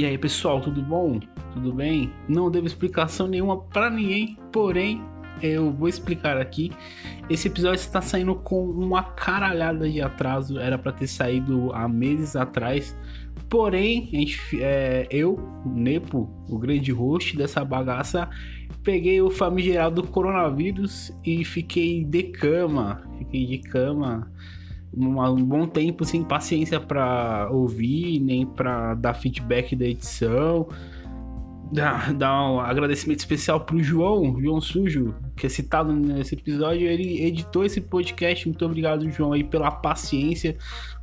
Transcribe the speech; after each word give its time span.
E 0.00 0.06
aí, 0.06 0.16
pessoal, 0.16 0.62
tudo 0.62 0.80
bom? 0.80 1.20
Tudo 1.52 1.74
bem? 1.74 2.10
Não 2.26 2.50
devo 2.50 2.66
explicação 2.66 3.28
nenhuma 3.28 3.60
para 3.60 3.90
ninguém, 3.90 4.34
porém, 4.50 5.04
eu 5.42 5.70
vou 5.70 5.88
explicar 5.88 6.38
aqui. 6.38 6.72
Esse 7.28 7.48
episódio 7.48 7.80
está 7.80 8.00
saindo 8.00 8.34
com 8.34 8.64
uma 8.64 9.02
caralhada 9.02 9.86
de 9.90 10.00
atraso, 10.00 10.58
era 10.58 10.78
para 10.78 10.92
ter 10.92 11.06
saído 11.06 11.70
há 11.74 11.86
meses 11.86 12.34
atrás. 12.34 12.96
Porém, 13.50 14.08
gente, 14.10 14.40
é, 14.62 15.06
eu, 15.10 15.38
Nepo, 15.66 16.30
o 16.48 16.58
grande 16.58 16.90
host 16.92 17.36
dessa 17.36 17.62
bagaça, 17.62 18.26
peguei 18.82 19.20
o 19.20 19.28
famigerado 19.28 20.02
coronavírus 20.04 21.12
e 21.22 21.44
fiquei 21.44 22.02
de 22.06 22.22
cama. 22.22 23.02
Fiquei 23.18 23.44
de 23.44 23.58
cama 23.58 24.32
um 24.96 25.44
bom 25.44 25.66
tempo 25.66 26.04
sem 26.04 26.22
paciência 26.22 26.80
para 26.80 27.48
ouvir, 27.50 28.20
nem 28.20 28.44
para 28.46 28.94
dar 28.94 29.14
feedback 29.14 29.76
da 29.76 29.86
edição. 29.86 30.68
Dar 31.72 32.50
um 32.50 32.58
agradecimento 32.58 33.20
especial 33.20 33.60
pro 33.60 33.80
João, 33.80 34.40
João 34.40 34.60
Sujo, 34.60 35.14
que 35.36 35.46
é 35.46 35.48
citado 35.48 35.92
nesse 35.92 36.34
episódio. 36.34 36.88
Ele 36.88 37.22
editou 37.24 37.64
esse 37.64 37.80
podcast. 37.80 38.48
Muito 38.48 38.64
obrigado, 38.64 39.08
João, 39.08 39.32
aí, 39.32 39.44
pela 39.44 39.70
paciência. 39.70 40.56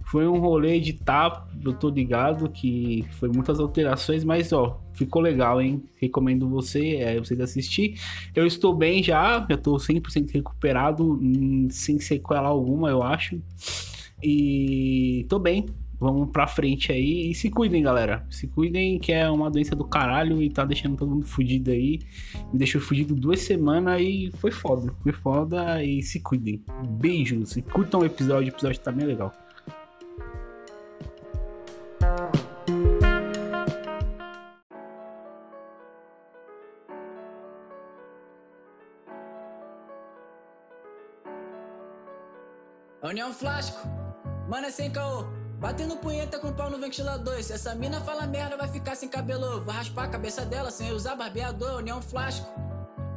Foi 0.07 0.25
um 0.25 0.39
rolê 0.39 0.75
editar, 0.75 1.45
eu 1.61 1.73
tô 1.73 1.89
ligado 1.89 2.49
que 2.49 3.03
foi 3.19 3.27
muitas 3.27 3.59
alterações, 3.59 4.23
mas 4.23 4.53
ó, 4.53 4.81
ficou 4.93 5.21
legal, 5.21 5.61
hein? 5.61 5.83
Recomendo 5.99 6.47
você, 6.47 6.95
é, 6.95 7.19
vocês 7.19 7.37
assistir. 7.41 7.99
Eu 8.33 8.47
estou 8.47 8.73
bem 8.73 9.03
já, 9.03 9.45
já 9.49 9.57
tô 9.57 9.75
100% 9.75 10.31
recuperado, 10.31 11.19
hum, 11.21 11.67
sem 11.69 11.99
sequela 11.99 12.47
alguma, 12.47 12.89
eu 12.89 13.03
acho. 13.03 13.41
E 14.23 15.25
tô 15.27 15.37
bem, 15.39 15.65
vamos 15.99 16.31
pra 16.31 16.47
frente 16.47 16.89
aí. 16.89 17.29
E 17.29 17.35
se 17.35 17.49
cuidem, 17.49 17.83
galera. 17.83 18.25
Se 18.29 18.47
cuidem, 18.47 18.97
que 18.99 19.11
é 19.11 19.29
uma 19.29 19.51
doença 19.51 19.75
do 19.75 19.83
caralho 19.83 20.41
e 20.41 20.49
tá 20.49 20.63
deixando 20.63 20.95
todo 20.95 21.11
mundo 21.11 21.25
fudido 21.25 21.69
aí. 21.69 21.99
Me 22.53 22.57
deixou 22.57 22.79
fudido 22.79 23.13
duas 23.13 23.41
semanas 23.41 24.01
e 24.01 24.31
foi 24.37 24.51
foda. 24.51 24.89
Foi 25.03 25.11
foda 25.11 25.83
e 25.83 26.01
se 26.01 26.21
cuidem. 26.21 26.63
Beijos 26.91 27.57
e 27.57 27.61
curtam 27.61 27.99
o 27.99 28.05
episódio, 28.05 28.53
o 28.53 28.55
episódio 28.55 28.79
tá 28.79 28.89
bem 28.89 29.05
legal. 29.05 29.33
União 43.07 43.33
Flasco, 43.33 43.87
mano 44.49 44.67
é 44.67 44.69
sem 44.69 44.91
caô. 44.91 45.25
Batendo 45.59 45.95
punheta 45.95 46.37
com 46.39 46.51
pau 46.51 46.69
no 46.69 46.77
ventilador. 46.77 47.41
Se 47.41 47.53
essa 47.53 47.73
mina 47.73 48.01
fala 48.01 48.27
merda, 48.27 48.57
vai 48.57 48.67
ficar 48.67 48.95
sem 48.95 49.07
cabelo. 49.07 49.61
Vou 49.61 49.73
raspar 49.73 50.03
a 50.03 50.07
cabeça 50.09 50.45
dela 50.45 50.69
sem 50.69 50.91
usar 50.91 51.15
barbeador. 51.15 51.77
União 51.77 52.01
Flasco, 52.01 52.47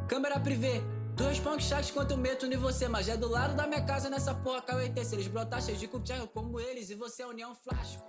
câmera 0.08 0.38
privê. 0.38 0.80
Dois 1.16 1.40
punk 1.40 1.62
chats 1.62 1.90
quanto 1.90 2.16
meto 2.16 2.46
em 2.46 2.56
você, 2.56 2.88
mas 2.88 3.08
é 3.08 3.16
do 3.16 3.28
lado 3.28 3.54
da 3.54 3.66
minha 3.66 3.82
casa 3.82 4.08
nessa 4.08 4.32
porra 4.32 4.62
KUT. 4.62 5.04
Se 5.04 5.16
eles 5.16 5.26
brotar 5.26 5.60
cheios 5.60 5.80
de 5.80 5.88
cuchillo 5.88 6.28
como 6.28 6.58
eles 6.60 6.88
e 6.88 6.94
você 6.94 7.22
é 7.22 7.26
União 7.26 7.54
Flasco. 7.54 8.02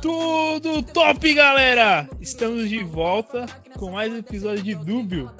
Tudo 0.00 0.82
top, 0.82 1.34
galera! 1.34 2.08
Estamos 2.20 2.68
de 2.68 2.84
volta 2.84 3.46
com 3.78 3.92
mais 3.92 4.12
um 4.12 4.18
episódio 4.18 4.62
de 4.62 4.74
Dúbio. 4.74 5.32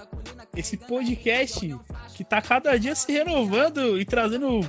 Esse 0.56 0.78
podcast 0.78 1.78
que 2.14 2.24
tá 2.24 2.40
cada 2.40 2.76
dia 2.78 2.94
se 2.94 3.12
renovando 3.12 4.00
e 4.00 4.04
trazendo 4.04 4.60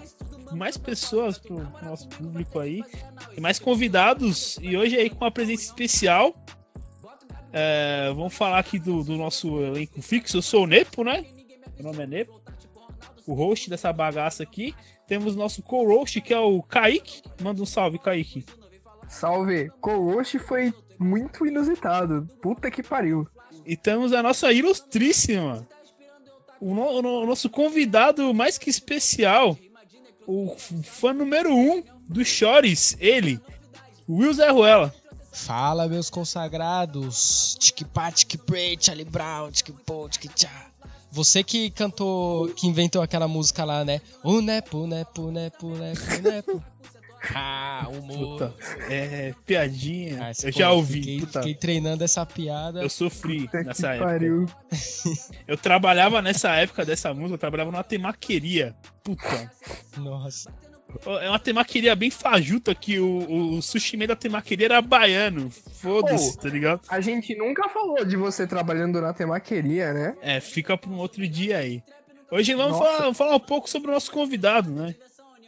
mais 0.56 0.78
pessoas 0.78 1.38
pro 1.38 1.58
nosso 1.84 2.08
público 2.10 2.60
aí, 2.60 2.84
e 3.36 3.42
mais 3.42 3.60
convidados, 3.60 4.58
e 4.62 4.78
hoje 4.78 4.96
aí 4.96 5.10
com 5.10 5.18
uma 5.18 5.32
presença 5.32 5.64
especial. 5.64 6.34
É, 7.52 8.12
vamos 8.16 8.34
falar 8.34 8.60
aqui 8.60 8.78
do, 8.78 9.04
do, 9.04 9.16
nosso 9.16 9.60
elenco 9.62 10.02
fixo. 10.02 10.38
Eu 10.38 10.42
sou 10.42 10.64
o 10.64 10.68
Nepo, 10.68 11.04
né? 11.04 11.26
Meu 11.76 11.92
nome 11.92 12.04
é 12.04 12.08
Nepo, 12.08 12.42
o 13.26 13.34
host 13.34 13.70
dessa 13.70 13.92
bagaça 13.92 14.44
aqui. 14.44 14.76
Temos 15.08 15.36
nosso 15.36 15.64
co-host, 15.64 16.20
que 16.22 16.34
é 16.34 16.40
o 16.40 16.62
Kaique. 16.62 17.22
Manda 17.42 17.62
um 17.62 17.66
salve, 17.66 17.98
Kaique. 17.98 18.46
Salve! 19.08 19.72
Co-host 19.80 20.38
foi 20.40 20.74
muito 21.00 21.46
inusitado. 21.46 22.28
Puta 22.42 22.70
que 22.70 22.84
pariu. 22.84 23.28
E 23.66 23.78
temos 23.78 24.12
a 24.12 24.22
nossa 24.22 24.52
ilustríssima. 24.52 25.66
O, 26.60 26.74
no, 26.74 27.22
o 27.22 27.26
nosso 27.26 27.50
convidado 27.50 28.34
mais 28.34 28.58
que 28.58 28.70
especial 28.70 29.58
o 30.28 30.54
fã 30.84 31.14
número 31.14 31.56
um 31.56 31.82
do 32.08 32.24
Chores, 32.24 32.98
ele, 33.00 33.40
Will 34.08 34.34
Zé 34.34 34.50
Ruela. 34.50 34.94
Fala, 35.32 35.88
meus 35.88 36.10
consagrados. 36.10 37.56
Tic-pá, 37.60 38.12
tic-pray, 38.12 38.78
Charlie 38.80 39.06
Brown, 39.06 39.52
tic-pô, 39.52 40.10
tic-tchá. 40.10 40.68
Você 41.12 41.44
que 41.44 41.70
cantou, 41.70 42.50
que 42.50 42.68
inventou 42.68 43.02
aquela 43.02 43.28
música 43.28 43.64
lá, 43.64 43.86
né? 43.86 44.02
O 44.24 44.42
nepo, 44.42 44.86
nepo, 44.86 45.32
nepo, 45.32 45.70
nepo, 45.70 46.22
nepo. 46.22 46.64
Ah, 47.34 47.88
humor. 47.90 48.38
Puta, 48.40 48.56
é, 48.90 49.34
piadinha. 49.46 50.28
Ah, 50.28 50.32
eu 50.44 50.52
já 50.52 50.72
ouvi. 50.72 51.02
Fiquei, 51.02 51.26
fiquei, 51.26 51.56
treinando 51.56 52.04
essa 52.04 52.26
piada. 52.26 52.82
Eu 52.82 52.90
sofri 52.90 53.46
Puta 53.46 53.64
nessa 53.64 53.94
época. 53.94 54.10
Pariu. 54.10 54.46
Eu 55.48 55.58
trabalhava 55.58 56.22
nessa 56.22 56.56
época 56.56 56.84
dessa 56.86 57.14
música, 57.14 57.36
eu 57.36 57.38
trabalhava 57.38 57.72
numa 57.72 57.84
temaqueria. 57.84 58.76
Puta. 59.04 59.52
Nossa. 59.98 60.52
É 61.22 61.30
uma 61.30 61.40
temaqueria 61.40 61.96
bem 61.96 62.10
fajuta 62.10 62.74
que 62.74 63.00
o, 63.00 63.56
o 63.56 63.62
sushi 63.62 63.98
da 64.08 64.16
temaqueria 64.16 64.68
era 64.68 64.82
baiano. 64.82 65.50
Foda-se, 65.50 66.38
tá 66.38 66.50
ligado? 66.50 66.82
A 66.90 67.00
gente 67.02 67.36
nunca 67.36 67.68
falou 67.70 68.04
de 68.06 68.16
você 68.16 68.48
trabalhando 68.48 69.02
na 69.02 69.14
temaqueria, 69.14 69.94
né? 69.94 70.16
É, 70.22 70.40
fica 70.40 70.78
pra 70.78 70.90
um 70.90 70.98
outro 70.98 71.28
dia 71.28 71.58
aí. 71.58 71.84
Hoje 72.32 72.54
vamos 72.56 72.78
falar, 72.78 73.14
falar, 73.14 73.36
um 73.36 73.40
pouco 73.40 73.70
sobre 73.70 73.90
o 73.90 73.94
nosso 73.94 74.12
convidado, 74.12 74.70
né? 74.70 74.96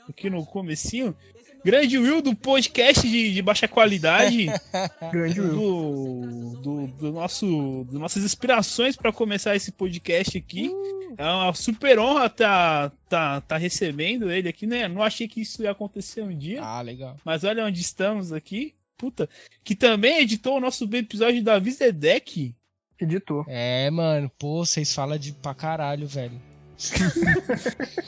Aqui 0.08 0.30
no 0.30 0.46
comecinho. 0.46 1.16
Grande 1.64 1.98
Will 1.98 2.22
do 2.22 2.36
podcast 2.36 3.08
de, 3.08 3.34
de 3.34 3.42
baixa 3.42 3.68
qualidade. 3.68 4.48
Grande 5.12 5.42
Will. 5.42 5.54
Do, 5.54 6.58
do, 6.62 6.88
do, 6.88 7.12
nosso, 7.12 7.86
do 7.90 8.00
nossas 8.00 8.24
inspirações 8.24 8.96
para 8.96 9.12
começar 9.12 9.56
esse 9.56 9.72
podcast 9.72 10.38
aqui. 10.38 10.70
Uh. 10.70 11.00
É 11.18 11.24
uma 11.24 11.54
super 11.54 12.00
honra 12.00 12.28
estar 12.28 12.90
tá, 12.90 12.96
tá, 13.10 13.42
tá 13.42 13.58
recebendo 13.58 14.32
ele 14.32 14.48
aqui, 14.48 14.66
né? 14.66 14.88
Não 14.88 15.04
achei 15.04 15.28
que 15.28 15.42
isso 15.42 15.64
ia 15.64 15.72
acontecer 15.72 16.22
um 16.22 16.38
dia. 16.38 16.64
Ah, 16.64 16.82
legal. 16.82 17.18
Mas 17.26 17.44
olha 17.44 17.66
onde 17.66 17.82
estamos 17.82 18.32
aqui. 18.32 18.74
Puta. 18.98 19.30
Que 19.64 19.76
também 19.76 20.20
editou 20.20 20.58
o 20.58 20.60
nosso 20.60 20.88
episódio 20.94 21.44
da 21.44 21.60
Vizedec. 21.60 22.56
Editou. 23.00 23.46
É, 23.48 23.90
mano. 23.90 24.32
Pô, 24.38 24.66
vocês 24.66 24.94
falam 24.94 25.18
de 25.18 25.32
pra 25.34 25.54
caralho, 25.54 26.08
velho. 26.08 26.40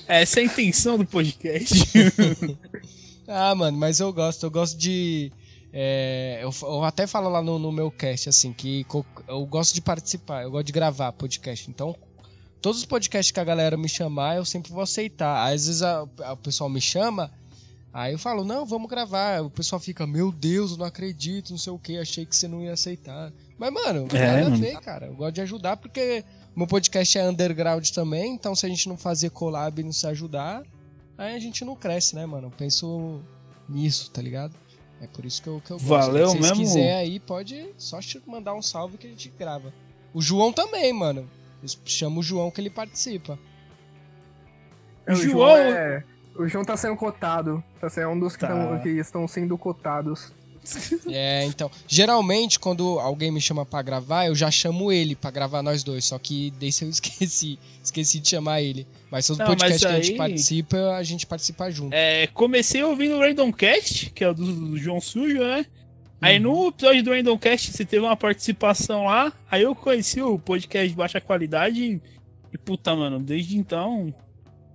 Essa 0.07 0.39
é 0.39 0.43
a 0.43 0.45
intenção 0.45 0.97
do 0.97 1.05
podcast. 1.05 1.75
Ah, 3.27 3.53
mano, 3.55 3.77
mas 3.77 3.99
eu 3.99 4.11
gosto. 4.11 4.45
Eu 4.45 4.51
gosto 4.51 4.77
de. 4.77 5.31
É, 5.73 6.39
eu, 6.41 6.51
eu, 6.63 6.83
até 6.83 7.07
falo 7.07 7.29
lá 7.29 7.41
no, 7.41 7.57
no, 7.57 7.71
meu 7.71 7.89
cast, 7.89 8.27
assim, 8.27 8.51
que 8.51 8.85
eu 9.27 9.45
gosto 9.45 9.73
de 9.73 9.81
participar, 9.81 10.43
eu 10.43 10.51
gosto 10.51 10.65
de 10.65 10.73
gravar 10.73 11.13
podcast. 11.13 11.69
Então, 11.69 11.95
todos 12.61 12.79
os 12.79 12.85
podcasts 12.85 13.31
que 13.31 13.39
a 13.39 13.43
galera 13.43 13.77
me 13.77 13.87
chamar, 13.87 14.35
eu 14.35 14.45
sempre 14.45 14.71
vou 14.71 14.83
aceitar. 14.83 15.47
Às 15.47 15.65
vezes 15.65 15.81
a, 15.81 16.05
a, 16.23 16.33
o 16.33 16.37
pessoal 16.37 16.69
me 16.69 16.81
chama, 16.81 17.31
aí 17.93 18.11
eu 18.13 18.19
falo, 18.19 18.43
não, 18.43 18.65
vamos 18.65 18.89
gravar. 18.89 19.41
O 19.41 19.49
pessoal 19.49 19.79
fica, 19.79 20.05
meu 20.05 20.31
Deus, 20.31 20.71
eu 20.71 20.77
não 20.77 20.85
acredito, 20.85 21.51
não 21.51 21.57
sei 21.57 21.71
o 21.71 21.79
que, 21.79 21.97
achei 21.97 22.25
que 22.25 22.35
você 22.35 22.49
não 22.49 22.61
ia 22.61 22.73
aceitar. 22.73 23.31
Mas, 23.57 23.71
mano, 23.71 24.07
é, 24.13 24.41
nada 24.41 24.53
a 24.53 24.57
ver, 24.57 24.79
cara. 24.81 25.05
Eu 25.07 25.15
gosto 25.15 25.35
de 25.35 25.41
ajudar 25.41 25.77
porque 25.77 26.25
meu 26.55 26.67
podcast 26.67 27.17
é 27.17 27.29
underground 27.29 27.87
também, 27.89 28.33
então 28.33 28.53
se 28.55 28.65
a 28.65 28.69
gente 28.69 28.89
não 28.89 28.97
fazer 28.97 29.29
collab 29.29 29.79
e 29.79 29.83
não 29.83 29.93
se 29.93 30.05
ajudar, 30.07 30.63
aí 31.17 31.35
a 31.35 31.39
gente 31.39 31.63
não 31.63 31.75
cresce, 31.75 32.15
né, 32.15 32.25
mano? 32.25 32.47
Eu 32.47 32.51
penso 32.51 33.21
nisso, 33.67 34.09
tá 34.11 34.21
ligado? 34.21 34.55
É 35.01 35.07
por 35.07 35.25
isso 35.25 35.41
que 35.41 35.49
eu, 35.49 35.61
que 35.65 35.71
eu 35.71 35.77
gosto. 35.77 35.87
Valeu 35.87 36.29
Se 36.29 36.39
mesmo. 36.39 36.55
Se 36.55 36.61
quiser 36.61 36.95
aí, 36.95 37.19
pode 37.19 37.73
só 37.77 37.99
mandar 38.27 38.53
um 38.53 38.61
salve 38.61 38.97
que 38.97 39.07
a 39.07 39.09
gente 39.09 39.29
grava. 39.29 39.73
O 40.13 40.21
João 40.21 40.53
também, 40.53 40.93
mano. 40.93 41.29
Chama 41.85 42.19
o 42.19 42.23
João 42.23 42.51
que 42.51 42.61
ele 42.61 42.69
participa. 42.69 43.37
O, 45.07 45.11
o 45.11 45.15
João, 45.15 45.31
João 45.31 45.57
é... 45.57 46.03
O 46.35 46.47
João 46.47 46.63
tá 46.63 46.77
sendo 46.77 46.95
cotado. 46.95 47.63
Tá 47.79 47.89
sendo 47.89 48.09
um 48.09 48.19
dos 48.19 48.35
que, 48.35 48.41
tá. 48.41 48.47
tão, 48.47 48.79
que 48.79 48.89
estão 48.89 49.27
sendo 49.27 49.57
cotados. 49.57 50.33
É, 51.11 51.45
então. 51.45 51.69
Geralmente, 51.87 52.59
quando 52.59 52.99
alguém 52.99 53.31
me 53.31 53.41
chama 53.41 53.65
para 53.65 53.81
gravar, 53.81 54.27
eu 54.27 54.35
já 54.35 54.49
chamo 54.49 54.91
ele 54.91 55.15
para 55.15 55.31
gravar 55.31 55.61
nós 55.61 55.83
dois. 55.83 56.05
Só 56.05 56.17
que 56.17 56.51
desse 56.51 56.85
eu 56.85 56.89
esqueci. 56.89 57.59
Esqueci 57.83 58.19
de 58.19 58.29
chamar 58.29 58.61
ele. 58.61 58.87
Mas 59.09 59.27
todo 59.27 59.39
Não, 59.39 59.47
podcast 59.47 59.85
aí... 59.85 59.91
que 59.91 59.99
a 59.99 60.03
gente 60.03 60.17
participa, 60.17 60.77
a 60.95 61.03
gente 61.03 61.25
participa 61.25 61.71
junto. 61.71 61.93
É, 61.93 62.27
comecei 62.27 62.83
ouvindo 62.83 63.15
o 63.15 63.19
Random 63.19 63.51
Cast, 63.51 64.11
que 64.11 64.23
é 64.23 64.29
o 64.29 64.33
do, 64.33 64.45
do 64.45 64.77
João 64.77 65.01
Sujo, 65.01 65.39
né? 65.39 65.65
Aí 66.21 66.39
no 66.39 66.53
uhum. 66.53 66.67
episódio 66.67 67.03
do 67.03 67.11
Random 67.11 67.37
Cast 67.37 67.71
você 67.71 67.83
teve 67.83 68.05
uma 68.05 68.15
participação 68.15 69.05
lá. 69.05 69.33
Aí 69.49 69.63
eu 69.63 69.75
conheci 69.75 70.21
o 70.21 70.37
podcast 70.37 70.87
de 70.87 70.95
baixa 70.95 71.19
qualidade. 71.19 71.99
E 72.53 72.57
puta, 72.57 72.95
mano, 72.95 73.19
desde 73.19 73.57
então 73.57 74.13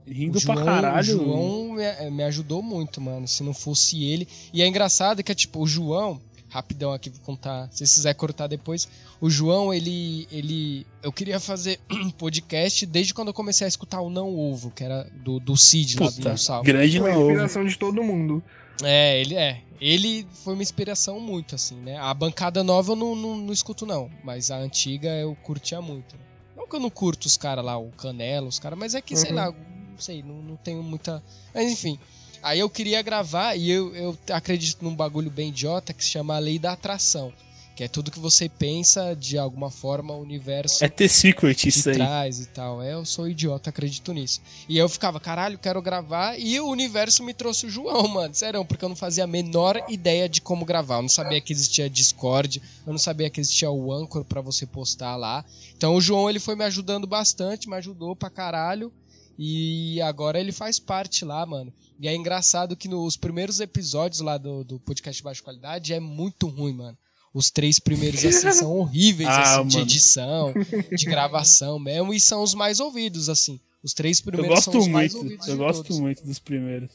Rindo 0.07 0.39
João, 0.39 0.55
pra 0.55 0.65
caralho. 0.65 1.01
O 1.01 1.03
João 1.03 1.73
me, 1.73 2.11
me, 2.11 2.23
ajudou 2.25 2.63
muito, 2.63 3.01
mano. 3.01 3.27
Se 3.27 3.43
não 3.43 3.53
fosse 3.53 4.05
ele. 4.05 4.29
E 4.53 4.63
é 4.63 4.67
engraçado 4.67 5.23
que 5.23 5.33
é 5.33 5.35
tipo, 5.35 5.61
o 5.61 5.67
João, 5.67 6.21
rapidão 6.49 6.93
aqui, 6.93 7.11
vou 7.11 7.21
contar. 7.21 7.69
Se 7.73 7.83
quiser 7.83 8.15
cortar 8.15 8.47
depois. 8.47 8.89
O 9.21 9.29
João, 9.29 9.75
ele. 9.75 10.27
ele 10.31 10.87
eu 11.03 11.13
queria 11.13 11.41
fazer 11.41 11.81
um 11.91 12.11
podcast 12.13 12.87
desde 12.87 13.13
quando 13.13 13.29
eu 13.29 13.35
comecei 13.35 13.65
a 13.65 13.69
escutar 13.69 14.01
o 14.01 14.09
Não 14.09 14.39
Ovo, 14.39 14.71
que 14.71 14.85
era 14.85 15.09
do, 15.25 15.41
do 15.41 15.57
Cid 15.57 16.01
lá 16.01 16.11
do 16.11 16.39
Salvo. 16.39 16.65
Grande 16.65 17.01
Não 17.01 17.11
Ovo. 17.11 17.31
inspiração 17.31 17.65
de 17.65 17.77
todo 17.77 18.03
mundo. 18.03 18.43
É, 18.83 19.21
ele 19.21 19.35
é. 19.35 19.63
Ele 19.81 20.27
foi 20.45 20.55
uma 20.55 20.63
inspiração 20.63 21.21
muito, 21.21 21.55
assim, 21.55 21.77
né? 21.77 21.99
A 21.99 22.13
bancada 22.15 22.63
nova 22.65 22.93
eu 22.93 22.97
não, 22.97 23.15
não, 23.15 23.37
não 23.37 23.53
escuto, 23.53 23.85
não. 23.85 24.11
Mas 24.25 24.51
a 24.51 24.57
antiga 24.57 25.09
eu 25.11 25.37
curtia 25.43 25.81
muito. 25.81 26.17
Não 26.57 26.67
que 26.67 26.77
eu 26.77 26.81
não 26.81 26.91
curto 26.91 27.27
os 27.27 27.37
caras 27.37 27.65
lá, 27.65 27.77
o 27.77 27.91
Canela, 27.91 28.49
os 28.49 28.59
caras, 28.59 28.79
mas 28.79 28.95
é 28.95 29.01
que, 29.01 29.15
uhum. 29.15 29.21
sei 29.21 29.33
lá, 29.33 29.55
não 29.97 30.03
sei, 30.03 30.23
não, 30.23 30.43
não 30.43 30.57
tenho 30.57 30.83
muita. 30.83 31.23
Mas 31.55 31.73
enfim. 31.73 31.99
Aí 32.43 32.61
eu 32.61 32.69
queria 32.71 33.03
gravar 33.03 33.57
e 33.57 33.71
eu, 33.71 33.97
eu 33.97 34.19
acredito 34.31 34.85
num 34.85 34.95
bagulho 34.95 35.31
bem 35.31 35.49
idiota 35.49 35.93
que 35.93 36.05
se 36.05 36.11
chama 36.11 36.37
a 36.37 36.39
lei 36.39 36.59
da 36.59 36.73
atração. 36.73 37.33
Que 37.77 37.85
é 37.85 37.89
tudo 37.89 38.11
que 38.11 38.19
você 38.19 38.49
pensa, 38.49 39.15
de 39.15 39.37
alguma 39.37 39.71
forma, 39.71 40.15
o 40.15 40.23
universo. 40.23 40.83
É 40.83 40.89
ter 40.89 41.11
secret 41.11 41.69
isso 41.69 41.91
aí. 41.91 41.97
Traz 41.97 42.41
e 42.41 42.47
tal. 42.47 42.81
É, 42.81 42.95
eu 42.95 43.05
sou 43.05 43.29
idiota, 43.29 43.69
acredito 43.69 44.15
nisso. 44.15 44.41
E 44.67 44.79
eu 44.79 44.89
ficava, 44.89 45.21
caralho, 45.21 45.59
quero 45.59 45.83
gravar. 45.83 46.41
E 46.41 46.59
o 46.59 46.71
universo 46.71 47.23
me 47.23 47.35
trouxe 47.35 47.67
o 47.67 47.71
João, 47.71 48.09
mano. 48.09 48.35
Sério, 48.35 48.65
porque 48.65 48.83
eu 48.83 48.89
não 48.89 48.97
fazia 48.97 49.25
a 49.25 49.27
menor 49.27 49.85
ideia 49.91 50.27
de 50.27 50.41
como 50.41 50.65
gravar. 50.65 50.97
Eu 50.97 51.03
não 51.03 51.09
sabia 51.11 51.39
que 51.39 51.53
existia 51.53 51.91
Discord. 51.91 52.63
Eu 52.87 52.93
não 52.93 52.99
sabia 52.99 53.29
que 53.29 53.41
existia 53.41 53.71
o 53.71 53.93
Anchor 53.93 54.25
para 54.25 54.41
você 54.41 54.65
postar 54.65 55.15
lá. 55.17 55.45
Então 55.77 55.95
o 55.95 56.01
João, 56.01 56.31
ele 56.31 56.41
foi 56.41 56.57
me 56.57 56.65
ajudando 56.65 57.07
bastante, 57.07 57.69
me 57.69 57.77
ajudou 57.77 58.17
pra 58.17 58.31
caralho. 58.31 58.91
E 59.39 60.01
agora 60.01 60.41
ele 60.41 60.53
faz 60.53 60.79
parte 60.79 61.25
lá, 61.25 61.45
mano. 61.45 61.73
E 61.99 62.09
é 62.09 62.15
engraçado 62.15 62.77
que 62.77 62.89
nos 62.89 63.17
primeiros 63.17 63.61
episódios 63.61 64.21
lá 64.21 64.39
do, 64.39 64.65
do 64.65 64.81
podcast 64.81 65.19
de 65.19 65.25
baixa 65.25 65.43
qualidade 65.43 65.93
é 65.93 66.01
muito 66.01 66.47
ruim, 66.47 66.75
mano. 66.75 66.97
Os 67.33 67.51
três 67.51 67.79
primeiros, 67.79 68.25
assim, 68.25 68.51
são 68.53 68.73
horríveis, 68.79 69.29
ah, 69.29 69.61
assim, 69.61 69.69
de 69.69 69.79
edição, 69.79 70.55
de 70.91 71.05
gravação 71.05 71.79
mesmo, 71.79 72.15
e 72.15 72.21
são 72.21 72.43
os 72.43 72.55
mais 72.55 72.81
ouvidos, 72.81 73.29
assim. 73.29 73.61
Os 73.83 73.93
três 73.93 74.21
primeiros 74.23 74.65
são 74.65 74.73
os 74.73 74.81
muito, 74.81 74.93
mais 74.93 75.15
ouvidos. 75.15 75.47
Eu 75.47 75.57
gosto 75.59 75.83
todos. 75.83 76.01
muito 76.01 76.25
dos 76.25 76.39
primeiros. 76.39 76.91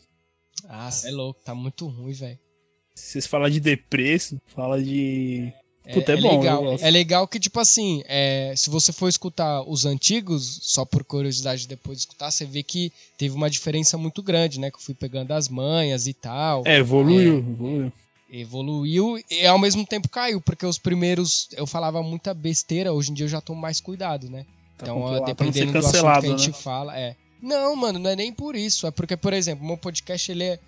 Ah, 0.67 0.89
é 1.03 1.11
louco, 1.11 1.39
tá 1.43 1.53
muito 1.53 1.87
ruim, 1.87 2.13
velho. 2.13 2.39
Vocês 2.95 3.25
falam 3.25 3.49
de 3.49 3.59
depreço, 3.59 4.41
fala 4.47 4.81
de. 4.81 5.53
É, 5.85 5.93
Puta, 5.93 6.13
é, 6.13 6.17
é 6.17 6.21
bom, 6.21 6.39
legal. 6.39 6.75
É 6.79 6.91
legal 6.91 7.27
que, 7.27 7.39
tipo 7.39 7.59
assim, 7.59 8.03
é, 8.05 8.53
se 8.55 8.69
você 8.69 8.93
for 8.93 9.07
escutar 9.07 9.63
os 9.63 9.85
antigos, 9.85 10.59
só 10.61 10.85
por 10.85 11.03
curiosidade 11.03 11.67
depois 11.67 11.97
de 11.97 12.01
escutar, 12.03 12.29
você 12.29 12.45
vê 12.45 12.61
que 12.61 12.91
teve 13.17 13.35
uma 13.35 13.49
diferença 13.49 13.97
muito 13.97 14.21
grande, 14.21 14.59
né? 14.59 14.69
Que 14.69 14.77
eu 14.77 14.81
fui 14.81 14.93
pegando 14.93 15.31
as 15.31 15.49
manhas 15.49 16.07
e 16.07 16.13
tal. 16.13 16.63
É, 16.65 16.77
evoluiu, 16.77 17.35
é, 17.35 17.37
evoluiu 17.37 17.91
evoluiu 18.31 19.21
e 19.29 19.45
ao 19.45 19.59
mesmo 19.59 19.85
tempo 19.85 20.07
caiu, 20.07 20.39
porque 20.39 20.65
os 20.65 20.77
primeiros 20.77 21.49
eu 21.51 21.67
falava 21.67 22.01
muita 22.01 22.33
besteira, 22.33 22.93
hoje 22.93 23.11
em 23.11 23.13
dia 23.13 23.25
eu 23.25 23.29
já 23.29 23.41
tomo 23.41 23.59
mais 23.59 23.81
cuidado, 23.81 24.29
né? 24.29 24.45
Tá 24.77 24.85
então, 24.85 25.23
dependendo 25.25 25.73
do 25.73 25.77
assunto 25.79 26.01
que 26.01 26.07
a 26.07 26.21
gente 26.21 26.47
né? 26.47 26.53
fala, 26.53 26.97
é. 26.97 27.15
Não, 27.41 27.75
mano, 27.75 27.99
não 27.99 28.09
é 28.09 28.15
nem 28.15 28.31
por 28.31 28.55
isso, 28.55 28.87
é 28.87 28.91
porque, 28.91 29.17
por 29.17 29.33
exemplo, 29.33 29.65
meu 29.65 29.77
podcast 29.77 30.31
ele 30.31 30.43
é, 30.43 30.53
é 30.53 30.59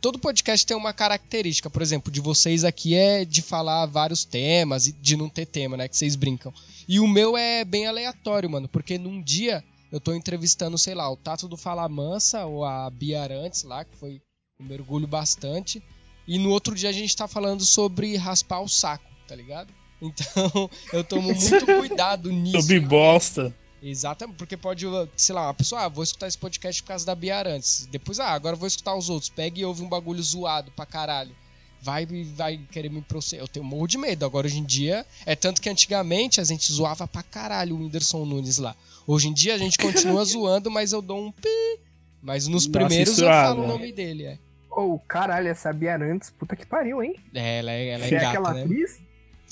todo 0.00 0.18
podcast 0.18 0.66
tem 0.66 0.76
uma 0.76 0.92
característica, 0.92 1.70
por 1.70 1.82
exemplo, 1.82 2.12
de 2.12 2.20
vocês 2.20 2.64
aqui 2.64 2.94
é 2.94 3.24
de 3.24 3.42
falar 3.42 3.86
vários 3.86 4.24
temas 4.24 4.86
e 4.86 4.92
de 4.92 5.16
não 5.16 5.28
ter 5.28 5.46
tema, 5.46 5.76
né, 5.76 5.88
que 5.88 5.96
vocês 5.96 6.16
brincam. 6.16 6.52
E 6.88 7.00
o 7.00 7.08
meu 7.08 7.36
é 7.36 7.64
bem 7.64 7.86
aleatório, 7.86 8.50
mano, 8.50 8.68
porque 8.68 8.98
num 8.98 9.22
dia 9.22 9.64
eu 9.90 10.00
tô 10.00 10.14
entrevistando, 10.14 10.78
sei 10.78 10.94
lá, 10.94 11.10
o 11.10 11.16
Tato 11.16 11.48
do 11.48 11.56
Fala 11.56 11.88
Mansa 11.88 12.44
ou 12.44 12.64
a 12.64 12.88
Bia 12.90 13.22
Arantes 13.22 13.62
lá, 13.64 13.84
que 13.84 13.96
foi 13.96 14.20
um 14.60 14.64
mergulho 14.64 15.06
bastante. 15.06 15.82
E 16.26 16.38
no 16.38 16.50
outro 16.50 16.74
dia 16.74 16.90
a 16.90 16.92
gente 16.92 17.16
tá 17.16 17.26
falando 17.26 17.64
sobre 17.64 18.16
raspar 18.16 18.60
o 18.60 18.68
saco, 18.68 19.10
tá 19.26 19.34
ligado? 19.34 19.72
Então 20.00 20.70
eu 20.92 21.02
tomo 21.02 21.34
muito 21.34 21.66
cuidado 21.66 22.30
nisso. 22.30 22.60
Sobre 22.60 22.80
bosta. 22.80 23.54
Exatamente, 23.82 24.36
porque 24.36 24.56
pode, 24.56 24.84
sei 25.16 25.34
lá, 25.34 25.46
uma 25.46 25.54
pessoa, 25.54 25.82
ah, 25.82 25.88
vou 25.88 26.04
escutar 26.04 26.28
esse 26.28 26.36
podcast 26.36 26.82
por 26.82 26.88
causa 26.88 27.06
da 27.06 27.14
Bia 27.14 27.42
antes. 27.46 27.86
Depois, 27.90 28.20
ah, 28.20 28.30
agora 28.30 28.56
vou 28.56 28.68
escutar 28.68 28.94
os 28.94 29.08
outros. 29.08 29.30
Pega 29.30 29.58
e 29.58 29.64
ouve 29.64 29.82
um 29.82 29.88
bagulho 29.88 30.22
zoado 30.22 30.70
pra 30.72 30.84
caralho. 30.84 31.34
Vai 31.82 32.04
vai 32.04 32.60
querer 32.70 32.90
me 32.90 33.00
processar. 33.00 33.42
Eu 33.42 33.48
tenho 33.48 33.64
morro 33.64 33.86
de 33.86 33.96
medo. 33.96 34.24
Agora, 34.26 34.46
hoje 34.46 34.58
em 34.58 34.64
dia, 34.64 35.06
é 35.24 35.34
tanto 35.34 35.62
que 35.62 35.70
antigamente 35.70 36.40
a 36.40 36.44
gente 36.44 36.70
zoava 36.70 37.08
pra 37.08 37.22
caralho 37.22 37.74
o 37.74 37.78
Whindersson 37.78 38.26
Nunes 38.26 38.58
lá. 38.58 38.76
Hoje 39.06 39.28
em 39.28 39.32
dia 39.32 39.54
a 39.54 39.58
gente 39.58 39.78
continua 39.78 40.22
zoando, 40.26 40.70
mas 40.70 40.92
eu 40.92 41.00
dou 41.00 41.18
um 41.18 41.32
pi. 41.32 41.80
Mas 42.22 42.46
nos 42.46 42.66
Nossa, 42.66 42.78
primeiros 42.78 43.18
eu 43.18 43.26
falo 43.26 43.64
o 43.64 43.66
nome 43.66 43.92
dele, 43.92 44.24
é. 44.24 44.38
Ô, 44.70 44.94
oh, 44.94 44.98
caralho, 44.98 45.48
essa 45.48 45.72
Bia 45.72 45.94
Arantes, 45.94 46.30
puta 46.30 46.54
que 46.54 46.66
pariu, 46.66 47.02
hein? 47.02 47.16
É, 47.34 47.58
ela 47.58 47.72
é, 47.72 47.88
ela 47.88 48.04
é, 48.04 48.08
é 48.08 48.10
gata, 48.10 48.28
aquela 48.28 48.54
né? 48.54 48.62
atriz? 48.62 49.00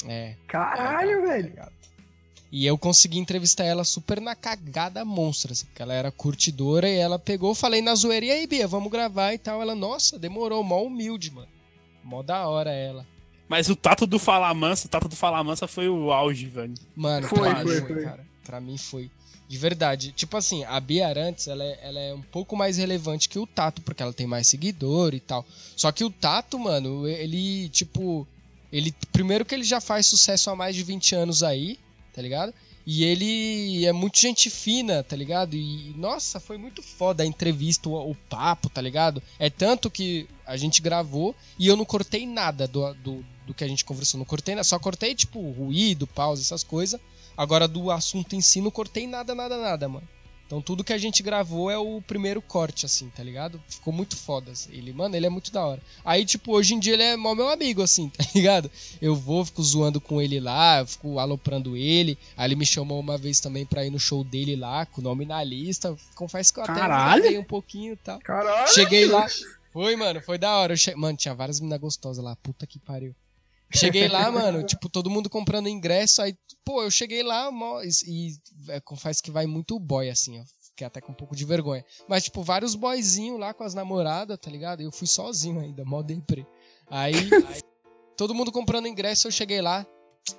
É. 0.06 0.34
Caralho, 0.46 1.10
é 1.10 1.20
velho. 1.26 1.52
É 1.56 1.77
e 2.50 2.64
eu 2.66 2.78
consegui 2.78 3.18
entrevistar 3.18 3.64
ela 3.64 3.84
super 3.84 4.20
na 4.20 4.34
cagada 4.34 5.04
monstra, 5.04 5.52
assim, 5.52 5.66
porque 5.66 5.82
ela 5.82 5.92
era 5.92 6.10
curtidora 6.10 6.88
e 6.88 6.96
ela 6.96 7.18
pegou, 7.18 7.54
falei 7.54 7.82
na 7.82 7.94
zoeira, 7.94 8.26
e 8.26 8.30
aí, 8.30 8.46
Bia, 8.46 8.66
vamos 8.66 8.90
gravar 8.90 9.34
e 9.34 9.38
tal. 9.38 9.60
Ela, 9.60 9.74
nossa, 9.74 10.18
demorou, 10.18 10.64
mó 10.64 10.82
humilde, 10.82 11.30
mano. 11.30 11.48
Mó 12.02 12.22
da 12.22 12.48
hora 12.48 12.70
ela. 12.70 13.06
Mas 13.48 13.68
o 13.68 13.76
Tato 13.76 14.06
do 14.06 14.18
Falar 14.18 14.52
Mansa, 14.54 14.86
o 14.86 14.90
Tato 14.90 15.08
do 15.08 15.16
Falar 15.16 15.44
Mansa 15.44 15.66
foi 15.66 15.88
o 15.88 16.10
auge, 16.10 16.46
velho. 16.46 16.74
Mano, 16.96 17.28
foi, 17.28 17.50
pra 17.50 17.62
foi, 17.62 17.80
mim, 17.80 17.86
foi. 17.86 18.04
cara. 18.04 18.26
Pra 18.44 18.60
mim 18.60 18.78
foi. 18.78 19.10
De 19.46 19.56
verdade. 19.56 20.12
Tipo 20.12 20.36
assim, 20.36 20.64
a 20.64 20.78
Bia 20.78 21.08
Arantes, 21.08 21.48
ela 21.48 21.64
é, 21.64 21.78
ela 21.82 22.00
é 22.00 22.14
um 22.14 22.20
pouco 22.20 22.54
mais 22.54 22.76
relevante 22.76 23.28
que 23.28 23.38
o 23.38 23.46
Tato, 23.46 23.80
porque 23.80 24.02
ela 24.02 24.12
tem 24.12 24.26
mais 24.26 24.46
seguidor 24.46 25.14
e 25.14 25.20
tal. 25.20 25.44
Só 25.74 25.90
que 25.90 26.04
o 26.04 26.10
Tato, 26.10 26.58
mano, 26.58 27.06
ele, 27.08 27.68
tipo. 27.70 28.26
Ele. 28.70 28.94
Primeiro 29.10 29.46
que 29.46 29.54
ele 29.54 29.64
já 29.64 29.80
faz 29.80 30.06
sucesso 30.06 30.50
há 30.50 30.56
mais 30.56 30.76
de 30.76 30.82
20 30.82 31.14
anos 31.14 31.42
aí, 31.42 31.78
tá 32.18 32.22
ligado? 32.22 32.52
E 32.84 33.04
ele 33.04 33.86
é 33.86 33.92
muito 33.92 34.18
gente 34.18 34.50
fina, 34.50 35.04
tá 35.04 35.14
ligado? 35.14 35.54
E, 35.54 35.94
nossa, 35.96 36.40
foi 36.40 36.58
muito 36.58 36.82
foda 36.82 37.22
a 37.22 37.26
entrevista, 37.26 37.88
o, 37.88 38.10
o, 38.10 38.14
papo, 38.28 38.68
tá 38.68 38.80
ligado? 38.80 39.22
É 39.38 39.48
tanto 39.48 39.88
que 39.88 40.26
a 40.44 40.56
gente 40.56 40.82
gravou 40.82 41.32
e 41.56 41.68
eu 41.68 41.76
não 41.76 41.84
cortei 41.84 42.26
nada 42.26 42.66
do, 42.66 42.92
do, 42.94 43.24
do 43.46 43.54
que 43.54 43.62
a 43.62 43.68
gente 43.68 43.84
conversou. 43.84 44.18
Não 44.18 44.24
cortei 44.24 44.56
nada, 44.56 44.64
só 44.64 44.80
cortei, 44.80 45.14
tipo, 45.14 45.38
ruído, 45.52 46.08
pausa, 46.08 46.42
essas 46.42 46.64
coisas. 46.64 47.00
Agora 47.36 47.68
do 47.68 47.88
assunto 47.88 48.34
em 48.34 48.40
si 48.40 48.60
não 48.60 48.70
cortei 48.70 49.06
nada, 49.06 49.32
nada, 49.32 49.56
nada, 49.56 49.88
mano. 49.88 50.08
Então 50.48 50.62
tudo 50.62 50.82
que 50.82 50.94
a 50.94 50.98
gente 50.98 51.22
gravou 51.22 51.70
é 51.70 51.76
o 51.76 52.00
primeiro 52.00 52.40
corte, 52.40 52.86
assim, 52.86 53.10
tá 53.10 53.22
ligado? 53.22 53.62
Ficou 53.68 53.92
muito 53.92 54.16
foda. 54.16 54.50
Assim. 54.52 54.70
Ele, 54.72 54.94
mano, 54.94 55.14
ele 55.14 55.26
é 55.26 55.28
muito 55.28 55.52
da 55.52 55.62
hora. 55.62 55.82
Aí, 56.02 56.24
tipo, 56.24 56.52
hoje 56.52 56.74
em 56.74 56.80
dia 56.80 56.94
ele 56.94 57.02
é 57.02 57.16
mó 57.18 57.34
meu 57.34 57.50
amigo, 57.50 57.82
assim, 57.82 58.08
tá 58.16 58.24
ligado? 58.34 58.70
Eu 58.98 59.14
vou, 59.14 59.44
fico 59.44 59.62
zoando 59.62 60.00
com 60.00 60.22
ele 60.22 60.40
lá, 60.40 60.86
fico 60.86 61.18
aloprando 61.18 61.76
ele. 61.76 62.16
Aí 62.34 62.48
ele 62.48 62.56
me 62.56 62.64
chamou 62.64 62.98
uma 62.98 63.18
vez 63.18 63.40
também 63.40 63.66
pra 63.66 63.84
ir 63.84 63.90
no 63.90 64.00
show 64.00 64.24
dele 64.24 64.56
lá, 64.56 64.86
com 64.86 65.02
o 65.02 65.04
nome 65.04 65.26
na 65.26 65.44
lista. 65.44 65.94
Confesso 66.14 66.54
que 66.54 66.60
eu 66.60 66.64
Caralho. 66.64 67.26
até 67.26 67.38
um 67.38 67.44
pouquinho 67.44 67.92
e 67.92 67.96
tal. 67.96 68.18
Caralho! 68.20 68.72
Cheguei 68.72 69.04
lá. 69.04 69.26
Foi, 69.70 69.96
mano, 69.96 70.22
foi 70.22 70.38
da 70.38 70.56
hora. 70.56 70.74
Che... 70.78 70.94
Mano, 70.94 71.18
tinha 71.18 71.34
várias 71.34 71.60
meninas 71.60 71.78
gostosas 71.78 72.24
lá. 72.24 72.34
Puta 72.36 72.66
que 72.66 72.78
pariu. 72.78 73.14
Cheguei 73.70 74.08
lá, 74.08 74.30
mano, 74.30 74.62
tipo, 74.62 74.88
todo 74.88 75.10
mundo 75.10 75.28
comprando 75.28 75.68
ingresso, 75.68 76.22
aí, 76.22 76.34
pô, 76.64 76.82
eu 76.82 76.90
cheguei 76.90 77.22
lá 77.22 77.50
e, 77.84 77.88
e 78.06 78.72
é, 78.72 78.80
confesso 78.80 79.22
que 79.22 79.30
vai 79.30 79.46
muito 79.46 79.78
boy, 79.78 80.08
assim, 80.08 80.40
ó. 80.40 80.44
Fiquei 80.70 80.86
até 80.86 81.00
com 81.00 81.12
um 81.12 81.14
pouco 81.14 81.34
de 81.34 81.44
vergonha. 81.44 81.84
Mas, 82.08 82.24
tipo, 82.24 82.42
vários 82.42 82.74
boyzinhos 82.74 83.38
lá 83.38 83.52
com 83.52 83.64
as 83.64 83.74
namoradas, 83.74 84.38
tá 84.40 84.50
ligado? 84.50 84.80
Eu 84.80 84.92
fui 84.92 85.08
sozinho 85.08 85.60
ainda, 85.60 85.84
mó 85.84 86.02
deprê. 86.02 86.46
Aí, 86.88 87.14
aí, 87.16 87.60
todo 88.16 88.34
mundo 88.34 88.52
comprando 88.52 88.86
ingresso, 88.86 89.26
eu 89.26 89.32
cheguei 89.32 89.60
lá. 89.60 89.86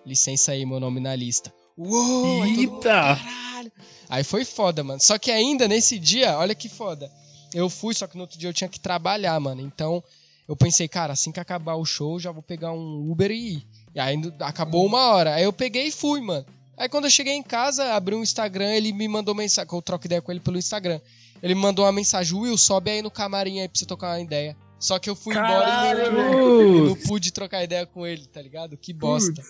Licença 0.05 0.53
aí, 0.53 0.65
meu 0.65 0.79
nome 0.79 0.99
na 0.99 1.15
lista. 1.15 1.53
Uou! 1.77 2.45
Eita! 2.45 3.15
Mundo, 3.15 3.71
aí 4.09 4.23
foi 4.23 4.45
foda, 4.45 4.83
mano. 4.83 4.99
Só 5.01 5.17
que 5.17 5.29
ainda 5.29 5.67
nesse 5.67 5.99
dia, 5.99 6.37
olha 6.37 6.55
que 6.55 6.69
foda. 6.69 7.11
Eu 7.53 7.69
fui, 7.69 7.93
só 7.93 8.07
que 8.07 8.15
no 8.15 8.21
outro 8.21 8.37
dia 8.37 8.49
eu 8.49 8.53
tinha 8.53 8.69
que 8.69 8.79
trabalhar, 8.79 9.39
mano. 9.39 9.61
Então, 9.61 10.03
eu 10.49 10.55
pensei, 10.55 10.87
cara, 10.87 11.13
assim 11.13 11.31
que 11.31 11.39
acabar 11.39 11.75
o 11.75 11.85
show, 11.85 12.19
já 12.19 12.31
vou 12.31 12.41
pegar 12.41 12.71
um 12.71 13.07
Uber 13.11 13.29
e 13.29 13.57
ir. 13.57 13.67
E 13.93 13.99
aí 13.99 14.19
acabou 14.39 14.83
uma 14.83 15.11
hora. 15.11 15.35
Aí 15.35 15.43
eu 15.43 15.53
peguei 15.53 15.85
e 15.85 15.91
fui, 15.91 16.19
mano. 16.21 16.43
Aí 16.75 16.89
quando 16.89 17.03
eu 17.03 17.11
cheguei 17.11 17.35
em 17.35 17.43
casa, 17.43 17.93
abri 17.93 18.15
um 18.15 18.23
Instagram, 18.23 18.73
ele 18.73 18.91
me 18.91 19.07
mandou 19.07 19.35
mensagem, 19.35 19.71
eu 19.71 19.79
troco 19.79 20.07
ideia 20.07 20.23
com 20.23 20.31
ele 20.31 20.39
pelo 20.39 20.57
Instagram. 20.57 20.99
Ele 21.43 21.53
me 21.53 21.61
mandou 21.61 21.85
uma 21.85 21.91
mensagem, 21.91 22.35
Will, 22.35 22.57
sobe 22.57 22.89
aí 22.89 23.03
no 23.03 23.11
camarim 23.11 23.59
aí 23.59 23.67
pra 23.67 23.77
você 23.77 23.85
tocar 23.85 24.13
uma 24.13 24.21
ideia. 24.21 24.57
Só 24.79 24.97
que 24.97 25.07
eu 25.07 25.15
fui 25.15 25.35
Caralho, 25.35 26.01
embora 26.01 26.07
e 26.07 26.31
não, 26.31 26.85
não, 26.87 26.95
pude 26.95 27.31
trocar 27.31 27.63
ideia 27.63 27.85
com 27.85 28.07
ele, 28.07 28.25
tá 28.25 28.41
ligado? 28.41 28.75
Que 28.75 28.91
bosta. 28.91 29.43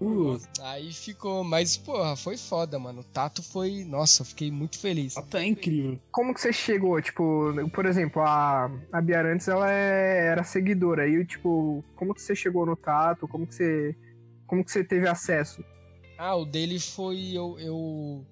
Uh. 0.00 0.40
Aí 0.60 0.92
ficou, 0.92 1.42
mas 1.42 1.76
porra, 1.76 2.14
foi 2.14 2.36
foda, 2.36 2.78
mano. 2.78 3.00
O 3.00 3.04
Tato 3.04 3.42
foi, 3.42 3.84
nossa, 3.84 4.22
eu 4.22 4.26
fiquei 4.26 4.50
muito 4.50 4.78
feliz. 4.78 5.14
Tato 5.14 5.36
é 5.36 5.46
incrível. 5.46 5.98
Como 6.12 6.32
que 6.32 6.40
você 6.40 6.52
chegou, 6.52 7.00
tipo, 7.02 7.52
por 7.74 7.84
exemplo, 7.84 8.22
a, 8.22 8.70
a 8.92 9.00
Biarantes, 9.00 9.48
ela 9.48 9.70
é, 9.70 10.26
era 10.26 10.44
seguidora, 10.44 11.02
aí, 11.02 11.24
tipo, 11.24 11.84
como 11.96 12.14
que 12.14 12.22
você 12.22 12.34
chegou 12.34 12.64
no 12.64 12.76
Tato, 12.76 13.26
como 13.26 13.46
que 13.46 13.54
você, 13.54 13.96
como 14.46 14.64
que 14.64 14.70
você 14.70 14.84
teve 14.84 15.08
acesso? 15.08 15.64
Ah, 16.16 16.36
o 16.36 16.44
dele 16.44 16.78
foi, 16.78 17.32
eu, 17.32 17.58
eu, 17.58 18.26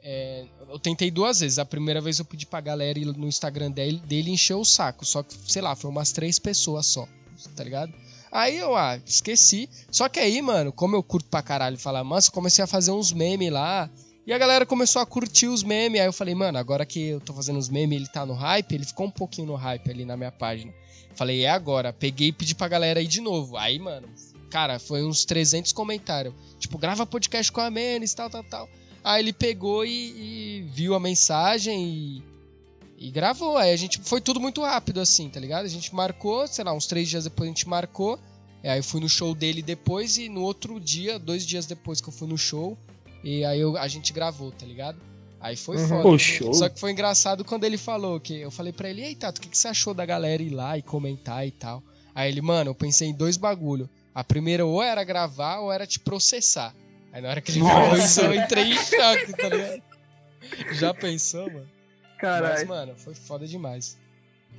é, 0.00 0.46
eu 0.68 0.78
tentei 0.78 1.10
duas 1.10 1.40
vezes. 1.40 1.58
A 1.58 1.64
primeira 1.64 2.00
vez 2.00 2.18
eu 2.18 2.24
pedi 2.24 2.46
pra 2.46 2.60
galera 2.60 2.98
ir 2.98 3.06
no 3.06 3.26
Instagram 3.26 3.70
dele, 3.70 3.98
dele 4.06 4.30
encher 4.30 4.54
o 4.54 4.64
saco, 4.64 5.04
só 5.04 5.22
que, 5.22 5.34
sei 5.50 5.60
lá, 5.60 5.76
foi 5.76 5.90
umas 5.90 6.12
três 6.12 6.38
pessoas 6.38 6.86
só, 6.86 7.06
tá 7.54 7.64
ligado? 7.64 7.92
Aí 8.30 8.58
eu, 8.58 8.76
ah, 8.76 8.98
esqueci. 9.04 9.68
Só 9.90 10.08
que 10.08 10.18
aí, 10.18 10.40
mano, 10.42 10.72
como 10.72 10.96
eu 10.96 11.02
curto 11.02 11.28
pra 11.28 11.42
caralho 11.42 11.78
falar 11.78 12.04
manso, 12.04 12.32
comecei 12.32 12.62
a 12.62 12.66
fazer 12.66 12.90
uns 12.90 13.12
memes 13.12 13.50
lá. 13.50 13.90
E 14.26 14.32
a 14.32 14.38
galera 14.38 14.66
começou 14.66 15.00
a 15.00 15.06
curtir 15.06 15.46
os 15.46 15.62
memes. 15.62 16.00
Aí 16.00 16.06
eu 16.06 16.12
falei, 16.12 16.34
mano, 16.34 16.58
agora 16.58 16.84
que 16.84 17.08
eu 17.08 17.20
tô 17.20 17.32
fazendo 17.32 17.58
os 17.58 17.68
memes, 17.68 17.96
ele 17.96 18.08
tá 18.08 18.26
no 18.26 18.34
hype, 18.34 18.72
ele 18.72 18.84
ficou 18.84 19.06
um 19.06 19.10
pouquinho 19.10 19.46
no 19.46 19.54
hype 19.54 19.90
ali 19.90 20.04
na 20.04 20.16
minha 20.16 20.32
página. 20.32 20.72
Falei, 21.14 21.44
é 21.44 21.50
agora. 21.50 21.92
Peguei 21.92 22.28
e 22.28 22.32
pedi 22.32 22.54
pra 22.54 22.68
galera 22.68 23.00
ir 23.00 23.06
de 23.06 23.20
novo. 23.20 23.56
Aí, 23.56 23.78
mano, 23.78 24.08
cara, 24.50 24.78
foi 24.78 25.04
uns 25.04 25.24
300 25.24 25.72
comentários. 25.72 26.34
Tipo, 26.58 26.76
grava 26.76 27.06
podcast 27.06 27.50
com 27.52 27.60
a 27.60 27.70
Menes, 27.70 28.14
tal, 28.14 28.28
tal, 28.28 28.44
tal. 28.44 28.68
Aí 29.02 29.22
ele 29.22 29.32
pegou 29.32 29.84
e, 29.84 29.90
e 29.90 30.70
viu 30.74 30.94
a 30.94 31.00
mensagem 31.00 31.86
e, 31.86 32.22
e, 32.98 33.10
gravou. 33.10 33.56
Aí 33.56 33.72
a 33.72 33.76
gente. 33.76 34.00
Foi 34.02 34.20
tudo 34.20 34.40
muito 34.40 34.62
rápido, 34.62 35.00
assim, 35.00 35.28
tá 35.28 35.38
ligado? 35.38 35.64
A 35.64 35.68
gente 35.68 35.94
marcou, 35.94 36.46
sei 36.46 36.64
lá, 36.64 36.72
uns 36.72 36.86
três 36.86 37.08
dias 37.08 37.24
depois 37.24 37.48
a 37.48 37.52
gente 37.52 37.68
marcou. 37.68 38.18
Aí 38.62 38.78
eu 38.78 38.84
fui 38.84 39.00
no 39.00 39.08
show 39.08 39.34
dele 39.34 39.62
depois 39.62 40.18
e 40.18 40.28
no 40.28 40.42
outro 40.42 40.80
dia, 40.80 41.18
dois 41.18 41.46
dias 41.46 41.66
depois 41.66 42.00
que 42.00 42.08
eu 42.08 42.12
fui 42.12 42.26
no 42.26 42.36
show, 42.36 42.76
e 43.22 43.44
aí 43.44 43.60
eu, 43.60 43.76
a 43.76 43.86
gente 43.86 44.12
gravou, 44.12 44.50
tá 44.50 44.66
ligado? 44.66 44.98
Aí 45.40 45.54
foi 45.54 45.76
uhum. 45.76 45.88
foda. 45.88 46.02
Pô, 46.02 46.18
show. 46.18 46.52
Só 46.52 46.68
que 46.68 46.80
foi 46.80 46.90
engraçado 46.90 47.44
quando 47.44 47.62
ele 47.62 47.78
falou 47.78 48.18
que 48.18 48.40
eu 48.40 48.50
falei 48.50 48.72
pra 48.72 48.90
ele, 48.90 49.02
ei, 49.02 49.14
Tato, 49.14 49.38
o 49.38 49.40
que, 49.40 49.48
que 49.48 49.58
você 49.58 49.68
achou 49.68 49.94
da 49.94 50.04
galera 50.04 50.42
ir 50.42 50.50
lá 50.50 50.76
e 50.76 50.82
comentar 50.82 51.46
e 51.46 51.52
tal? 51.52 51.82
Aí 52.14 52.28
ele, 52.30 52.40
mano, 52.40 52.70
eu 52.70 52.74
pensei 52.74 53.08
em 53.08 53.14
dois 53.14 53.36
bagulho. 53.36 53.88
A 54.12 54.24
primeira 54.24 54.64
ou 54.66 54.82
era 54.82 55.04
gravar 55.04 55.58
ou 55.58 55.70
era 55.70 55.86
te 55.86 56.00
processar. 56.00 56.74
Aí 57.12 57.20
na 57.20 57.28
hora 57.28 57.40
que 57.40 57.52
ele 57.52 57.60
falou 57.60 57.96
isso, 57.96 58.20
eu 58.20 58.34
entrei 58.34 58.72
em 58.72 58.76
choque, 58.76 59.32
tá 59.34 59.48
ligado? 59.48 59.82
Já 60.72 60.92
pensou, 60.94 61.46
mano? 61.52 61.75
Caralho. 62.18 62.54
Mas, 62.54 62.68
mano, 62.68 62.94
foi 62.96 63.14
foda 63.14 63.46
demais. 63.46 63.96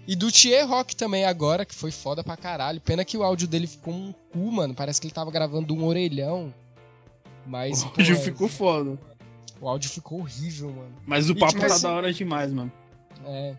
E 0.07 0.15
do 0.15 0.31
Thier 0.31 0.65
Rock 0.67 0.95
também 0.95 1.25
agora, 1.25 1.65
que 1.65 1.75
foi 1.75 1.91
foda 1.91 2.23
pra 2.23 2.37
caralho. 2.37 2.79
Pena 2.79 3.03
que 3.03 3.17
o 3.17 3.23
áudio 3.23 3.47
dele 3.47 3.67
ficou 3.67 3.93
um 3.93 4.13
cu, 4.31 4.51
mano. 4.51 4.73
Parece 4.73 5.01
que 5.01 5.07
ele 5.07 5.13
tava 5.13 5.29
gravando 5.31 5.73
um 5.73 5.83
orelhão. 5.85 6.53
Mas. 7.45 7.83
O 7.87 7.87
áudio 7.87 8.17
ficou 8.17 8.47
foda. 8.47 8.97
O 9.59 9.67
áudio 9.67 9.89
ficou 9.89 10.19
horrível, 10.19 10.69
mano. 10.71 10.95
Mas 11.05 11.29
o 11.29 11.35
papo 11.35 11.53
e, 11.53 11.55
tipo, 11.55 11.67
tá 11.67 11.73
assim, 11.73 11.83
da 11.83 11.91
hora 11.91 12.13
demais, 12.13 12.53
mano. 12.53 12.71
É. 13.25 13.55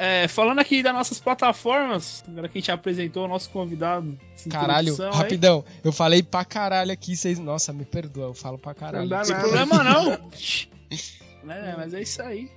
É, 0.00 0.28
falando 0.28 0.60
aqui 0.60 0.80
das 0.80 0.94
nossas 0.94 1.18
plataformas, 1.18 2.22
agora 2.28 2.48
que 2.48 2.58
a 2.58 2.60
gente 2.60 2.70
apresentou 2.70 3.24
o 3.24 3.28
nosso 3.28 3.50
convidado. 3.50 4.16
Caralho, 4.48 4.94
rapidão. 5.10 5.64
Aí. 5.66 5.80
Eu 5.82 5.92
falei 5.92 6.22
pra 6.22 6.44
caralho 6.44 6.92
aqui, 6.92 7.16
vocês. 7.16 7.36
Nossa, 7.40 7.72
me 7.72 7.84
perdoa, 7.84 8.26
eu 8.26 8.34
falo 8.34 8.56
pra 8.56 8.74
caralho. 8.74 9.08
Não, 9.08 9.16
não 9.16 9.24
tem 9.24 9.36
problema 9.36 9.82
não. 9.82 10.12
é, 11.50 11.76
mas 11.76 11.92
é 11.94 12.02
isso 12.02 12.22
aí. 12.22 12.48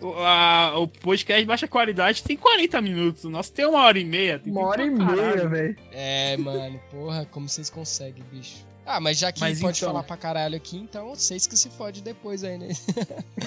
O, 0.00 0.12
a, 0.18 0.78
o 0.78 0.88
podcast 0.88 1.42
de 1.42 1.46
baixa 1.46 1.68
qualidade 1.68 2.22
tem 2.22 2.36
40 2.36 2.80
minutos. 2.80 3.24
O 3.24 3.30
nosso 3.30 3.52
tem 3.52 3.66
uma 3.66 3.82
hora 3.82 3.98
e 3.98 4.04
meia. 4.04 4.40
uma 4.46 4.66
hora 4.66 4.84
e 4.84 4.90
meia, 4.90 5.48
velho. 5.48 5.76
É, 5.92 6.36
mano, 6.36 6.80
porra, 6.90 7.26
como 7.30 7.48
vocês 7.48 7.70
conseguem, 7.70 8.24
bicho? 8.32 8.64
Ah, 8.86 9.00
mas 9.00 9.18
já 9.18 9.32
que 9.32 9.40
mas 9.40 9.60
pode 9.60 9.78
então... 9.78 9.88
falar 9.88 10.02
pra 10.02 10.16
caralho 10.16 10.56
aqui, 10.56 10.76
então 10.76 11.14
vocês 11.14 11.46
que 11.46 11.56
se 11.56 11.70
fode 11.70 12.02
depois 12.02 12.44
aí, 12.44 12.58
né? 12.58 12.68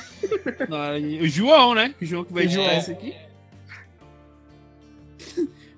Não, 0.67 1.21
o 1.21 1.27
João, 1.27 1.75
né? 1.75 1.93
O 2.01 2.05
João 2.05 2.23
que 2.23 2.33
vai 2.33 2.45
editar 2.45 2.73
é. 2.73 2.79
isso 2.79 2.91
aqui. 2.91 3.15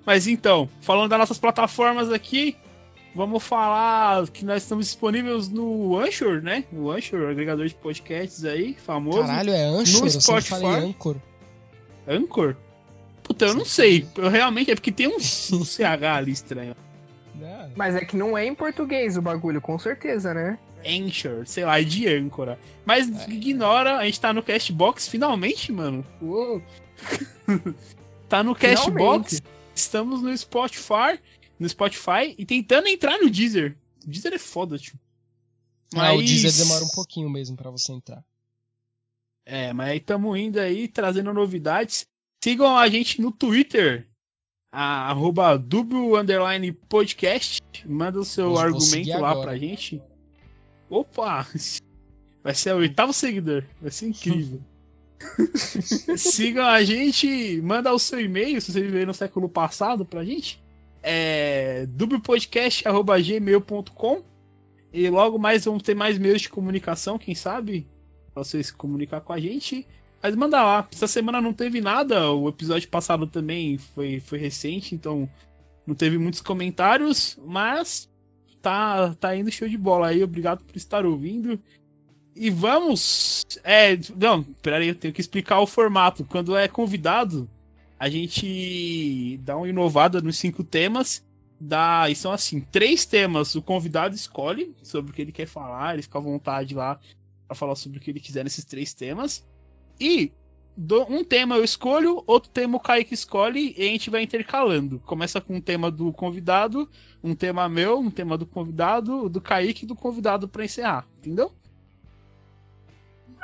Mas 0.04 0.26
então, 0.26 0.68
falando 0.80 1.10
das 1.10 1.18
nossas 1.18 1.38
plataformas 1.38 2.10
aqui, 2.10 2.56
vamos 3.14 3.42
falar 3.42 4.26
que 4.28 4.44
nós 4.44 4.62
estamos 4.62 4.86
disponíveis 4.86 5.48
no 5.48 5.98
Anchor, 5.98 6.42
né? 6.42 6.64
O 6.72 6.90
Anchor, 6.90 7.30
agregador 7.30 7.66
de 7.66 7.74
podcasts 7.74 8.44
aí, 8.44 8.74
famoso. 8.74 9.20
Caralho, 9.20 9.50
é 9.50 9.64
Anchor? 9.64 10.02
No 10.02 10.10
Spotify. 10.10 10.62
Eu 10.62 10.68
Anchor. 10.68 11.16
Anchor? 12.08 12.56
Puta, 13.22 13.44
eu 13.46 13.54
não 13.54 13.64
sei. 13.64 14.06
Eu 14.16 14.28
realmente 14.28 14.70
é 14.70 14.74
porque 14.74 14.90
tem 14.90 15.06
um, 15.06 15.16
um 15.16 15.64
CH 15.64 16.04
ali 16.16 16.32
estranho. 16.32 16.74
Mas 17.76 17.94
é 17.94 18.04
que 18.04 18.16
não 18.16 18.36
é 18.36 18.44
em 18.44 18.54
português 18.54 19.16
o 19.16 19.22
bagulho, 19.22 19.60
com 19.60 19.78
certeza, 19.78 20.34
né? 20.34 20.58
Anchor, 20.84 21.46
sei 21.46 21.64
lá, 21.64 21.80
é 21.80 21.84
de 21.84 22.08
âncora. 22.08 22.58
Mas 22.84 23.08
é. 23.08 23.30
ignora, 23.30 23.98
a 23.98 24.04
gente 24.04 24.20
tá 24.20 24.32
no 24.32 24.42
Castbox 24.42 25.08
finalmente, 25.08 25.70
mano. 25.72 26.04
Uou. 26.20 26.62
tá 28.28 28.42
no 28.42 28.54
Castbox, 28.54 29.42
estamos 29.74 30.22
no 30.22 30.36
Spotify, 30.36 31.18
no 31.60 31.68
Spotify 31.68 32.34
e 32.38 32.46
tentando 32.46 32.88
entrar 32.88 33.18
no 33.18 33.30
Deezer. 33.30 33.76
O 34.04 34.08
Deezer 34.08 34.32
é 34.32 34.38
foda, 34.38 34.78
tio. 34.78 34.98
Mas... 35.92 36.08
Ah, 36.08 36.14
o 36.14 36.22
Deezer 36.22 36.52
demora 36.52 36.84
um 36.84 36.88
pouquinho 36.88 37.28
mesmo 37.28 37.56
para 37.56 37.70
você 37.70 37.92
entrar. 37.92 38.24
É, 39.44 39.72
mas 39.72 39.90
aí 39.90 39.98
estamos 39.98 40.38
indo 40.38 40.58
aí, 40.58 40.88
trazendo 40.88 41.34
novidades. 41.34 42.06
Sigam 42.42 42.78
a 42.78 42.88
gente 42.88 43.20
no 43.20 43.30
Twitter, 43.30 44.08
a, 44.72 45.10
arroba 45.10 45.62
underline 46.18 46.72
podcast. 46.72 47.60
Manda 47.84 48.18
o 48.18 48.24
seu 48.24 48.56
argumento 48.58 49.10
lá 49.18 49.30
agora. 49.30 49.48
pra 49.48 49.58
gente. 49.58 50.00
Opa! 50.88 51.46
Vai 52.42 52.54
ser 52.54 52.74
o 52.74 52.78
oitavo 52.78 53.12
seguidor. 53.12 53.64
Vai 53.82 53.90
ser 53.90 54.08
incrível. 54.08 54.62
Sigam 56.16 56.66
a 56.66 56.82
gente, 56.82 57.60
manda 57.62 57.92
o 57.92 57.98
seu 57.98 58.18
e-mail, 58.18 58.58
se 58.60 58.72
você 58.72 58.80
viveu 58.80 59.06
no 59.06 59.12
século 59.12 59.48
passado 59.48 60.06
pra 60.06 60.24
gente. 60.24 60.62
É 61.02 61.86
dublepodcast.gmail.com 61.86 64.22
E 64.92 65.08
logo 65.08 65.38
mais 65.38 65.64
vamos 65.64 65.82
ter 65.82 65.94
mais 65.94 66.18
meios 66.18 66.42
de 66.42 66.48
comunicação, 66.48 67.18
quem 67.18 67.34
sabe? 67.34 67.86
Pra 68.32 68.44
vocês 68.44 68.66
se 68.66 68.72
comunicar 68.72 69.20
com 69.22 69.32
a 69.32 69.40
gente. 69.40 69.86
Mas 70.22 70.36
manda 70.36 70.62
lá. 70.62 70.86
Essa 70.92 71.06
semana 71.06 71.40
não 71.40 71.52
teve 71.52 71.80
nada. 71.80 72.30
O 72.30 72.48
episódio 72.48 72.88
passado 72.88 73.26
também 73.26 73.78
foi, 73.78 74.20
foi 74.20 74.38
recente, 74.38 74.94
então 74.94 75.28
não 75.86 75.94
teve 75.94 76.18
muitos 76.18 76.40
comentários. 76.40 77.38
Mas 77.44 78.08
tá, 78.60 79.14
tá 79.14 79.34
indo 79.34 79.50
show 79.50 79.68
de 79.68 79.78
bola 79.78 80.08
aí. 80.08 80.22
Obrigado 80.22 80.62
por 80.64 80.76
estar 80.76 81.06
ouvindo. 81.06 81.58
E 82.36 82.50
vamos. 82.50 83.44
É. 83.64 83.98
Não, 84.16 84.42
peraí, 84.62 84.88
eu 84.88 84.94
tenho 84.94 85.14
que 85.14 85.20
explicar 85.20 85.60
o 85.60 85.66
formato. 85.66 86.24
Quando 86.24 86.56
é 86.56 86.68
convidado, 86.68 87.48
a 88.00 88.08
gente 88.08 89.36
dá 89.42 89.58
uma 89.58 89.68
inovada 89.68 90.22
nos 90.22 90.38
cinco 90.38 90.64
temas. 90.64 91.22
Dá, 91.62 92.08
e 92.08 92.14
são 92.16 92.32
assim, 92.32 92.58
três 92.58 93.04
temas 93.04 93.54
o 93.54 93.60
convidado 93.60 94.14
escolhe 94.14 94.74
sobre 94.82 95.10
o 95.10 95.14
que 95.14 95.20
ele 95.20 95.30
quer 95.30 95.46
falar, 95.46 95.92
ele 95.92 96.02
fica 96.02 96.16
à 96.16 96.20
vontade 96.22 96.74
lá 96.74 96.98
para 97.46 97.54
falar 97.54 97.74
sobre 97.74 97.98
o 97.98 98.00
que 98.00 98.10
ele 98.10 98.18
quiser 98.18 98.42
nesses 98.42 98.64
três 98.64 98.94
temas. 98.94 99.46
E 100.00 100.32
um 101.10 101.22
tema 101.22 101.56
eu 101.56 101.62
escolho, 101.62 102.24
outro 102.26 102.50
tema 102.50 102.78
o 102.78 102.80
Kaique 102.80 103.12
escolhe 103.12 103.74
e 103.76 103.82
a 103.82 103.88
gente 103.88 104.08
vai 104.08 104.22
intercalando. 104.22 105.00
Começa 105.00 105.38
com 105.38 105.56
um 105.56 105.60
tema 105.60 105.90
do 105.90 106.10
convidado, 106.14 106.88
um 107.22 107.34
tema 107.34 107.68
meu, 107.68 107.98
um 107.98 108.10
tema 108.10 108.38
do 108.38 108.46
convidado, 108.46 109.28
do 109.28 109.42
Kaique 109.42 109.84
e 109.84 109.86
do 109.86 109.94
convidado 109.94 110.48
para 110.48 110.64
encerrar, 110.64 111.06
entendeu? 111.18 111.52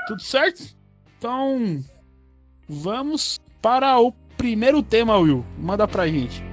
Tudo 0.06 0.22
certo? 0.22 0.74
Então, 1.18 1.84
vamos 2.66 3.38
para 3.60 3.98
o 3.98 4.12
primeiro 4.36 4.82
tema, 4.82 5.16
Will. 5.18 5.44
Manda 5.58 5.86
pra 5.88 6.06
gente. 6.06 6.46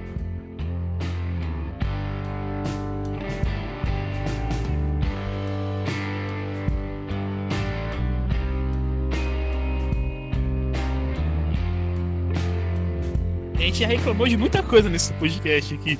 gente 13.74 13.80
já 13.80 13.86
reclamou 13.88 14.28
de 14.28 14.36
muita 14.36 14.62
coisa 14.62 14.88
nesse 14.88 15.12
podcast 15.14 15.74
aqui. 15.74 15.98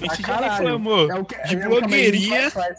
A 0.00 0.14
gente 0.14 0.30
ah, 0.30 0.40
já 0.40 0.56
reclamou 0.56 1.10
é 1.10 1.24
que, 1.24 1.48
de 1.48 1.56
é 1.56 1.68
blogueirinha. 1.68 2.52
A, 2.54 2.60
a 2.60 2.74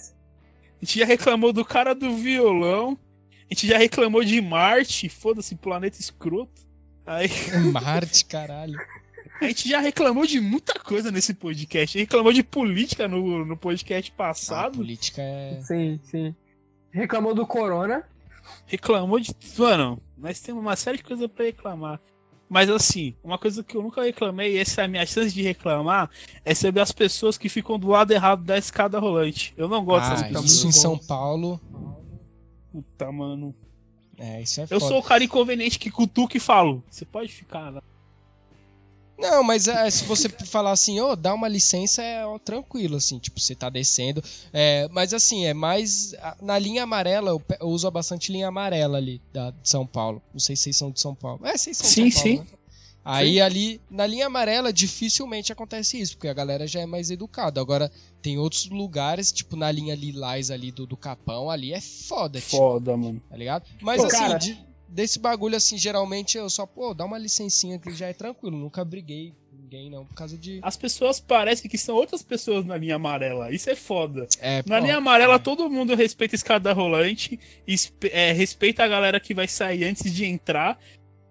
gente 0.80 1.00
já 1.00 1.06
reclamou 1.06 1.52
do 1.52 1.66
cara 1.66 1.94
do 1.94 2.16
violão. 2.16 2.98
A 3.42 3.54
gente 3.54 3.68
já 3.68 3.78
reclamou 3.78 4.24
de 4.24 4.40
Marte. 4.42 5.10
Foda-se, 5.10 5.54
planeta 5.56 6.00
escroto. 6.00 6.67
Aí... 7.08 7.30
Marte, 7.72 8.26
caralho. 8.26 8.78
A 9.40 9.46
gente 9.46 9.70
já 9.70 9.80
reclamou 9.80 10.26
de 10.26 10.40
muita 10.40 10.80
coisa 10.80 11.12
nesse 11.12 11.34
podcast. 11.34 11.98
Reclamou 11.98 12.34
de 12.34 12.44
política 12.44 13.08
no, 13.08 13.46
no 13.46 13.56
podcast 13.56 14.12
passado. 14.12 14.74
Ah, 14.74 14.78
política 14.78 15.22
é. 15.22 15.60
Sim, 15.62 16.00
sim. 16.04 16.36
Reclamou 16.92 17.34
do 17.34 17.46
Corona. 17.46 18.04
Reclamou 18.66 19.20
de. 19.20 19.34
Mano, 19.58 20.02
nós 20.18 20.40
temos 20.40 20.62
uma 20.62 20.76
série 20.76 20.98
de 20.98 21.04
coisas 21.04 21.28
para 21.28 21.46
reclamar. 21.46 22.02
Mas 22.50 22.70
assim, 22.70 23.14
uma 23.24 23.38
coisa 23.38 23.62
que 23.62 23.76
eu 23.76 23.84
nunca 23.84 24.02
reclamei, 24.02 24.56
e 24.56 24.58
essa 24.58 24.82
é 24.82 24.86
a 24.86 24.88
minha 24.88 25.06
chance 25.06 25.34
de 25.34 25.42
reclamar, 25.42 26.10
é 26.46 26.56
sobre 26.56 26.82
as 26.82 26.94
pessoas 26.94 27.38
que 27.38 27.50
ficam 27.50 27.78
do 27.78 27.90
lado 27.90 28.12
errado 28.12 28.44
da 28.44 28.58
escada 28.58 28.98
rolante. 29.00 29.54
Eu 29.58 29.68
não 29.68 29.84
gosto 29.84 30.06
ah, 30.06 30.10
dessas 30.12 30.28
pessoas. 30.28 30.52
Isso 30.52 30.68
em 30.68 30.72
São 30.72 30.98
Paulo. 30.98 31.60
Puta, 32.72 33.12
mano. 33.12 33.54
É, 34.18 34.42
isso 34.42 34.60
é 34.60 34.64
Eu 34.64 34.80
foda. 34.80 34.88
sou 34.88 35.00
o 35.00 35.04
cara 35.04 35.24
inconveniente 35.24 35.78
que 35.78 35.92
cutuca 35.92 36.36
e 36.38 36.40
falo. 36.40 36.84
Você 36.90 37.06
pode 37.06 37.32
ficar 37.32 37.70
lá. 37.70 37.84
Não, 39.18 39.44
mas 39.44 39.68
é, 39.68 39.90
se 39.90 40.04
você 40.04 40.30
falar 40.30 40.72
assim, 40.72 41.00
ô, 41.00 41.12
oh, 41.12 41.16
dá 41.16 41.34
uma 41.34 41.48
licença, 41.48 42.04
é 42.04 42.24
ó, 42.24 42.38
tranquilo, 42.38 42.98
assim, 42.98 43.18
tipo, 43.18 43.40
você 43.40 43.56
tá 43.56 43.68
descendo. 43.68 44.24
É, 44.54 44.88
mas 44.92 45.12
assim, 45.12 45.46
é 45.46 45.54
mais. 45.56 46.14
Na 46.40 46.60
linha 46.60 46.84
amarela, 46.84 47.32
eu, 47.32 47.42
eu, 47.60 47.68
uso 47.68 47.90
bastante 47.90 48.32
linha 48.32 48.48
amarela 48.48 48.98
ali, 48.98 49.20
da, 49.34 49.50
de 49.50 49.68
São 49.68 49.88
Paulo. 49.88 50.22
Não 50.32 50.40
sei 50.40 50.56
se 50.56 50.64
vocês 50.64 50.78
são 50.78 50.92
de 50.92 51.00
São 51.00 51.16
Paulo. 51.16 51.46
É, 51.46 51.58
vocês 51.58 51.78
são 51.78 51.88
sim, 51.88 52.10
de 52.10 52.12
São 52.12 52.24
Paulo. 52.24 52.38
Sim, 52.38 52.46
sim. 52.46 52.52
Né? 52.52 52.57
Aí 53.10 53.40
ali, 53.42 53.82
na 53.90 54.06
linha 54.06 54.28
amarela, 54.28 54.72
dificilmente 54.74 55.52
acontece 55.52 56.00
isso, 56.00 56.16
porque 56.18 56.28
a 56.28 56.34
galera 56.34 56.68
já 56.68 56.82
é 56.82 56.86
mais 56.86 57.10
educada. 57.10 57.62
Agora, 57.62 57.92
tem 58.22 58.38
outros 58.38 58.70
lugares, 58.70 59.32
tipo 59.32 59.56
na 59.56 59.72
linha 59.72 59.96
lilás 59.96 60.52
ali 60.52 60.72
do, 60.72 60.86
do 60.86 60.98
Capão, 60.98 61.50
ali 61.50 61.74
é 61.74 61.80
foda, 61.82 62.40
tipo, 62.40 62.58
Foda, 62.58 62.98
mano. 62.98 63.22
tá 63.30 63.38
ligado? 63.38 63.66
Mas 63.82 64.02
Pô, 64.02 64.08
assim, 64.08 64.18
cara- 64.18 64.38
de- 64.38 64.58
desse 64.90 65.20
bagulho 65.20 65.56
assim, 65.56 65.78
geralmente 65.78 66.38
eu 66.38 66.50
só, 66.50 66.66
pô, 66.66 66.94
dá 66.94 67.06
uma 67.06 67.18
licencinha 67.18 67.78
que 67.80 67.94
já 67.94 68.08
é 68.08 68.14
tranquilo. 68.14 68.58
Nunca 68.58 68.84
briguei 68.86 69.34
com 69.50 69.58
ninguém, 69.58 69.90
não, 69.90 70.06
por 70.06 70.14
causa 70.16 70.38
de. 70.38 70.60
As 70.62 70.76
pessoas 70.78 71.20
parecem 71.20 71.70
que 71.70 71.78
são 71.78 71.96
outras 71.96 72.22
pessoas 72.24 72.66
na 72.66 72.78
linha 72.78 72.96
amarela. 72.96 73.52
Isso 73.54 73.70
é 73.70 73.76
foda. 73.76 74.28
É, 74.40 74.64
Na 74.66 74.78
pô, 74.80 74.84
linha 74.84 74.98
amarela, 74.98 75.38
todo 75.40 75.70
mundo 75.70 75.94
respeita 75.96 76.36
a 76.36 76.38
escada 76.38 76.72
rolante, 76.74 77.40
é, 78.12 78.32
respeita 78.32 78.84
a 78.84 78.88
galera 78.88 79.20
que 79.20 79.34
vai 79.34 79.48
sair 79.48 79.84
antes 79.84 80.14
de 80.14 80.26
entrar. 80.26 80.80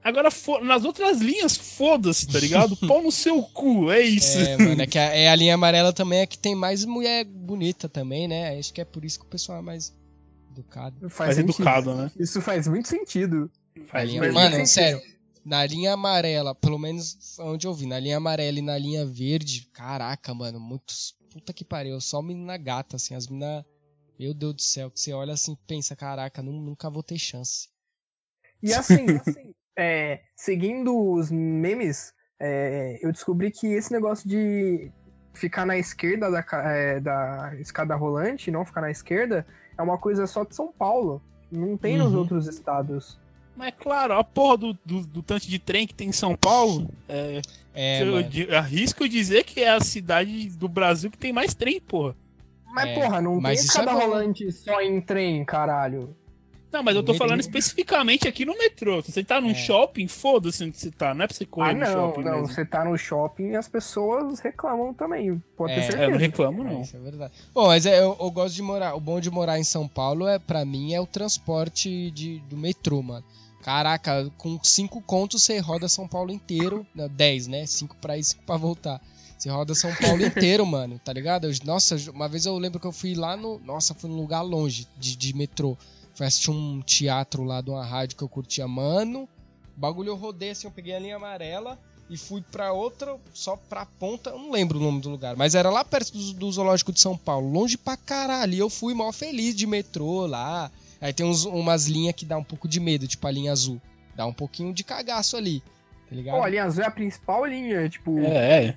Agora, 0.09 0.29
nas 0.63 0.85
outras 0.85 1.21
linhas, 1.21 1.57
foda-se, 1.57 2.29
tá 2.29 2.39
ligado? 2.39 2.77
Pau 2.87 3.03
no 3.03 3.11
seu 3.11 3.43
cu, 3.43 3.91
é 3.91 4.01
isso. 4.03 4.39
É, 4.39 4.57
mano, 4.57 4.81
é 4.83 4.87
que 4.87 4.99
a, 4.99 5.03
é 5.03 5.29
a 5.29 5.35
linha 5.35 5.55
amarela 5.55 5.93
também 5.93 6.21
é 6.21 6.27
que 6.27 6.39
tem 6.39 6.55
mais 6.55 6.85
mulher 6.85 7.25
bonita 7.25 7.89
também, 7.89 8.29
né? 8.29 8.57
Acho 8.59 8.73
que 8.73 8.81
é 8.81 8.85
por 8.85 9.05
isso 9.05 9.19
que 9.19 9.27
o 9.27 9.29
pessoal 9.29 9.59
é 9.59 9.63
mais 9.63 9.93
educado. 10.53 11.11
Faz 11.11 11.37
Mais 11.37 11.37
sentido. 11.37 11.55
educado, 11.57 11.95
né? 11.97 12.11
Isso 12.19 12.41
faz 12.41 12.69
muito 12.69 12.87
sentido. 12.89 13.51
Faz 13.89 14.09
linha- 14.09 14.23
faz 14.23 14.35
mano, 14.35 14.57
muito 14.57 14.69
sério, 14.69 15.03
na 15.45 15.67
linha 15.67 15.93
amarela, 15.95 16.55
pelo 16.55 16.79
menos 16.79 17.37
onde 17.41 17.67
eu 17.67 17.75
vi, 17.75 17.87
na 17.87 17.99
linha 17.99 18.17
amarela 18.19 18.59
e 18.61 18.63
na 18.63 18.79
linha 18.79 19.05
verde, 19.05 19.69
caraca, 19.73 20.33
mano, 20.33 20.61
muitos. 20.61 21.15
Puta 21.33 21.53
que 21.53 21.65
pariu, 21.65 22.01
só 22.01 22.23
menina 22.23 22.57
gata, 22.57 22.95
assim, 22.97 23.15
as 23.15 23.27
meninas. 23.27 23.65
Meu 24.19 24.33
Deus 24.33 24.55
do 24.55 24.63
céu, 24.63 24.91
que 24.91 24.99
você 25.01 25.13
olha 25.13 25.35
assim 25.35 25.53
e 25.53 25.59
pensa, 25.67 25.95
caraca, 25.97 26.41
nu- 26.43 26.53
nunca 26.63 26.89
vou 26.89 27.03
ter 27.03 27.19
chance. 27.19 27.69
E 28.63 28.73
assim, 28.73 29.05
é, 29.77 30.21
seguindo 30.35 30.97
os 31.13 31.31
memes, 31.31 32.13
é, 32.41 32.99
eu 33.03 33.13
descobri 33.13 33.51
que 33.51 33.67
esse 33.67 33.93
negócio 33.93 34.29
de 34.29 34.91
ficar 35.35 35.67
na 35.67 35.77
esquerda 35.77 36.31
da, 36.31 36.45
é, 36.65 36.99
da 37.01 37.53
escada 37.61 37.95
rolante, 37.95 38.51
não 38.51 38.65
ficar 38.65 38.81
na 38.81 38.91
esquerda, 38.91 39.47
é 39.77 39.83
uma 39.83 39.99
coisa 39.99 40.27
só 40.27 40.45
de 40.45 40.55
São 40.55 40.73
Paulo. 40.73 41.21
Não 41.53 41.77
tem 41.77 41.97
nos 41.97 42.13
Uhum. 42.13 42.21
outros 42.21 42.47
estados. 42.49 43.19
Mas 43.57 43.69
é 43.69 43.73
claro, 43.73 44.15
a 44.15 44.25
porra 44.25 44.57
do, 44.59 44.73
do, 44.85 45.01
do 45.07 45.23
tanto 45.23 45.47
de 45.47 45.59
trem 45.59 45.87
que 45.87 45.95
tem 45.95 46.09
em 46.09 46.13
São 46.13 46.35
Paulo, 46.37 46.89
é, 47.09 47.41
É, 47.75 48.03
eu, 48.03 48.23
di- 48.23 48.51
arrisco 48.55 49.09
dizer 49.09 49.45
que 49.45 49.61
é 49.63 49.71
a 49.71 49.81
cidade 49.81 50.49
do 50.51 50.69
Brasil 50.69 51.11
que 51.11 51.19
tem 51.19 51.33
mais 51.33 51.55
trem, 51.55 51.81
porra. 51.81 52.15
Mas, 52.67 52.89
É, 52.89 52.95
porra, 52.95 53.23
não 53.23 53.41
mas 53.41 53.59
tem 53.61 53.67
escada 53.67 53.91
é 53.91 53.95
bom. 53.95 54.01
rolante 54.01 54.51
só 54.53 54.81
em 54.83 55.01
trem, 55.01 55.45
caralho. 55.45 56.15
Não, 56.73 56.83
mas 56.83 56.95
eu 56.97 57.03
tô 57.03 57.15
falando 57.15 57.41
especificamente 57.41 58.27
aqui 58.29 58.45
no 58.45 58.57
metrô. 58.59 59.01
Se 59.03 59.11
você 59.13 59.25
tá 59.25 59.41
num 59.41 59.51
É. 59.51 59.55
shopping, 59.55 60.09
foda-se 60.09 60.63
onde 60.65 60.77
você 60.77 60.91
tá. 60.91 61.15
Não 61.15 61.25
é 61.25 61.27
pra 61.27 61.37
você 61.37 61.47
correr 61.47 61.71
ah, 61.71 61.75
no 61.75 61.81
não, 61.81 61.87
shopping 61.93 62.23
não. 62.25 62.33
mesmo. 62.33 62.47
Você 62.49 62.65
tá 62.65 62.85
no 62.85 62.99
shopping 62.99 63.45
e 63.51 63.57
as 63.57 63.69
pessoas 63.69 64.41
reclamam 64.41 64.93
também. 64.93 65.43
Pode 65.57 65.75
ter 65.75 65.81
É, 65.81 65.83
É, 65.83 65.87
eu 65.87 65.91
certeza. 65.91 66.11
não 66.11 66.19
reclamo, 66.19 66.63
É, 66.63 66.73
não. 66.73 66.81
isso 66.83 66.97
é 66.97 67.01
verdade. 67.01 67.33
Bom, 67.55 67.67
mas 67.69 67.87
é, 67.87 68.01
eu, 68.01 68.17
eu 68.21 68.31
gosto 68.31 68.55
de 68.55 68.63
morar. 68.63 68.95
O 68.95 69.01
bom 69.01 69.21
de 69.21 69.31
morar 69.31 69.59
em 69.59 69.65
São 69.65 69.87
Paulo 69.89 70.27
é, 70.29 70.39
para 70.39 70.65
mim, 70.65 70.93
é 70.93 71.01
o 71.01 71.07
transporte 71.07 72.11
de, 72.11 72.41
do 72.41 72.57
metrô, 72.57 73.03
mano. 73.03 73.25
Caraca, 73.63 74.31
com 74.39 74.59
cinco 74.63 75.01
contos 75.01 75.43
você 75.43 75.59
roda 75.59 75.89
São 75.89 76.07
Paulo 76.07 76.31
inteiro. 76.31 76.87
Não, 76.95 77.09
10, 77.09 77.47
né? 77.49 77.67
Cinco 77.67 77.97
pra 78.01 78.17
ir, 78.19 78.23
cinco 78.25 78.45
pra 78.45 78.57
voltar. 78.57 79.01
Você 79.39 79.49
roda 79.51 79.75
São 79.75 79.93
Paulo 79.95 80.23
inteiro, 80.25 80.65
mano, 80.65 81.01
tá 81.05 81.13
ligado? 81.13 81.47
Eu- 81.49 81.53
nossa, 81.65 81.97
uma 82.13 82.29
vez 82.29 82.47
eu 82.47 82.57
lembro 82.59 82.79
que 82.79 82.87
eu 82.87 82.93
fui 82.93 83.15
lá 83.15 83.37
no. 83.37 83.59
Nossa, 83.61 83.93
fui 83.95 84.09
num 84.09 84.17
lugar 84.17 84.43
longe 84.43 84.87
de, 84.99 85.17
de 85.17 85.35
metrô. 85.35 85.77
Fui 86.17 86.27
assistir 86.27 86.51
um 86.51 86.81
teatro 86.81 87.45
lá 87.45 87.61
de 87.61 87.69
uma 87.69 87.85
rádio 87.85 88.17
que 88.17 88.25
eu 88.25 88.29
curtia, 88.29 88.67
mano. 88.67 89.29
Bagulho 89.77 90.09
eu 90.09 90.17
rodei 90.17 90.51
assim, 90.51 90.67
eu 90.67 90.71
peguei 90.71 90.97
a 90.97 90.99
linha 90.99 91.17
amarela 91.17 91.79
e 92.09 92.17
fui 92.17 92.41
pra 92.41 92.73
outra, 92.73 93.21
só 93.35 93.55
pra 93.55 93.85
ponta, 93.85 94.31
eu 94.31 94.39
não 94.39 94.51
lembro 94.51 94.79
o 94.79 94.83
nome 94.83 95.03
do 95.03 95.11
lugar, 95.11 95.37
mas 95.37 95.55
era 95.55 95.69
lá 95.69 95.85
perto 95.85 96.13
do, 96.13 96.33
do 96.33 96.51
Zoológico 96.53 96.91
de 96.91 97.01
São 97.01 97.19
Paulo, 97.19 97.53
longe 97.53 97.77
pra 97.77 97.99
caralho. 97.99 98.55
E 98.55 98.59
eu 98.59 98.71
fui 98.71 98.95
mó 98.95 99.13
feliz 99.13 99.55
de 99.55 99.67
metrô 99.67 100.25
lá. 100.25 100.71
Aí 101.03 101.13
tem 101.13 101.27
uns, 101.27 101.45
umas 101.45 101.87
linhas 101.87 102.15
que 102.15 102.25
dá 102.25 102.39
um 102.39 102.45
pouco 102.45 102.67
de 102.67 102.81
medo, 102.81 103.07
tipo 103.07 103.27
a 103.27 103.31
linha 103.31 103.53
azul. 103.53 103.79
Dá 104.15 104.25
um 104.25 104.33
pouquinho 104.33 104.73
de 104.73 104.83
cagaço 104.83 105.37
ali, 105.37 105.63
tá 106.09 106.15
ligado? 106.17 106.37
Pô, 106.37 106.43
a 106.43 106.49
linha 106.49 106.65
azul 106.65 106.83
é 106.83 106.87
a 106.87 106.91
principal 106.91 107.45
linha, 107.45 107.89
tipo. 107.89 108.19
É, 108.21 108.65
é. 108.67 108.77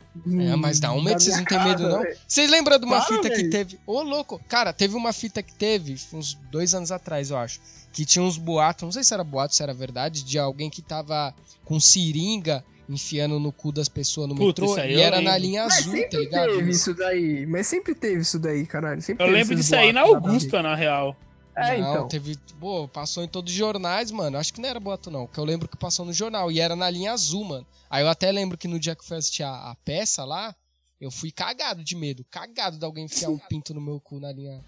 É, 0.51 0.55
mas 0.55 0.79
dá 0.79 0.91
um 0.91 1.01
medo, 1.01 1.21
vocês 1.21 1.37
não 1.37 1.45
tem 1.45 1.63
medo, 1.63 1.87
não? 1.87 2.03
Vocês 2.27 2.49
lembram 2.49 2.77
de 2.79 2.85
uma 2.85 2.97
Claro, 2.97 3.15
fita 3.15 3.29
que 3.29 3.35
velho. 3.37 3.49
teve. 3.49 3.79
Ô, 3.85 4.01
louco! 4.01 4.41
Cara, 4.47 4.73
teve 4.73 4.95
uma 4.95 5.13
fita 5.13 5.41
que 5.43 5.53
teve, 5.53 5.95
uns 6.13 6.33
dois 6.51 6.73
anos 6.73 6.91
atrás, 6.91 7.29
eu 7.31 7.37
acho. 7.37 7.59
Que 7.93 8.05
tinha 8.05 8.23
uns 8.23 8.37
boatos, 8.37 8.83
não 8.83 8.91
sei 8.91 9.03
se 9.03 9.13
era 9.13 9.23
boato, 9.23 9.55
se 9.55 9.63
era 9.63 9.73
verdade, 9.73 10.23
de 10.23 10.37
alguém 10.37 10.69
que 10.69 10.81
tava 10.81 11.33
com 11.65 11.79
seringa 11.79 12.63
enfiando 12.87 13.39
no 13.39 13.51
cu 13.51 13.71
das 13.71 13.87
pessoas 13.87 14.27
no 14.27 14.33
Puta, 14.35 14.61
metrô 14.63 14.77
e 14.83 14.99
era 14.99 15.21
na 15.21 15.33
lembro. 15.33 15.41
linha 15.47 15.63
Mas 15.65 15.77
azul, 15.79 15.91
tá 15.93 15.97
sempre 15.99 16.17
ligado? 16.19 16.55
teve 16.57 16.71
isso 16.71 16.93
daí. 16.95 17.45
Mas 17.45 17.67
sempre 17.67 17.93
teve 17.95 18.21
isso 18.21 18.39
daí, 18.39 18.65
caralho. 18.65 18.99
Sempre 19.01 19.23
Eu 19.23 19.27
teve 19.27 19.39
lembro 19.39 19.55
disso 19.55 19.75
aí 19.75 19.93
na. 19.93 20.01
Augusta, 20.01 20.63
na 20.63 20.73
real. 20.75 21.15
É, 21.55 21.77
não, 21.77 21.91
então. 21.91 22.07
teve. 22.07 22.37
Pô, 22.59 22.87
passou 22.87 23.23
em 23.23 23.27
todos 23.27 23.51
os 23.51 23.57
jornais, 23.57 24.11
mano. 24.11 24.37
Acho 24.37 24.53
que 24.53 24.61
não 24.61 24.69
era 24.69 24.79
boato, 24.79 25.11
não. 25.11 25.27
Que 25.27 25.37
eu 25.39 25.43
lembro 25.43 25.67
que 25.67 25.75
passou 25.77 26.05
no 26.05 26.13
jornal. 26.13 26.51
E 26.51 26.59
era 26.59 26.75
na 26.75 26.89
linha 26.89 27.11
azul, 27.11 27.43
mano. 27.43 27.65
Aí 27.89 28.03
eu 28.03 28.07
até 28.07 28.31
lembro 28.31 28.57
que 28.57 28.67
no 28.67 28.79
dia 28.79 28.95
que 28.95 29.01
eu 29.01 29.05
fui 29.05 29.17
assistir 29.17 29.43
a, 29.43 29.71
a 29.71 29.75
peça 29.83 30.23
lá, 30.23 30.55
eu 31.01 31.11
fui 31.11 31.31
cagado 31.31 31.83
de 31.83 31.95
medo. 31.95 32.25
Cagado 32.31 32.77
de 32.77 32.85
alguém 32.85 33.05
enfiar 33.05 33.29
um 33.29 33.37
pinto 33.49 33.73
no 33.73 33.81
meu 33.81 33.99
cu 33.99 34.19
na 34.19 34.31
linha. 34.31 34.63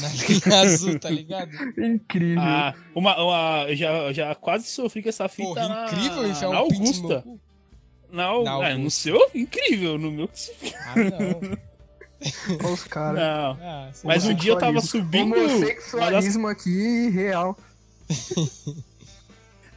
Na 0.00 0.08
linha 0.48 0.60
azul, 0.62 0.98
tá 0.98 1.10
ligado? 1.10 1.50
Incrível. 1.78 2.40
Ah, 2.42 2.74
uma, 2.94 3.22
uma, 3.22 3.64
eu 3.68 3.76
já, 3.76 4.12
já 4.12 4.34
quase 4.34 4.66
sofri 4.68 5.02
com 5.02 5.08
essa 5.08 5.28
fita 5.28 5.48
Porra, 5.48 5.68
na, 5.68 5.84
incrível 5.86 6.28
enfiar 6.28 6.50
na 6.50 6.62
um 6.62 6.68
pinto 6.68 6.80
no 7.02 7.08
meu 7.08 7.16
Augusta. 7.16 7.22
cu. 7.22 7.40
Na, 8.10 8.42
Na 8.42 8.68
é, 8.68 8.72
no 8.74 8.78
Augusta. 8.80 9.00
seu, 9.02 9.30
incrível. 9.34 9.98
No 9.98 10.10
meu, 10.10 10.28
que 10.28 10.40
se- 10.40 10.52
Ah, 10.76 10.94
não. 10.96 11.58
Olha 12.62 12.72
os 12.72 12.84
caras. 12.84 13.18
não. 13.20 13.58
Ah, 13.62 13.90
Mas 14.04 14.24
um 14.24 14.34
dia 14.34 14.52
eu 14.52 14.58
tava 14.58 14.80
subindo. 14.80 15.34
Homossexualismo 15.36 16.46
aqui, 16.48 17.08
real. 17.10 17.56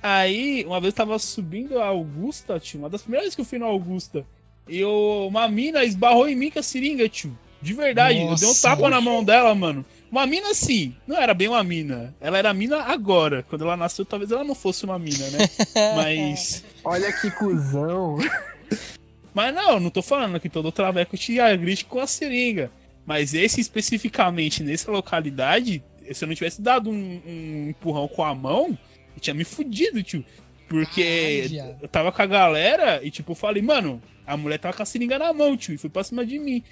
Aí, 0.01 0.63
uma 0.65 0.79
vez 0.79 0.93
eu 0.93 0.97
tava 0.97 1.19
subindo 1.19 1.79
a 1.79 1.87
Augusta, 1.87 2.59
tio. 2.59 2.79
Uma 2.79 2.89
das 2.89 3.01
primeiras 3.01 3.25
vezes 3.25 3.35
que 3.35 3.41
eu 3.41 3.45
fui 3.45 3.59
na 3.59 3.65
Augusta. 3.65 4.25
E 4.67 4.79
eu, 4.79 5.25
uma 5.27 5.47
mina 5.49 5.83
esbarrou 5.83 6.29
em 6.29 6.35
mim 6.35 6.49
com 6.49 6.59
a 6.59 6.63
seringa, 6.63 7.09
tio. 7.09 7.37
De 7.61 7.73
verdade. 7.73 8.17
eu 8.19 8.35
dei 8.35 8.45
um 8.45 8.51
Nossa, 8.51 8.69
tapa 8.69 8.89
na 8.89 8.97
bicho. 9.01 9.09
mão 9.09 9.23
dela, 9.23 9.53
mano. 9.53 9.85
Uma 10.09 10.25
mina 10.25 10.51
assim. 10.51 10.95
Não 11.05 11.17
era 11.17 11.33
bem 11.33 11.49
uma 11.49 11.61
mina. 11.63 12.15
Ela 12.21 12.37
era 12.37 12.53
mina 12.53 12.83
agora. 12.83 13.43
Quando 13.49 13.65
ela 13.65 13.75
nasceu, 13.75 14.05
talvez 14.05 14.31
ela 14.31 14.43
não 14.45 14.55
fosse 14.55 14.85
uma 14.85 14.97
mina, 14.97 15.29
né? 15.31 15.39
Mas. 15.97 16.63
Olha 16.83 17.11
que 17.11 17.29
cuzão. 17.31 18.17
Mas 19.33 19.53
não, 19.53 19.79
não 19.79 19.89
tô 19.89 20.01
falando 20.01 20.39
que 20.39 20.49
todo 20.49 20.71
traveco 20.71 21.17
te 21.17 21.39
agride 21.39 21.85
com 21.85 21.99
a 21.99 22.07
seringa. 22.07 22.71
Mas 23.05 23.33
esse 23.33 23.59
especificamente, 23.59 24.63
nessa 24.63 24.91
localidade, 24.91 25.83
se 26.11 26.23
eu 26.23 26.27
não 26.27 26.35
tivesse 26.35 26.61
dado 26.61 26.89
um, 26.89 27.21
um 27.25 27.69
empurrão 27.69 28.07
com 28.07 28.23
a 28.23 28.35
mão, 28.35 28.77
eu 29.15 29.19
tinha 29.19 29.33
me 29.33 29.43
fudido, 29.43 30.03
tio. 30.03 30.23
Porque 30.67 31.49
eu 31.81 31.87
tava 31.87 32.11
com 32.11 32.21
a 32.21 32.25
galera 32.27 33.03
e, 33.03 33.09
tipo, 33.09 33.31
eu 33.31 33.35
falei, 33.35 33.61
mano, 33.61 34.01
a 34.25 34.37
mulher 34.37 34.59
tava 34.59 34.75
com 34.75 34.83
a 34.83 34.85
seringa 34.85 35.17
na 35.17 35.33
mão, 35.33 35.57
tio, 35.57 35.73
e 35.73 35.77
foi 35.77 35.89
pra 35.89 36.03
cima 36.03 36.25
de 36.25 36.37
mim. 36.37 36.63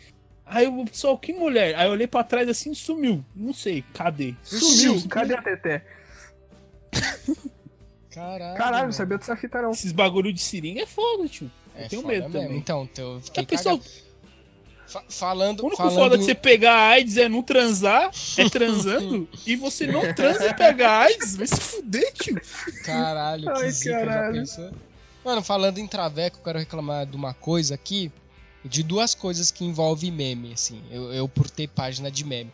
Aí 0.46 0.67
o 0.67 0.86
pessoal, 0.86 1.17
que 1.17 1.34
mulher? 1.34 1.76
Aí 1.76 1.88
eu 1.88 1.91
olhei 1.91 2.08
pra 2.08 2.24
trás 2.24 2.48
assim 2.48 2.74
sumiu. 2.74 3.24
Não 3.36 3.54
sei, 3.54 3.84
cadê? 3.93 4.34
Sumiu. 4.43 5.04
Cadê 5.10 5.34
a 5.34 5.41
Teté? 5.41 5.84
Caralho. 8.12 8.58
Caralho, 8.58 8.86
não 8.86 8.91
sabia 8.93 9.17
dessa 9.17 9.36
fita 9.36 9.62
não. 9.62 9.72
Esses 9.72 9.91
bagulho 9.91 10.32
de 10.32 10.41
seringa 10.41 10.82
é 10.82 10.86
foda, 10.86 11.28
tio. 11.28 11.52
É 11.78 11.86
eu 11.86 11.90
tenho 11.90 12.08
medo 12.08 12.30
mesmo. 12.30 12.42
também. 12.42 12.58
Então, 12.58 12.90
eu 12.98 13.22
fiquei 13.22 13.44
A 13.44 13.46
pessoa, 13.46 13.78
cagado. 13.78 14.08
Fa- 14.88 15.04
falando. 15.10 15.60
O 15.62 15.66
único 15.66 15.78
falando 15.78 15.96
foda 15.96 16.18
de 16.18 16.24
você 16.24 16.34
pegar 16.34 16.76
AIDS 16.92 17.18
é 17.18 17.28
não 17.28 17.44
transar, 17.44 18.10
é 18.38 18.50
transando, 18.50 19.28
e 19.46 19.56
você 19.56 19.86
não 19.86 20.13
transa 20.13 20.48
e 20.48 20.54
pega 20.54 20.90
AIDS, 21.00 21.36
vai 21.36 21.46
se 21.48 21.60
fuder, 21.60 22.13
tio. 22.13 22.40
Caralho, 22.86 23.44
que 23.54 23.60
Ai, 23.63 23.72
já 23.72 23.92
caralho. 24.00 24.44
Mano, 25.26 25.44
falando 25.44 25.78
em 25.78 25.88
traveco, 25.88 26.38
eu 26.40 26.44
quero 26.44 26.60
reclamar 26.60 27.06
de 27.06 27.18
uma 27.18 27.34
coisa 27.34 27.76
aqui, 27.76 28.10
de 28.63 28.82
duas 28.82 29.13
coisas 29.13 29.52
que 29.52 29.66
envolvem 29.66 30.10
meme, 30.10 30.54
assim, 30.54 30.82
eu, 30.90 31.12
eu 31.13 31.28
por 31.28 31.50
ter 31.50 31.68
página 31.68 32.10
de 32.10 32.24
meme. 32.24 32.52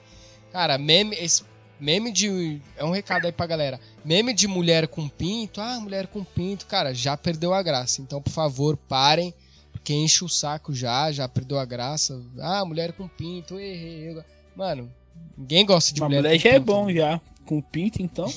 Cara, 0.51 0.77
meme, 0.79 1.15
esse 1.17 1.43
meme 1.79 2.11
de... 2.11 2.61
é 2.77 2.83
um 2.83 2.91
recado 2.91 3.25
aí 3.25 3.31
pra 3.31 3.45
galera, 3.45 3.79
meme 4.03 4.33
de 4.33 4.47
mulher 4.47 4.87
com 4.87 5.07
pinto, 5.07 5.59
ah, 5.61 5.79
mulher 5.79 6.07
com 6.07 6.23
pinto, 6.23 6.65
cara, 6.65 6.93
já 6.93 7.17
perdeu 7.17 7.53
a 7.53 7.61
graça, 7.61 8.01
então, 8.01 8.21
por 8.21 8.31
favor, 8.31 8.77
parem, 8.77 9.33
porque 9.71 9.93
enche 9.93 10.23
o 10.23 10.29
saco 10.29 10.73
já, 10.73 11.11
já 11.11 11.27
perdeu 11.27 11.59
a 11.59 11.65
graça, 11.65 12.21
ah, 12.39 12.63
mulher 12.65 12.93
com 12.93 13.07
pinto, 13.07 13.59
errei, 13.59 14.09
errei. 14.09 14.23
mano, 14.55 14.91
ninguém 15.37 15.65
gosta 15.65 15.93
de 15.93 16.01
Uma 16.01 16.07
mulher, 16.07 16.21
mulher 16.21 16.37
com 16.37 16.43
já 16.43 16.49
é 16.49 16.53
pinto, 16.53 16.65
bom 16.65 16.91
já. 16.91 17.21
Com 17.45 17.61
pinto, 17.61 18.01
então. 18.01 18.31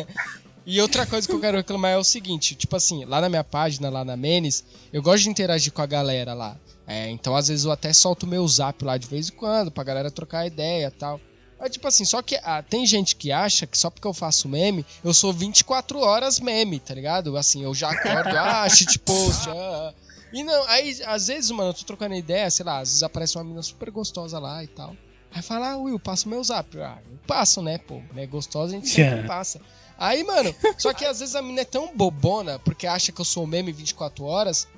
e 0.64 0.80
outra 0.80 1.04
coisa 1.04 1.28
que 1.28 1.34
eu 1.34 1.40
quero 1.40 1.58
reclamar 1.58 1.92
é 1.92 1.98
o 1.98 2.04
seguinte, 2.04 2.54
tipo 2.54 2.74
assim, 2.74 3.04
lá 3.04 3.20
na 3.20 3.28
minha 3.28 3.44
página, 3.44 3.90
lá 3.90 4.04
na 4.04 4.16
Menes, 4.16 4.64
eu 4.92 5.02
gosto 5.02 5.24
de 5.24 5.30
interagir 5.30 5.72
com 5.72 5.82
a 5.82 5.86
galera 5.86 6.32
lá. 6.32 6.56
É, 6.86 7.10
então 7.10 7.36
às 7.36 7.48
vezes 7.48 7.66
eu 7.66 7.70
até 7.70 7.92
solto 7.92 8.22
o 8.22 8.26
meu 8.26 8.48
zap 8.48 8.82
lá 8.82 8.96
de 8.96 9.06
vez 9.06 9.28
em 9.28 9.32
quando, 9.32 9.70
pra 9.70 9.84
galera 9.84 10.10
trocar 10.10 10.46
ideia 10.46 10.86
e 10.86 10.90
tal. 10.90 11.20
É 11.60 11.68
tipo 11.68 11.88
assim, 11.88 12.04
só 12.04 12.22
que 12.22 12.36
ah, 12.42 12.62
tem 12.62 12.86
gente 12.86 13.16
que 13.16 13.32
acha 13.32 13.66
que 13.66 13.76
só 13.76 13.90
porque 13.90 14.06
eu 14.06 14.14
faço 14.14 14.48
meme, 14.48 14.86
eu 15.02 15.12
sou 15.12 15.32
24 15.32 15.98
horas 15.98 16.38
meme, 16.38 16.78
tá 16.78 16.94
ligado? 16.94 17.36
Assim, 17.36 17.64
eu 17.64 17.74
já 17.74 17.90
acordo, 17.90 18.30
ah, 18.38 18.68
shitpost, 18.68 19.48
ah. 19.50 19.92
E 20.32 20.44
não, 20.44 20.64
aí 20.68 21.00
às 21.06 21.26
vezes, 21.26 21.50
mano, 21.50 21.70
eu 21.70 21.74
tô 21.74 21.84
trocando 21.84 22.14
ideia, 22.14 22.50
sei 22.50 22.64
lá, 22.64 22.78
às 22.78 22.88
vezes 22.90 23.02
aparece 23.02 23.36
uma 23.36 23.44
menina 23.44 23.62
super 23.62 23.90
gostosa 23.90 24.38
lá 24.38 24.62
e 24.62 24.68
tal. 24.68 24.94
Aí 25.32 25.42
fala, 25.42 25.72
ah, 25.72 25.76
Will, 25.76 25.98
passa 25.98 26.26
o 26.26 26.30
meu 26.30 26.42
zap. 26.44 26.78
Ah, 26.80 26.98
eu 27.10 27.18
passo, 27.26 27.60
né, 27.60 27.78
pô? 27.78 28.00
Né, 28.14 28.26
gostosa 28.26 28.72
a 28.72 28.76
gente 28.76 28.88
sempre 28.88 29.10
Yeah. 29.10 29.26
passa. 29.28 29.60
Aí, 29.98 30.22
mano, 30.22 30.54
só 30.76 30.92
que 30.92 31.04
às 31.04 31.18
vezes 31.18 31.34
a 31.34 31.42
menina 31.42 31.62
é 31.62 31.64
tão 31.64 31.94
bobona, 31.94 32.58
porque 32.60 32.86
acha 32.86 33.10
que 33.10 33.20
eu 33.20 33.24
sou 33.24 33.44
meme 33.46 33.72
24 33.72 34.24
horas, 34.24 34.68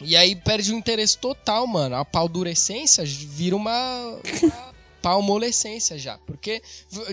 e 0.00 0.16
aí 0.16 0.36
perde 0.36 0.72
o 0.72 0.76
interesse 0.76 1.18
total, 1.18 1.66
mano. 1.66 1.96
A 1.96 2.04
paldurecência 2.04 3.04
vira 3.04 3.56
uma 3.56 4.16
palmolescência 5.02 5.98
já. 5.98 6.18
Porque, 6.18 6.62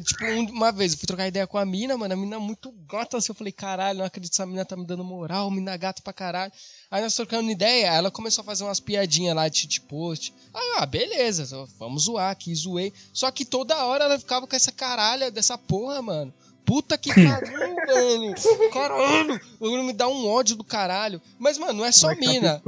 tipo, 0.03 0.25
um- 0.25 0.49
uma 0.51 0.71
vez 0.71 0.93
eu 0.93 0.97
fui 0.97 1.07
trocar 1.07 1.27
ideia 1.27 1.47
com 1.47 1.57
a 1.57 1.65
mina, 1.65 1.97
mano, 1.97 2.13
a 2.13 2.17
mina 2.17 2.39
muito 2.39 2.71
gata 2.87 3.17
assim. 3.17 3.31
Eu 3.31 3.35
falei, 3.35 3.53
caralho, 3.53 3.99
não 3.99 4.05
acredito 4.05 4.31
que 4.31 4.35
essa 4.35 4.45
mina 4.45 4.65
tá 4.65 4.75
me 4.75 4.85
dando 4.85 5.03
moral, 5.03 5.49
mina 5.51 5.75
gata 5.77 6.01
pra 6.01 6.13
caralho. 6.13 6.51
Aí 6.89 7.01
nós 7.01 7.15
trocando 7.15 7.49
ideia, 7.49 7.87
ela 7.87 8.11
começou 8.11 8.41
a 8.41 8.45
fazer 8.45 8.63
umas 8.63 8.79
piadinhas 8.79 9.35
lá 9.35 9.47
de 9.47 9.59
cheat 9.59 9.81
post. 9.81 10.33
Aí, 10.53 10.73
ah, 10.77 10.85
beleza, 10.85 11.45
vamos 11.77 12.03
zoar 12.03 12.31
aqui, 12.31 12.53
zoei. 12.55 12.93
Só 13.13 13.29
que 13.31 13.45
toda 13.45 13.85
hora 13.85 14.05
ela 14.05 14.19
ficava 14.19 14.47
com 14.47 14.55
essa 14.55 14.71
caralha 14.71 15.29
dessa 15.31 15.57
porra, 15.57 16.01
mano. 16.01 16.33
Puta 16.65 16.97
que 16.97 17.13
pariu, 17.13 17.75
velho. 17.85 18.35
Caralho. 18.71 19.39
O 19.59 19.83
me 19.83 19.93
dá 19.93 20.07
um 20.07 20.27
ódio 20.27 20.55
do 20.55 20.63
caralho. 20.63 21.21
Mas, 21.37 21.57
mano, 21.57 21.73
não 21.73 21.85
é 21.85 21.91
só 21.91 22.07
Vai 22.07 22.15
tá 22.15 22.21
mina. 22.21 22.61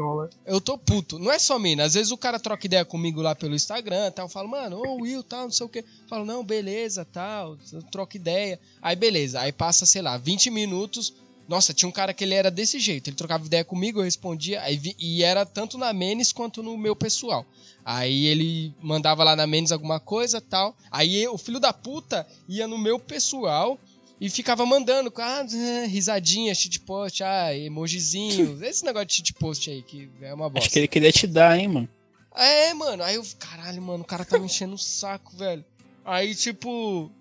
Eu 0.46 0.62
tô 0.62 0.78
puto. 0.78 1.18
Não 1.18 1.32
é 1.32 1.40
só 1.40 1.58
mina. 1.58 1.84
Às 1.84 1.96
vezes 1.96 2.12
o 2.12 2.18
cara 2.18 2.40
troca 2.40 2.66
ideia 2.66 2.86
comigo 2.86 3.22
lá 3.22 3.34
pelo 3.34 3.56
Instagram, 3.56 4.12
tal. 4.12 4.26
Eu 4.26 4.30
falo, 4.30 4.48
mano, 4.50 4.78
ô 4.78 5.02
Will, 5.02 5.24
tal, 5.24 5.46
não 5.46 5.52
sei 5.52 5.66
o 5.66 5.70
quê. 5.70 5.80
Eu 5.80 6.08
falo, 6.08 6.26
não, 6.26 6.44
beleza, 6.44 7.04
tal. 7.06 7.58
Eu 7.74 7.82
troco 7.84 8.16
ideia. 8.16 8.60
Aí, 8.82 8.96
beleza. 8.96 9.40
Aí 9.42 9.52
passa, 9.52 9.86
sei 9.86 10.02
lá, 10.02 10.18
20 10.18 10.50
minutos. 10.52 11.14
Nossa, 11.48 11.74
tinha 11.74 11.88
um 11.88 11.94
cara 11.94 12.14
que 12.14 12.24
ele 12.24 12.34
era 12.34 12.52
desse 12.52 12.78
jeito. 12.80 13.10
Ele 13.10 13.16
trocava 13.16 13.46
ideia 13.46 13.64
comigo, 13.64 14.00
eu 14.00 14.04
respondia. 14.04 14.62
Aí 14.62 14.76
vi- 14.78 14.96
e 15.00 15.24
era 15.24 15.46
tanto 15.46 15.78
na 15.78 15.94
Menes 15.94 16.32
quanto 16.32 16.62
no 16.62 16.78
meu 16.78 16.96
pessoal. 16.96 17.46
Aí 17.86 18.26
ele 18.26 18.74
mandava 18.82 19.24
lá 19.24 19.34
na 19.34 19.48
Menes 19.48 19.72
alguma 19.72 19.98
coisa 19.98 20.42
tal. 20.42 20.76
Aí 20.92 21.24
eu- 21.24 21.34
o 21.34 21.38
filho 21.38 21.58
da 21.58 21.72
puta 21.72 22.28
ia 22.50 22.68
no 22.68 22.78
meu 22.78 23.00
pessoal 23.00 23.80
e 24.20 24.30
ficava 24.30 24.66
mandando, 24.66 25.14
ah, 25.18 25.46
risadinha, 25.88 26.54
shitpost, 26.56 27.24
ah, 27.24 27.56
emojizinho. 27.56 28.58
Esse 28.66 28.84
negócio 28.84 29.08
de 29.08 29.14
shitpost 29.14 29.70
aí, 29.70 29.84
que 29.84 30.10
é 30.22 30.34
uma 30.34 30.50
bosta. 30.50 30.66
Acho 30.66 30.74
que 30.74 30.80
ele 30.80 30.88
queria 30.88 31.12
te 31.12 31.28
dar, 31.28 31.58
hein, 31.58 31.68
mano. 31.68 31.90
É, 32.36 32.74
mano. 32.74 33.04
Aí 33.04 33.16
eu, 33.16 33.24
caralho, 33.40 33.82
mano, 33.82 34.04
o 34.04 34.08
cara 34.08 34.26
tá 34.26 34.38
me 34.38 34.46
enchendo 34.46 34.76
o 34.76 34.78
saco, 34.78 35.36
velho. 35.36 35.64
Aí, 36.04 36.34
tipo. 36.34 37.12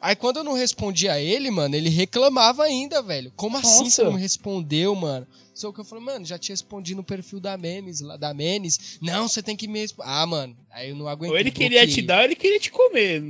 Aí 0.00 0.14
quando 0.14 0.38
eu 0.38 0.44
não 0.44 0.52
respondia 0.52 1.14
a 1.14 1.20
ele, 1.20 1.50
mano, 1.50 1.74
ele 1.74 1.88
reclamava 1.88 2.62
ainda, 2.62 3.02
velho. 3.02 3.32
Como 3.36 3.56
assim 3.56 3.78
Nossa. 3.84 3.90
você 3.90 4.04
não 4.04 4.12
me 4.12 4.20
respondeu, 4.20 4.94
mano? 4.94 5.26
Só 5.52 5.72
que 5.72 5.80
eu 5.80 5.84
falei, 5.84 6.04
mano, 6.04 6.24
já 6.24 6.38
te 6.38 6.50
respondi 6.50 6.94
no 6.94 7.02
perfil 7.02 7.40
da 7.40 7.56
Memes, 7.56 8.00
lá 8.00 8.16
da 8.16 8.32
Menes. 8.32 8.98
Não, 9.02 9.26
você 9.26 9.42
tem 9.42 9.56
que 9.56 9.66
me 9.66 9.80
responder. 9.80 10.08
Ah, 10.08 10.24
mano, 10.24 10.56
aí 10.70 10.90
eu 10.90 10.94
não 10.96 11.08
aguentei. 11.08 11.34
Ou 11.34 11.40
ele 11.40 11.50
queria 11.50 11.84
te 11.84 12.00
dar 12.00 12.18
ou 12.18 12.24
ele 12.26 12.36
queria 12.36 12.60
te 12.60 12.70
comer. 12.70 13.20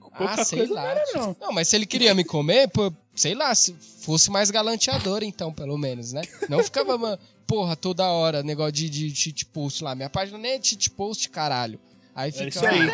Pouca 0.00 0.30
Ah, 0.40 0.44
sei 0.44 0.60
coisa 0.60 0.72
lá. 0.74 0.80
não 0.82 0.88
era, 0.88 1.04
não. 1.14 1.36
Não, 1.38 1.52
mas 1.52 1.68
se 1.68 1.76
ele 1.76 1.84
queria 1.84 2.14
me 2.14 2.24
comer, 2.24 2.68
pô, 2.68 2.90
sei 3.14 3.34
lá, 3.34 3.54
se 3.54 3.74
fosse 4.00 4.30
mais 4.30 4.50
galanteador, 4.50 5.22
então, 5.22 5.52
pelo 5.52 5.76
menos, 5.76 6.14
né? 6.14 6.22
Não 6.48 6.64
ficava, 6.64 6.96
mano, 6.96 7.18
porra, 7.46 7.76
toda 7.76 8.08
hora, 8.10 8.42
negócio 8.42 8.72
de, 8.72 8.88
de 8.88 9.14
cheat 9.14 9.44
post 9.44 9.84
lá. 9.84 9.94
Minha 9.94 10.08
página 10.08 10.38
nem 10.38 10.52
é 10.52 10.62
cheat 10.62 10.88
post, 10.90 11.28
caralho. 11.28 11.78
Aí 12.14 12.28
É 12.28 12.32
fica, 12.32 12.48
isso 12.48 12.66
aí. 12.66 12.90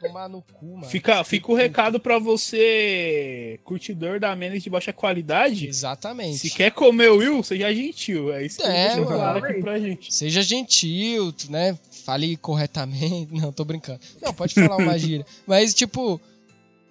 tomar 0.00 0.28
no 0.28 0.42
cu, 0.42 0.74
mano. 0.76 0.84
Fica, 0.86 1.24
fica 1.24 1.50
o 1.50 1.54
recado 1.54 1.98
pra 1.98 2.18
você, 2.18 3.58
curtidor 3.64 4.20
da 4.20 4.34
menos 4.36 4.62
de 4.62 4.68
baixa 4.70 4.92
qualidade. 4.92 5.66
Exatamente. 5.66 6.38
Se 6.38 6.50
quer 6.50 6.70
comer 6.72 7.10
o 7.10 7.16
Will, 7.18 7.42
seja 7.42 7.72
gentil. 7.74 8.32
É 8.32 8.44
isso 8.44 8.58
que 8.58 8.66
É, 8.66 8.94
mano. 8.96 9.06
claro 9.06 9.44
aqui 9.44 9.60
pra 9.60 9.78
gente. 9.78 10.12
Seja 10.12 10.42
gentil, 10.42 11.34
né? 11.48 11.78
Fale 12.04 12.36
corretamente. 12.36 13.28
Não, 13.34 13.52
tô 13.52 13.64
brincando. 13.64 14.00
Não, 14.20 14.32
pode 14.34 14.54
falar 14.54 14.76
uma 14.76 14.98
gíria. 14.98 15.24
Mas, 15.46 15.72
tipo, 15.74 16.20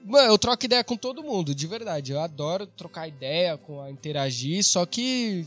mano, 0.05 0.29
eu 0.31 0.37
troco 0.37 0.65
ideia 0.65 0.83
com 0.83 0.97
todo 0.97 1.23
mundo, 1.23 1.53
de 1.53 1.67
verdade. 1.67 2.11
Eu 2.11 2.19
adoro 2.19 2.65
trocar 2.65 3.07
ideia, 3.07 3.57
com 3.57 3.87
interagir, 3.87 4.63
só 4.63 4.85
que, 4.85 5.45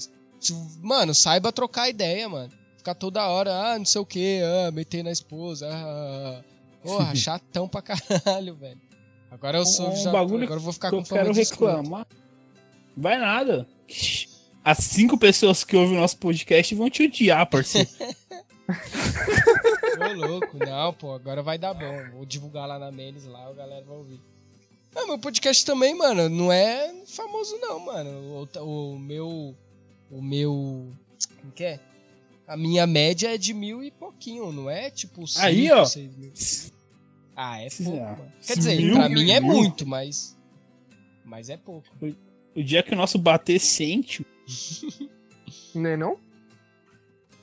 mano, 0.80 1.14
saiba 1.14 1.52
trocar 1.52 1.88
ideia, 1.90 2.28
mano. 2.28 2.52
Ficar 2.80 2.94
toda 2.94 3.28
hora, 3.28 3.52
ah, 3.52 3.78
não 3.78 3.84
sei 3.84 4.00
o 4.00 4.06
que, 4.06 4.40
ah, 4.42 4.70
meter 4.70 5.04
na 5.04 5.10
esposa, 5.10 5.68
ah, 5.70 6.42
porra, 6.82 7.12
chatão 7.14 7.68
pra 7.68 7.82
caralho, 7.82 8.54
velho. 8.54 8.80
Agora 9.30 9.58
eu 9.58 9.66
sou, 9.66 9.90
Um 9.90 9.96
já, 9.96 10.10
bagulho 10.10 10.44
agora 10.44 10.58
eu 10.58 10.64
vou 10.64 10.72
ficar 10.72 10.88
que 10.88 10.96
com 10.96 11.02
eu 11.02 11.06
quero 11.06 11.38
escroto. 11.38 11.76
reclamar. 11.76 12.06
Vai 12.96 13.18
nada. 13.18 13.68
As 14.64 14.78
cinco 14.78 15.18
pessoas 15.18 15.62
que 15.62 15.76
ouvem 15.76 15.98
o 15.98 16.00
nosso 16.00 16.16
podcast 16.16 16.74
vão 16.74 16.88
te 16.88 17.02
odiar, 17.02 17.46
parceiro. 17.50 17.86
Ô, 20.00 20.26
louco, 20.26 20.56
não, 20.56 20.94
pô, 20.94 21.12
agora 21.12 21.42
vai 21.42 21.58
dar 21.58 21.74
bom. 21.74 22.10
Vou 22.14 22.24
divulgar 22.24 22.66
lá 22.66 22.78
na 22.78 22.90
Menes, 22.90 23.26
lá 23.26 23.46
a 23.46 23.52
galera 23.52 23.84
vai 23.84 23.96
ouvir. 23.98 24.20
Ah, 24.96 25.04
meu 25.04 25.18
podcast 25.18 25.66
também, 25.66 25.94
mano, 25.94 26.30
não 26.30 26.50
é 26.50 26.94
famoso 27.06 27.58
não, 27.58 27.78
mano. 27.78 28.48
O, 28.56 28.94
o 28.94 28.98
meu. 28.98 29.54
O 30.10 30.22
meu. 30.22 30.90
Como 31.42 31.52
que 31.52 31.64
é? 31.64 31.80
A 32.50 32.56
minha 32.56 32.84
média 32.84 33.32
é 33.32 33.38
de 33.38 33.54
mil 33.54 33.80
e 33.80 33.92
pouquinho, 33.92 34.50
não 34.50 34.68
é 34.68 34.90
tipo 34.90 35.24
cinco, 35.26 35.44
Aí, 35.46 35.70
ó. 35.70 35.84
seis 35.84 36.10
mil. 36.16 36.32
Ah, 37.36 37.60
é 37.62 37.68
pouco, 37.70 37.96
ah, 38.04 38.16
mano. 38.18 38.32
Quer 38.44 38.56
dizer, 38.56 38.76
mil, 38.76 38.94
pra 38.96 39.08
mim 39.08 39.30
é 39.30 39.38
mil. 39.40 39.52
muito, 39.52 39.86
mas. 39.86 40.36
Mas 41.24 41.48
é 41.48 41.56
pouco. 41.56 41.86
O 42.56 42.62
dia 42.62 42.82
que 42.82 42.92
o 42.92 42.96
nosso 42.96 43.18
bater 43.18 43.60
sente, 43.60 44.26
Não 45.74 45.90
é 45.90 45.96
não? 45.96 46.18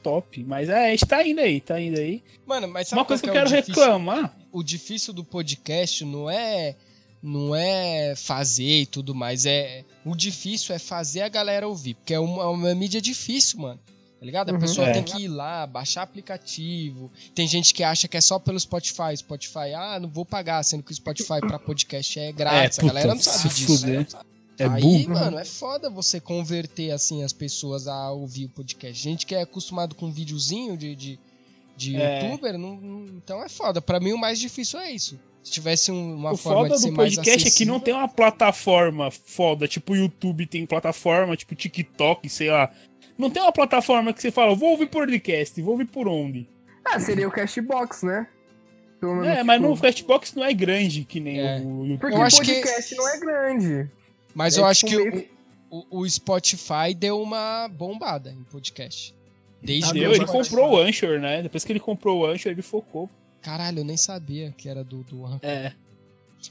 top. 0.03 0.43
Mas 0.43 0.67
é, 0.69 0.87
a 0.87 0.91
gente 0.91 1.05
tá 1.05 1.25
indo 1.25 1.39
aí, 1.39 1.59
tá 1.61 1.79
indo 1.79 1.97
aí. 1.99 2.21
Mano, 2.45 2.67
mas 2.67 2.87
sabe 2.89 2.99
Uma 2.99 3.05
coisa 3.05 3.23
que 3.23 3.29
eu 3.29 3.33
é 3.33 3.37
o 3.43 3.45
quero 3.45 3.49
difícil? 3.61 3.81
reclamar. 3.83 4.37
o 4.51 4.63
difícil 4.63 5.13
do 5.13 5.23
podcast 5.23 6.03
não 6.05 6.29
é 6.29 6.75
não 7.23 7.55
é 7.55 8.13
fazer 8.15 8.81
e 8.81 8.85
tudo 8.85 9.15
mais, 9.15 9.45
é 9.45 9.83
o 10.05 10.15
difícil 10.15 10.75
é 10.75 10.79
fazer 10.79 11.21
a 11.21 11.29
galera 11.29 11.67
ouvir, 11.67 11.95
porque 11.95 12.13
é 12.13 12.19
uma, 12.19 12.47
uma 12.49 12.75
mídia 12.75 13.01
difícil, 13.01 13.59
mano. 13.59 13.79
Tá 14.19 14.25
ligado? 14.25 14.49
A 14.49 14.53
Uhum. 14.53 14.59
pessoa 14.59 14.87
É. 14.87 14.93
tem 14.93 15.03
que 15.03 15.23
ir 15.23 15.27
lá, 15.27 15.67
baixar 15.67 16.01
aplicativo. 16.01 17.11
Tem 17.35 17.47
gente 17.47 17.73
que 17.73 17.83
acha 17.83 18.07
que 18.07 18.17
é 18.17 18.21
só 18.21 18.39
pelo 18.39 18.59
Spotify. 18.59 19.15
Spotify, 19.15 19.73
ah, 19.75 19.99
não 19.99 20.09
vou 20.09 20.25
pagar, 20.25 20.63
sendo 20.63 20.83
que 20.83 20.91
o 20.91 20.95
Spotify 20.95 21.39
pra 21.39 21.59
podcast 21.59 22.19
é 22.19 22.31
grátis. 22.31 22.79
a 22.79 22.81
puta, 22.81 22.93
galera 22.93 23.13
não 23.15 23.21
sabe 23.21 23.53
disso. 23.53 23.85
né? 23.87 24.07
É 24.59 24.65
Aí, 24.65 24.81
burro. 24.81 25.09
mano, 25.13 25.37
é 25.37 25.45
foda 25.45 25.87
você 25.87 26.19
converter 26.19 26.89
assim 26.89 27.23
as 27.23 27.31
pessoas 27.31 27.87
a 27.87 28.09
ouvir 28.11 28.45
o 28.45 28.49
podcast. 28.49 28.99
Gente 29.03 29.23
que 29.23 29.35
é 29.35 29.41
acostumado 29.43 29.93
com 29.93 30.11
videozinho 30.11 30.75
de, 30.75 30.95
de, 30.95 31.19
de 31.77 31.95
É. 31.95 32.23
youtuber, 32.25 32.57
não, 32.57 32.75
não- 32.75 33.05
então 33.17 33.43
é 33.43 33.47
foda. 33.49 33.79
Pra 33.83 33.99
mim 33.99 34.13
o 34.13 34.17
mais 34.17 34.39
difícil 34.39 34.79
é 34.79 34.91
isso. 34.91 35.19
Se 35.43 35.51
tivesse 35.51 35.91
um- 35.91 36.15
uma 36.15 36.31
o 36.31 36.37
forma 36.37 36.63
foda 36.63 36.75
de 36.75 36.81
ser 36.81 36.89
do 36.89 36.95
mais 36.97 37.15
podcast 37.15 37.47
é 37.47 37.51
que 37.51 37.65
não 37.65 37.79
tem 37.79 37.93
uma 37.93 38.07
plataforma 38.07 39.11
foda, 39.11 39.67
tipo 39.67 39.93
o 39.93 39.95
YouTube 39.95 40.47
tem 40.47 40.65
plataforma, 40.65 41.37
tipo 41.37 41.53
TikTok, 41.53 42.27
sei 42.27 42.49
lá. 42.49 42.71
Não 43.17 43.29
tem 43.29 43.41
uma 43.41 43.51
plataforma 43.51 44.13
que 44.13 44.21
você 44.21 44.31
fala, 44.31 44.53
vou 44.55 44.69
ouvir 44.71 44.87
podcast, 44.87 45.59
vou 45.61 45.71
ouvir 45.73 45.85
por 45.85 46.07
onde. 46.07 46.47
Ah, 46.85 46.99
seria 46.99 47.27
o 47.27 47.31
Cashbox, 47.31 48.03
né? 48.03 48.27
Menos, 49.01 49.27
É, 49.27 49.43
mas 49.43 49.57
tipo, 49.61 49.69
no 49.75 49.79
Cashbox 49.81 50.33
não 50.35 50.43
é 50.45 50.53
grande 50.53 51.03
que 51.03 51.19
nem 51.19 51.39
É. 51.39 51.59
o 51.59 51.85
YouTube. 51.85 51.97
Porque 51.99 52.15
Eu 52.15 52.21
acho 52.23 52.41
que- 52.41 52.53
podcast 52.53 52.95
não 52.95 53.07
é 53.09 53.19
grande. 53.19 53.91
Mas 54.33 54.57
É 54.57 54.61
eu 54.61 54.65
acho 54.65 54.85
tipo 54.85 55.01
que 55.03 55.09
meio 55.11 55.27
o, 55.69 55.77
o, 55.77 55.99
o 56.01 56.09
Spotify 56.09 56.93
deu 56.95 57.21
uma 57.21 57.67
bombada 57.67 58.31
em 58.31 58.43
podcast. 58.43 59.13
Desde 59.61 59.89
Ah, 59.89 59.93
Deu, 59.93 60.11
o 60.11 60.13
ele 60.15 60.25
comprou 60.25 60.71
o 60.73 60.77
Anchor, 60.77 61.19
né? 61.19 61.41
Depois 61.41 61.63
que 61.65 61.71
ele 61.71 61.79
comprou 61.79 62.19
o 62.21 62.25
Anchor, 62.25 62.51
ele 62.51 62.61
focou. 62.61 63.09
Caralho, 63.41 63.79
eu 63.79 63.83
nem 63.85 63.97
sabia 63.97 64.53
que 64.57 64.69
era 64.69 64.83
do, 64.83 65.03
do 65.03 65.25
Anchor. 65.25 65.39
É. 65.43 65.73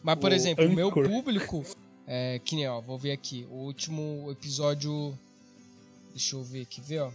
Mas, 0.03 0.17
por 0.19 0.31
O 0.31 0.35
exemplo, 0.35 0.67
o 0.67 0.73
meu 0.73 0.89
Anchor. 0.89 1.09
público. 1.09 1.65
É, 2.07 2.41
que 2.45 2.55
nem, 2.57 2.69
ó, 2.69 2.81
vou 2.81 2.99
ver 2.99 3.13
aqui. 3.13 3.47
O 3.51 3.57
último 3.65 4.29
episódio. 4.31 5.17
Deixa 6.17 6.35
eu 6.35 6.43
ver 6.43 6.63
aqui, 6.63 6.81
ver, 6.81 7.01
ó. 7.01 7.11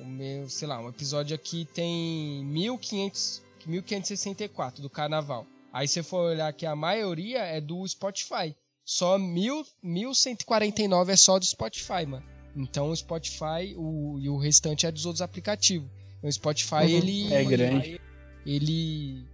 O 0.00 0.04
meu, 0.06 0.48
sei 0.48 0.66
lá, 0.66 0.80
um 0.80 0.88
episódio 0.88 1.34
aqui 1.34 1.66
tem 1.74 2.42
1500, 2.46 3.42
1564 3.66 4.80
do 4.80 4.88
carnaval. 4.88 5.46
Aí 5.70 5.86
você 5.86 6.02
for 6.02 6.30
olhar 6.30 6.50
que 6.54 6.64
a 6.64 6.74
maioria 6.74 7.40
é 7.40 7.60
do 7.60 7.86
Spotify. 7.86 8.56
Só 8.82 9.18
1000, 9.18 9.66
1149 9.82 11.12
é 11.12 11.16
só 11.16 11.38
do 11.38 11.44
Spotify, 11.44 12.06
mano. 12.06 12.24
Então 12.56 12.88
o 12.88 12.96
Spotify 12.96 13.74
o, 13.76 14.18
e 14.18 14.26
o 14.30 14.38
restante 14.38 14.86
é 14.86 14.90
dos 14.90 15.04
outros 15.04 15.20
aplicativos. 15.20 15.90
O 16.22 16.32
Spotify, 16.32 16.76
Uhum. 16.76 16.88
ele. 16.88 17.34
É 17.34 17.44
grande. 17.44 18.00
Ele 18.46 19.26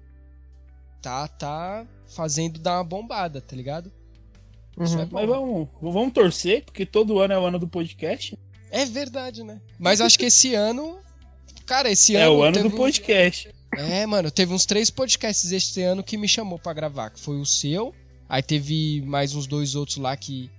tá, 1.01 1.29
tá 1.29 1.87
fazendo 2.09 2.59
dar 2.59 2.79
uma 2.79 2.85
bombada, 2.85 3.41
tá 3.41 3.55
ligado? 3.55 3.93
Uhum. 4.77 5.01
É. 5.01 5.09
Mas 5.11 5.27
vamos, 5.29 5.69
vamos 5.81 6.13
torcer, 6.13 6.65
porque 6.65 6.85
todo 6.85 7.21
ano 7.21 7.35
é 7.35 7.39
o 7.39 7.45
ano 7.47 7.59
do 7.59 7.69
podcast. 7.69 8.37
É 8.71 8.85
verdade, 8.85 9.43
né? 9.45 9.61
Mas 9.79 10.01
acho 10.01 10.19
que 10.19 10.27
esse 10.27 10.55
ano. 10.57 10.99
Cara, 11.67 11.91
esse 11.91 12.17
É 12.17 12.23
ano. 12.23 12.37
o 12.37 12.43
ano 12.43 12.63
do 12.63 12.69
um- 12.69 12.71
podcast. 12.71 13.55
É, 13.77 14.07
mano, 14.07 14.31
teve 14.31 14.53
uns 14.55 14.65
três 14.65 14.89
podcasts 14.91 15.53
este 15.53 15.83
ano 15.83 16.03
que 16.03 16.17
me 16.17 16.27
chamou 16.27 16.59
pra 16.59 16.73
gravar. 16.73 17.11
Que 17.11 17.21
foi 17.21 17.39
o 17.39 17.45
seu, 17.45 17.95
aí 18.29 18.43
teve 18.43 19.03
mais 19.07 19.35
uns 19.35 19.47
dois 19.47 19.75
outros 19.75 19.99
lá 19.99 20.17
que, 20.17 20.51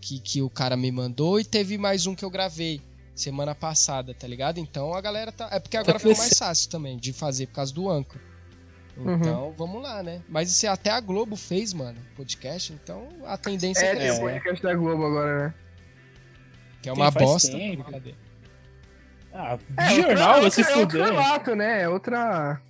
que, 0.00 0.20
que 0.20 0.40
o 0.42 0.48
cara 0.48 0.76
me 0.76 0.90
mandou, 0.92 1.40
e 1.40 1.44
teve 1.44 1.76
mais 1.76 2.06
um 2.06 2.14
que 2.14 2.24
eu 2.24 2.30
gravei 2.30 2.80
semana 3.14 3.54
passada, 3.54 4.14
tá 4.14 4.26
ligado? 4.28 4.58
Então 4.58 4.94
a 4.94 5.00
galera 5.00 5.32
tá. 5.32 5.48
É 5.50 5.58
porque 5.58 5.76
agora 5.76 5.98
ficou 5.98 6.16
mais 6.16 6.38
fácil 6.38 6.70
também 6.70 6.96
de 6.96 7.12
fazer 7.12 7.46
por 7.48 7.54
causa 7.54 7.74
do 7.74 7.90
Anchor. 7.90 8.20
Uhum. 8.96 9.14
Então, 9.16 9.54
vamos 9.58 9.82
lá, 9.82 10.02
né? 10.02 10.22
Mas 10.28 10.50
isso 10.50 10.66
até 10.68 10.90
a 10.90 11.00
Globo 11.00 11.34
fez, 11.34 11.72
mano, 11.72 11.98
podcast, 12.14 12.72
então 12.72 13.08
a 13.24 13.36
tendência 13.36 13.84
É, 13.84 13.92
é, 13.92 13.96
tem 13.96 14.10
o 14.12 14.20
podcast 14.20 14.62
da 14.62 14.74
Globo 14.74 15.06
agora, 15.06 15.48
né? 15.48 15.54
Que 16.82 16.88
é 16.88 16.92
uma 16.92 17.10
bosta. 17.10 17.56
Ah, 19.34 19.58
É, 19.78 19.94
jornal 19.94 20.34
vai 20.34 20.44
outra, 20.44 20.50
se 20.50 20.60
é 20.70 20.76
outro 20.76 20.98
fuder. 20.98 21.14
formato, 21.14 21.54
né? 21.56 21.82
É 21.82 21.88
outra. 21.88 22.60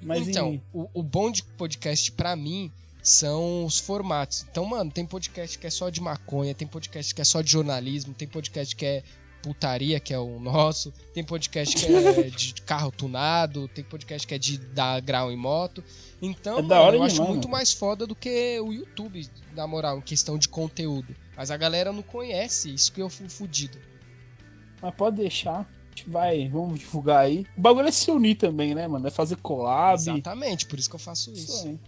Mas 0.00 0.28
então, 0.28 0.54
em- 0.54 0.62
o, 0.72 0.88
o 0.94 1.02
bom 1.02 1.30
de 1.30 1.42
podcast 1.42 2.10
pra 2.12 2.34
mim 2.34 2.72
são 3.02 3.66
os 3.66 3.78
formatos. 3.78 4.46
Então, 4.50 4.64
mano, 4.64 4.90
tem 4.90 5.04
podcast 5.04 5.58
que 5.58 5.66
é 5.66 5.70
só 5.70 5.90
de 5.90 6.00
maconha, 6.00 6.54
tem 6.54 6.66
podcast 6.66 7.14
que 7.14 7.20
é 7.20 7.24
só 7.24 7.42
de 7.42 7.50
jornalismo, 7.50 8.14
tem 8.14 8.26
podcast 8.26 8.74
que 8.74 8.84
é 8.86 9.02
putaria, 9.42 10.00
que 10.00 10.14
é 10.14 10.18
o 10.18 10.40
nosso, 10.40 10.90
tem 11.12 11.22
podcast 11.22 11.76
que 11.76 11.84
é 11.94 12.22
de 12.30 12.54
carro 12.62 12.90
tunado, 12.90 13.68
tem 13.68 13.84
podcast 13.84 14.26
que 14.26 14.34
é 14.34 14.38
de 14.38 14.56
dar 14.56 15.02
grau 15.02 15.30
em 15.30 15.36
moto. 15.36 15.84
Então, 16.22 16.60
É 16.60 16.62
da 16.62 16.76
mano, 16.76 16.80
hora 16.86 16.96
eu 16.96 17.02
acho 17.02 17.14
demais, 17.16 17.30
muito 17.30 17.44
mano. 17.46 17.52
mais 17.58 17.72
foda 17.74 18.06
do 18.06 18.14
que 18.14 18.58
o 18.60 18.72
YouTube, 18.72 19.28
na 19.54 19.66
moral, 19.66 19.98
em 19.98 20.00
questão 20.00 20.38
de 20.38 20.48
conteúdo. 20.48 21.14
Mas 21.36 21.50
a 21.50 21.56
galera 21.56 21.92
não 21.92 22.02
conhece, 22.02 22.72
isso 22.72 22.92
que 22.92 23.02
eu 23.02 23.10
fui 23.10 23.28
fudido. 23.28 23.78
Mas 24.80 24.94
pode 24.94 25.16
deixar. 25.16 25.60
A 25.60 25.96
gente 25.96 26.08
vai, 26.08 26.48
vamos 26.48 26.78
divulgar 26.78 27.24
aí. 27.24 27.46
O 27.56 27.60
bagulho 27.60 27.88
é 27.88 27.92
se 27.92 28.10
unir 28.10 28.36
também, 28.36 28.74
né, 28.74 28.86
mano? 28.86 29.06
É 29.06 29.10
fazer 29.10 29.36
collab. 29.36 29.94
Exatamente, 30.00 30.66
por 30.66 30.78
isso 30.78 30.88
que 30.88 30.96
eu 30.96 31.00
faço 31.00 31.32
Isso. 31.32 31.78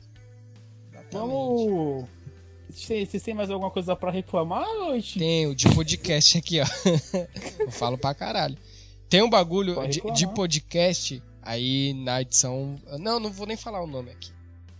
Vamos. 1.13 2.05
Vocês 2.69 3.23
têm 3.23 3.35
mais 3.35 3.51
alguma 3.51 3.71
coisa 3.71 3.95
pra 3.97 4.11
reclamar, 4.11 4.67
noite? 4.79 5.19
Tem 5.19 5.47
o 5.47 5.55
de 5.55 5.69
podcast 5.69 6.37
aqui, 6.39 6.61
ó. 6.61 6.65
Eu 7.61 7.71
falo 7.71 7.97
pra 7.97 8.13
caralho. 8.13 8.57
Tem 9.09 9.23
um 9.23 9.31
bagulho 9.31 9.77
de, 9.89 10.01
de 10.13 10.27
podcast 10.35 11.23
aí 11.41 11.95
na 11.95 12.21
edição. 12.21 12.77
Não, 12.99 13.21
não 13.21 13.33
vou 13.33 13.47
nem 13.47 13.57
falar 13.57 13.83
o 13.83 13.87
nome 13.87 14.11
aqui. 14.11 14.31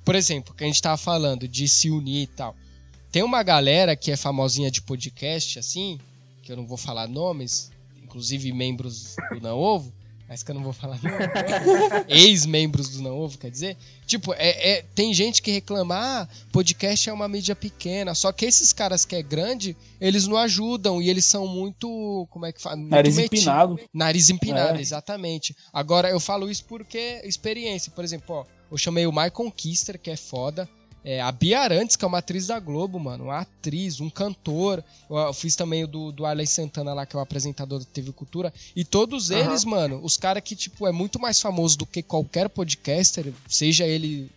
Por 0.05 0.15
exemplo, 0.15 0.55
que 0.55 0.65
a 0.65 0.67
gente 0.67 0.83
tava 0.83 0.97
falando 0.97 1.49
de 1.49 1.69
se 1.69 1.91
unir 1.91 2.23
e 2.23 2.27
tal. 2.27 2.55
Tem 3.17 3.23
uma 3.23 3.43
galera 3.43 3.97
que 3.97 4.13
é 4.13 4.17
famosinha 4.17 4.71
de 4.71 4.83
podcast, 4.83 5.59
assim, 5.59 5.99
que 6.43 6.53
eu 6.53 6.57
não 6.59 6.67
vou 6.67 6.77
falar 6.77 7.09
nomes, 7.09 7.71
inclusive 8.05 8.53
membros 8.53 9.17
do 9.33 9.41
Não 9.41 9.57
Ovo, 9.59 9.91
mas 10.29 10.43
que 10.43 10.51
eu 10.51 10.55
não 10.55 10.63
vou 10.63 10.75
falar 10.75 11.01
nomes. 11.03 11.17
Ex-membros 12.09 12.91
do 12.91 13.01
Não 13.01 13.19
Ovo, 13.19 13.39
quer 13.39 13.51
dizer? 13.51 13.75
Tipo, 14.07 14.35
é, 14.35 14.51
é- 14.73 14.83
tem 14.95 15.15
gente 15.15 15.41
que 15.41 15.51
reclama, 15.51 15.95
ah, 15.97 16.29
podcast 16.53 17.09
é 17.09 17.13
uma 17.15 17.27
mídia 17.27 17.57
pequena, 17.57 18.15
só 18.15 18.31
que 18.33 18.45
esses 18.45 18.71
caras 18.71 19.07
que 19.07 19.17
é 19.17 19.23
grande, 19.23 19.75
eles 19.99 20.27
não 20.27 20.37
ajudam 20.37 21.01
e 21.01 21.09
eles 21.09 21.25
são 21.25 21.49
muito, 21.49 22.29
como 22.31 22.45
é 22.45 22.53
que 22.53 22.61
fala? 22.61 22.77
Muito 22.77 22.91
Nariz 22.91 23.17
meti- 23.17 23.37
empinado. 23.37 23.81
Nariz 23.95 24.29
empinado, 24.29 24.77
É. 24.77 24.83
exatamente. 24.83 25.57
Agora, 25.73 26.11
eu 26.11 26.21
falo 26.21 26.51
isso 26.51 26.67
porque 26.67 27.23
experiência. 27.25 27.91
Por 27.93 28.05
exemplo, 28.05 28.35
ó, 28.37 28.45
eu 28.71 28.77
chamei 28.77 29.07
o 29.07 29.11
Michael 29.11 29.51
Kister, 29.57 29.99
que 29.99 30.11
é 30.11 30.17
foda. 30.19 30.69
É, 31.09 31.21
a 31.21 31.31
Bia 31.31 31.61
Arantes, 31.61 31.95
que 31.95 32.05
é 32.05 32.09
uma 32.09 32.19
atriz 32.19 32.49
da 32.49 32.59
Globo, 32.59 32.99
mano. 32.99 33.25
Uma 33.27 33.39
atriz, 33.39 34.01
um 34.01 34.11
cantor. 34.11 34.83
Eu, 35.09 35.17
eu 35.17 35.33
fiz 35.33 35.55
também 35.55 35.85
o 35.85 35.87
do, 35.87 36.11
do 36.11 36.27
Arley 36.27 36.49
Santana 36.49 36.93
lá, 36.93 37.07
que 37.07 37.15
é 37.15 37.19
o 37.19 37.23
apresentador 37.23 37.79
da 37.79 37.85
TV 37.85 38.11
Cultura. 38.11 38.53
E 38.75 38.85
todos 38.85 39.31
eles, 39.31 39.65
mano, 39.65 40.01
os 40.03 40.17
caras 40.17 40.43
que, 40.43 40.57
tipo, 40.57 40.85
é 40.85 40.91
muito 40.91 41.21
mais 41.21 41.41
famoso 41.41 41.79
do 41.79 41.87
que 41.87 42.03
qualquer 42.03 42.49
podcaster, 42.49 43.33
seja 43.49 43.87
ele 43.87 44.29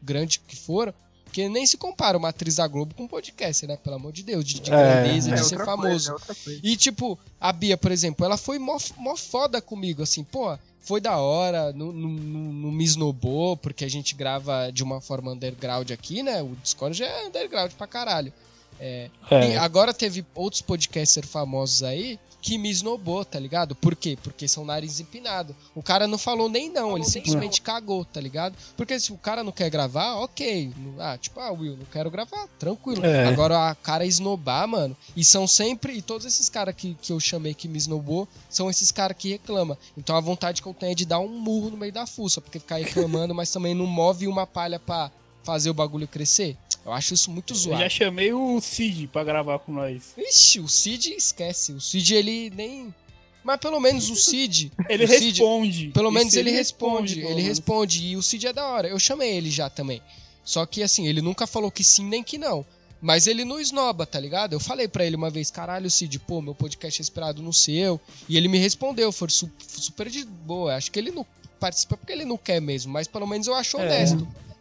grande 0.00 0.38
que 0.38 0.54
for, 0.54 0.94
que 1.32 1.48
nem 1.48 1.66
se 1.66 1.76
compara 1.76 2.16
uma 2.16 2.28
atriz 2.28 2.56
da 2.56 2.68
Globo 2.68 2.94
com 2.94 3.02
um 3.04 3.08
podcaster, 3.08 3.68
né? 3.68 3.76
Pelo 3.76 3.96
amor 3.96 4.12
de 4.12 4.22
Deus, 4.22 4.44
de, 4.44 4.60
de 4.60 4.72
É. 4.72 5.02
grandeza, 5.02 5.30
É 5.32 5.34
de 5.34 5.44
ser 5.48 5.64
famoso. 5.64 6.12
coisa, 6.12 6.24
é 6.30 6.34
coisa. 6.44 6.60
E, 6.62 6.76
tipo, 6.76 7.18
a 7.40 7.52
Bia, 7.52 7.76
por 7.76 7.90
exemplo, 7.90 8.24
ela 8.24 8.36
foi 8.36 8.60
mó, 8.60 8.76
mó 8.98 9.16
foda 9.16 9.60
comigo, 9.60 10.00
assim, 10.00 10.22
pô, 10.22 10.56
foi 10.84 11.00
da 11.00 11.16
hora, 11.18 11.72
não, 11.72 11.90
não, 11.92 12.08
não- 12.10 12.52
não 12.52 12.70
me 12.70 12.84
esnobou, 12.84 13.56
porque 13.56 13.84
a 13.84 13.90
gente 13.90 14.14
grava 14.14 14.70
de 14.70 14.82
uma 14.82 15.00
forma 15.00 15.32
underground 15.32 15.90
aqui, 15.90 16.22
né? 16.22 16.42
O 16.42 16.54
Discord 16.62 16.96
já 16.96 17.06
é 17.06 17.26
underground 17.26 17.72
pra 17.72 17.86
caralho. 17.86 18.32
É, 18.78 19.08
É. 19.30 19.56
agora 19.56 19.94
teve 19.94 20.24
outros 20.34 20.60
podcasters 20.60 21.28
famosos 21.30 21.82
aí 21.82 22.18
que 22.44 22.58
me 22.58 22.70
esnobou, 22.70 23.24
tá 23.24 23.38
ligado? 23.38 23.74
Por 23.74 23.96
quê? 23.96 24.18
Porque 24.22 24.46
são 24.46 24.66
nariz 24.66 25.00
empinado. 25.00 25.56
O 25.74 25.82
cara 25.82 26.06
não 26.06 26.18
falou 26.18 26.46
nem 26.46 26.68
não, 26.68 26.94
ele 26.94 27.06
simplesmente 27.06 27.62
cagou, 27.62 28.04
tá 28.04 28.20
ligado? 28.20 28.54
Porque 28.76 29.00
se 29.00 29.14
o 29.14 29.16
cara 29.16 29.42
não 29.42 29.50
quer 29.50 29.70
gravar, 29.70 30.16
ok. 30.16 30.70
Ah, 30.98 31.16
tipo, 31.16 31.40
ah, 31.40 31.50
Will, 31.50 31.78
não 31.78 31.86
quero 31.86 32.10
gravar, 32.10 32.46
tranquilo. 32.58 33.02
É. 33.02 33.28
Agora 33.28 33.70
a 33.70 33.74
cara 33.74 34.04
esnobar, 34.04 34.68
mano, 34.68 34.94
e 35.16 35.24
são 35.24 35.46
sempre, 35.46 35.94
e 35.94 36.02
todos 36.02 36.26
esses 36.26 36.50
caras 36.50 36.74
que, 36.74 36.94
que 37.00 37.12
eu 37.14 37.18
chamei 37.18 37.54
que 37.54 37.66
me 37.66 37.78
esnobou, 37.78 38.28
são 38.50 38.68
esses 38.68 38.92
caras 38.92 39.16
que 39.16 39.30
reclamam. 39.30 39.78
Então 39.96 40.14
a 40.14 40.20
vontade 40.20 40.60
que 40.60 40.68
eu 40.68 40.74
tenho 40.74 40.92
é 40.92 40.94
de 40.94 41.06
dar 41.06 41.20
um 41.20 41.28
murro 41.28 41.70
no 41.70 41.78
meio 41.78 41.94
da 41.94 42.06
fuça, 42.06 42.42
porque 42.42 42.58
ficar 42.58 42.76
reclamando, 42.76 43.34
mas 43.34 43.50
também 43.50 43.74
não 43.74 43.86
move 43.86 44.28
uma 44.28 44.46
palha 44.46 44.78
pra 44.78 45.10
fazer 45.44 45.70
o 45.70 45.74
bagulho 45.74 46.08
crescer. 46.08 46.56
Eu 46.84 46.92
acho 46.92 47.14
isso 47.14 47.30
muito 47.30 47.52
Eu 47.52 47.56
zoado. 47.58 47.82
já 47.82 47.88
chamei 47.88 48.32
o 48.32 48.60
Cid 48.60 49.06
pra 49.08 49.22
gravar 49.24 49.58
com 49.60 49.72
nós. 49.72 50.12
Ixi, 50.18 50.60
o 50.60 50.68
Cid 50.68 51.14
esquece. 51.14 51.72
O 51.72 51.80
Cid, 51.80 52.14
ele 52.14 52.50
nem. 52.50 52.94
Mas 53.42 53.58
pelo 53.58 53.78
menos 53.80 54.08
o 54.10 54.16
Cid. 54.16 54.72
Ele 54.88 55.04
o 55.04 55.08
Cid, 55.08 55.24
responde. 55.40 55.88
Pelo 55.88 56.10
menos 56.10 56.32
ele 56.34 56.50
responde. 56.50 57.16
pelo 57.16 57.28
Ele 57.30 57.42
responde. 57.42 58.02
E 58.06 58.16
o 58.16 58.22
Cid 58.22 58.46
é 58.46 58.52
da 58.54 58.66
hora. 58.66 58.88
Eu 58.88 58.98
chamei 58.98 59.36
ele 59.36 59.50
já 59.50 59.68
também. 59.68 60.00
Só 60.42 60.64
que 60.64 60.82
assim, 60.82 61.06
ele 61.06 61.20
nunca 61.20 61.46
falou 61.46 61.70
que 61.70 61.84
sim 61.84 62.06
nem 62.06 62.22
que 62.22 62.38
não. 62.38 62.64
Mas 63.02 63.26
ele 63.26 63.44
não 63.44 63.60
esnoba, 63.60 64.06
tá 64.06 64.18
ligado? 64.18 64.54
Eu 64.54 64.60
falei 64.60 64.88
pra 64.88 65.04
ele 65.04 65.14
uma 65.14 65.28
vez, 65.28 65.50
caralho, 65.50 65.90
Cid, 65.90 66.18
pô, 66.20 66.40
meu 66.40 66.54
podcast 66.54 66.98
é 66.98 67.02
inspirado 67.02 67.42
no 67.42 67.52
seu. 67.52 68.00
E 68.30 68.36
ele 68.38 68.48
me 68.48 68.56
respondeu, 68.56 69.12
foi 69.12 69.28
su- 69.28 69.50
super 69.68 70.08
de 70.08 70.24
boa. 70.24 70.74
Acho 70.74 70.90
que 70.90 70.98
ele 70.98 71.10
não 71.10 71.26
participa 71.60 71.98
porque 71.98 72.12
ele 72.14 72.24
não 72.24 72.38
quer 72.38 72.60
mesmo, 72.62 72.90
mas 72.94 73.06
pelo 73.06 73.26
menos 73.26 73.46
eu 73.46 73.54
acho 73.54 73.78
É. 73.78 73.86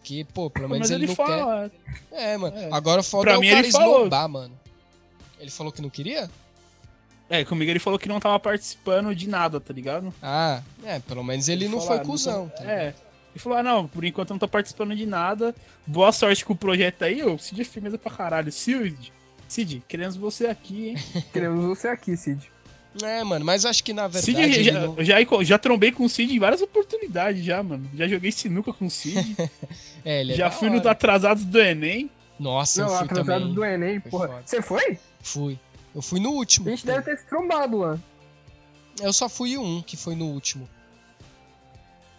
Que, 0.03 0.23
pô, 0.25 0.49
pelo 0.49 0.67
menos 0.67 0.89
Mas 0.89 0.91
ele, 0.91 1.05
ele 1.05 1.07
não 1.07 1.15
quer. 1.15 1.39
fala. 1.39 1.71
É, 2.11 2.37
mano. 2.37 2.57
É. 2.57 2.69
Agora 2.71 3.01
foda 3.01 3.23
Pra 3.23 3.33
é 3.33 3.37
o 3.37 3.39
mim, 3.39 3.49
cara 3.49 3.59
ele 3.61 3.71
falou. 3.71 3.95
esnobar, 3.99 4.29
mano. 4.29 4.59
Ele 5.39 5.49
falou 5.49 5.71
que 5.71 5.81
não 5.81 5.89
queria? 5.89 6.29
É, 7.29 7.43
comigo 7.45 7.71
ele 7.71 7.79
falou 7.79 7.97
que 7.97 8.07
não 8.07 8.19
tava 8.19 8.37
participando 8.39 9.15
de 9.15 9.27
nada, 9.27 9.59
tá 9.59 9.73
ligado? 9.73 10.13
Ah, 10.21 10.61
é, 10.83 10.99
pelo 10.99 11.23
menos 11.23 11.47
ele, 11.47 11.67
não 11.67 11.79
falou, 11.79 11.87
foi 11.87 11.97
ah, 11.97 12.05
cuzão. 12.05 12.49
tá 12.49 12.63
É. 12.63 12.93
Ele 13.31 13.39
falou, 13.39 13.57
ah, 13.57 13.63
não, 13.63 13.87
por 13.87 14.03
enquanto 14.05 14.29
eu 14.29 14.33
não 14.35 14.39
tô 14.39 14.47
participando 14.47 14.95
de 14.95 15.05
nada. 15.05 15.55
Boa 15.87 16.11
sorte 16.11 16.45
com 16.45 16.53
o 16.53 16.57
projeto 16.57 17.01
aí, 17.03 17.23
ô. 17.23 17.37
Cid 17.39 17.61
é 17.61 17.65
firmeza 17.65 17.97
pra 17.97 18.11
caralho. 18.11 18.51
Cid, 18.51 19.11
Cid, 19.47 19.83
queremos 19.87 20.15
você 20.15 20.47
aqui, 20.47 20.89
hein? 20.89 20.95
Queremos 21.33 21.65
você 21.65 21.87
aqui, 21.87 22.15
Cid. 22.15 22.51
É, 23.01 23.23
mano, 23.23 23.43
mas 23.43 23.63
eu 23.63 23.69
acho 23.69 23.83
que 23.83 23.91
na 23.91 24.07
verdade. 24.07 24.25
Cid, 24.25 24.63
já, 24.63 24.79
não- 24.79 24.95
já, 25.03 25.15
já 25.43 25.57
trombei 25.57 25.91
com 25.91 26.03
o 26.05 26.09
Cid 26.09 26.35
em 26.35 26.39
várias 26.39 26.61
oportunidades 26.61 27.43
já, 27.43 27.63
mano. 27.63 27.89
Já 27.95 28.07
joguei 28.07 28.31
sinuca 28.31 28.71
com 28.71 28.85
o 28.85 28.89
Cid. 28.91 29.35
É, 30.05 30.19
ele 30.19 30.33
é 30.33 30.35
já 30.35 30.51
fui 30.51 30.69
no 30.69 30.79
hora. 30.79 30.91
Atrasados 30.91 31.45
do 31.45 31.57
Enem. 31.57 32.09
Nossa, 32.37 32.81
Não, 32.81 32.89
eu 32.91 32.97
fui 32.97 33.05
atrasado 33.05 33.39
também. 33.39 33.53
do 33.55 33.63
Enem, 33.63 34.01
Foi 34.01 34.11
porra. 34.11 34.27
foda. 34.27 34.41
Você 34.45 34.61
foi? 34.61 34.99
Fui. 35.21 35.57
Eu 35.95 36.01
fui 36.01 36.19
no 36.19 36.31
último. 36.31 36.67
A 36.67 36.71
gente 36.71 36.85
deve 36.85 37.01
ter 37.03 37.17
se 37.17 37.25
trombado 37.25 37.77
lá. 37.77 37.97
Eu 39.01 39.13
só 39.13 39.29
fui 39.29 39.57
um, 39.57 39.81
que 39.81 39.95
foi 39.95 40.13
no 40.13 40.25
último. 40.25 40.67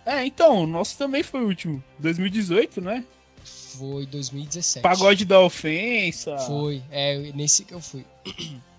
É, 0.07 0.25
então, 0.25 0.63
o 0.63 0.67
nosso 0.67 0.97
também 0.97 1.23
foi 1.23 1.43
o 1.43 1.47
último. 1.47 1.85
2018, 1.99 2.81
né? 2.81 3.05
Foi 3.45 4.07
2017. 4.07 4.83
Pagode 4.83 5.25
da 5.27 5.41
ofensa. 5.41 6.39
Foi. 6.39 6.83
É, 6.91 7.19
nesse 7.35 7.65
que 7.67 7.75
eu 7.75 7.81
fui. 7.83 8.05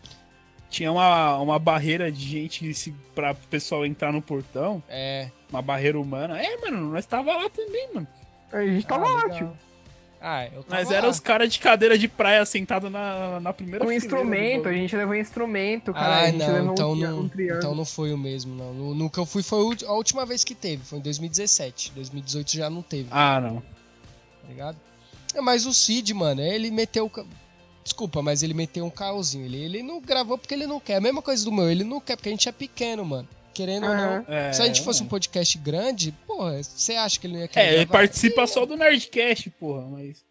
Tinha 0.76 0.92
uma, 0.92 1.38
uma 1.38 1.58
barreira 1.58 2.12
de 2.12 2.20
gente 2.20 2.74
se, 2.74 2.94
pra 3.16 3.34
pessoal 3.34 3.86
entrar 3.86 4.12
no 4.12 4.22
portão. 4.22 4.84
É. 4.90 5.30
Uma 5.50 5.62
barreira 5.62 5.98
humana. 5.98 6.38
É, 6.38 6.58
mano, 6.58 6.92
nós 6.92 7.06
tava 7.06 7.34
lá 7.34 7.50
também, 7.50 7.94
mano. 7.94 8.06
A 8.52 8.62
gente 8.62 8.86
tava 8.86 9.06
ah, 9.06 9.10
lá, 9.10 9.24
legal. 9.24 9.38
tio. 9.38 9.58
Ah, 10.20 10.48
eu 10.48 10.64
tava 10.64 10.82
Nós 10.82 10.90
lá. 10.90 10.98
era 10.98 11.08
os 11.08 11.18
caras 11.18 11.54
de 11.54 11.60
cadeira 11.60 11.98
de 11.98 12.10
praia 12.10 12.46
sentado 12.46 12.90
na, 12.90 13.40
na 13.40 13.54
primeira 13.54 13.86
Com 13.86 13.86
do 13.86 13.94
instrumento, 13.94 14.68
a 14.68 14.74
gente 14.74 14.94
levou 14.94 15.16
instrumento, 15.16 15.94
cara. 15.94 16.08
Ah, 16.08 16.22
a 16.24 16.26
gente 16.26 16.40
não, 16.40 16.54
levou 16.54 16.74
então 16.74 16.92
um, 16.92 16.96
não, 16.96 17.20
um 17.22 17.30
então 17.40 17.74
não 17.74 17.86
foi 17.86 18.12
o 18.12 18.18
mesmo, 18.18 18.54
não. 18.54 18.74
No, 18.74 18.94
no 18.94 19.10
que 19.10 19.18
eu 19.18 19.26
fui 19.26 19.44
foi 19.44 19.60
a 19.88 19.94
última 19.94 20.26
vez 20.26 20.44
que 20.44 20.54
teve, 20.54 20.84
foi 20.84 21.00
em 21.00 21.02
2017. 21.02 21.94
2018 21.96 22.52
já 22.52 22.70
não 22.70 22.82
teve, 22.82 23.08
Ah, 23.12 23.40
não. 23.40 23.62
tá 23.62 24.50
ligado? 24.50 24.78
É, 25.34 25.40
mas 25.40 25.66
o 25.66 25.74
Cid, 25.74 26.14
mano, 26.14 26.42
ele 26.42 26.70
meteu. 26.70 27.10
Desculpa, 27.86 28.22
mas 28.22 28.42
ele 28.44 28.54
meteu 28.56 28.84
um 28.84 28.90
caosinho. 28.90 29.46
Ele, 29.46 29.58
ele 29.64 29.84
não 29.84 30.02
gravou 30.02 30.38
porque 30.40 30.54
ele 30.56 30.66
não 30.66 30.80
quer. 30.80 30.96
A 30.96 31.02
mesma 31.02 31.22
coisa 31.22 31.46
do 31.46 31.52
meu, 31.52 31.70
ele 31.70 31.84
não 31.84 32.02
quer 32.02 32.16
porque 32.18 32.30
a 32.30 32.32
gente 32.32 32.50
é 32.50 32.52
pequeno, 32.52 33.06
mano. 33.06 33.30
Querendo 33.54 33.86
ou 33.86 33.94
Aham. 33.94 34.26
não. 34.28 34.34
É, 34.36 34.52
Se 34.52 34.62
a 34.62 34.66
gente 34.66 34.82
fosse 34.82 35.02
um 35.04 35.08
podcast 35.08 35.58
grande, 35.60 36.12
porra, 36.28 36.62
você 36.62 36.96
acha 36.96 37.20
que 37.20 37.28
ele 37.28 37.34
não 37.36 37.42
ia 37.42 37.48
querer 37.48 37.66
É, 37.68 37.74
ele 37.76 37.86
participa 37.86 38.46
só 38.48 38.66
do 38.66 38.76
Nerdcast, 38.76 39.50
porra, 39.52 39.86
mas. 39.88 40.26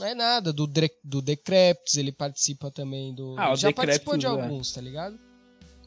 Não 0.00 0.06
é 0.08 0.14
nada, 0.14 0.52
do, 0.52 0.66
Dre- 0.66 0.90
do 1.02 1.22
Decreptus, 1.22 1.96
ele 1.96 2.12
participa 2.12 2.70
também 2.70 3.14
do. 3.14 3.34
Ah, 3.38 3.52
o 3.52 3.56
já 3.56 3.72
participou 3.72 4.16
de 4.16 4.26
Decreptus, 4.26 4.44
é. 4.44 4.44
alguns, 4.52 4.72
tá 4.72 4.80
ligado? 4.80 5.18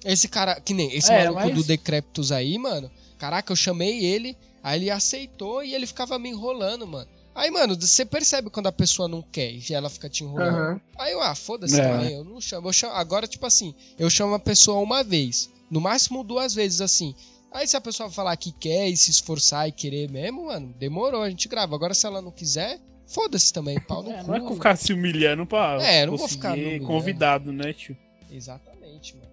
Esse 0.03 0.27
cara, 0.27 0.59
que 0.59 0.73
nem 0.73 0.91
esse 0.95 1.11
É, 1.11 1.25
maluco 1.25 1.41
mas- 1.45 1.55
do 1.55 1.63
Decreptus 1.63 2.31
aí, 2.31 2.57
mano. 2.57 2.89
Caraca, 3.19 3.51
eu 3.51 3.55
chamei 3.55 4.03
ele, 4.03 4.35
aí 4.63 4.79
ele 4.79 4.89
aceitou 4.89 5.63
e 5.63 5.75
ele 5.75 5.85
ficava 5.85 6.17
me 6.17 6.29
enrolando, 6.29 6.87
mano. 6.87 7.09
Aí, 7.33 7.49
mano, 7.49 7.79
você 7.79 8.05
percebe 8.05 8.49
quando 8.49 8.67
a 8.67 8.71
pessoa 8.71 9.07
não 9.07 9.21
quer 9.21 9.51
e 9.53 9.73
ela 9.73 9.89
fica 9.89 10.09
te 10.09 10.23
enrolando. 10.23 10.55
Aham. 10.57 10.81
Aí 10.99 11.13
eu, 11.13 11.21
ah, 11.21 11.33
foda-se 11.33 11.79
É. 11.79 11.83
também, 11.87 12.13
eu 12.13 12.23
não 12.25 12.41
chamo. 12.41 12.67
Eu 12.67 12.73
chamo. 12.73 12.93
Agora, 12.93 13.25
tipo 13.27 13.45
assim, 13.45 13.73
eu 13.97 14.09
chamo 14.09 14.33
a 14.33 14.39
pessoa 14.39 14.79
uma 14.79 15.03
vez. 15.03 15.49
No 15.69 15.79
máximo 15.79 16.23
duas 16.23 16.53
vezes, 16.53 16.81
assim. 16.81 17.15
Aí 17.53 17.65
se 17.67 17.75
a 17.77 17.81
pessoa 17.81 18.09
falar 18.09 18.35
que 18.37 18.51
quer 18.51 18.89
e 18.89 18.97
se 18.97 19.11
esforçar 19.11 19.67
e 19.67 19.71
querer 19.71 20.09
mesmo, 20.09 20.45
mano, 20.47 20.73
demorou, 20.77 21.21
a 21.21 21.29
gente 21.29 21.47
grava. 21.47 21.73
Agora 21.75 21.93
se 21.93 22.05
ela 22.05 22.21
não 22.21 22.31
quiser, 22.31 22.79
foda-se 23.07 23.51
também, 23.53 23.79
pau 23.79 24.03
no 24.03 24.11
É, 24.11 24.21
cu. 24.21 24.27
não 24.27 24.35
é 24.35 24.39
com 24.41 24.53
ficar 24.55 24.75
se 24.77 24.91
humilhando 24.93 25.45
pra 25.45 25.81
É, 25.81 26.05
não 26.05 26.17
vou 26.17 26.27
ficar 26.27 26.55
convidado, 26.85 27.51
né, 27.53 27.71
tio? 27.73 27.95
Exatamente, 28.29 29.15
mano. 29.15 29.31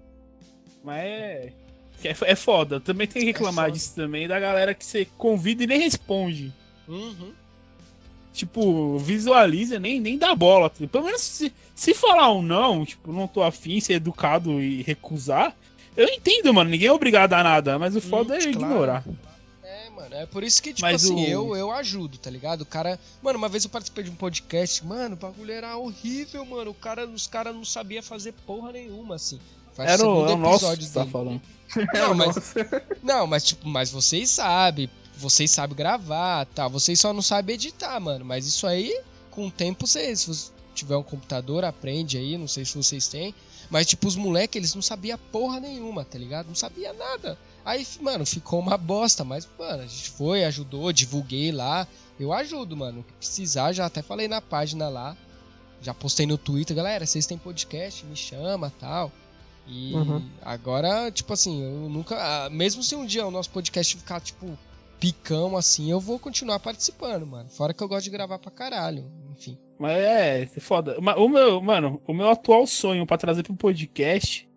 Mas 0.84 1.04
é. 1.04 1.52
que 2.00 2.08
É 2.08 2.16
é 2.26 2.34
foda. 2.36 2.80
Também 2.80 3.06
tem 3.08 3.20
que 3.22 3.26
reclamar 3.26 3.66
foda. 3.66 3.72
disso 3.72 3.94
também, 3.94 4.26
da 4.28 4.38
galera 4.38 4.72
que 4.74 4.84
você 4.84 5.04
convida 5.16 5.64
e 5.64 5.66
nem 5.66 5.80
responde. 5.80 6.52
Uhum. 6.86 7.32
Tipo, 8.38 8.96
visualiza, 8.98 9.80
nem, 9.80 9.98
nem 9.98 10.16
dá 10.16 10.32
bola. 10.32 10.70
Pelo 10.70 11.04
menos 11.04 11.20
se, 11.22 11.52
se 11.74 11.92
falar 11.92 12.32
um 12.32 12.40
não, 12.40 12.84
tipo, 12.86 13.12
não 13.12 13.26
tô 13.26 13.42
afim, 13.42 13.80
ser 13.80 13.94
educado 13.94 14.60
e 14.60 14.82
recusar, 14.82 15.56
eu 15.96 16.06
entendo, 16.06 16.54
mano. 16.54 16.70
Ninguém 16.70 16.86
é 16.86 16.92
obrigado 16.92 17.32
a 17.32 17.42
nada, 17.42 17.76
mas 17.80 17.96
o 17.96 18.00
foda 18.00 18.36
é 18.36 18.38
claro. 18.38 18.50
ignorar. 18.50 19.04
É, 19.64 19.90
mano, 19.90 20.14
é 20.14 20.24
por 20.24 20.44
isso 20.44 20.62
que, 20.62 20.70
tipo 20.72 20.82
Mas 20.82 21.04
assim, 21.04 21.24
o- 21.24 21.28
eu, 21.28 21.56
eu 21.56 21.72
ajudo, 21.72 22.16
tá 22.16 22.30
ligado? 22.30 22.60
O 22.60 22.66
cara. 22.66 22.96
Mano, 23.20 23.38
uma 23.38 23.48
vez 23.48 23.64
eu 23.64 23.70
participei 23.70 24.04
de 24.04 24.10
um 24.10 24.14
podcast, 24.14 24.86
mano, 24.86 25.14
o 25.16 25.18
bagulho 25.18 25.50
era 25.50 25.76
horrível, 25.76 26.44
mano. 26.46 26.70
O 26.70 26.74
cara, 26.74 27.06
os 27.08 27.26
caras 27.26 27.52
não 27.52 27.64
sabia 27.64 28.04
fazer 28.04 28.32
porra 28.46 28.70
nenhuma, 28.70 29.16
assim. 29.16 29.40
Faz 29.74 29.90
Era 29.90 30.08
o, 30.08 30.26
é 30.28 30.32
o 30.32 30.36
nosso 30.36 30.76
que 30.76 30.86
tá 30.90 31.04
falando. 31.06 31.42
Não, 31.92 32.14
mas, 32.14 32.36
Nossa. 32.36 32.82
não, 33.02 33.26
mas 33.26 33.42
tipo, 33.44 33.68
mas 33.68 33.90
vocês 33.90 34.30
sabem, 34.30 34.88
vocês 35.18 35.50
sabem 35.50 35.76
gravar, 35.76 36.46
tá? 36.46 36.68
Vocês 36.68 36.98
só 37.00 37.12
não 37.12 37.22
sabem 37.22 37.54
editar, 37.54 37.98
mano. 38.00 38.24
Mas 38.24 38.46
isso 38.46 38.66
aí, 38.66 39.00
com 39.30 39.46
o 39.46 39.50
tempo, 39.50 39.86
vocês, 39.86 40.20
se 40.20 40.26
você 40.28 40.50
tiver 40.74 40.96
um 40.96 41.02
computador, 41.02 41.64
aprende 41.64 42.16
aí, 42.16 42.38
não 42.38 42.46
sei 42.48 42.64
se 42.64 42.76
vocês 42.76 43.08
têm. 43.08 43.34
Mas, 43.70 43.86
tipo, 43.86 44.06
os 44.08 44.16
moleques, 44.16 44.56
eles 44.56 44.74
não 44.74 44.80
sabiam 44.80 45.18
porra 45.30 45.60
nenhuma, 45.60 46.04
tá 46.04 46.16
ligado? 46.18 46.46
Não 46.46 46.54
sabia 46.54 46.92
nada. 46.92 47.36
Aí, 47.64 47.86
mano, 48.00 48.24
ficou 48.24 48.58
uma 48.60 48.78
bosta, 48.78 49.24
mas, 49.24 49.46
mano, 49.58 49.82
a 49.82 49.86
gente 49.86 50.08
foi, 50.10 50.44
ajudou, 50.44 50.90
divulguei 50.92 51.52
lá. 51.52 51.86
Eu 52.18 52.32
ajudo, 52.32 52.76
mano. 52.76 53.00
O 53.00 53.04
que 53.04 53.12
precisar, 53.12 53.72
já 53.72 53.84
até 53.84 54.00
falei 54.00 54.26
na 54.26 54.40
página 54.40 54.88
lá. 54.88 55.16
Já 55.82 55.92
postei 55.92 56.26
no 56.26 56.38
Twitter, 56.38 56.74
galera, 56.74 57.04
vocês 57.06 57.26
têm 57.26 57.36
podcast, 57.38 58.04
me 58.06 58.16
chama 58.16 58.72
tal. 58.80 59.12
E 59.66 59.92
Uhum. 59.94 60.26
agora, 60.40 61.10
tipo 61.10 61.32
assim, 61.34 61.62
eu 61.62 61.90
nunca. 61.90 62.16
ah, 62.16 62.48
Mesmo 62.50 62.82
se 62.82 62.96
um 62.96 63.04
dia 63.04 63.26
o 63.26 63.30
nosso 63.30 63.50
podcast 63.50 63.94
ficar, 63.96 64.18
tipo, 64.20 64.58
picão 64.98 65.56
assim, 65.56 65.90
eu 65.90 66.00
vou 66.00 66.18
continuar 66.18 66.58
participando, 66.60 67.26
mano. 67.26 67.48
Fora 67.48 67.72
que 67.72 67.82
eu 67.82 67.88
gosto 67.88 68.04
de 68.04 68.10
gravar 68.10 68.38
pra 68.38 68.50
caralho. 68.50 69.04
Enfim. 69.36 69.58
Mas 69.78 69.96
é, 69.96 70.42
é 70.42 70.60
foda. 70.60 70.96
O 70.98 71.28
meu, 71.28 71.60
mano, 71.60 72.02
o 72.06 72.12
meu 72.12 72.28
atual 72.28 72.66
sonho 72.66 73.06
pra 73.06 73.16
trazer 73.16 73.42
pro 73.42 73.54
podcast, 73.54 74.48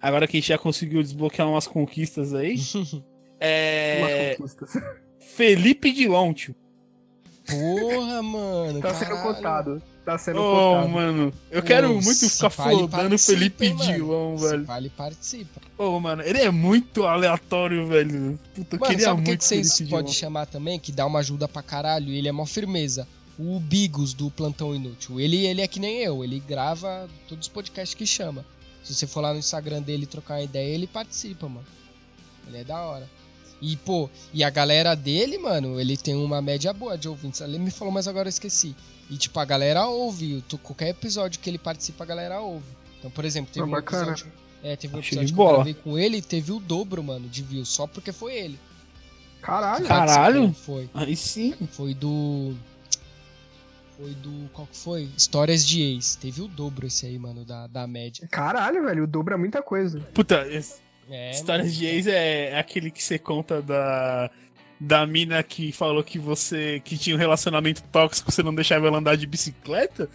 agora 0.00 0.26
que 0.26 0.36
a 0.36 0.40
gente 0.40 0.48
já 0.48 0.58
conseguiu 0.58 1.02
desbloquear 1.02 1.48
umas 1.48 1.66
conquistas 1.66 2.34
aí, 2.34 2.56
é. 3.40 4.34
Conquistas. 4.36 4.72
Felipe 5.18 5.92
Dilon, 5.92 6.32
tio. 6.32 6.54
Porra, 7.46 8.22
mano. 8.22 8.80
Tá 8.80 8.94
sendo 8.94 9.16
caralho. 9.16 9.82
Tá 10.06 10.16
sendo 10.16 10.40
Oh, 10.40 10.74
cotado. 10.76 10.88
mano, 10.88 11.32
eu 11.50 11.62
quero 11.64 11.88
Pô, 11.88 12.00
muito 12.00 12.30
ficar 12.30 12.48
flodando 12.48 12.88
participa, 12.90 13.32
Felipe. 13.32 13.70
Dilon, 13.72 14.38
Se 14.38 14.48
velho. 14.48 14.64
vale, 14.64 14.88
participa. 14.90 15.60
Ô, 15.76 15.98
mano, 15.98 16.22
ele 16.22 16.38
é 16.38 16.48
muito 16.48 17.04
aleatório, 17.04 17.88
velho. 17.88 18.38
Puta, 18.54 18.76
eu 18.76 18.78
Mano, 18.80 18.90
queria 18.92 19.04
sabe 19.06 19.20
o 19.20 19.24
que, 19.24 19.30
muito 19.30 19.40
que 19.40 19.44
vocês 19.44 19.80
podem 19.90 20.12
chamar 20.12 20.46
também? 20.46 20.78
Que 20.78 20.92
dá 20.92 21.04
uma 21.04 21.18
ajuda 21.18 21.48
pra 21.48 21.60
caralho 21.60 22.08
e 22.10 22.16
ele 22.18 22.28
é 22.28 22.32
mó 22.32 22.46
firmeza. 22.46 23.06
O 23.36 23.58
Bigos 23.58 24.14
do 24.14 24.30
Plantão 24.30 24.72
Inútil. 24.72 25.18
Ele, 25.20 25.44
ele 25.44 25.60
é 25.60 25.66
que 25.66 25.80
nem 25.80 25.96
eu, 26.02 26.22
ele 26.22 26.38
grava 26.38 27.08
todos 27.28 27.48
os 27.48 27.52
podcasts 27.52 27.92
que 27.94 28.06
chama. 28.06 28.46
Se 28.84 28.94
você 28.94 29.08
for 29.08 29.20
lá 29.22 29.32
no 29.32 29.40
Instagram 29.40 29.82
dele 29.82 30.04
e 30.04 30.06
trocar 30.06 30.34
uma 30.34 30.42
ideia, 30.44 30.72
ele 30.72 30.86
participa, 30.86 31.48
mano. 31.48 31.66
Ele 32.46 32.58
é 32.58 32.64
da 32.64 32.80
hora. 32.80 33.10
E, 33.60 33.76
pô, 33.76 34.08
e 34.32 34.44
a 34.44 34.50
galera 34.50 34.94
dele, 34.94 35.36
mano, 35.36 35.80
ele 35.80 35.96
tem 35.96 36.14
uma 36.14 36.40
média 36.40 36.72
boa 36.72 36.96
de 36.96 37.08
ouvintes. 37.08 37.40
Ele 37.40 37.58
me 37.58 37.72
falou, 37.72 37.92
mas 37.92 38.06
agora 38.06 38.28
eu 38.28 38.30
esqueci. 38.30 38.76
E, 39.08 39.16
tipo, 39.16 39.38
a 39.38 39.44
galera 39.44 39.86
ouve. 39.86 40.42
eu 40.50 40.58
Qualquer 40.58 40.88
episódio 40.88 41.38
que 41.40 41.48
ele 41.48 41.58
participa, 41.58 42.04
a 42.04 42.06
galera 42.06 42.40
ouve. 42.40 42.66
Então, 42.98 43.10
por 43.10 43.24
exemplo, 43.24 43.50
teve 43.52 43.64
Ah, 43.64 43.68
um 43.68 43.70
bacana. 43.70 44.02
episódio. 44.12 44.32
É, 44.62 44.74
teve 44.74 44.96
um 44.96 44.98
Achei 44.98 45.18
episódio 45.18 45.26
de 45.28 45.32
que 45.34 45.40
eu 45.40 45.44
bola. 45.44 45.54
gravei 45.58 45.74
com 45.74 45.98
ele 45.98 46.16
e 46.16 46.22
teve 46.22 46.50
o 46.52 46.58
dobro, 46.58 47.02
mano, 47.02 47.28
de 47.28 47.42
views. 47.42 47.68
Só 47.68 47.86
porque 47.86 48.10
foi 48.10 48.34
ele. 48.34 48.58
Caralho. 49.40 49.84
Cara. 49.86 50.06
Caralho. 50.06 50.52
Foi. 50.54 50.90
Aí 50.92 51.14
sim. 51.14 51.54
Foi 51.70 51.94
do. 51.94 52.54
Foi 53.96 54.10
do. 54.14 54.48
Qual 54.52 54.66
que 54.66 54.76
foi? 54.76 55.08
Histórias 55.16 55.64
de 55.66 55.80
ex. 55.82 56.16
Teve 56.16 56.42
o 56.42 56.48
dobro 56.48 56.86
esse 56.86 57.06
aí, 57.06 57.18
mano, 57.18 57.44
da, 57.44 57.66
da 57.68 57.86
média. 57.86 58.26
Caralho, 58.30 58.84
velho. 58.84 59.04
O 59.04 59.06
dobro 59.06 59.34
é 59.34 59.36
muita 59.36 59.62
coisa. 59.62 60.00
Puta, 60.12 60.46
esse- 60.48 60.84
É. 61.08 61.30
Histórias 61.30 61.72
de 61.74 61.86
ex 61.86 62.06
é, 62.08 62.50
é 62.50 62.58
aquele 62.58 62.90
que 62.90 63.00
você 63.02 63.18
conta 63.18 63.62
da. 63.62 64.28
Da 64.78 65.06
mina 65.06 65.42
que 65.42 65.72
falou 65.72 66.04
que 66.04 66.18
você. 66.18 66.80
que 66.84 66.98
tinha 66.98 67.16
um 67.16 67.18
relacionamento 67.18 67.82
tóxico, 67.90 68.30
você 68.30 68.42
não 68.42 68.54
deixava 68.54 68.86
ela 68.86 68.98
andar 68.98 69.16
de 69.16 69.26
bicicleta? 69.26 70.08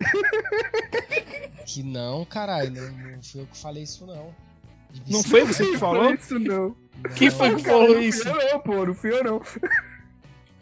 Que 1.66 1.82
não, 1.82 2.24
caralho. 2.24 2.70
Não, 2.70 3.16
não 3.16 3.22
foi 3.22 3.40
eu 3.40 3.46
que 3.46 3.58
falei 3.58 3.82
isso, 3.82 4.06
não. 4.06 4.32
Não 5.08 5.22
foi 5.22 5.44
você 5.44 5.66
que 5.72 5.78
falou? 5.78 6.14
Isso 6.14 6.38
não. 6.38 6.76
Quem 7.16 7.28
foi 7.28 7.56
que 7.56 7.62
Cara, 7.62 7.74
falou 7.76 7.94
não 7.96 8.02
isso? 8.02 8.22
fui 8.22 8.30
eu 8.30 8.52
não, 8.52 8.60
pô. 8.60 8.86
Não 8.86 8.94
fui 8.94 9.12
eu 9.12 9.24
não. 9.24 9.42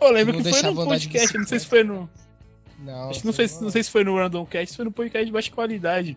Eu 0.01 0.11
lembro 0.11 0.35
Não 0.35 0.43
que 0.43 0.51
foi 0.51 0.62
no 0.62 0.75
podcast, 0.75 1.38
não 1.38 1.47
sei 1.47 1.59
se 1.61 1.67
foi 1.67 1.85
no. 1.85 2.09
Não, 2.79 3.11
Acho 3.11 3.21
que 3.21 3.27
não, 3.27 3.33
sei, 3.33 3.47
não 3.61 3.71
sei 3.71 3.83
se 3.83 3.90
foi 3.90 4.03
no 4.03 4.17
Randomcast, 4.17 4.75
foi 4.75 4.85
no 4.87 4.90
podcast 4.90 5.27
de 5.27 5.33
baixa 5.33 5.51
qualidade. 5.53 6.17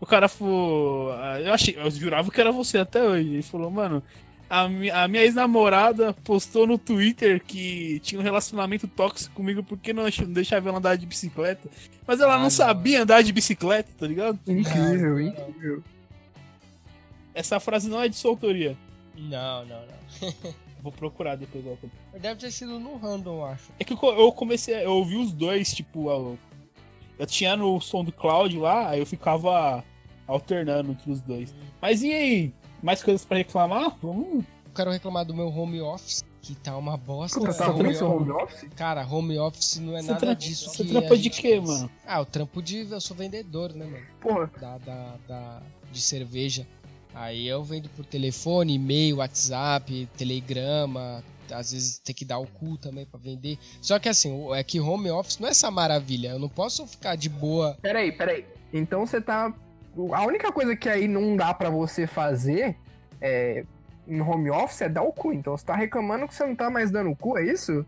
O 0.00 0.06
cara 0.06 0.28
falou. 0.28 1.12
ah, 1.12 1.40
Eu 1.40 1.52
achei, 1.52 1.76
eu 1.76 1.90
jurava 1.90 2.30
que 2.30 2.40
era 2.40 2.52
você 2.52 2.78
até 2.78 3.02
hoje. 3.02 3.28
Ele 3.28 3.42
falou, 3.42 3.70
mano, 3.70 4.02
a, 4.50 4.62
a 4.62 5.08
minha 5.08 5.22
ex-namorada 5.22 6.12
postou 6.24 6.66
no 6.66 6.78
Twitter 6.78 7.42
que 7.44 8.00
tinha 8.00 8.20
um 8.20 8.24
relacionamento 8.24 8.86
tóxico 8.88 9.34
comigo 9.34 9.62
porque 9.62 9.92
não 9.92 10.04
deixava 10.28 10.68
ela 10.68 10.78
andar 10.78 10.96
de 10.96 11.04
bicicleta. 11.06 11.68
Mas 12.06 12.20
ela 12.20 12.34
Ah, 12.34 12.36
não, 12.36 12.44
não. 12.44 12.50
sabia 12.50 13.02
andar 13.02 13.22
de 13.22 13.32
bicicleta, 13.32 13.90
tá 13.98 14.06
ligado? 14.06 14.38
Incrível, 14.46 15.10
não. 15.14 15.20
incrível. 15.20 15.82
Essa 17.34 17.60
frase 17.60 17.88
não 17.88 18.00
é 18.02 18.08
de 18.08 18.16
sua 18.16 18.30
autoria. 18.30 18.76
Não, 19.16 19.64
não, 19.66 19.80
não. 19.86 20.34
Vou 20.82 20.92
procurar 20.92 21.36
depois. 21.36 21.64
ó. 21.66 22.18
Deve 22.18 22.40
ter 22.40 22.50
sido 22.52 22.78
no 22.78 22.96
random, 22.96 23.38
eu 23.38 23.44
acho. 23.46 23.72
É 23.78 23.84
que 23.84 23.92
eu 23.92 23.96
co- 23.96 24.12
eu 24.12 24.30
comecei, 24.32 24.76
eu 24.84 24.92
ouvi 24.92 25.16
os 25.16 25.32
dois, 25.32 25.72
tipo, 25.74 26.08
eu, 26.08 26.38
eu 27.18 27.26
tinha 27.26 27.56
no 27.56 27.80
som 27.80 28.04
do 28.04 28.12
Cloud 28.12 28.56
lá, 28.56 28.90
aí 28.90 29.00
eu 29.00 29.06
ficava 29.06 29.84
alternando 30.26 30.92
entre 30.92 31.10
os 31.10 31.20
dois. 31.20 31.52
Mas 31.82 32.02
e 32.02 32.12
aí? 32.12 32.52
Mais 32.82 33.02
coisas 33.02 33.24
pra 33.24 33.38
reclamar? 33.38 33.96
Vamos. 34.02 34.44
Eu 34.66 34.72
quero 34.74 34.90
reclamar 34.90 35.24
do 35.24 35.34
meu 35.34 35.48
home 35.48 35.80
office, 35.80 36.24
que 36.40 36.54
tá 36.54 36.76
uma 36.76 36.96
bosta. 36.96 37.40
Puta, 37.40 37.52
tá 37.54 37.70
Home 37.70 37.96
home 37.96 38.30
office? 38.30 38.68
Cara, 38.76 39.04
home 39.06 39.38
office 39.38 39.78
não 39.78 39.96
é 39.96 40.02
Você 40.02 40.12
nada 40.12 40.34
disso 40.34 40.70
você 40.70 40.84
que 40.84 40.90
trampa 40.90 41.14
a 41.14 41.16
de 41.16 41.30
quê, 41.30 41.60
mano? 41.60 41.90
Ah, 42.06 42.20
o 42.20 42.24
trampo 42.24 42.62
de... 42.62 42.88
Eu 42.90 43.00
sou 43.00 43.16
vendedor, 43.16 43.72
né, 43.74 43.84
mano? 43.86 44.06
Porra. 44.20 44.50
Da, 44.60 44.78
da, 44.78 45.14
da- 45.26 45.62
de 45.90 46.00
cerveja. 46.00 46.66
Aí 47.14 47.48
eu 47.48 47.64
vendo 47.64 47.88
por 47.88 48.04
telefone, 48.04 48.74
e-mail, 48.74 49.16
WhatsApp, 49.16 50.08
telegrama... 50.16 51.24
Às 51.50 51.72
vezes 51.72 51.98
tem 51.98 52.14
que 52.14 52.26
dar 52.26 52.38
o 52.38 52.46
cu 52.46 52.76
também 52.76 53.06
pra 53.06 53.18
vender. 53.18 53.58
Só 53.80 53.98
que 53.98 54.06
assim, 54.06 54.52
é 54.52 54.62
que 54.62 54.78
home 54.78 55.10
office 55.10 55.38
não 55.38 55.48
é 55.48 55.52
essa 55.52 55.70
maravilha. 55.70 56.28
Eu 56.28 56.38
não 56.38 56.48
posso 56.48 56.86
ficar 56.86 57.16
de 57.16 57.30
boa... 57.30 57.74
Peraí, 57.80 58.12
peraí. 58.12 58.44
Então 58.70 59.06
você 59.06 59.18
tá. 59.18 59.54
A 60.12 60.26
única 60.26 60.52
coisa 60.52 60.76
que 60.76 60.88
aí 60.88 61.08
não 61.08 61.36
dá 61.36 61.52
pra 61.52 61.70
você 61.70 62.06
fazer 62.06 62.76
é, 63.20 63.64
em 64.06 64.20
home 64.20 64.50
office 64.50 64.82
é 64.82 64.88
dar 64.88 65.02
o 65.02 65.12
cu. 65.12 65.32
Então 65.32 65.56
você 65.56 65.64
tá 65.64 65.74
reclamando 65.74 66.28
que 66.28 66.34
você 66.34 66.46
não 66.46 66.54
tá 66.54 66.70
mais 66.70 66.90
dando 66.90 67.10
o 67.10 67.16
cu, 67.16 67.36
é 67.36 67.44
isso? 67.44 67.84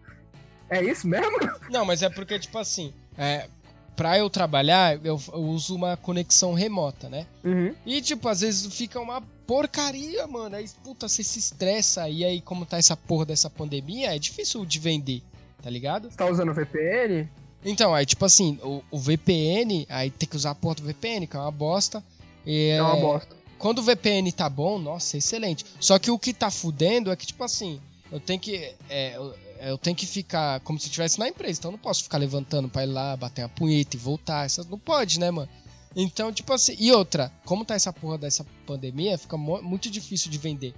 É 0.68 0.82
isso 0.82 1.08
mesmo? 1.08 1.36
Não, 1.68 1.84
mas 1.84 2.00
é 2.00 2.08
porque, 2.08 2.38
tipo 2.38 2.56
assim... 2.56 2.94
É, 3.18 3.48
pra 3.96 4.16
eu 4.16 4.30
trabalhar, 4.30 5.04
eu, 5.04 5.20
eu 5.32 5.40
uso 5.40 5.74
uma 5.74 5.96
conexão 5.96 6.54
remota, 6.54 7.08
né? 7.08 7.26
Uhum. 7.44 7.74
E, 7.84 8.00
tipo, 8.00 8.28
às 8.28 8.40
vezes 8.40 8.72
fica 8.74 9.00
uma 9.00 9.20
porcaria, 9.46 10.26
mano. 10.28 10.54
Aí, 10.54 10.66
puta, 10.84 11.08
você 11.08 11.24
se 11.24 11.40
estressa. 11.40 12.08
E 12.08 12.24
aí, 12.24 12.40
como 12.40 12.64
tá 12.64 12.78
essa 12.78 12.96
porra 12.96 13.26
dessa 13.26 13.50
pandemia, 13.50 14.14
é 14.14 14.18
difícil 14.18 14.64
de 14.64 14.78
vender, 14.78 15.22
tá 15.60 15.68
ligado? 15.68 16.08
Você 16.08 16.16
tá 16.16 16.26
usando 16.26 16.54
VPN? 16.54 17.28
Então, 17.64 17.94
aí, 17.94 18.06
tipo 18.06 18.24
assim, 18.24 18.58
o, 18.62 18.82
o 18.90 18.98
VPN, 18.98 19.86
aí 19.88 20.10
tem 20.10 20.28
que 20.28 20.36
usar 20.36 20.52
a 20.52 20.54
porra 20.54 20.76
do 20.76 20.82
VPN, 20.82 21.26
que 21.26 21.36
é 21.36 21.40
uma 21.40 21.50
bosta. 21.50 22.02
E, 22.46 22.70
É, 22.70 22.82
uma 22.82 22.96
bosta. 22.96 23.36
Quando 23.58 23.80
o 23.80 23.82
VPN 23.82 24.32
tá 24.32 24.48
bom, 24.48 24.78
nossa, 24.78 25.16
é 25.16 25.18
excelente. 25.18 25.66
Só 25.78 25.98
que 25.98 26.10
o 26.10 26.18
que 26.18 26.32
tá 26.32 26.50
fudendo 26.50 27.10
é 27.10 27.16
que, 27.16 27.26
tipo 27.26 27.44
assim, 27.44 27.78
eu 28.10 28.18
tenho 28.18 28.40
que. 28.40 28.74
é, 28.88 29.16
eu, 29.16 29.34
eu 29.60 29.76
tenho 29.76 29.94
que 29.94 30.06
ficar 30.06 30.60
como 30.60 30.78
se 30.78 30.86
estivesse 30.86 31.18
na 31.18 31.28
empresa. 31.28 31.58
Então 31.58 31.70
eu 31.70 31.72
não 31.72 31.78
posso 31.78 32.02
ficar 32.02 32.16
levantando 32.16 32.68
pra 32.68 32.84
ir 32.84 32.86
lá, 32.86 33.14
bater 33.16 33.42
uma 33.42 33.50
punheta 33.50 33.96
e 33.96 33.98
voltar. 33.98 34.46
Essas 34.46 34.66
não 34.66 34.78
pode, 34.78 35.20
né, 35.20 35.30
mano? 35.30 35.48
Então, 35.94 36.32
tipo 36.32 36.52
assim, 36.52 36.74
e 36.78 36.90
outra, 36.92 37.32
como 37.44 37.64
tá 37.64 37.74
essa 37.74 37.92
porra 37.92 38.16
dessa 38.16 38.46
pandemia, 38.66 39.18
fica 39.18 39.36
muito 39.36 39.90
difícil 39.90 40.30
de 40.30 40.38
vender. 40.38 40.72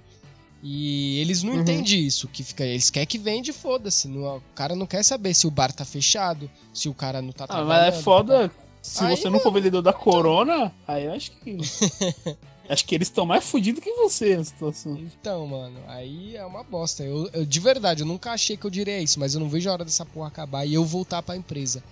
E 0.65 1.19
eles 1.19 1.43
não 1.43 1.53
Uhum. 1.55 1.61
entendem 1.61 1.99
isso, 2.05 2.25
que 2.29 2.41
fica, 2.41 2.63
eles 2.63 2.89
querem 2.89 3.05
que 3.05 3.17
vende, 3.17 3.51
foda-se. 3.51 4.07
não- 4.07 4.37
O 4.37 4.41
cara 4.55 4.73
não 4.75 4.87
quer 4.87 5.03
saber 5.03 5.33
se 5.33 5.45
o 5.45 5.51
bar 5.51 5.73
tá 5.73 5.83
fechado, 5.83 6.49
se 6.73 6.87
o 6.87 6.93
cara 6.93 7.21
não 7.21 7.33
tá 7.33 7.43
Ah, 7.43 7.47
trabalhando. 7.47 7.85
mas 7.91 7.95
é 7.99 8.01
foda. 8.01 8.51
Se 8.81 9.03
Aí, 9.03 9.15
você 9.17 9.29
não 9.29 9.39
for 9.41 9.51
vendedor 9.51 9.81
da 9.81 9.91
Corona, 9.93 10.73
aí 10.87 11.05
eu 11.05 11.13
acho 11.13 11.31
que. 11.31 11.57
acho 12.69 12.85
que 12.85 12.95
eles 12.95 13.07
estão 13.09 13.25
mais 13.25 13.43
fodidos 13.43 13.81
que 13.83 13.91
você 13.93 14.37
na 14.37 14.43
situação. 14.43 14.97
Então, 14.97 15.45
mano, 15.47 15.79
aí 15.87 16.35
é 16.37 16.45
uma 16.45 16.63
bosta. 16.63 17.03
Eu, 17.03 17.29
eu- 17.33 17.45
de 17.45 17.59
verdade, 17.59 18.03
eu 18.03 18.07
nunca 18.07 18.31
achei 18.31 18.55
que 18.57 18.65
eu 18.65 18.69
diria 18.71 18.99
isso, 19.01 19.19
mas 19.19 19.33
eu 19.33 19.39
não 19.41 19.49
vejo 19.49 19.69
a 19.69 19.73
hora 19.73 19.85
dessa 19.85 20.05
porra 20.05 20.27
acabar 20.29 20.65
e 20.65 20.73
eu 20.73 20.83
voltar 20.85 21.21
pra 21.21 21.35
empresa. 21.35 21.83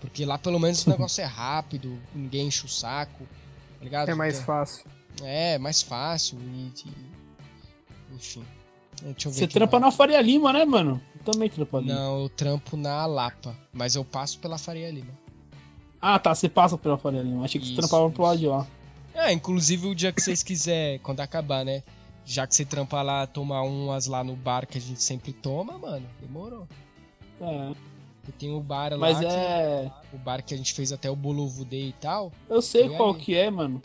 Porque 0.00 0.24
lá 0.24 0.38
pelo 0.38 0.58
menos 0.58 0.84
o 0.86 0.90
negócio 0.90 1.20
é 1.20 1.24
rápido, 1.26 1.98
ninguém 2.14 2.46
enche 2.46 2.64
o 2.64 2.68
saco, 2.68 3.24
tá 3.78 3.84
ligado? 3.84 4.08
É 4.08 4.14
mais 4.14 4.34
Então, 4.34 4.46
fácil. 4.46 4.84
É, 5.22 5.58
mais 5.58 5.82
fácil 5.82 6.38
e. 6.40 6.72
e- 6.88 7.19
Enfim. 8.20 8.44
Deixa 9.02 9.28
eu 9.28 9.32
ver 9.32 9.38
Você 9.38 9.46
trampa 9.48 9.80
na- 9.80 9.86
na 9.86 9.92
Faria 9.92 10.20
Lima, 10.20 10.52
né, 10.52 10.64
mano? 10.64 11.00
Eu 11.16 11.24
também 11.32 11.48
trampo 11.48 11.76
ali. 11.76 11.86
Não, 11.88 12.22
eu 12.22 12.28
trampo 12.28 12.76
na 12.76 13.06
Lapa, 13.06 13.56
mas 13.72 13.94
eu 13.94 14.04
passo 14.04 14.38
pela 14.38 14.58
Faria 14.58 14.90
Lima. 14.90 15.12
Ah, 16.00 16.18
tá. 16.18 16.34
Você 16.34 16.48
passa 16.48 16.76
pela 16.76 16.98
Faria 16.98 17.22
Lima. 17.22 17.44
Achei 17.44 17.60
que 17.60 17.66
você 17.66 17.72
Isso, 17.72 17.80
trampava 17.80 18.10
pro 18.10 18.22
lado 18.22 18.38
de 18.38 18.46
lá. 18.46 18.66
É, 19.14 19.32
inclusive 19.32 19.86
o 19.86 19.94
dia 19.94 20.12
que 20.12 20.20
vocês 20.22 20.42
quiserem, 20.42 20.98
quando 21.02 21.20
acabar, 21.20 21.64
né? 21.64 21.82
Já 22.24 22.46
que 22.46 22.54
você 22.54 22.64
trampa 22.64 23.00
lá, 23.02 23.26
tomar 23.26 23.62
umas 23.62 24.06
lá 24.06 24.22
no 24.22 24.36
bar 24.36 24.66
que 24.66 24.76
a 24.78 24.80
gente 24.80 25.02
sempre 25.02 25.32
toma, 25.32 25.78
mano, 25.78 26.06
demorou. 26.20 26.68
É. 27.40 27.72
Porque 28.22 28.32
tem 28.38 28.52
o 28.52 28.60
bar 28.60 28.92
lá, 28.92 28.98
Mas 28.98 29.18
que- 29.18 29.24
é. 29.24 29.90
o 30.12 30.18
bar 30.18 30.42
que 30.44 30.52
a 30.52 30.56
gente 30.56 30.74
fez 30.74 30.92
até 30.92 31.10
o 31.10 31.16
Bolovo 31.16 31.64
Day 31.64 31.88
e 31.88 31.92
tal. 31.94 32.30
Eu 32.48 32.60
sei 32.60 32.88
qual 32.90 33.10
ali. 33.14 33.18
que 33.20 33.34
é, 33.34 33.50
mano. 33.50 33.82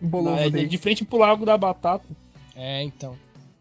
Bolovo 0.00 0.36
É 0.38 0.48
dele. 0.48 0.68
de 0.68 0.78
frente 0.78 1.04
pro 1.04 1.18
Lago 1.18 1.44
da 1.44 1.58
Batata. 1.58 2.06
É, 2.54 2.82
então. 2.82 3.16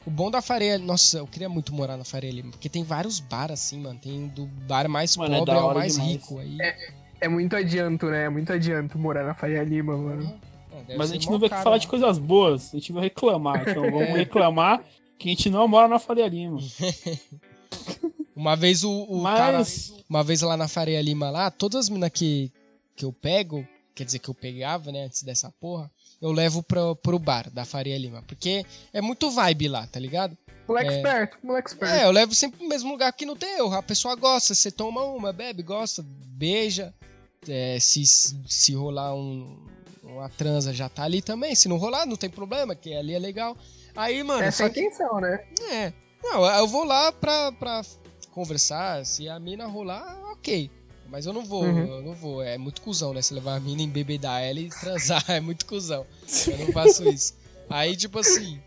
O 0.05 0.11
bom 0.11 0.29
da 0.29 0.41
Faria, 0.41 0.77
nossa, 0.77 1.17
eu 1.17 1.27
queria 1.27 1.49
muito 1.49 1.73
morar 1.73 1.97
na 1.97 2.03
Faria 2.03 2.31
Lima, 2.31 2.51
porque 2.51 2.69
tem 2.69 2.83
vários 2.83 3.19
bar 3.19 3.51
assim, 3.51 3.79
mano. 3.79 3.99
Tem 3.99 4.27
do 4.27 4.45
bar 4.45 4.87
mais 4.87 5.17
Mano, 5.17 5.33
é 5.33 5.39
pobre 5.39 5.55
da 5.55 5.61
ao 5.61 5.73
mais 5.73 5.93
demais. 5.93 6.11
rico. 6.11 6.37
Aí, 6.39 6.57
É 7.19 7.27
muito 7.27 7.55
adianto, 7.55 8.05
né? 8.07 8.25
É 8.25 8.29
muito 8.29 8.53
adianto 8.53 8.99
morar 8.99 9.23
na 9.25 9.33
Faria 9.33 9.63
Lima, 9.63 9.97
mano. 9.97 10.39
é, 10.87 10.95
Mas 10.95 11.09
a 11.09 11.13
gente 11.15 11.29
não 11.29 11.39
veio 11.39 11.51
aqui 11.51 11.63
falar 11.63 11.77
né? 11.77 11.79
de 11.79 11.87
coisas 11.87 12.17
boas. 12.19 12.69
A 12.73 12.77
gente 12.77 12.91
veio 12.91 13.01
reclamar. 13.03 13.67
Então 13.67 13.81
vamos 13.89 14.09
É. 14.09 14.13
reclamar 14.17 14.83
que 15.17 15.27
a 15.29 15.31
gente 15.31 15.49
não 15.49 15.67
mora 15.67 15.87
na 15.87 15.97
Faria 15.97 16.27
Lima. 16.27 16.59
Uma 18.35 18.55
vez 18.55 18.83
o, 18.83 18.91
o 18.91 19.23
cara, 19.23 19.59
Mas. 19.59 19.93
uma 20.09 20.23
vez 20.23 20.41
lá 20.41 20.57
na 20.57 20.67
Faria 20.67 21.01
Lima 21.01 21.29
lá, 21.29 21.49
todas 21.49 21.85
as 21.85 21.89
minas 21.89 22.09
que, 22.13 22.51
que 22.95 23.05
eu 23.05 23.13
pego, 23.13 23.65
quer 23.95 24.03
dizer 24.03 24.19
que 24.19 24.29
eu 24.29 24.33
pegava, 24.35 24.91
né, 24.91 25.05
antes 25.05 25.23
dessa 25.23 25.49
porra, 25.59 25.89
eu 26.21 26.31
levo 26.31 26.61
pro, 26.61 26.95
pro 26.97 27.17
bar 27.17 27.49
da 27.49 27.63
Faria 27.65 27.97
Lima, 27.97 28.21
porque 28.27 28.65
é 28.93 29.01
muito 29.01 29.31
vibe 29.31 29.69
lá, 29.69 29.87
tá 29.87 29.99
ligado? 29.99 30.37
Moleque 30.67 30.91
É. 30.93 30.97
esperto, 30.97 31.37
moleque 31.43 31.69
esperto. 31.69 31.95
É, 31.95 32.03
eu 32.05 32.11
levo 32.11 32.33
sempre 32.35 32.57
pro 32.57 32.67
mesmo 32.67 32.91
lugar 32.91 33.13
que 33.13 33.25
não 33.25 33.35
tem 33.35 33.57
erro. 33.57 33.73
A 33.73 33.83
pessoa 33.83 34.15
gosta, 34.15 34.53
você 34.55 34.71
toma 34.71 35.03
uma, 35.03 35.31
bebe, 35.31 35.61
gosta, 35.63 36.03
beija. 36.07 36.93
É, 37.47 37.77
se, 37.79 38.03
se 38.05 38.73
rolar 38.73 39.13
um, 39.13 39.63
uma 40.01 40.27
transa, 40.27 40.73
já 40.73 40.89
tá 40.89 41.03
ali 41.03 41.21
também. 41.21 41.53
Se 41.53 41.67
não 41.67 41.77
rolar, 41.77 42.07
não 42.07 42.15
tem 42.17 42.29
problema, 42.31 42.73
que 42.75 42.93
ali 42.95 43.13
é 43.13 43.19
legal. 43.19 43.55
Aí, 43.95 44.23
mano, 44.23 44.41
Essa 44.41 44.63
é 44.63 44.67
só 44.69 44.73
a 44.73 44.83
intenção, 44.83 45.21
né? 45.21 45.45
é. 45.71 45.93
Não, 46.23 46.43
eu 46.57 46.67
vou 46.67 46.83
lá 46.83 47.11
pra, 47.11 47.51
pra 47.51 47.81
conversar. 48.31 49.05
Se 49.05 49.29
a 49.29 49.39
mina 49.39 49.67
rolar, 49.67 50.19
ok. 50.31 50.71
Mas 51.09 51.25
eu 51.25 51.33
não 51.33 51.45
vou, 51.45 51.63
Uhum. 51.63 51.85
eu 51.97 52.01
não 52.01 52.13
vou. 52.13 52.41
É 52.41 52.57
muito 52.57 52.81
cuzão, 52.81 53.13
né? 53.13 53.21
Se 53.21 53.33
levar 53.33 53.55
a 53.55 53.59
mina 53.59 53.81
em 53.81 53.89
bebedar 53.89 54.41
ela 54.41 54.59
e 54.59 54.69
transar, 54.69 55.23
é 55.29 55.39
muito 55.39 55.65
cuzão. 55.65 56.05
Eu 56.47 56.57
não 56.65 56.71
faço 56.73 57.07
isso. 57.07 57.33
Aí, 57.69 57.95
tipo 57.95 58.19
assim, 58.19 58.59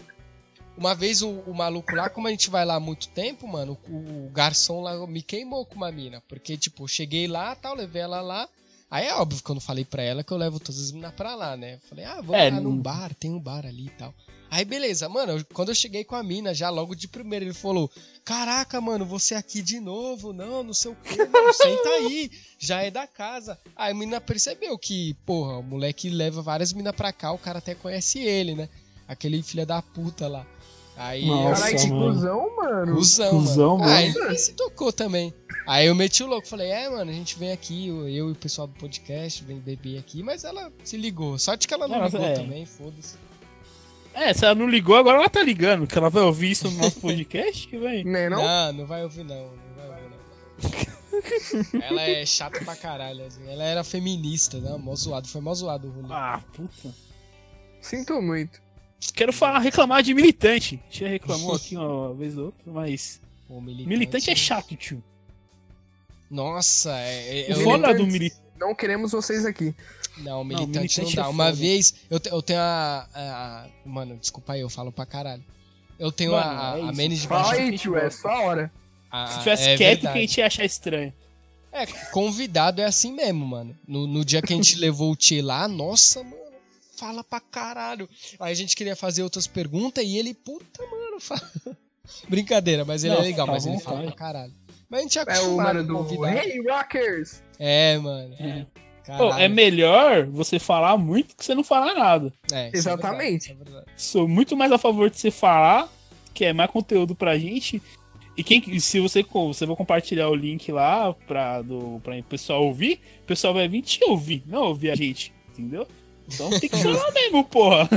uma 0.77 0.95
vez 0.95 1.23
o, 1.23 1.31
o 1.47 1.55
maluco 1.55 1.95
lá, 1.95 2.09
como 2.09 2.29
a 2.29 2.31
gente 2.31 2.49
vai 2.51 2.65
lá 2.65 2.77
há 2.77 2.81
muito 2.81 3.09
tempo, 3.09 3.47
mano, 3.47 3.77
o, 3.89 4.27
o 4.27 4.31
garçom 4.33 4.81
lá 4.81 5.07
me 5.07 5.23
queimou 5.23 5.65
com 5.67 5.77
uma 5.77 5.91
mina. 5.93 6.23
Porque, 6.29 6.57
tipo, 6.57 6.85
eu 6.85 6.89
cheguei 6.89 7.27
lá 7.27 7.55
tal, 7.55 7.75
levei 7.75 8.03
ela 8.03 8.21
lá. 8.21 8.49
Aí 8.91 9.07
é 9.07 9.15
óbvio 9.15 9.43
que 9.43 9.51
eu 9.51 9.55
não 9.55 9.61
falei 9.61 9.85
pra 9.85 10.03
ela 10.03 10.25
que 10.25 10.33
eu 10.33 10.37
levo 10.39 10.59
todas 10.59 10.81
as 10.81 10.93
minas 10.93 11.13
pra 11.13 11.35
lá, 11.35 11.57
né? 11.57 11.79
Falei, 11.89 12.05
ah, 12.07 12.17
vamos 12.23 12.35
É, 12.35 12.51
lá 12.51 12.61
num 12.61 12.77
bar, 12.77 13.15
tem 13.15 13.31
um 13.31 13.39
bar 13.41 13.67
ali 13.67 13.87
e 13.87 13.91
tal. 13.91 14.15
Aí 14.51 14.65
beleza, 14.65 15.11
mano, 15.11 15.45
quando 15.53 15.69
eu 15.69 15.75
cheguei 15.75 16.05
com 16.05 16.17
a 16.17 16.23
mina, 16.23 16.55
já 16.55 16.71
logo 16.71 16.95
de 16.95 17.07
primeiro, 17.07 17.45
ele 17.45 17.53
falou: 17.53 17.91
Caraca, 18.25 18.81
mano, 18.81 19.05
você 19.05 19.35
aqui 19.35 19.61
de 19.61 19.79
novo, 19.79 20.33
não, 20.33 20.63
não 20.63 20.73
sei 20.73 20.91
o 20.91 20.97
que, 20.97 21.19
mano, 21.27 21.53
senta 21.53 21.89
aí, 21.91 22.31
já 22.59 22.81
é 22.81 22.91
da 22.91 23.07
casa. 23.07 23.59
Aí 23.77 23.93
a 23.93 23.95
mina 23.95 24.23
percebeu 24.23 24.79
que, 24.79 25.13
porra, 25.27 25.59
o 25.59 25.63
moleque 25.63 26.09
leva 26.09 26.41
várias 26.41 26.73
minas 26.73 26.97
pra 26.97 27.13
cá, 27.13 27.31
o 27.31 27.39
cara 27.39 27.59
até 27.59 27.75
conhece 27.75 28.21
ele, 28.21 28.55
né? 28.55 28.71
Aquele 29.07 29.43
filho 29.43 29.67
da 29.67 29.83
puta 29.83 30.27
lá. 30.27 30.47
Aí 30.99 31.27
Nossa, 31.27 31.63
Caralho, 31.63 31.79
que 31.79 31.91
mano. 31.91 32.13
cuzão, 32.13 32.57
mano. 32.57 32.95
Cusão, 32.97 33.31
Cusão, 33.31 33.79
mano. 33.79 33.91
mano. 33.91 33.97
Aí 33.97 34.15
ele 34.15 34.39
se 34.39 34.53
tocou 34.55 34.93
também. 34.93 35.33
Aí 35.65 35.87
eu 35.87 35.95
meti 35.95 36.25
o 36.25 36.27
louco, 36.27 36.49
falei, 36.49 36.71
é, 36.71 36.91
mano, 36.91 37.09
a 37.09 37.15
gente 37.15 37.39
vem 37.39 37.53
aqui, 37.53 37.87
eu 37.89 38.09
eu 38.09 38.29
e 38.29 38.33
o 38.33 38.35
pessoal 38.35 38.67
do 38.67 38.75
podcast, 38.75 39.45
vem 39.45 39.59
beber 39.59 39.99
aqui, 39.99 40.25
mas 40.25 40.43
ela 40.43 40.73
se 40.83 40.97
ligou. 40.97 41.39
Sorte 41.39 41.69
que 41.69 41.75
ela 41.75 41.87
não 41.87 42.01
Nossa, 42.01 42.17
ligou 42.19 42.33
é. 42.33 42.35
também, 42.35 42.67
foda-se. 42.67 43.17
É, 44.13 44.35
se 44.35 44.45
ela 44.45 44.57
não 44.57 44.69
ligou, 44.69 44.97
agora 44.97 45.19
ela 45.19 45.29
tá 45.29 45.41
ligando. 45.41 45.87
Que 45.87 45.97
ela 45.97 46.11
vai 46.11 46.25
ouvir 46.25 46.51
isso 46.51 46.69
no 46.69 46.77
nosso 46.79 46.99
podcast, 47.01 47.71
velho. 47.77 48.05
Né, 48.11 48.29
não? 48.29 48.43
Não, 48.43 48.73
não 48.73 48.87
vai 48.87 49.05
ouvir 49.05 49.23
não, 49.23 49.53
não 49.77 49.77
vai 49.77 50.03
ouvir 50.03 50.11
não. 50.11 51.81
ela 51.81 52.03
é 52.03 52.27
chata 52.27 52.65
pra 52.65 52.75
caralho, 52.75 53.25
assim. 53.25 53.49
Ela 53.49 53.63
era 53.63 53.85
feminista, 53.85 54.59
né? 54.59 54.77
Mó 54.77 54.97
zoado, 54.97 55.29
foi 55.29 55.41
mó 55.41 55.55
zoado 55.55 55.87
o 55.87 55.91
rolê. 55.93 56.09
Ah, 56.11 56.41
puta. 56.53 56.93
Sinto 57.81 58.21
muito. 58.21 58.61
Quero 59.15 59.33
falar, 59.33 59.59
reclamar 59.61 60.03
de 60.03 60.13
militante. 60.15 60.81
A 60.83 60.91
gente 60.91 61.01
já 61.05 61.09
reclamou 61.09 61.55
aqui 61.57 61.77
uma 61.77 62.15
vez 62.15 62.37
ou 62.37 62.47
outra, 62.47 62.73
mas. 62.73 63.21
Pô, 63.47 63.61
militante, 63.61 63.89
Militante 63.89 64.31
é 64.31 64.35
chato, 64.37 64.77
tio. 64.77 65.03
Nossa, 66.31 66.91
é. 66.99 67.49
é 67.51 67.55
O 67.55 67.59
eu- 67.61 67.65
foda 67.65 67.95
do 67.95 68.07
militante. 68.07 68.43
Não 68.59 68.75
queremos 68.75 69.13
vocês 69.13 69.47
aqui. 69.47 69.73
Não, 70.19 70.43
militante 70.43 70.73
não, 70.75 70.83
militante 70.83 71.17
dá. 71.17 71.23
é 71.23 71.27
Uma 71.29 71.53
vez, 71.53 71.95
eu, 72.11 72.19
te- 72.19 72.29
eu 72.29 72.43
tenho 72.43 72.59
a, 72.61 73.09
a- 73.15 73.67
Mano, 73.87 74.17
desculpa 74.17 74.55
aí, 74.55 74.61
eu 74.61 74.69
falo 74.69 74.91
pra 74.91 75.07
caralho. 75.07 75.45
Eu 75.99 76.11
tenho 76.11 76.33
Mano, 76.33 76.45
a, 76.45 76.73
a, 76.75 76.79
é 76.79 76.83
a 76.83 77.09
de 77.09 77.27
Fala 77.29 77.53
a 77.53 77.53
aí, 77.55 77.79
tio, 77.79 77.97
é 77.97 78.11
só 78.11 78.29
a 78.29 78.41
hora. 78.43 78.73
a- 79.11 79.27
Se 79.29 79.39
tivesse 79.39 79.69
é 79.69 79.77
quieto, 79.77 80.01
verdade. 80.03 80.13
que 80.13 80.19
a 80.19 80.21
gente 80.23 80.39
ia 80.39 80.47
achar 80.47 80.65
estranho. 80.65 81.13
É, 81.71 81.87
convidado 82.11 82.81
é 82.81 82.85
assim 82.85 83.13
mesmo, 83.13 83.47
mano. 83.47 83.77
No, 83.87 84.07
no 84.09 84.25
dia 84.25 84.43
que 84.43 84.53
a 84.53 84.57
gente 84.57 84.75
levou 84.79 85.13
o 85.13 85.17
Tchê 85.17 85.41
lá, 85.41 85.69
nossa, 85.69 86.23
mano, 86.25 86.37
fala 86.99 87.23
pra 87.25 87.41
caralho. 87.41 88.09
Aí 88.41 88.53
a 88.53 88.55
gente 88.57 88.75
queria 88.77 88.97
fazer 88.97 89.23
outras 89.23 89.47
perguntas 89.47 90.05
e 90.05 90.17
ele, 90.19 90.35
puta, 90.35 90.83
mano, 90.87 91.21
fala. 91.21 91.43
Brincadeira, 92.29 92.85
mas 92.85 93.05
ele 93.05 93.15
Não, 93.15 93.21
é 93.21 93.25
legal, 93.25 93.47
tá 93.47 93.53
mas 93.53 93.65
bom, 93.67 93.73
ele 93.73 93.81
fala 93.83 93.97
vai. 93.99 94.07
pra 94.07 94.15
caralho. 94.17 94.53
Mas 94.89 95.01
a 95.01 95.03
gente 95.03 95.19
é 95.19 95.25
É 95.29 95.41
o 95.41 95.57
mano 95.57 95.85
do. 95.85 96.27
Hey 96.27 96.63
Rockers! 96.67 97.43
É, 97.59 97.99
mano. 97.99 98.35
É. 98.39 98.67
Pô, 99.17 99.31
Caralho. 99.31 99.43
é 99.43 99.49
melhor 99.49 100.27
você 100.27 100.59
falar 100.59 100.97
muito 100.99 101.35
que 101.35 101.45
você 101.45 101.55
não 101.55 101.65
falar 101.65 101.95
nada. 101.95 102.33
É, 102.53 102.67
é 102.69 102.71
Exatamente. 102.75 103.49
verdade, 103.49 103.53
é 103.53 103.65
verdade. 103.65 103.87
Sou 103.97 104.29
muito 104.29 104.55
mais 104.57 104.71
a 104.73 104.77
favor 104.79 105.09
de 105.09 105.19
você 105.19 105.31
falar, 105.31 105.89
que 106.35 106.45
é 106.45 106.53
mais 106.53 106.71
conteúdo 106.71 107.15
pra 107.15 107.39
gente. 107.39 107.81
E 108.37 108.45
quem, 108.45 108.79
se 108.79 109.01
você, 109.01 109.23
você 109.23 109.67
vai 109.67 109.75
compartilhar 109.77 110.29
o 110.29 110.35
link 110.35 110.71
lá 110.71 111.13
pra, 111.27 111.61
do, 111.63 112.01
pra 112.05 112.17
o 112.17 112.23
pessoal 112.23 112.65
ouvir, 112.65 113.01
o 113.23 113.27
pessoal 113.27 113.53
vai 113.55 113.67
vir 113.67 113.83
te 113.83 114.05
ouvir, 114.05 114.43
não 114.47 114.63
ouvir 114.65 114.91
a 114.91 114.95
gente, 114.95 115.33
entendeu? 115.51 115.89
Então 116.29 116.51
tem 116.51 116.69
que 116.69 116.77
falar 116.77 117.11
mesmo, 117.13 117.45
porra. 117.45 117.89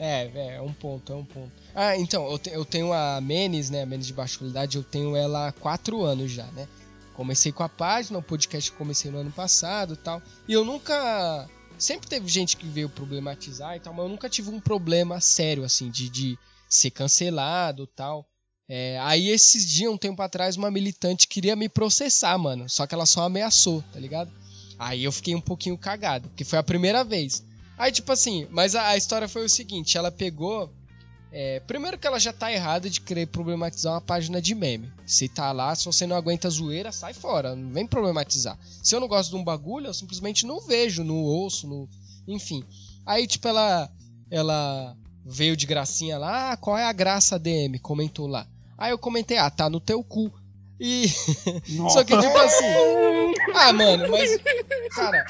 É, 0.00 0.30
é, 0.34 0.54
é 0.56 0.62
um 0.62 0.72
ponto, 0.72 1.12
é 1.12 1.16
um 1.16 1.24
ponto. 1.24 1.50
Ah, 1.74 1.96
então, 1.96 2.30
eu, 2.30 2.38
te- 2.38 2.50
eu 2.50 2.64
tenho 2.64 2.92
a 2.92 3.20
Menes, 3.20 3.68
né? 3.70 3.82
A 3.82 3.86
Menes 3.86 4.06
de 4.06 4.12
baixa 4.12 4.38
qualidade, 4.38 4.76
eu 4.76 4.84
tenho 4.84 5.16
ela 5.16 5.48
há 5.48 5.52
quatro 5.52 6.02
anos 6.02 6.30
já, 6.30 6.44
né? 6.52 6.68
Comecei 7.14 7.50
com 7.50 7.64
a 7.64 7.68
página, 7.68 8.18
o 8.18 8.22
podcast 8.22 8.70
que 8.70 8.76
comecei 8.76 9.10
no 9.10 9.18
ano 9.18 9.32
passado 9.32 9.94
e 9.94 9.96
tal. 9.96 10.22
E 10.46 10.52
eu 10.52 10.64
nunca. 10.64 11.48
Sempre 11.76 12.08
teve 12.08 12.28
gente 12.28 12.56
que 12.56 12.66
veio 12.66 12.88
problematizar 12.88 13.76
e 13.76 13.80
tal, 13.80 13.92
mas 13.92 14.04
eu 14.04 14.08
nunca 14.08 14.28
tive 14.28 14.50
um 14.50 14.60
problema 14.60 15.20
sério, 15.20 15.64
assim, 15.64 15.90
de, 15.90 16.08
de 16.08 16.38
ser 16.68 16.90
cancelado 16.90 17.84
e 17.84 17.96
tal. 17.96 18.26
É, 18.68 18.98
aí 19.00 19.30
esses 19.30 19.66
dias, 19.66 19.90
um 19.90 19.96
tempo 19.96 20.20
atrás, 20.22 20.56
uma 20.56 20.70
militante 20.70 21.26
queria 21.26 21.56
me 21.56 21.68
processar, 21.68 22.36
mano. 22.38 22.68
Só 22.68 22.86
que 22.86 22.94
ela 22.94 23.06
só 23.06 23.22
ameaçou, 23.22 23.82
tá 23.92 23.98
ligado? 23.98 24.30
Aí 24.78 25.04
eu 25.04 25.12
fiquei 25.12 25.34
um 25.34 25.40
pouquinho 25.40 25.76
cagado, 25.76 26.28
porque 26.28 26.44
foi 26.44 26.58
a 26.58 26.62
primeira 26.62 27.02
vez. 27.02 27.44
Aí, 27.76 27.92
tipo 27.92 28.12
assim, 28.12 28.46
mas 28.50 28.74
a, 28.74 28.88
a 28.88 28.96
história 28.96 29.28
foi 29.28 29.44
o 29.44 29.48
seguinte: 29.48 29.96
ela 29.98 30.10
pegou. 30.10 30.72
é, 31.32 31.60
primeiro 31.60 31.98
que 31.98 32.06
ela 32.06 32.18
já 32.18 32.32
tá 32.32 32.52
errada 32.52 32.88
de 32.88 33.00
querer 33.00 33.26
problematizar 33.26 33.94
uma 33.94 34.00
página 34.00 34.40
de 34.40 34.54
meme. 34.54 34.92
Se 35.06 35.28
tá 35.28 35.52
lá, 35.52 35.74
se 35.74 35.84
você 35.84 36.06
não 36.06 36.16
aguenta 36.16 36.48
zoeira, 36.50 36.92
sai 36.92 37.12
fora. 37.12 37.54
Não 37.56 37.72
vem 37.72 37.86
problematizar. 37.86 38.58
Se 38.82 38.94
eu 38.94 39.00
não 39.00 39.08
gosto 39.08 39.30
de 39.30 39.36
um 39.36 39.44
bagulho, 39.44 39.86
eu 39.86 39.94
simplesmente 39.94 40.46
não 40.46 40.60
vejo, 40.60 41.04
não 41.04 41.16
ouço, 41.16 41.66
no... 41.66 41.88
enfim. 42.26 42.64
Aí, 43.06 43.26
tipo, 43.26 43.48
ela. 43.48 43.90
Ela 44.30 44.96
veio 45.24 45.56
de 45.56 45.66
gracinha 45.66 46.18
lá, 46.18 46.52
ah, 46.52 46.56
qual 46.56 46.76
é 46.78 46.84
a 46.84 46.92
graça 46.92 47.38
DM? 47.38 47.78
Comentou 47.78 48.26
lá. 48.26 48.46
Aí 48.76 48.90
eu 48.90 48.98
comentei, 48.98 49.36
ah, 49.36 49.50
tá 49.50 49.68
no 49.68 49.78
teu 49.78 50.02
cu. 50.02 50.32
E. 50.80 51.08
Só 51.90 52.04
que, 52.04 52.16
tipo 52.16 52.38
assim. 52.38 53.34
Ah, 53.54 53.72
mano, 53.72 54.10
mas. 54.10 54.38
Cara. 54.94 55.26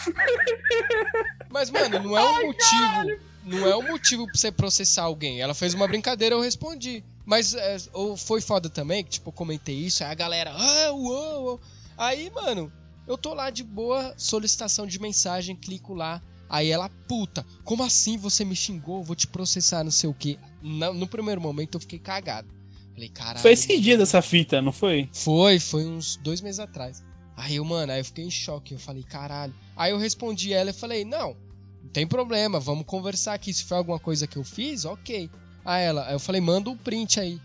Mas, 1.51 1.71
mano, 1.71 1.99
não 2.01 2.19
é 2.19 2.25
um 2.25 2.47
motivo. 2.47 3.29
Não 3.45 3.67
é 3.67 3.77
um 3.77 3.89
motivo 3.89 4.27
pra 4.27 4.35
você 4.35 4.53
processar 4.53 5.05
alguém. 5.05 5.41
Ela 5.41 5.55
fez 5.55 5.73
uma 5.73 5.89
brincadeira, 5.89 6.35
eu 6.35 6.41
respondi. 6.41 7.03
Mas 7.25 7.55
é, 7.55 7.77
ou 7.93 8.17
foi 8.17 8.41
foda 8.41 8.69
também, 8.69 9.03
que, 9.03 9.11
tipo, 9.11 9.29
eu 9.29 9.33
comentei 9.33 9.75
isso, 9.75 10.05
aí 10.05 10.11
a 10.11 10.15
galera. 10.15 10.53
Ah, 10.55 10.93
uou, 10.93 11.43
uou. 11.43 11.61
Aí, 11.97 12.31
mano, 12.31 12.71
eu 13.07 13.17
tô 13.17 13.33
lá 13.33 13.49
de 13.49 13.65
boa, 13.65 14.13
solicitação 14.19 14.87
de 14.87 15.01
mensagem, 15.01 15.57
clico 15.57 15.95
lá. 15.95 16.23
Aí 16.49 16.71
ela, 16.71 16.91
puta, 17.07 17.45
como 17.65 17.83
assim 17.83 18.17
você 18.17 18.45
me 18.45 18.55
xingou? 18.55 19.03
Vou 19.03 19.17
te 19.17 19.27
processar, 19.27 19.85
não 19.85 19.91
sei 19.91 20.09
o 20.09 20.15
quê. 20.15 20.39
No, 20.63 20.95
no 20.95 21.07
primeiro 21.07 21.41
momento 21.41 21.77
eu 21.77 21.81
fiquei 21.81 21.99
cagado. 21.99 22.58
Falei, 22.99 23.09
caralho. 23.11 23.39
Foi 23.39 23.53
esse 23.53 23.81
dia 23.81 23.97
dessa 23.97 24.21
fita, 24.21 24.61
não 24.61 24.73
foi? 24.73 25.09
Foi, 25.13 25.61
foi 25.61 25.87
uns 25.87 26.17
dois 26.17 26.41
meses 26.41 26.59
atrás. 26.59 27.01
Aí 27.37 27.55
eu, 27.55 27.65
mano, 27.65 27.93
aí 27.93 28.01
eu 28.01 28.05
fiquei 28.05 28.25
em 28.25 28.31
choque. 28.31 28.75
Eu 28.75 28.81
falei, 28.81 29.05
caralho. 29.05 29.55
Aí 29.77 29.93
eu 29.93 29.99
respondi 29.99 30.53
ela 30.53 30.71
e 30.71 30.73
falei, 30.73 31.05
não, 31.05 31.37
não 31.81 31.91
tem 31.93 32.05
problema, 32.05 32.59
vamos 32.59 32.85
conversar 32.85 33.35
aqui. 33.35 33.55
Se 33.55 33.63
foi 33.63 33.77
alguma 33.79 34.01
coisa 34.01 34.27
que 34.27 34.37
eu 34.37 34.43
fiz, 34.43 34.85
ok. 34.85 35.31
Aí 35.65 35.85
ela, 35.85 36.09
aí 36.09 36.15
eu 36.15 36.19
falei, 36.19 36.41
manda 36.41 36.71
um 36.71 36.77
print 36.77 37.21
aí. 37.21 37.41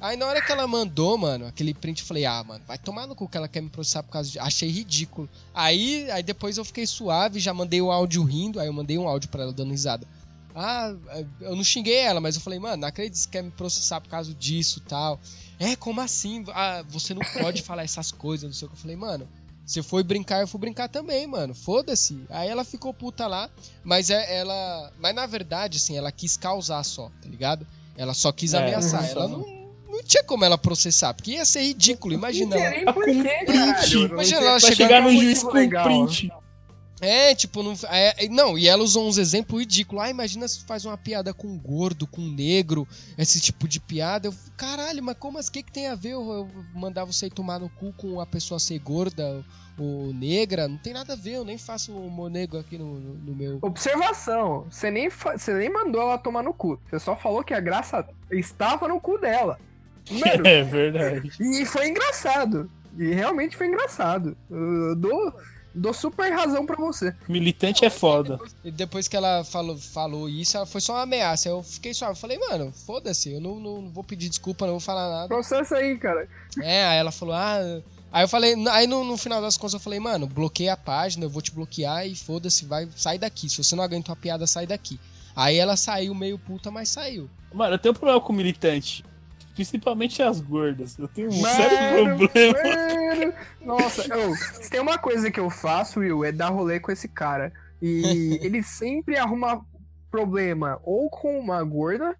Aí 0.00 0.16
na 0.16 0.26
hora 0.26 0.42
que 0.42 0.50
ela 0.50 0.66
mandou, 0.66 1.16
mano, 1.16 1.46
aquele 1.46 1.72
print, 1.72 2.00
eu 2.00 2.06
falei, 2.06 2.24
ah, 2.26 2.42
mano, 2.42 2.64
vai 2.66 2.76
tomar 2.76 3.06
no 3.06 3.14
cu 3.14 3.28
que 3.28 3.36
ela 3.36 3.46
quer 3.46 3.62
me 3.62 3.70
processar 3.70 4.02
por 4.02 4.10
causa 4.10 4.28
de. 4.28 4.40
Achei 4.40 4.68
ridículo. 4.68 5.28
Aí, 5.54 6.10
aí 6.10 6.22
depois 6.22 6.58
eu 6.58 6.64
fiquei 6.64 6.84
suave, 6.84 7.38
já 7.38 7.54
mandei 7.54 7.80
o 7.80 7.92
áudio 7.92 8.24
rindo, 8.24 8.58
aí 8.58 8.66
eu 8.66 8.72
mandei 8.72 8.98
um 8.98 9.06
áudio 9.06 9.30
pra 9.30 9.44
ela 9.44 9.52
dando 9.52 9.70
risada. 9.70 10.06
Ah, 10.58 10.94
eu 11.42 11.54
não 11.54 11.62
xinguei 11.62 11.96
ela, 11.98 12.18
mas 12.18 12.34
eu 12.34 12.40
falei, 12.40 12.58
mano, 12.58 12.78
não 12.78 12.88
acredito 12.88 13.12
que 13.14 13.18
você 13.20 13.28
quer 13.28 13.42
me 13.42 13.50
processar 13.50 14.00
por 14.00 14.08
causa 14.08 14.32
disso 14.32 14.80
tal. 14.80 15.20
É, 15.60 15.76
como 15.76 16.00
assim? 16.00 16.44
Ah, 16.48 16.82
você 16.88 17.12
não 17.12 17.20
pode 17.34 17.62
falar 17.62 17.84
essas 17.84 18.10
coisas, 18.10 18.44
não 18.48 18.54
sei 18.54 18.66
o 18.66 18.70
que. 18.70 18.76
Eu 18.76 18.80
falei, 18.80 18.96
mano, 18.96 19.28
você 19.66 19.82
foi 19.82 20.02
brincar, 20.02 20.40
eu 20.40 20.48
fui 20.48 20.58
brincar 20.58 20.88
também, 20.88 21.26
mano. 21.26 21.54
Foda-se. 21.54 22.24
Aí 22.30 22.48
ela 22.48 22.64
ficou 22.64 22.94
puta 22.94 23.26
lá, 23.26 23.50
mas 23.84 24.08
é, 24.08 24.38
ela. 24.38 24.90
Mas 24.98 25.14
na 25.14 25.26
verdade, 25.26 25.76
assim, 25.76 25.94
ela 25.96 26.10
quis 26.10 26.38
causar 26.38 26.82
só, 26.84 27.10
tá 27.20 27.28
ligado? 27.28 27.66
Ela 27.94 28.14
só 28.14 28.32
quis 28.32 28.54
É, 28.54 28.58
ameaçar. 28.58 29.04
só. 29.04 29.10
Ela 29.10 29.28
não, 29.28 29.44
não 29.90 30.02
tinha 30.04 30.24
como 30.24 30.42
ela 30.44 30.56
processar, 30.56 31.12
porque 31.12 31.32
ia 31.32 31.44
ser 31.44 31.62
ridículo. 31.64 32.14
Imagina 32.14 32.56
Não 32.56 32.62
ela. 32.64 32.92
print. 32.94 33.24
caralho. 33.46 34.00
Não 34.00 34.06
Imagina 34.14 34.40
ela 34.40 34.58
Vai 34.58 34.74
chegar 34.74 35.02
no 35.02 35.10
juiz 35.12 35.42
com 35.42 35.50
legal. 35.52 35.84
print. 35.84 36.30
É, 37.00 37.34
tipo, 37.34 37.62
não, 37.62 37.74
é, 37.90 38.24
é- 38.24 38.28
não, 38.28 38.56
e 38.58 38.66
ela 38.68 38.82
usou 38.82 39.06
uns 39.06 39.18
exemplos 39.18 39.60
ridículos. 39.60 40.02
Ah, 40.02 40.08
imagina 40.10 40.48
se 40.48 40.64
faz 40.64 40.84
uma 40.86 40.96
piada 40.96 41.34
com 41.34 41.46
um 41.46 41.58
gordo, 41.58 42.06
com 42.06 42.22
um 42.22 42.30
negro, 42.32 42.88
esse 43.18 43.38
tipo 43.40 43.68
de 43.68 43.78
piada. 43.80 44.28
Eu, 44.28 44.34
caralho, 44.56 45.02
mas 45.02 45.16
como 45.18 45.36
assim? 45.38 45.50
O 45.50 45.52
que, 45.52 45.62
que 45.64 45.72
tem 45.72 45.88
a 45.88 45.94
ver 45.94 46.10
eu, 46.12 46.22
eu 46.32 46.48
mandar 46.74 47.04
você 47.04 47.28
tomar 47.28 47.58
no 47.60 47.68
cu 47.68 47.92
com 47.98 48.18
a 48.20 48.26
pessoa 48.26 48.58
ser 48.58 48.78
gorda 48.78 49.44
ou 49.78 50.12
negra? 50.14 50.66
Não 50.68 50.78
tem 50.78 50.94
nada 50.94 51.12
a 51.12 51.16
ver, 51.16 51.34
eu 51.34 51.44
nem 51.44 51.58
faço 51.58 51.92
humor 51.92 52.30
negro 52.30 52.58
aqui 52.58 52.78
no, 52.78 52.98
no- 52.98 53.14
no 53.14 53.34
meu. 53.36 53.58
Observação, 53.60 54.66
você 54.70 54.90
nem, 54.90 55.10
você 55.10 55.52
nem 55.54 55.68
mandou 55.70 56.00
ela 56.00 56.16
tomar 56.16 56.42
no 56.42 56.54
cu. 56.54 56.80
Você 56.88 56.98
só 56.98 57.14
falou 57.14 57.44
que 57.44 57.52
a 57.52 57.60
graça 57.60 58.08
estava 58.30 58.88
no 58.88 58.98
cu 59.00 59.18
dela. 59.18 59.58
Mano, 60.10 60.46
É 60.48 60.62
verdade. 60.62 61.30
e 61.40 61.66
foi 61.66 61.88
engraçado. 61.88 62.70
E 62.98 63.12
realmente 63.12 63.54
foi 63.56 63.66
engraçado. 63.66 64.34
Eu 64.50 64.96
dou, 64.96 65.34
dou 65.76 65.92
super 65.92 66.32
razão 66.32 66.64
pra 66.64 66.76
você. 66.76 67.14
Militante 67.28 67.84
é 67.84 67.90
foda. 67.90 68.40
E 68.64 68.70
depois 68.70 69.06
que 69.06 69.16
ela 69.16 69.44
falou, 69.44 69.76
falou 69.76 70.28
isso, 70.28 70.56
ela 70.56 70.66
foi 70.66 70.80
só 70.80 70.94
uma 70.94 71.02
ameaça. 71.02 71.48
Eu 71.48 71.62
fiquei 71.62 71.92
suave. 71.92 72.12
Eu 72.12 72.16
falei, 72.16 72.38
mano, 72.38 72.72
foda-se, 72.72 73.32
eu 73.32 73.40
não, 73.40 73.60
não 73.60 73.90
vou 73.90 74.02
pedir 74.02 74.28
desculpa, 74.28 74.64
não 74.64 74.74
vou 74.74 74.80
falar 74.80 75.08
nada. 75.10 75.28
Processo 75.28 75.74
aí, 75.74 75.96
cara. 75.98 76.28
É, 76.62 76.84
aí 76.86 76.98
ela 76.98 77.12
falou, 77.12 77.34
ah. 77.34 77.60
Aí 78.12 78.24
eu 78.24 78.28
falei, 78.28 78.54
aí 78.70 78.86
no, 78.86 79.04
no 79.04 79.16
final 79.16 79.42
das 79.42 79.56
contas 79.56 79.74
eu 79.74 79.80
falei, 79.80 80.00
mano, 80.00 80.26
bloqueia 80.26 80.72
a 80.72 80.76
página, 80.76 81.24
eu 81.24 81.30
vou 81.30 81.42
te 81.42 81.52
bloquear 81.52 82.06
e 82.06 82.16
foda-se, 82.16 82.64
vai, 82.64 82.88
sai 82.96 83.18
daqui. 83.18 83.48
Se 83.50 83.62
você 83.62 83.76
não 83.76 83.84
aguenta 83.84 84.12
a 84.12 84.16
piada, 84.16 84.46
sai 84.46 84.66
daqui. 84.66 84.98
Aí 85.34 85.56
ela 85.56 85.76
saiu 85.76 86.14
meio 86.14 86.38
puta, 86.38 86.70
mas 86.70 86.88
saiu. 86.88 87.28
Mano, 87.52 87.74
eu 87.74 87.78
tenho 87.78 87.92
um 87.92 87.96
problema 87.96 88.20
com 88.20 88.32
militante. 88.32 89.04
Principalmente 89.56 90.22
as 90.22 90.38
gordas. 90.40 90.98
Eu 90.98 91.08
tenho 91.08 91.32
um 91.32 91.40
Mano, 91.40 91.56
sério 91.56 92.18
problema. 92.18 92.58
mano. 92.62 93.34
Nossa, 93.62 94.02
se 94.62 94.70
tem 94.70 94.80
uma 94.80 94.98
coisa 94.98 95.30
que 95.30 95.40
eu 95.40 95.48
faço, 95.48 96.00
Will, 96.00 96.24
é 96.24 96.30
dar 96.30 96.50
rolê 96.50 96.78
com 96.78 96.92
esse 96.92 97.08
cara. 97.08 97.50
E 97.80 98.38
ele 98.44 98.62
sempre 98.62 99.16
arruma 99.16 99.64
problema 100.10 100.78
ou 100.84 101.08
com 101.08 101.38
uma 101.38 101.64
gorda, 101.64 102.14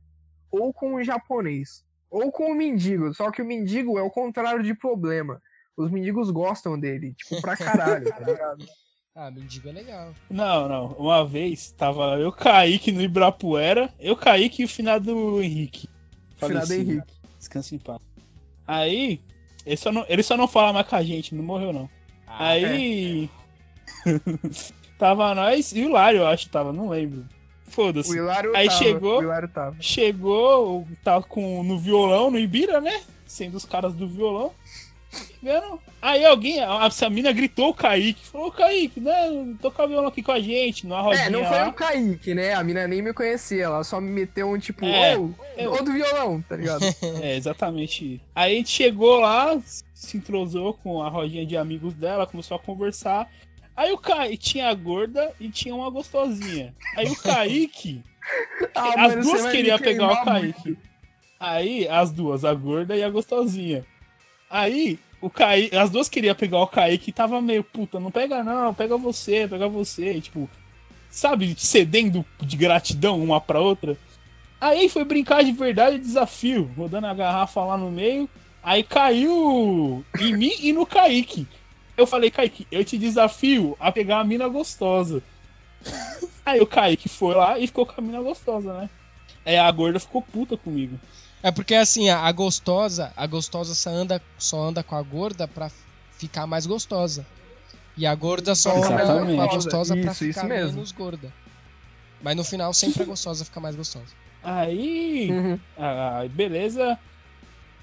ou 0.51 0.73
com 0.73 0.95
um 0.95 1.05
japonês. 1.05 1.85
Ou 2.11 2.33
com 2.33 2.53
um 2.53 2.55
mendigo. 2.55 3.13
Só 3.13 3.31
que 3.31 3.43
o 3.43 3.47
mendigo 3.47 3.99
é 3.99 4.03
o 4.03 4.11
contrário 4.11 4.63
de 4.63 4.75
problema. 4.75 5.41
Os 5.77 5.91
mendigos 5.91 6.31
gostam 6.31 6.81
dele, 6.81 7.13
tipo, 7.13 7.41
pra 7.43 7.55
caralho, 7.57 8.09
tá 8.09 8.21
ligado? 8.21 8.67
Ah, 9.15 9.31
mendigo 9.31 9.69
é 9.69 9.73
legal. 9.73 10.15
Não, 10.31 10.69
não. 10.69 10.87
Uma 10.93 11.27
vez 11.27 11.71
tava 11.73 12.19
eu, 12.19 12.33
Kaique 12.33 12.93
no 12.93 13.03
Ibrapuera. 13.03 13.93
Eu, 13.99 14.17
Kaique 14.17 14.63
e 14.63 14.65
o 14.65 14.69
finado 14.69 15.43
Henrique. 15.43 15.89
Finado 16.37 16.67
Falecido. 16.67 16.91
Henrique. 16.93 17.15
Descansa 17.47 17.75
em 17.77 17.79
paz. 17.79 18.01
Aí, 18.67 19.21
ele 19.65 19.77
só, 19.77 19.93
não, 19.93 20.05
ele 20.09 20.23
só 20.25 20.37
não 20.37 20.49
fala 20.49 20.73
mais 20.73 20.87
com 20.89 20.97
a 20.97 21.03
gente, 21.03 21.33
não 21.35 21.45
morreu 21.45 21.73
não. 21.73 21.89
Ah, 22.27 22.49
Aí. 22.49 23.31
tava 24.99 25.33
nós 25.35 25.73
e 25.73 25.85
o 25.85 25.91
Lário, 25.93 26.21
eu 26.21 26.27
acho, 26.27 26.49
tava, 26.51 26.73
não 26.73 26.89
lembro. 26.89 27.25
O 27.67 27.71
Foda-se. 27.71 28.17
Hilário 28.17 28.55
Aí 28.57 28.67
tava, 28.67 28.79
chegou- 28.79 29.19
O 29.21 29.23
Hilário 29.23 29.49
tava. 29.49 29.77
Chegou, 29.81 30.87
tá 31.05 31.23
com, 31.23 31.63
no 31.63 31.79
violão, 31.79 32.31
no 32.33 32.39
Ibira, 32.39 32.81
né? 32.81 33.03
Sendo 33.27 33.57
os 33.57 33.65
caras 33.65 33.95
do 33.95 34.09
violão. 34.09 34.53
Vendo? 35.43 35.81
Aí 36.03 36.25
alguém, 36.25 36.61
a, 36.61 36.87
a 36.87 37.11
mina 37.11 37.33
gritou 37.33 37.71
o 37.71 37.75
Kaique. 37.75 38.27
Falou, 38.27 38.51
Kaique, 38.53 39.01
né? 39.01 39.13
Toca 39.61 39.87
violão 39.87 40.09
aqui 40.09 40.23
com 40.23 40.33
a 40.33 40.41
gente, 40.41 40.87
numa 40.87 41.01
rodinha 41.01 41.25
É, 41.27 41.31
não 41.31 41.45
foi 41.45 41.57
lá. 41.59 41.69
o 41.69 41.73
Kaique, 41.73 42.35
né? 42.35 42.55
A 42.55 42.63
mina 42.65 42.87
nem 42.87 43.03
me 43.03 43.13
conhecia, 43.13 43.65
ela 43.65 43.83
só 43.85 44.01
me 44.01 44.11
meteu 44.11 44.49
um 44.51 44.59
tipo, 44.59 44.85
É, 44.87 45.17
ô, 45.17 45.31
eu- 45.57 45.85
do 45.85 45.93
violão, 45.93 46.43
tá 46.43 46.57
ligado? 46.57 46.83
É, 47.23 47.37
exatamente. 47.37 48.21
Aí 48.35 48.55
a 48.55 48.57
gente 48.57 48.71
chegou 48.71 49.19
lá, 49.21 49.59
se 49.95 50.17
entrosou 50.17 50.75
com 50.75 51.03
a 51.03 51.09
rodinha 51.09 51.45
de 51.47 51.57
amigos 51.57 51.95
dela, 51.95 52.27
começou 52.27 52.57
a 52.57 52.61
conversar. 52.61 53.29
Aí 53.77 53.93
o 53.93 53.99
Kaique 53.99 54.37
tinha 54.39 54.69
a 54.69 54.75
gorda 54.75 55.33
e 55.41 55.49
tinha 55.51 55.75
uma 55.75 55.91
gostosinha. 55.91 56.75
Aí 56.97 57.07
o 57.09 57.17
Kaique, 57.17 58.03
Ah, 58.75 59.05
as 59.07 59.15
mano, 59.15 59.23
duas 59.23 59.47
queriam 59.53 59.79
pegar 59.79 60.11
o 60.13 60.25
Kaique. 60.25 60.77
Aí, 61.39 61.87
as 61.87 62.11
duas, 62.11 62.45
a 62.47 62.55
gorda 62.55 62.97
e 62.97 63.03
a 63.05 63.11
gostosinha. 63.11 63.85
Aí, 64.49 64.99
o 65.21 65.31
Kaique, 65.31 65.77
as 65.77 65.91
duas 65.91 66.09
queriam 66.09 66.35
pegar 66.35 66.59
o 66.59 66.67
Kaique 66.67 67.11
e 67.11 67.13
tava 67.13 67.41
meio, 67.41 67.65
puta, 67.65 67.99
não 67.99 68.11
pega 68.11 68.45
não, 68.45 68.75
pega 68.75 68.97
você, 68.97 69.49
pega 69.49 69.69
você. 69.69 70.13
E, 70.13 70.21
tipo, 70.21 70.49
sabe, 71.11 71.55
cedendo 71.59 72.25
de 72.41 72.57
gratidão 72.57 73.23
uma 73.23 73.41
pra 73.41 73.61
outra. 73.61 73.97
Aí 74.61 74.89
foi 74.89 75.05
brincar 75.05 75.45
de 75.45 75.53
verdade 75.53 75.99
desafio, 75.99 76.71
rodando 76.77 77.07
a 77.07 77.15
garrafa 77.15 77.65
lá 77.65 77.77
no 77.77 77.91
meio. 77.91 78.29
Aí 78.63 78.83
caiu 78.83 80.05
em 80.19 80.37
mim 80.37 80.53
e 80.61 80.73
no 80.73 80.85
Kaique. 80.85 81.47
Eu 81.97 82.07
falei, 82.07 82.31
Kaique, 82.31 82.67
eu 82.71 82.85
te 82.85 82.99
desafio 82.99 83.77
a 83.81 83.91
pegar 83.91 84.21
a 84.21 84.25
mina 84.25 84.49
gostosa. 84.49 85.23
Aí 86.45 86.61
o 86.61 86.67
Kaique 86.67 87.09
foi 87.09 87.35
lá 87.35 87.59
e 87.59 87.67
ficou 87.67 87.87
com 87.87 87.95
a 87.99 88.05
mina 88.05 88.21
gostosa, 88.21 88.73
né? 88.73 88.91
Aí 89.45 89.57
a 89.57 89.71
gorda 89.71 90.01
ficou 90.01 90.21
puta 90.21 90.57
comigo. 90.57 90.99
É 91.43 91.51
porque 91.51 91.75
assim, 91.75 92.09
a, 92.09 92.31
gostosa, 92.33 93.13
a 93.17 93.27
gostosa 93.27 93.75
só 93.75 93.91
anda, 93.91 94.21
só 94.39 94.61
anda 94.63 94.83
com 94.83 94.97
a 94.97 95.03
gorda 95.03 95.47
pra 95.47 95.71
ficar 96.19 96.47
mais 96.47 96.67
gostosa. 96.67 97.25
E 97.97 98.07
a 98.07 98.15
gorda 98.15 98.55
só 98.55 98.71
anda 98.77 98.89
com 98.89 99.41
a 99.41 99.47
gostosa. 99.47 99.55
gostosa 99.55 99.97
pra 99.97 100.11
Isso, 100.13 100.25
ficar 100.25 100.41
isso 100.41 100.47
mesmo. 100.49 100.73
menos 100.75 100.93
gorda. 100.93 101.33
Mas 102.23 102.37
no 102.37 102.45
final 102.45 102.73
sempre 102.75 103.03
a 103.03 103.07
gostosa 103.07 103.45
fica 103.45 103.61
mais 103.61 103.77
gostosa. 103.77 104.07
Aí, 104.43 105.29
Uhum. 105.31 105.59
ah, 105.79 106.25
beleza. 106.31 106.99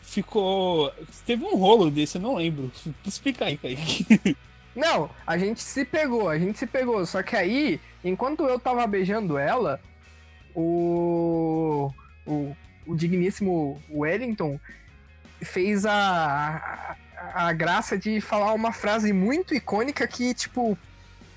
Ficou. 0.02 0.92
Teve 1.26 1.44
um 1.46 1.56
rolo 1.56 1.90
desse, 1.90 2.18
eu 2.18 2.22
não 2.22 2.36
lembro. 2.36 2.72
Explica 3.06 3.46
aí, 3.46 3.58
Kaique. 3.58 4.36
Não, 4.76 5.08
a 5.26 5.38
gente 5.38 5.62
se 5.62 5.86
pegou, 5.86 6.28
a 6.28 6.38
gente 6.40 6.58
se 6.58 6.66
pegou. 6.66 7.06
Só 7.06 7.22
que 7.22 7.36
aí, 7.36 7.80
enquanto 8.04 8.44
eu 8.46 8.60
tava 8.60 8.86
beijando 8.88 9.38
ela, 9.38 9.80
o. 10.56 11.92
O, 12.26 12.56
o 12.86 12.96
digníssimo 12.96 13.82
Wellington 13.90 14.60
fez 15.42 15.86
a, 15.86 16.96
a, 17.18 17.48
a 17.48 17.54
graça 17.54 17.98
de 17.98 18.22
falar 18.22 18.54
uma 18.54 18.72
frase 18.72 19.12
muito 19.12 19.54
icônica 19.54 20.08
que, 20.08 20.34
tipo, 20.34 20.78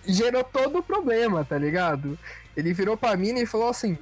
gerou 0.06 0.44
todo 0.44 0.78
o 0.78 0.82
problema, 0.82 1.44
tá 1.44 1.58
ligado? 1.58 2.18
Ele 2.56 2.72
virou 2.72 2.96
pra 2.96 3.16
mina 3.16 3.40
e 3.40 3.46
falou 3.46 3.68
assim. 3.68 3.98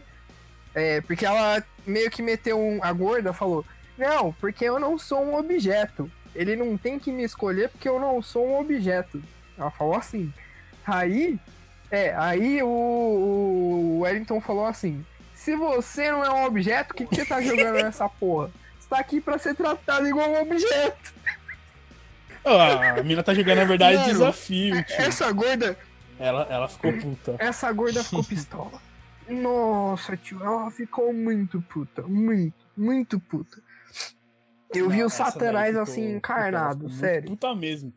É, 0.75 1.01
porque 1.03 1.25
ela 1.25 1.63
meio 1.87 2.11
que 2.11 2.23
meteu 2.23 2.59
um. 2.59 2.83
A 2.83 2.93
gorda 2.93 3.33
falou: 3.33 3.65
Não, 3.97 4.33
porque 4.35 4.65
eu 4.65 4.79
não 4.79 4.99
sou 4.99 5.23
um 5.25 5.37
objeto. 5.37 6.11
Ele 6.35 6.57
não 6.57 6.77
tem 6.77 6.99
que 6.99 7.13
me 7.13 7.23
escolher 7.23 7.69
porque 7.69 7.89
eu 7.89 8.01
não 8.01 8.21
sou 8.21 8.49
um 8.49 8.59
objeto. 8.59 9.23
Ela 9.57 9.71
falou 9.71 9.95
assim. 9.95 10.33
Aí, 10.87 11.39
é, 11.91 12.15
aí 12.15 12.63
o, 12.63 12.69
o 12.69 13.99
Wellington 14.01 14.41
falou 14.41 14.67
assim: 14.67 15.05
Se 15.45 15.55
você 15.57 16.11
não 16.11 16.25
é 16.25 16.31
um 16.31 16.47
objeto, 16.47 16.93
o 16.93 16.97
que, 16.97 17.07
que 17.07 17.17
você 17.17 17.27
tá 17.27 17.39
jogando 17.43 17.75
nessa 17.75 18.09
porra? 18.09 18.51
Você 18.81 18.89
tá 18.89 18.99
aqui 18.99 19.21
pra 19.21 19.37
ser 19.37 19.55
tratado 19.55 20.09
igual 20.09 20.27
um 20.31 20.41
objeto. 20.41 21.13
Ah, 22.43 22.99
a 22.99 23.03
mina 23.03 23.23
tá 23.23 23.35
jogando, 23.35 23.59
na 23.59 23.65
verdade, 23.65 23.99
Mano, 23.99 24.09
desafio, 24.13 24.83
tio. 24.85 24.97
Essa 24.97 25.31
gorda, 25.33 25.77
Ela, 26.19 26.47
ela 26.49 26.67
ficou 26.67 26.93
puta. 26.95 27.37
essa 27.39 27.71
gorda 27.73 28.03
ficou 28.03 28.25
pistola. 28.25 28.81
Nossa, 29.29 30.17
tio, 30.17 30.43
ela 30.43 30.71
ficou 30.71 31.13
muito 31.13 31.61
puta. 31.61 32.01
Muito, 32.03 32.55
muito 32.75 33.21
puta. 33.21 33.59
Eu 34.75 34.89
vi 34.89 34.99
Não, 34.99 35.05
o 35.05 35.07
essa 35.09 35.25
daí 35.25 35.33
Satanás 35.33 35.77
assim, 35.77 36.05
puta, 36.05 36.17
encarnado, 36.17 36.81
muito 36.85 36.95
sério. 36.97 37.29
Puta 37.29 37.55
mesmo. 37.55 37.93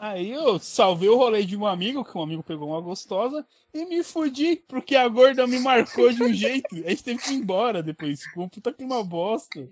Aí 0.00 0.30
eu 0.30 0.58
salvei 0.58 1.10
o 1.10 1.16
rolê 1.16 1.44
de 1.44 1.54
um 1.54 1.66
amigo, 1.66 2.02
que 2.02 2.16
um 2.16 2.22
amigo 2.22 2.42
pegou 2.42 2.70
uma 2.70 2.80
gostosa, 2.80 3.46
e 3.74 3.84
me 3.84 4.02
fudi, 4.02 4.56
porque 4.66 4.96
a 4.96 5.06
gorda 5.06 5.46
me 5.46 5.58
marcou 5.60 6.10
de 6.10 6.22
um 6.22 6.32
jeito. 6.32 6.74
A 6.86 6.88
gente 6.88 7.04
teve 7.04 7.22
que 7.22 7.32
ir 7.32 7.36
embora 7.36 7.82
depois. 7.82 8.22
Ficou 8.22 8.44
um 8.44 8.48
puta 8.48 8.72
clima 8.72 9.04
bosta. 9.04 9.68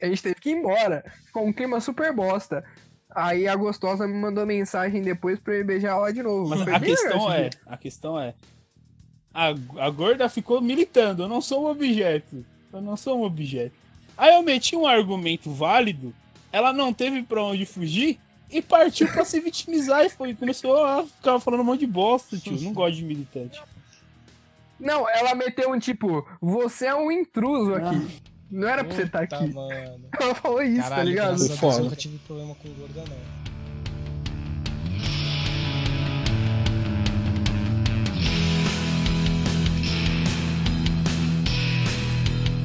A 0.00 0.06
gente 0.06 0.22
teve 0.22 0.36
que 0.36 0.50
ir 0.50 0.52
embora. 0.52 1.04
Ficou 1.24 1.44
um 1.44 1.52
clima 1.52 1.80
super 1.80 2.14
bosta. 2.14 2.64
Aí 3.10 3.48
a 3.48 3.56
gostosa 3.56 4.06
me 4.06 4.14
mandou 4.14 4.46
mensagem 4.46 5.02
depois 5.02 5.40
pra 5.40 5.54
eu 5.54 5.64
beijar 5.64 5.96
ela 5.96 6.12
de 6.12 6.22
novo. 6.22 6.50
Mas 6.50 6.62
Foi 6.62 6.74
a 6.74 6.78
questão 6.78 7.32
é, 7.32 7.48
dia. 7.48 7.60
a 7.66 7.76
questão 7.76 8.20
é, 8.20 8.34
a, 9.34 9.48
a 9.84 9.90
gorda 9.90 10.28
ficou 10.28 10.60
militando, 10.60 11.24
eu 11.24 11.28
não 11.28 11.40
sou 11.40 11.64
um 11.64 11.70
objeto. 11.70 12.46
Eu 12.72 12.80
não 12.80 12.96
sou 12.96 13.18
um 13.18 13.24
objeto. 13.24 13.74
Aí 14.16 14.32
eu 14.34 14.42
meti 14.42 14.76
um 14.76 14.86
argumento 14.86 15.50
válido, 15.50 16.14
ela 16.52 16.72
não 16.72 16.92
teve 16.92 17.22
pra 17.24 17.42
onde 17.42 17.66
fugir 17.66 18.20
e 18.50 18.62
partiu 18.62 19.08
pra 19.08 19.24
se 19.24 19.40
vitimizar 19.40 20.04
e 20.04 20.08
foi, 20.10 20.34
começou 20.34 20.84
a 20.84 21.04
ficar 21.04 21.38
falando 21.40 21.60
um 21.60 21.64
monte 21.64 21.80
de 21.80 21.86
bosta, 21.86 22.36
tio. 22.38 22.60
Não 22.60 22.72
gosto 22.72 22.96
de 22.96 23.04
militante. 23.04 23.60
Não, 24.78 25.08
ela 25.08 25.34
meteu 25.34 25.72
um 25.72 25.78
tipo, 25.78 26.26
você 26.40 26.86
é 26.86 26.94
um 26.94 27.10
intruso 27.10 27.74
aqui. 27.74 28.20
Não 28.50 28.68
era 28.68 28.84
pra 28.84 28.94
você 28.94 29.02
estar 29.02 29.22
Puta, 29.26 29.36
aqui. 29.36 29.52
mano. 29.52 30.08
Ela 30.20 30.34
falou 30.34 30.62
isso, 30.62 30.82
tá 30.82 30.88
Caralho, 30.90 31.08
ligado? 31.08 31.28
graças 31.30 31.48
Deus, 31.48 31.60
Foda. 31.60 31.76
eu 31.78 31.84
nunca 31.84 31.96
tive 31.96 32.18
problema 32.18 32.54
com 32.54 32.68
gorda, 32.74 33.04
não. 33.08 33.16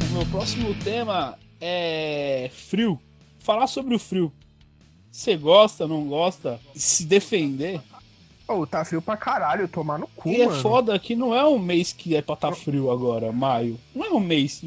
O 0.10 0.14
meu 0.14 0.26
próximo 0.28 0.74
tema 0.84 1.38
é 1.60 2.50
frio. 2.54 3.00
Falar 3.40 3.68
sobre 3.68 3.96
o 3.96 4.00
frio. 4.00 4.32
Você 5.12 5.36
gosta, 5.36 5.88
não 5.88 6.08
gosta? 6.08 6.60
Se 6.74 7.06
defender. 7.06 7.82
Ô, 8.48 8.66
tá 8.66 8.84
frio 8.84 9.02
pra 9.02 9.16
caralho, 9.16 9.68
tomar 9.68 9.98
no 9.98 10.08
cu, 10.08 10.30
E 10.30 10.42
é 10.42 10.46
mano. 10.48 10.62
foda 10.62 10.98
que 11.00 11.16
não 11.16 11.34
é 11.34 11.46
um 11.46 11.60
mês 11.60 11.94
que 11.94 12.16
é 12.16 12.22
pra 12.22 12.36
tá 12.36 12.52
frio 12.52 12.92
agora, 12.92 13.32
maio. 13.32 13.80
Não 13.96 14.06
é 14.06 14.10
um 14.12 14.20
mês. 14.20 14.62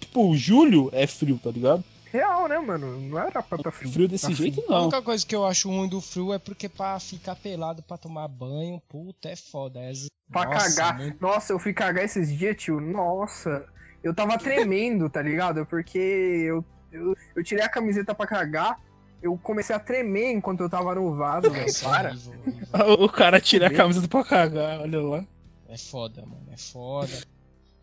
Tipo, 0.00 0.36
julho 0.36 0.88
é 0.92 1.06
frio, 1.06 1.38
tá 1.42 1.50
ligado? 1.50 1.82
Real, 2.12 2.48
né, 2.48 2.58
mano? 2.58 3.00
Não 3.00 3.18
era 3.18 3.42
pra 3.42 3.58
tá 3.58 3.70
frio. 3.72 3.90
Frio 3.90 4.08
desse 4.08 4.26
Tá 4.28 4.32
jeito 4.32 4.62
A 4.68 4.70
não. 4.70 4.82
única 4.84 5.02
coisa 5.02 5.26
que 5.26 5.34
eu 5.34 5.44
acho 5.44 5.68
ruim 5.68 5.88
do 5.88 6.00
frio 6.00 6.32
é 6.32 6.38
porque 6.38 6.68
pra 6.68 6.98
ficar 7.00 7.34
pelado 7.36 7.82
pra 7.82 7.98
tomar 7.98 8.28
banho, 8.28 8.80
puta, 8.88 9.28
é 9.28 9.36
foda. 9.36 9.80
É... 9.80 9.92
Pra 10.30 10.44
Nossa, 10.44 10.76
cagar. 10.76 10.98
muito- 10.98 11.20
Nossa, 11.20 11.52
eu 11.52 11.58
fui 11.58 11.72
cagar 11.72 12.04
esses 12.04 12.36
dias, 12.36 12.56
tio. 12.56 12.80
Nossa. 12.80 13.64
Eu 14.02 14.14
tava 14.14 14.38
tremendo, 14.38 15.10
tá 15.10 15.20
ligado? 15.20 15.66
Porque 15.66 15.98
eu, 15.98 16.64
eu, 16.92 17.14
eu 17.34 17.42
tirei 17.44 17.64
a 17.64 17.68
camiseta 17.68 18.14
pra 18.14 18.26
cagar. 18.26 18.80
Eu 19.22 19.36
comecei 19.38 19.74
a 19.74 19.78
tremer 19.78 20.32
enquanto 20.32 20.60
eu 20.60 20.68
tava 20.70 20.94
no 20.94 21.14
vaso, 21.16 21.50
velho. 21.50 21.72
Para. 21.82 22.16
O 23.00 23.08
cara 23.08 23.40
tira 23.40 23.68
a 23.68 23.70
camisa 23.72 24.06
pra 24.06 24.22
cagar, 24.24 24.80
olha 24.80 25.00
lá. 25.00 25.24
É 25.68 25.78
foda, 25.78 26.22
mano, 26.22 26.46
é 26.52 26.56
foda. 26.56 27.10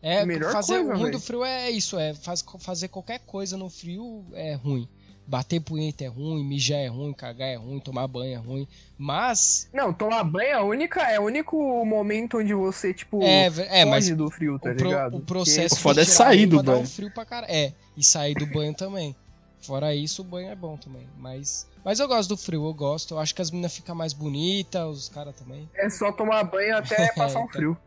É, 0.02 0.26
Melhor 0.26 0.52
fazer 0.52 0.76
coisa, 0.76 0.90
o 0.90 0.92
ruim 0.94 1.04
velho. 1.06 1.12
do 1.14 1.20
frio 1.20 1.44
é 1.46 1.72
isso, 1.72 1.98
é 1.98 2.14
faz, 2.14 2.44
fazer 2.60 2.90
qualquer 2.90 3.20
coisa 3.20 3.58
no 3.58 3.70
frio 3.70 4.26
é 4.34 4.54
ruim. 4.54 4.88
Bater 5.26 5.62
punheta 5.62 6.04
é 6.04 6.08
ruim, 6.08 6.44
mijar 6.46 6.80
é 6.80 6.88
ruim, 6.88 7.14
cagar 7.14 7.48
é 7.48 7.56
ruim, 7.56 7.80
tomar 7.80 8.06
banho 8.08 8.34
é 8.34 8.38
ruim. 8.38 8.68
Mas, 8.98 9.70
Não, 9.74 9.94
tomar 9.94 10.22
banho 10.26 10.50
é, 10.50 10.62
única, 10.62 11.02
é 11.10 11.18
o 11.20 11.24
único 11.24 11.86
momento 11.86 12.40
onde 12.40 12.54
você, 12.54 12.94
tipo, 12.94 13.24
é, 13.24 13.46
é 13.70 13.86
mas 13.86 14.10
do 14.10 14.30
frio, 14.30 14.60
tá 14.60 14.72
o, 14.72 14.76
pro- 14.76 14.88
ligado? 14.90 15.18
o 15.18 15.22
processo 15.22 15.76
O 15.76 15.78
foda 15.78 16.02
é 16.02 16.06
sair 16.06 16.46
do 16.46 16.62
dá 16.62 16.74
um 16.74 16.76
banho. 16.76 16.88
frio 16.88 17.10
pra 17.12 17.24
cara. 17.26 17.48
É, 17.50 17.72
e 17.96 18.04
sair 18.04 18.34
do 18.36 18.46
banho 18.46 18.74
também. 18.74 19.16
Fora 19.64 19.96
isso, 19.96 20.22
o 20.22 20.26
banho 20.26 20.50
é 20.50 20.56
bom 20.56 20.76
também. 20.78 21.08
Mas, 21.18 21.68
mas 21.86 22.00
eu 22.00 22.08
gosto 22.08 22.30
do 22.30 22.38
frio, 22.38 22.66
eu 22.68 22.74
gosto. 22.74 23.14
Eu 23.14 23.20
acho 23.20 23.34
que 23.34 23.42
as 23.42 23.50
meninas 23.50 23.74
ficam 23.74 23.96
mais 23.96 24.12
bonitas, 24.14 24.86
os 24.98 25.10
caras 25.10 25.36
também. 25.36 25.70
É 25.76 25.90
só 25.90 26.12
tomar 26.12 26.44
banho 26.44 26.76
até 26.78 27.12
passar 27.16 27.40
um 27.40 27.44
então. 27.44 27.54
frio. 27.54 27.78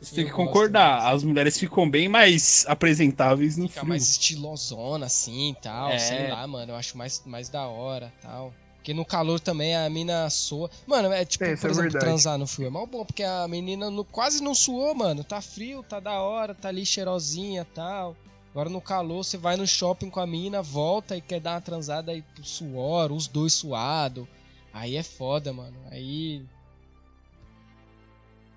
Você 0.00 0.14
tem 0.14 0.24
que 0.24 0.30
gosto 0.30 0.46
concordar, 0.46 0.98
também. 1.00 1.14
as 1.14 1.22
mulheres 1.24 1.58
ficam 1.58 1.88
bem 1.90 2.08
mais 2.08 2.64
apresentáveis 2.66 3.56
no 3.58 3.68
Fica 3.68 3.80
frio. 3.80 3.88
mais 3.90 4.08
estilosona 4.08 5.06
assim 5.06 5.50
e 5.50 5.54
tal, 5.56 5.90
É. 5.90 5.98
sei 5.98 6.30
lá, 6.30 6.46
mano. 6.46 6.72
Eu 6.72 6.76
acho 6.76 6.96
mais, 6.96 7.22
mais 7.26 7.48
da 7.48 7.66
hora 7.66 8.10
tal. 8.22 8.54
Porque 8.76 8.94
no 8.94 9.04
calor 9.04 9.38
também 9.40 9.76
a 9.76 9.90
mina 9.90 10.30
soa. 10.30 10.70
Mano, 10.86 11.12
é 11.12 11.22
tipo, 11.24 11.44
É, 11.44 11.48
por 11.54 11.66
é 11.66 11.70
exemplo, 11.70 11.82
verdade. 11.82 12.04
transar 12.04 12.38
no 12.38 12.46
frio 12.46 12.68
é 12.68 12.70
mal 12.70 12.86
bom, 12.86 13.04
porque 13.04 13.22
a 13.22 13.46
menina 13.46 13.90
no- 13.90 14.06
quase 14.06 14.42
não 14.42 14.54
suou, 14.54 14.94
mano. 14.94 15.22
Tá 15.22 15.42
frio, 15.42 15.82
tá 15.82 16.00
da 16.00 16.18
hora, 16.22 16.54
tá 16.54 16.68
ali 16.68 16.86
cheirosinha 16.86 17.66
tal. 17.74 18.16
Agora 18.50 18.68
no 18.68 18.80
calor, 18.80 19.24
você 19.24 19.38
vai 19.38 19.56
no 19.56 19.66
shopping 19.66 20.10
com 20.10 20.18
a 20.18 20.26
mina, 20.26 20.60
volta 20.60 21.16
e 21.16 21.20
quer 21.20 21.40
dar 21.40 21.52
uma 21.52 21.60
transada 21.60 22.10
aí 22.10 22.22
pro 22.22 22.44
suor, 22.44 23.12
os 23.12 23.28
dois 23.28 23.52
suado. 23.52 24.28
Aí 24.72 24.96
é 24.96 25.02
foda, 25.02 25.52
mano. 25.52 25.76
Aí. 25.90 26.44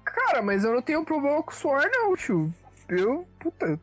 Cara, 0.03 0.41
mas 0.41 0.63
eu 0.63 0.73
não 0.73 0.81
tenho 0.81 1.05
problema 1.05 1.41
com 1.43 1.51
suor, 1.51 1.83
não, 1.91 2.15
tio. 2.15 2.53
Eu, 2.89 3.27
puta. 3.39 3.79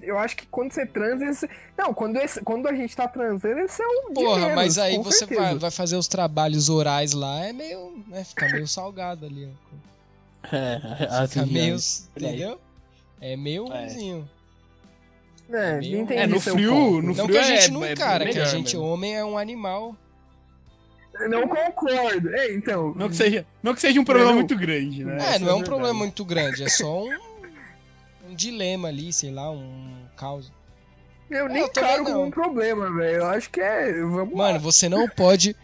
Eu 0.00 0.18
acho 0.18 0.36
que 0.36 0.46
quando 0.46 0.72
você 0.72 0.86
transa. 0.86 1.24
Esse... 1.24 1.50
Não, 1.76 1.92
quando, 1.92 2.16
esse... 2.16 2.40
quando 2.42 2.68
a 2.68 2.72
gente 2.72 2.96
tá 2.96 3.06
transando, 3.06 3.58
esse 3.58 3.82
é 3.82 3.86
um. 3.86 4.14
Porra, 4.14 4.40
menos, 4.40 4.54
mas 4.54 4.78
aí 4.78 4.96
você 4.98 5.18
certeza. 5.18 5.40
vai, 5.40 5.54
vai 5.56 5.70
fazer 5.70 5.96
os 5.96 6.08
trabalhos 6.08 6.68
orais 6.68 7.12
lá, 7.12 7.44
é 7.44 7.52
meio. 7.52 8.02
né, 8.06 8.24
fica 8.24 8.48
meio 8.48 8.66
salgado 8.66 9.26
ali, 9.26 9.46
ó. 9.46 9.80
É, 10.52 10.78
Fica 11.28 11.42
assim, 11.42 11.52
meio. 11.52 11.76
Olha 12.16 12.28
aí. 12.28 12.34
Entendeu? 12.34 12.60
É 13.20 13.36
meio 13.36 13.70
É. 13.72 14.24
É, 15.52 15.78
meio- 15.80 15.98
entendi 16.00 16.20
É, 16.20 16.26
no 16.26 16.40
frio, 16.40 16.70
ponto. 16.70 17.02
no 17.02 17.08
Não 17.08 17.14
frio 17.14 17.28
que 17.28 17.38
a 17.38 17.42
gente 17.42 17.64
é- 17.66 17.70
não 17.70 17.84
é 17.84 17.92
encara, 17.92 18.24
que 18.30 18.38
a 18.38 18.44
gente, 18.44 18.72
velho. 18.76 18.84
homem, 18.84 19.16
é 19.16 19.24
um 19.24 19.36
animal. 19.36 19.96
Não 21.28 21.46
concordo. 21.48 22.34
É, 22.34 22.54
então. 22.54 22.94
Não 22.96 23.08
que 23.08 23.16
seja, 23.16 23.44
não 23.62 23.74
que 23.74 23.80
seja 23.80 24.00
um 24.00 24.04
problema 24.04 24.30
Não. 24.30 24.36
muito 24.38 24.56
grande, 24.56 25.04
né? 25.04 25.14
É, 25.14 25.18
não 25.18 25.24
é 25.26 25.32
é 25.32 25.36
um 25.36 25.38
verdade. 25.56 25.64
problema 25.64 25.94
muito 25.94 26.24
grande, 26.24 26.62
é 26.62 26.68
só 26.68 27.02
um, 27.04 27.10
um 28.30 28.34
dilema 28.34 28.88
ali, 28.88 29.12
sei 29.12 29.30
lá, 29.30 29.50
um 29.50 29.92
caos. 30.16 30.50
Eu 31.28 31.46
É, 31.46 31.48
nem 31.48 31.62
eu 31.62 31.66
encaro 31.68 32.04
como 32.04 32.16
não. 32.16 32.24
um 32.24 32.30
problema, 32.30 32.90
velho. 32.92 33.16
Eu 33.18 33.26
acho 33.26 33.50
que 33.50 33.60
é. 33.60 33.92
Vamos 34.00 34.30
lá. 34.36 34.46
Mano, 34.46 34.60
você 34.60 34.88
não 34.88 35.08
pode. 35.08 35.54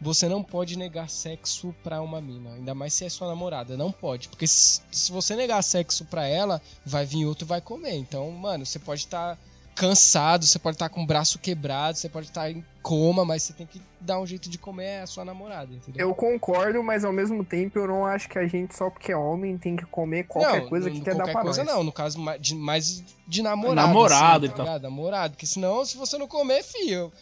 Você 0.00 0.28
não 0.28 0.42
pode 0.42 0.76
negar 0.76 1.08
sexo 1.08 1.74
pra 1.82 2.02
uma 2.02 2.20
mina. 2.20 2.50
Ainda 2.54 2.74
mais 2.74 2.92
se 2.92 3.04
é 3.04 3.08
sua 3.08 3.28
namorada. 3.28 3.76
Não 3.76 3.90
pode. 3.90 4.28
Porque 4.28 4.46
se, 4.46 4.82
se 4.92 5.10
você 5.10 5.34
negar 5.34 5.62
sexo 5.62 6.04
pra 6.04 6.26
ela, 6.26 6.60
vai 6.84 7.06
vir 7.06 7.24
outro 7.24 7.46
e 7.46 7.48
vai 7.48 7.60
comer. 7.62 7.94
Então, 7.96 8.30
mano, 8.30 8.66
você 8.66 8.78
pode 8.78 9.00
estar 9.02 9.38
cansado, 9.74 10.46
você 10.46 10.58
pode 10.58 10.76
estar 10.76 10.88
com 10.88 11.02
o 11.02 11.06
braço 11.06 11.38
quebrado, 11.38 11.98
você 11.98 12.08
pode 12.08 12.28
estar 12.28 12.50
em 12.50 12.64
coma, 12.82 13.26
mas 13.26 13.42
você 13.42 13.52
tem 13.52 13.66
que 13.66 13.80
dar 14.00 14.18
um 14.18 14.26
jeito 14.26 14.48
de 14.48 14.56
comer 14.56 15.02
a 15.02 15.06
sua 15.06 15.22
namorada, 15.22 15.72
entendeu? 15.74 16.08
Eu 16.08 16.14
concordo, 16.14 16.82
mas 16.82 17.04
ao 17.04 17.12
mesmo 17.12 17.44
tempo 17.44 17.78
eu 17.78 17.86
não 17.86 18.06
acho 18.06 18.26
que 18.26 18.38
a 18.38 18.46
gente, 18.48 18.74
só 18.74 18.88
porque 18.88 19.12
é 19.12 19.16
homem, 19.16 19.58
tem 19.58 19.76
que 19.76 19.84
comer 19.84 20.24
qualquer 20.24 20.62
Não, 20.62 20.68
coisa 20.68 20.90
que 20.90 21.00
quer 21.00 21.10
dar 21.14 21.24
qualquer 21.24 21.32
pra 21.32 21.42
coisa 21.42 21.62
nós. 21.64 21.74
não, 21.74 21.84
no 21.84 21.92
caso 21.92 22.18
ma- 22.18 22.38
de, 22.38 22.54
mais 22.54 23.04
de 23.28 23.42
namorado. 23.42 23.74
Namorado, 23.88 24.46
assim, 24.46 24.54
ele 24.54 24.64
tá-? 24.64 24.78
Namorado, 24.78 25.32
porque 25.34 25.46
senão, 25.46 25.84
se 25.84 25.96
você 25.98 26.16
não 26.16 26.26
comer, 26.26 26.62
filho, 26.62 27.12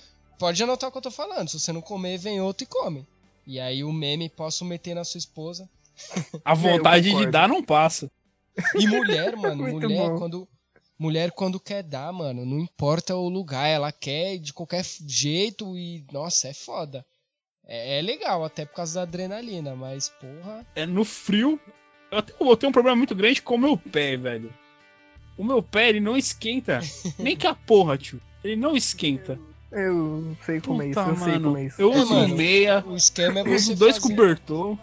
pode 0.44 0.62
anotar 0.62 0.90
o 0.90 0.92
que 0.92 0.98
eu 0.98 1.02
tô 1.02 1.10
falando. 1.10 1.48
Se 1.48 1.58
você 1.58 1.72
não 1.72 1.80
comer, 1.80 2.18
vem 2.18 2.38
outro 2.38 2.64
e 2.64 2.66
come. 2.66 3.06
E 3.46 3.58
aí 3.58 3.82
o 3.82 3.90
meme 3.90 4.28
posso 4.28 4.62
meter 4.62 4.94
na 4.94 5.02
sua 5.02 5.16
esposa. 5.16 5.66
A 6.44 6.52
vontade 6.52 7.14
de 7.14 7.26
dar 7.26 7.48
não 7.48 7.62
passa. 7.64 8.10
E 8.74 8.86
mulher, 8.86 9.34
mano, 9.36 9.62
mulher 9.72 9.88
bom. 9.96 10.18
quando 10.18 10.48
mulher 10.98 11.32
quando 11.32 11.58
quer 11.58 11.82
dar, 11.82 12.12
mano, 12.12 12.44
não 12.44 12.58
importa 12.58 13.16
o 13.16 13.26
lugar, 13.26 13.66
ela 13.66 13.90
quer 13.90 14.36
de 14.36 14.52
qualquer 14.52 14.84
jeito 15.06 15.78
e 15.78 16.04
nossa, 16.12 16.48
é 16.48 16.52
foda. 16.52 17.06
É, 17.66 17.98
é 17.98 18.02
legal 18.02 18.44
até 18.44 18.66
por 18.66 18.74
causa 18.74 18.96
da 18.96 19.02
adrenalina, 19.02 19.74
mas 19.74 20.10
porra, 20.10 20.66
É 20.74 20.84
no 20.84 21.06
frio. 21.06 21.58
Eu 22.10 22.22
tenho, 22.22 22.50
eu 22.50 22.56
tenho 22.56 22.68
um 22.68 22.72
problema 22.72 22.96
muito 22.96 23.14
grande 23.14 23.40
com 23.40 23.54
o 23.54 23.58
meu 23.58 23.78
pé, 23.78 24.14
velho. 24.18 24.52
O 25.38 25.42
meu 25.42 25.62
pé, 25.62 25.88
ele 25.88 26.00
não 26.00 26.18
esquenta. 26.18 26.80
Nem 27.18 27.34
que 27.34 27.46
a 27.46 27.54
porra, 27.54 27.96
tio. 27.96 28.20
Ele 28.44 28.56
não 28.56 28.76
esquenta. 28.76 29.40
Eu 29.74 30.36
sei 30.46 30.60
como 30.60 30.82
é 30.82 30.86
isso, 30.88 31.00
eu 31.00 31.16
sei 31.16 31.32
como 31.40 31.58
é 31.58 31.64
isso. 31.64 31.80
Eu 31.82 31.92
É, 31.92 31.96
uso 31.96 32.14
mano. 32.14 32.36
meia, 32.36 32.84
o 32.86 32.96
esquema 32.96 33.40
é 33.40 33.42
eu 33.42 33.54
uso 33.54 33.66
você 33.72 33.74
dois 33.74 33.96
fazer, 33.98 34.08
cobertor. 34.14 34.78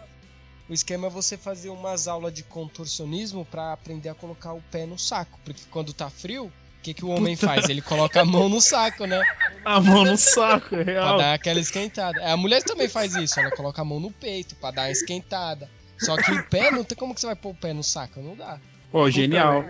O 0.68 0.72
esquema 0.72 1.06
é 1.06 1.10
você 1.10 1.36
fazer 1.36 1.70
umas 1.70 2.06
aulas 2.08 2.32
de 2.32 2.42
contorcionismo 2.42 3.44
pra 3.44 3.72
aprender 3.72 4.08
a 4.08 4.14
colocar 4.14 4.52
o 4.52 4.62
pé 4.70 4.86
no 4.86 4.98
saco, 4.98 5.38
porque 5.44 5.62
quando 5.70 5.92
tá 5.92 6.08
frio, 6.10 6.46
o 6.46 6.52
que, 6.82 6.94
que 6.94 7.04
o 7.04 7.08
homem 7.08 7.34
Puta. 7.36 7.46
faz? 7.46 7.68
Ele 7.68 7.80
coloca 7.82 8.20
a 8.20 8.24
mão 8.24 8.48
no 8.48 8.60
saco, 8.60 9.04
né? 9.06 9.22
A 9.64 9.80
mão 9.80 10.04
no 10.04 10.16
saco, 10.16 10.74
é 10.76 10.84
Pra 10.84 10.92
real. 10.92 11.18
dar 11.18 11.34
aquela 11.34 11.60
esquentada. 11.60 12.24
A 12.32 12.36
mulher 12.36 12.62
também 12.62 12.88
faz 12.88 13.14
isso, 13.14 13.38
ela 13.38 13.50
coloca 13.50 13.80
a 13.82 13.84
mão 13.84 14.00
no 14.00 14.10
peito 14.10 14.54
pra 14.56 14.70
dar 14.70 14.82
uma 14.82 14.90
esquentada. 14.90 15.68
Só 15.98 16.16
que 16.16 16.32
o 16.32 16.42
pé, 16.48 16.70
não 16.70 16.82
tem 16.84 16.96
como 16.98 17.14
que 17.14 17.20
você 17.20 17.26
vai 17.26 17.36
pôr 17.36 17.50
o 17.50 17.54
pé 17.54 17.72
no 17.72 17.84
saco, 17.84 18.20
não 18.20 18.34
dá. 18.34 18.58
Pô, 18.90 19.08
genial. 19.10 19.64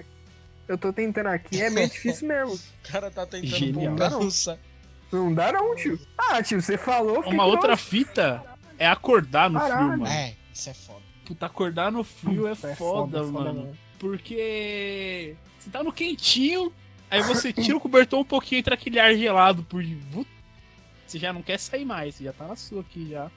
Eu 0.66 0.78
tô 0.78 0.92
tentando 0.92 1.26
aqui, 1.26 1.60
é 1.60 1.68
meio 1.68 1.88
difícil 1.90 2.26
mesmo. 2.28 2.54
O 2.54 2.90
cara 2.90 3.10
tá 3.10 3.26
tentando 3.26 3.50
Genial. 3.50 3.94
pôr 3.96 4.06
o 4.06 4.10
pé 4.10 4.24
no 4.24 4.30
saco. 4.30 4.60
Não 5.12 5.32
dá 5.34 5.52
não, 5.52 5.74
tio. 5.76 5.98
Ah, 6.16 6.42
tio, 6.42 6.60
você 6.60 6.78
falou. 6.78 7.20
Uma 7.26 7.44
outra 7.44 7.76
fita 7.76 8.42
é 8.78 8.86
acordar 8.86 9.50
no 9.50 9.58
Caralho. 9.60 9.76
frio, 9.88 9.98
mano. 10.00 10.06
É, 10.06 10.34
isso 10.52 10.70
é 10.70 10.74
foda. 10.74 11.02
Puta, 11.24 11.46
acordar 11.46 11.92
no 11.92 12.02
frio 12.02 12.48
é, 12.48 12.54
Puta, 12.54 12.74
foda, 12.76 13.22
mano. 13.24 13.54
mano. 13.54 13.78
Porque 13.98 15.36
você 15.58 15.70
tá 15.70 15.82
no 15.82 15.92
quentinho, 15.92 16.72
aí 17.10 17.22
você 17.22 17.52
tira 17.52 17.76
o 17.76 17.80
cobertor 17.80 18.20
um 18.20 18.24
pouquinho 18.24 18.58
entre 18.60 18.74
aquele 18.74 18.98
ar 18.98 19.14
gelado 19.14 19.62
por. 19.62 19.84
Você 21.06 21.18
já 21.18 21.32
não 21.32 21.42
quer 21.42 21.58
sair 21.58 21.84
mais, 21.84 22.14
você 22.14 22.24
já 22.24 22.32
tá 22.32 22.46
na 22.48 22.56
sua 22.56 22.80
aqui 22.80 23.10
já. 23.10 23.30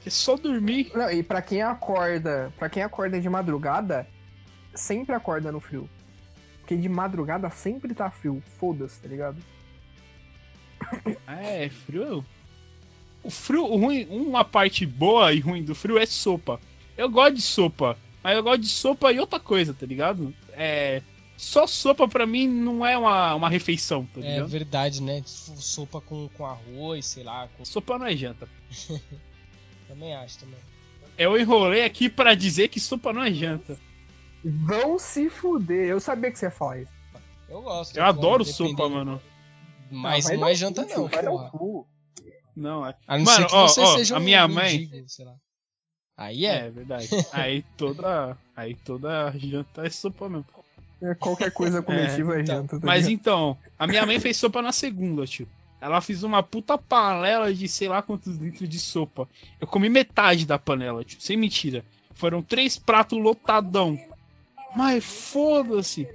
Você 0.00 0.10
só 0.10 0.36
dormir. 0.36 0.90
Não, 0.94 1.10
e 1.10 1.22
pra 1.22 1.40
quem 1.40 1.62
acorda, 1.62 2.52
para 2.58 2.68
quem 2.68 2.82
acorda 2.82 3.20
de 3.20 3.28
madrugada, 3.28 4.06
sempre 4.74 5.14
acorda 5.14 5.52
no 5.52 5.60
frio. 5.60 5.88
Porque 6.60 6.76
de 6.76 6.88
madrugada 6.88 7.48
sempre 7.50 7.94
tá 7.94 8.10
frio. 8.10 8.42
Foda-se, 8.58 9.00
tá 9.00 9.08
ligado? 9.08 9.36
É, 11.26 11.68
frio. 11.68 12.24
O 13.22 13.30
frio, 13.30 13.64
o 13.64 13.76
ruim, 13.76 14.06
uma 14.10 14.44
parte 14.44 14.84
boa 14.84 15.32
e 15.32 15.40
ruim 15.40 15.62
do 15.62 15.74
frio 15.74 15.98
é 15.98 16.06
sopa. 16.06 16.60
Eu 16.96 17.08
gosto 17.08 17.34
de 17.36 17.42
sopa, 17.42 17.96
mas 18.22 18.36
eu 18.36 18.42
gosto 18.42 18.60
de 18.60 18.68
sopa 18.68 19.12
e 19.12 19.18
outra 19.20 19.38
coisa, 19.40 19.72
tá 19.72 19.86
ligado? 19.86 20.34
É. 20.52 21.02
Só 21.36 21.66
sopa 21.66 22.06
pra 22.06 22.26
mim 22.26 22.46
não 22.46 22.84
é 22.86 22.96
uma, 22.96 23.34
uma 23.34 23.48
refeição, 23.48 24.04
tá 24.06 24.20
É 24.20 24.34
ligado? 24.34 24.48
verdade, 24.48 25.02
né? 25.02 25.22
Sopa 25.26 26.00
com, 26.00 26.28
com 26.36 26.46
arroz, 26.46 27.06
sei 27.06 27.24
lá. 27.24 27.48
com- 27.56 27.64
Sopa 27.64 27.98
não 27.98 28.06
é 28.06 28.16
janta. 28.16 28.48
Também 29.88 30.14
acho 30.14 30.38
também. 30.38 30.58
Eu 31.18 31.38
enrolei 31.38 31.84
aqui 31.84 32.08
pra 32.08 32.34
dizer 32.34 32.68
que 32.68 32.80
sopa 32.80 33.12
não 33.12 33.22
é 33.22 33.32
janta. 33.32 33.78
Vão 34.44 34.98
se 34.98 35.28
fuder. 35.28 35.86
Eu 35.88 36.00
sabia 36.00 36.30
que 36.30 36.38
você 36.38 36.46
ia 36.46 36.50
falar 36.50 36.80
isso. 36.80 36.92
Eu 37.48 37.60
gosto. 37.60 37.96
Eu 37.96 38.04
adoro 38.04 38.44
como, 38.44 38.54
sopa, 38.56 38.88
mano. 38.88 39.20
Mas 39.92 40.24
vai 40.24 40.34
não 40.36 40.42
dar 40.44 40.50
é 40.50 40.54
janta, 40.54 40.84
cu, 40.84 40.90
não, 41.00 41.08
Vai 41.08 41.22
dar 41.22 41.30
porra. 41.30 41.50
cu. 41.50 41.86
Não, 42.56 42.86
é. 42.86 42.94
A 43.06 43.16
não 43.18 43.24
Mano, 43.24 43.40
ser 43.42 43.46
que 43.48 43.54
ó, 43.54 43.68
você 43.68 43.80
ó, 43.80 43.96
seja 43.96 44.16
a 44.16 44.18
um 44.18 44.22
minha 44.22 44.46
mãe- 44.48 44.88
sei 45.06 45.24
lá. 45.24 45.34
Aí 46.16 46.44
É, 46.46 46.66
é. 46.66 46.70
verdade. 46.70 47.08
Aí 47.32 47.62
toda. 47.76 48.36
Aí 48.54 48.74
toda 48.74 49.32
janta 49.38 49.86
é 49.86 49.90
sopa 49.90 50.28
mesmo. 50.28 50.46
É, 51.00 51.14
Qualquer 51.14 51.50
coisa 51.50 51.82
coletiva 51.82 52.36
é, 52.36 52.42
então, 52.42 52.56
janta. 52.56 52.78
Tá 52.80 52.86
Mas 52.86 53.06
ligado? 53.06 53.20
então, 53.20 53.58
a 53.78 53.86
minha 53.86 54.04
mãe 54.06 54.20
fez 54.20 54.36
sopa 54.36 54.60
na 54.62 54.70
segunda, 54.72 55.26
tio. 55.26 55.48
Ela 55.80 56.00
fez 56.00 56.22
uma 56.22 56.42
puta 56.44 56.78
panela 56.78 57.52
de 57.52 57.66
sei 57.66 57.88
lá 57.88 58.00
quantos 58.02 58.36
litros 58.36 58.68
de 58.68 58.78
sopa. 58.78 59.28
Eu 59.60 59.66
comi 59.66 59.88
metade 59.88 60.46
da 60.46 60.58
panela, 60.58 61.02
tio. 61.02 61.20
Sem 61.20 61.36
mentira. 61.36 61.84
Foram 62.14 62.40
três 62.40 62.78
pratos 62.78 63.18
lotadão. 63.18 63.98
Mas 64.76 65.02
foda-se. 65.04 66.06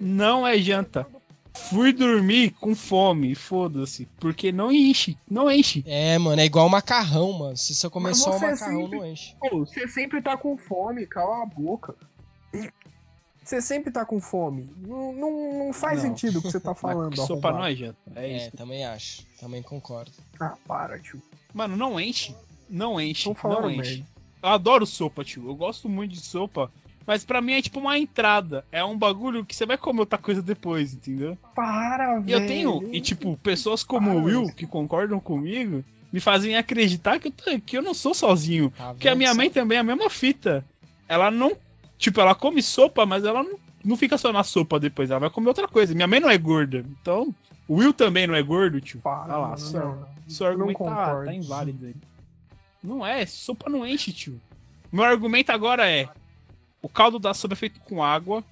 Não 0.00 0.44
é 0.46 0.58
janta. 0.58 1.06
Fui 1.54 1.92
dormir 1.92 2.52
com 2.52 2.74
fome, 2.74 3.34
foda-se. 3.34 4.06
Porque 4.18 4.50
não 4.52 4.72
enche, 4.72 5.18
não 5.30 5.50
enche. 5.50 5.82
É, 5.86 6.16
mano, 6.18 6.40
é 6.40 6.44
igual 6.44 6.68
macarrão, 6.68 7.32
mano. 7.32 7.56
Se 7.56 7.74
você 7.74 7.90
comer 7.90 8.14
só 8.14 8.30
o 8.30 8.40
macarrão, 8.40 8.56
sempre- 8.86 8.98
não 8.98 9.06
enche. 9.06 9.34
Pô, 9.38 9.58
você 9.60 9.86
sempre 9.88 10.22
tá 10.22 10.36
com 10.36 10.56
fome, 10.56 11.06
cala 11.06 11.42
a 11.42 11.46
boca. 11.46 11.94
Você 13.44 13.60
sempre 13.60 13.90
tá 13.90 14.04
com 14.04 14.20
fome. 14.20 14.70
Não, 14.86 15.12
não, 15.12 15.58
não 15.66 15.72
faz 15.72 15.96
Não. 16.02 16.10
sentido 16.10 16.38
o 16.38 16.42
que 16.42 16.50
você 16.50 16.60
tá 16.60 16.74
falando. 16.76 17.16
Sopa 17.26 17.50
não 17.52 17.64
é 17.64 17.74
janta. 17.74 17.98
É 18.14 18.30
É, 18.30 18.36
isso. 18.46 18.56
também 18.56 18.84
acho. 18.86 19.26
Também 19.40 19.62
concordo. 19.62 20.12
Ah, 20.40 20.54
para, 20.66 20.98
tio. 21.00 21.20
Mano, 21.52 21.76
não 21.76 21.98
enche. 22.00 22.34
Não 22.70 23.00
enche. 23.00 23.28
Não 23.44 23.68
enche. 23.70 23.96
merda. 23.98 24.06
Eu 24.42 24.48
adoro 24.48 24.86
sopa, 24.86 25.24
tio. 25.24 25.48
Eu 25.48 25.54
gosto 25.54 25.88
muito 25.88 26.12
de 26.12 26.20
sopa. 26.20 26.70
Mas 27.06 27.24
pra 27.24 27.40
mim 27.40 27.52
é 27.54 27.62
tipo 27.62 27.80
uma 27.80 27.98
entrada. 27.98 28.64
É 28.70 28.84
um 28.84 28.96
bagulho 28.96 29.44
que 29.44 29.54
você 29.56 29.66
vai 29.66 29.76
comer 29.76 30.00
outra 30.00 30.18
coisa 30.18 30.40
depois, 30.42 30.94
entendeu? 30.94 31.36
Para, 31.54 32.18
E 32.18 32.22
velho. 32.22 32.42
eu 32.42 32.46
tenho, 32.46 32.94
e 32.94 33.00
tipo, 33.00 33.36
pessoas 33.42 33.82
como 33.82 34.10
o 34.10 34.14
Para, 34.14 34.24
Will, 34.24 34.42
mas- 34.44 34.54
que 34.54 34.66
concordam 34.66 35.18
comigo, 35.20 35.84
me 36.12 36.20
fazem 36.20 36.56
acreditar 36.56 37.18
que 37.18 37.28
eu, 37.28 37.32
tô- 37.32 37.60
que 37.60 37.76
eu 37.76 37.82
não 37.82 37.94
sou 37.94 38.14
sozinho. 38.14 38.72
Tá 38.76 38.92
Porque 38.94 39.08
a 39.08 39.14
minha 39.14 39.30
só? 39.30 39.36
mãe 39.36 39.50
também 39.50 39.78
é 39.78 39.80
a 39.80 39.84
mesma 39.84 40.08
fita. 40.10 40.64
Ela 41.08 41.30
não. 41.30 41.52
Tipo, 41.98 42.20
ela 42.20 42.34
come 42.34 42.62
sopa, 42.62 43.04
mas 43.06 43.24
ela 43.24 43.42
não, 43.42 43.58
não 43.84 43.96
fica 43.96 44.16
só 44.18 44.32
na 44.32 44.42
sopa 44.44 44.78
depois. 44.80 45.10
Ela 45.10 45.20
vai 45.20 45.30
comer 45.30 45.48
outra 45.48 45.66
coisa. 45.68 45.94
Minha 45.94 46.06
mãe 46.06 46.20
não 46.20 46.28
é 46.30 46.36
gorda. 46.38 46.84
Então, 47.00 47.34
o 47.68 47.76
Will 47.76 47.92
também 47.92 48.26
não 48.26 48.34
é 48.34 48.42
gordo, 48.42 48.80
tio. 48.80 49.00
Para, 49.00 49.24
Olha 49.24 49.36
lá, 49.36 49.46
mano, 49.48 49.58
só- 49.58 49.78
não, 49.78 49.96
não. 49.96 50.12
Não 50.40 50.46
argumento 50.46 50.84
tá, 50.84 51.24
tá 51.24 51.34
inválido 51.34 51.86
aí. 51.86 51.94
Não 52.82 53.06
é, 53.06 53.24
sopa 53.26 53.68
não 53.70 53.86
enche, 53.86 54.12
tio. 54.12 54.40
Meu 54.90 55.04
argumento 55.04 55.50
agora 55.52 55.88
é: 55.88 56.08
o 56.82 56.88
caldo 56.88 57.18
da 57.18 57.32
sopa 57.32 57.54
é 57.54 57.56
feito 57.56 57.80
com 57.80 58.02
água 58.02 58.44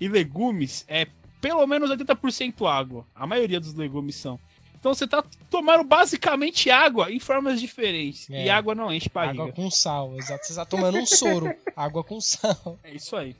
e 0.00 0.06
legumes 0.08 0.84
é 0.86 1.06
pelo 1.40 1.66
menos 1.66 1.90
80% 1.90 2.68
água. 2.70 3.06
A 3.14 3.26
maioria 3.26 3.58
dos 3.60 3.74
legumes 3.74 4.16
são. 4.16 4.38
Então 4.78 4.94
você 4.94 5.06
tá 5.08 5.24
tomando 5.50 5.82
basicamente 5.82 6.70
água 6.70 7.10
em 7.10 7.18
formas 7.18 7.60
diferentes. 7.60 8.28
É. 8.30 8.44
E 8.46 8.50
água 8.50 8.74
não 8.74 8.92
enche 8.92 9.08
barriga. 9.08 9.42
Água 9.44 9.52
com 9.54 9.70
sal, 9.70 10.14
exato. 10.16 10.46
Você 10.46 10.54
tá 10.54 10.64
tomando 10.64 10.98
um 10.98 11.06
soro. 11.06 11.52
água 11.76 12.04
com 12.04 12.20
sal. 12.20 12.78
É 12.84 12.92
isso 12.94 13.16
aí. 13.16 13.34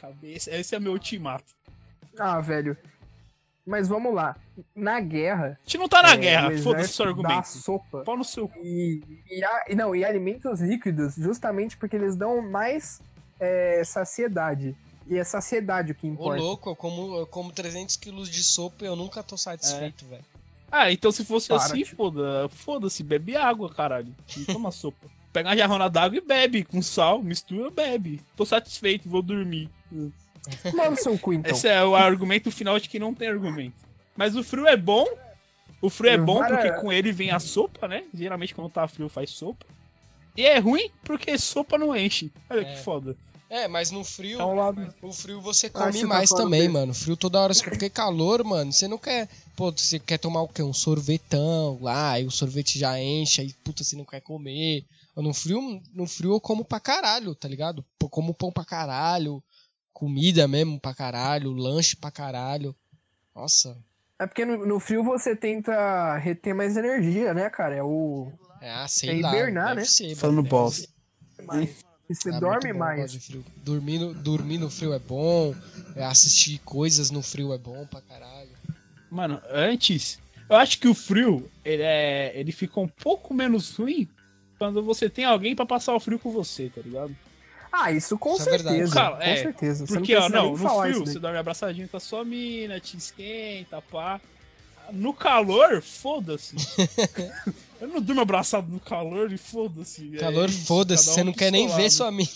Cabeça, 0.00 0.50
esse 0.54 0.74
é 0.74 0.78
meu 0.80 0.92
ultimato. 0.92 1.44
Ah, 2.18 2.40
velho. 2.40 2.76
Mas 3.66 3.88
vamos 3.88 4.14
lá. 4.14 4.36
Na 4.74 5.00
guerra. 5.00 5.58
A 5.60 5.62
gente 5.64 5.78
não 5.78 5.88
tá 5.88 6.02
na 6.02 6.12
é, 6.12 6.16
guerra, 6.16 6.50
o 6.52 6.58
foda-se 6.62 6.92
seu 6.92 7.06
argumento. 7.06 7.48
sopa. 7.48 8.02
Pau 8.04 8.16
no 8.16 8.24
seu 8.24 8.48
cu. 8.48 8.58
E, 8.62 9.02
e, 9.28 9.44
a- 9.44 9.64
e 9.68 9.74
não, 9.74 9.94
e 9.94 10.04
alimentos 10.04 10.60
líquidos, 10.60 11.16
justamente 11.16 11.76
porque 11.76 11.96
eles 11.96 12.14
dão 12.16 12.40
mais 12.40 13.02
é, 13.40 13.82
saciedade. 13.84 14.74
E 15.08 15.16
é 15.16 15.22
saciedade 15.24 15.92
o 15.92 15.94
que 15.94 16.06
Ô, 16.06 16.10
importa. 16.10 16.42
louco, 16.42 16.70
eu 16.70 16.76
como, 16.76 17.16
eu 17.18 17.26
como 17.26 17.52
300 17.52 17.96
quilos 17.96 18.28
de 18.28 18.42
sopa 18.42 18.84
e 18.84 18.88
eu 18.88 18.96
nunca 18.96 19.22
tô 19.22 19.36
satisfeito, 19.36 20.04
velho. 20.06 20.24
Ah, 20.70 20.90
então 20.90 21.12
se 21.12 21.24
fosse 21.24 21.46
Para, 21.46 21.58
assim, 21.58 21.84
foda, 21.84 22.48
foda-se, 22.48 23.04
bebe 23.04 23.36
água, 23.36 23.72
caralho. 23.72 24.12
Não 24.36 24.44
toma 24.46 24.70
sopa. 24.72 25.06
Pega 25.32 25.50
uma 25.50 25.56
jarrona 25.56 25.88
d'água 25.88 26.18
e 26.18 26.20
bebe, 26.20 26.64
com 26.64 26.82
sal, 26.82 27.22
mistura, 27.22 27.70
bebe. 27.70 28.20
Tô 28.36 28.44
satisfeito, 28.44 29.08
vou 29.08 29.22
dormir. 29.22 29.70
Mano, 30.74 30.96
seu 30.96 31.16
cu, 31.18 31.32
então. 31.34 31.52
Esse 31.52 31.68
é 31.68 31.84
o 31.84 31.94
argumento 31.94 32.50
final 32.50 32.78
de 32.78 32.88
que 32.88 32.98
não 32.98 33.14
tem 33.14 33.28
argumento. 33.28 33.74
Mas 34.16 34.34
o 34.34 34.42
frio 34.42 34.66
é 34.66 34.76
bom. 34.76 35.06
O 35.80 35.90
frio 35.90 36.10
é 36.10 36.16
bom 36.18 36.38
Vara- 36.38 36.56
porque 36.56 36.72
com 36.80 36.92
ele 36.92 37.12
vem 37.12 37.30
a 37.30 37.38
sopa, 37.38 37.86
né? 37.86 38.04
Geralmente 38.14 38.54
quando 38.54 38.70
tá 38.70 38.88
frio 38.88 39.08
faz 39.08 39.30
sopa. 39.30 39.66
E 40.36 40.44
é 40.44 40.58
ruim 40.58 40.90
porque 41.04 41.36
sopa 41.38 41.78
não 41.78 41.94
enche. 41.96 42.32
Olha 42.50 42.60
É. 42.60 42.64
que 42.64 42.80
foda. 42.82 43.16
É, 43.48 43.68
mas 43.68 43.90
no 43.92 44.02
frio, 44.02 44.40
um 44.44 44.54
lado. 44.56 44.92
o 45.00 45.12
frio 45.12 45.40
você 45.40 45.68
Ah, 45.68 45.70
come 45.70 45.92
você 45.92 46.00
tá 46.00 46.06
mais 46.08 46.28
falando 46.30 46.44
também, 46.44 46.60
desse. 46.62 46.72
mano. 46.72 46.92
Frio 46.94 47.16
toda 47.16 47.40
hora, 47.40 47.54
porque 47.62 47.88
calor, 47.88 48.42
mano, 48.42 48.72
você 48.72 48.88
não 48.88 48.98
quer. 48.98 49.28
Pô, 49.54 49.70
você 49.70 49.98
quer 50.00 50.18
tomar 50.18 50.42
o 50.42 50.48
quê? 50.48 50.62
Um 50.62 50.72
sorvetão 50.72 51.78
lá, 51.80 52.12
aí 52.12 52.26
o 52.26 52.30
sorvete 52.30 52.78
já 52.78 53.00
enche, 53.00 53.40
aí 53.42 53.52
puta, 53.64 53.84
você 53.84 53.94
não 53.96 54.04
quer 54.04 54.20
comer. 54.20 54.84
No 55.14 55.32
frio, 55.32 55.80
no 55.94 56.06
frio 56.06 56.32
eu 56.32 56.40
como 56.40 56.64
pra 56.64 56.80
caralho, 56.80 57.34
tá 57.34 57.46
ligado? 57.48 57.84
Pô, 57.98 58.08
como 58.08 58.34
pão 58.34 58.50
pra 58.50 58.64
caralho, 58.64 59.42
comida 59.92 60.46
mesmo 60.48 60.78
pra 60.80 60.92
caralho, 60.92 61.52
lanche 61.52 61.94
pra 61.96 62.10
caralho. 62.10 62.74
Nossa. 63.34 63.76
É 64.18 64.26
porque 64.26 64.44
no, 64.44 64.66
no 64.66 64.80
frio 64.80 65.04
você 65.04 65.36
tenta 65.36 66.16
reter 66.18 66.54
mais 66.54 66.76
energia, 66.76 67.32
né, 67.32 67.48
cara? 67.48 67.76
É 67.76 67.82
o. 67.82 68.32
É, 68.60 68.70
ah, 68.72 68.88
sei 68.88 69.10
É 69.10 69.22
lá. 69.22 69.28
hibernar, 69.30 69.68
deve 69.68 69.80
né? 69.82 69.84
Ser, 69.86 70.16
Falando 70.16 70.42
bosta. 70.42 70.88
ser. 71.38 71.76
E 72.08 72.14
você 72.14 72.30
Ah, 72.30 72.38
dorme 72.38 72.72
bom, 72.72 72.78
mais. 72.78 73.28
Dormir 73.56 73.98
no, 73.98 74.14
dormir 74.14 74.58
no 74.58 74.70
frio 74.70 74.92
é 74.92 74.98
bom. 74.98 75.54
é, 75.94 76.04
assistir 76.04 76.58
coisas 76.64 77.10
no 77.10 77.22
frio 77.22 77.52
é 77.52 77.58
bom 77.58 77.86
pra 77.86 78.00
caralho. 78.00 78.50
Mano, 79.10 79.40
antes, 79.50 80.18
eu 80.48 80.56
acho 80.56 80.78
que 80.78 80.88
o 80.88 80.94
frio, 80.94 81.50
ele, 81.64 81.82
é, 81.82 82.32
ele 82.34 82.52
fica 82.52 82.78
um 82.80 82.88
pouco 82.88 83.32
menos 83.34 83.74
ruim 83.76 84.08
quando 84.58 84.82
você 84.82 85.08
tem 85.10 85.24
alguém 85.24 85.54
pra 85.54 85.66
passar 85.66 85.94
o 85.94 86.00
frio 86.00 86.18
com 86.18 86.30
você, 86.30 86.70
tá 86.74 86.80
ligado? 86.80 87.14
Ah, 87.72 87.92
isso 87.92 88.16
com 88.16 88.34
Isso 88.34 88.48
é 88.48 88.52
verdade. 88.52 88.76
certeza. 88.76 88.94
Cara, 88.94 89.16
com 89.16 89.22
é, 89.22 89.36
certeza. 89.36 89.86
Você 89.86 89.94
Porque, 89.98 90.14
não 90.14 90.22
ó, 90.22 90.28
não, 90.28 90.56
no 90.56 90.80
frio 90.82 91.04
você 91.04 91.18
dorme 91.18 91.36
abraçadinho 91.38 91.88
com 91.88 91.96
a 91.96 92.00
sua 92.00 92.24
mina, 92.24 92.80
te 92.80 92.96
esquenta, 92.96 93.82
pá. 93.82 94.20
No 94.92 95.12
calor, 95.12 95.82
foda-se. 95.82 96.56
eu 97.80 97.88
não 97.88 98.00
durmo 98.00 98.20
abraçado 98.20 98.70
no 98.70 98.80
calor 98.80 99.32
e 99.32 99.38
foda-se. 99.38 100.16
é 100.16 100.18
Calor, 100.18 100.48
isso, 100.48 100.66
foda-se, 100.66 101.04
cada 101.04 101.14
você 101.14 101.20
um 101.22 101.24
não 101.24 101.32
quer 101.32 101.50
nem 101.52 101.68
ver 101.68 101.90
sua 101.90 102.10
mina. 102.10 102.28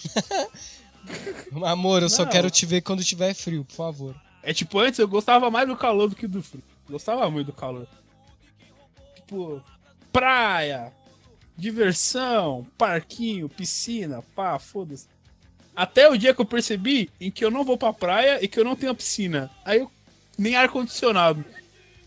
Amor, 1.66 2.02
eu 2.02 2.08
só 2.10 2.24
Não. 2.24 2.30
quero 2.30 2.50
te 2.50 2.66
ver 2.66 2.82
quando 2.82 3.02
tiver 3.02 3.34
frio, 3.34 3.64
por 3.64 3.74
favor. 3.74 4.14
É 4.42 4.52
tipo, 4.52 4.78
antes 4.78 4.98
eu 4.98 5.08
gostava 5.08 5.50
mais 5.50 5.66
do 5.66 5.76
calor 5.76 6.08
do 6.08 6.16
que 6.16 6.26
do 6.26 6.42
frio. 6.42 6.62
Gostava 6.88 7.28
muito 7.30 7.46
do 7.48 7.52
calor. 7.52 7.86
Tipo, 9.16 9.62
praia, 10.12 10.92
diversão, 11.56 12.66
parquinho, 12.76 13.48
piscina, 13.48 14.22
pá, 14.34 14.58
foda-se. 14.58 15.06
Até 15.74 16.08
o 16.08 16.16
dia 16.16 16.34
que 16.34 16.40
eu 16.40 16.44
percebi 16.46 17.10
em 17.20 17.30
que 17.30 17.44
eu 17.44 17.50
não 17.50 17.64
vou 17.64 17.78
pra 17.78 17.92
praia 17.92 18.42
e 18.44 18.48
que 18.48 18.58
eu 18.58 18.64
não 18.64 18.76
tenho 18.76 18.94
piscina. 18.94 19.50
Aí 19.64 19.78
eu. 19.78 19.90
Nem 20.36 20.56
ar-condicionado. 20.56 21.44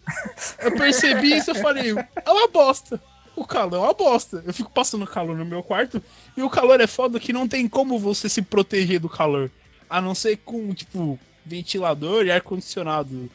Eu 0.60 0.76
percebi 0.76 1.38
isso 1.38 1.52
e 1.52 1.56
falei, 1.62 1.92
é 2.26 2.32
uma 2.32 2.48
bosta. 2.48 3.00
O 3.36 3.46
calor 3.46 3.76
é 3.76 3.80
uma 3.80 3.94
bosta. 3.94 4.44
Eu 4.46 4.54
fico 4.54 4.72
passando 4.72 5.08
calor 5.08 5.38
no 5.38 5.46
meu 5.46 5.64
quarto 5.64 6.02
e 6.38 6.42
o 6.44 6.50
calor 6.50 6.80
é 6.80 6.88
foda 6.88 7.20
que 7.20 7.34
não 7.34 7.48
tem 7.48 7.68
como 7.68 7.98
você 7.98 8.30
se 8.30 8.42
proteger 8.42 9.00
do 9.00 9.10
calor. 9.10 9.50
A 9.90 10.00
não 10.00 10.14
ser 10.14 10.38
com, 10.38 10.74
tipo, 10.74 11.20
ventilador 11.46 12.26
e 12.26 12.32
ar-condicionado. 12.32 13.30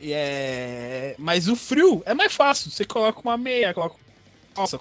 E 0.00 0.12
é... 0.12 1.14
Mas 1.18 1.48
o 1.48 1.56
frio 1.56 2.02
é 2.06 2.14
mais 2.14 2.32
fácil. 2.34 2.70
Você 2.70 2.84
coloca 2.84 3.20
uma 3.20 3.36
meia, 3.36 3.74
coloca. 3.74 3.96
Nossa, 4.56 4.78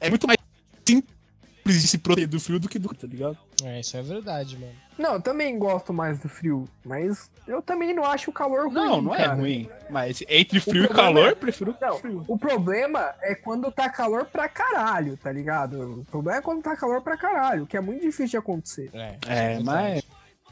é 0.00 0.08
muito 0.08 0.26
mais 0.26 0.38
simples 0.86 1.82
de 1.82 1.88
se 1.88 1.98
proteger 1.98 2.28
do 2.28 2.40
frio 2.40 2.58
do 2.58 2.68
que 2.68 2.78
do. 2.78 2.88
tá 2.88 3.06
ligado? 3.06 3.38
É, 3.64 3.80
isso 3.80 3.96
é 3.96 4.02
verdade, 4.02 4.56
mano. 4.56 4.72
Não, 4.96 5.14
eu 5.14 5.20
também 5.20 5.58
gosto 5.58 5.92
mais 5.92 6.18
do 6.18 6.28
frio, 6.28 6.68
mas 6.84 7.30
eu 7.46 7.60
também 7.60 7.92
não 7.94 8.04
acho 8.04 8.30
o 8.30 8.32
calor 8.32 8.64
ruim. 8.66 8.74
Não, 8.74 9.02
não 9.02 9.14
é 9.14 9.18
cara. 9.24 9.34
ruim. 9.34 9.68
Mas 9.90 10.22
entre 10.28 10.60
frio 10.60 10.84
e 10.84 10.88
calor, 10.88 11.28
é- 11.30 11.34
prefiro 11.34 11.74
Não, 11.80 11.98
frio. 11.98 12.24
o 12.28 12.38
problema 12.38 13.14
é 13.20 13.34
quando 13.34 13.70
tá 13.72 13.88
calor 13.90 14.26
pra 14.26 14.48
caralho, 14.48 15.16
tá 15.16 15.30
ligado? 15.32 16.00
O 16.00 16.04
problema 16.04 16.38
é 16.38 16.42
quando 16.42 16.62
tá 16.62 16.76
calor 16.76 17.00
pra 17.02 17.16
caralho, 17.16 17.66
que 17.66 17.76
é 17.76 17.80
muito 17.80 18.00
difícil 18.02 18.26
de 18.28 18.36
acontecer. 18.36 18.90
É, 18.92 19.16
É, 19.26 19.48
verdade. 19.56 19.64
mas. 19.64 20.04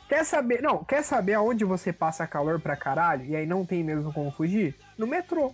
Quer 0.08 0.24
saber, 0.24 0.62
não, 0.62 0.84
quer 0.84 1.02
saber 1.02 1.34
aonde 1.34 1.64
você 1.64 1.92
passa 1.92 2.26
calor 2.28 2.60
pra 2.60 2.76
caralho 2.76 3.24
e 3.24 3.34
aí 3.34 3.44
não 3.46 3.66
tem 3.66 3.82
mesmo 3.82 4.12
como 4.12 4.30
fugir? 4.30 4.74
No 4.96 5.06
metrô. 5.06 5.52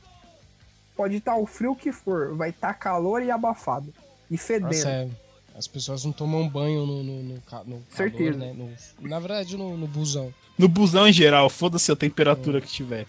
Pode 0.95 1.17
estar 1.17 1.37
o 1.37 1.47
frio 1.47 1.75
que 1.75 1.91
for, 1.91 2.35
vai 2.37 2.51
estar 2.51 2.75
calor 2.75 3.23
e 3.23 3.31
abafado. 3.31 3.93
E 4.31 4.37
fedendo. 4.37 4.67
Nossa, 4.75 4.89
é, 4.91 5.09
as 5.57 5.67
pessoas 5.69 6.05
não 6.05 6.13
tomam 6.13 6.49
banho 6.49 6.87
no, 6.87 7.03
no, 7.03 7.23
no, 7.23 7.35
no 7.35 7.41
calor, 7.43 7.81
Certeza. 7.91 8.39
né? 8.39 8.53
No- 8.53 9.09
na 9.09 9.19
verdade, 9.19 9.57
no, 9.57 9.77
no 9.77 9.87
busão. 9.87 10.33
No 10.59 10.69
busão 10.69 11.07
em 11.09 11.13
geral, 11.13 11.49
foda-se 11.51 11.91
a 11.93 11.97
temperatura 11.97 12.61
que 12.61 12.69
tiver. 12.69 13.07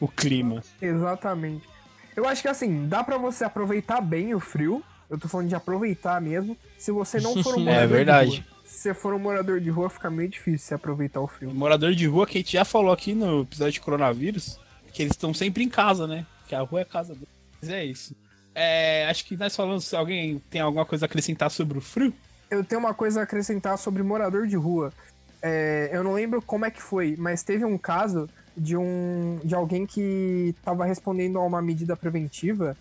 O 0.00 0.08
clima. 0.08 0.62
Exatamente. 0.80 1.68
Eu 2.16 2.26
acho 2.26 2.42
que 2.42 2.48
assim, 2.48 2.86
dá 2.88 3.04
pra 3.04 3.18
você 3.18 3.44
aproveitar 3.44 4.00
bem 4.00 4.34
o 4.34 4.40
frio. 4.40 4.82
Eu 5.08 5.18
tô 5.18 5.28
falando 5.28 5.48
de 5.48 5.54
aproveitar 5.54 6.20
mesmo. 6.20 6.56
Se 6.78 6.90
você 6.92 7.20
não 7.20 7.42
for 7.42 7.56
um 7.56 7.62
É 7.68 7.72
morador 7.72 7.88
verdade. 7.88 8.30
de 8.30 8.36
rua. 8.38 8.46
Se 8.64 8.78
você 8.78 8.94
for 8.94 9.12
um 9.14 9.18
morador 9.18 9.60
de 9.60 9.68
rua, 9.68 9.90
fica 9.90 10.08
meio 10.10 10.28
difícil 10.28 10.58
você 10.68 10.74
aproveitar 10.74 11.20
o 11.20 11.26
frio. 11.26 11.52
Morador 11.52 11.94
de 11.94 12.06
rua, 12.06 12.26
que 12.26 12.38
a 12.38 12.40
gente 12.40 12.52
já 12.52 12.64
falou 12.64 12.92
aqui 12.92 13.14
no 13.14 13.42
episódio 13.42 13.72
de 13.72 13.80
coronavírus, 13.80 14.58
que 14.92 15.02
eles 15.02 15.12
estão 15.12 15.34
sempre 15.34 15.64
em 15.64 15.68
casa, 15.68 16.06
né? 16.06 16.24
Que 16.48 16.54
a 16.54 16.60
rua 16.60 16.80
é 16.80 16.82
a 16.82 16.86
casa 16.86 17.12
deles. 17.14 17.28
Mas 17.60 17.70
é 17.70 17.84
isso. 17.84 18.14
É, 18.62 19.06
acho 19.08 19.24
que 19.24 19.38
nós 19.38 19.56
falamos, 19.56 19.86
se 19.86 19.96
alguém 19.96 20.38
tem 20.50 20.60
alguma 20.60 20.84
coisa 20.84 21.06
a 21.06 21.08
acrescentar 21.08 21.50
sobre 21.50 21.78
o 21.78 21.80
frio. 21.80 22.12
Eu 22.50 22.62
tenho 22.62 22.78
uma 22.78 22.92
coisa 22.92 23.20
a 23.20 23.22
acrescentar 23.22 23.78
sobre 23.78 24.02
morador 24.02 24.46
de 24.46 24.54
rua. 24.54 24.92
É, 25.40 25.88
eu 25.90 26.04
não 26.04 26.12
lembro 26.12 26.42
como 26.42 26.66
é 26.66 26.70
que 26.70 26.82
foi, 26.82 27.16
mas 27.16 27.42
teve 27.42 27.64
um 27.64 27.78
caso 27.78 28.28
de 28.54 28.76
um 28.76 29.40
de 29.42 29.54
alguém 29.54 29.86
que 29.86 30.54
estava 30.58 30.84
respondendo 30.84 31.38
a 31.38 31.46
uma 31.46 31.62
medida 31.62 31.96
preventiva 31.96 32.76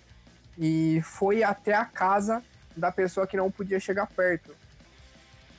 e 0.57 0.99
foi 1.01 1.43
até 1.43 1.73
a 1.73 1.85
casa 1.85 2.43
da 2.75 2.91
pessoa 2.91 3.25
que 3.25 3.37
não 3.37 3.49
podia 3.49 3.79
chegar 3.79 4.05
perto. 4.07 4.53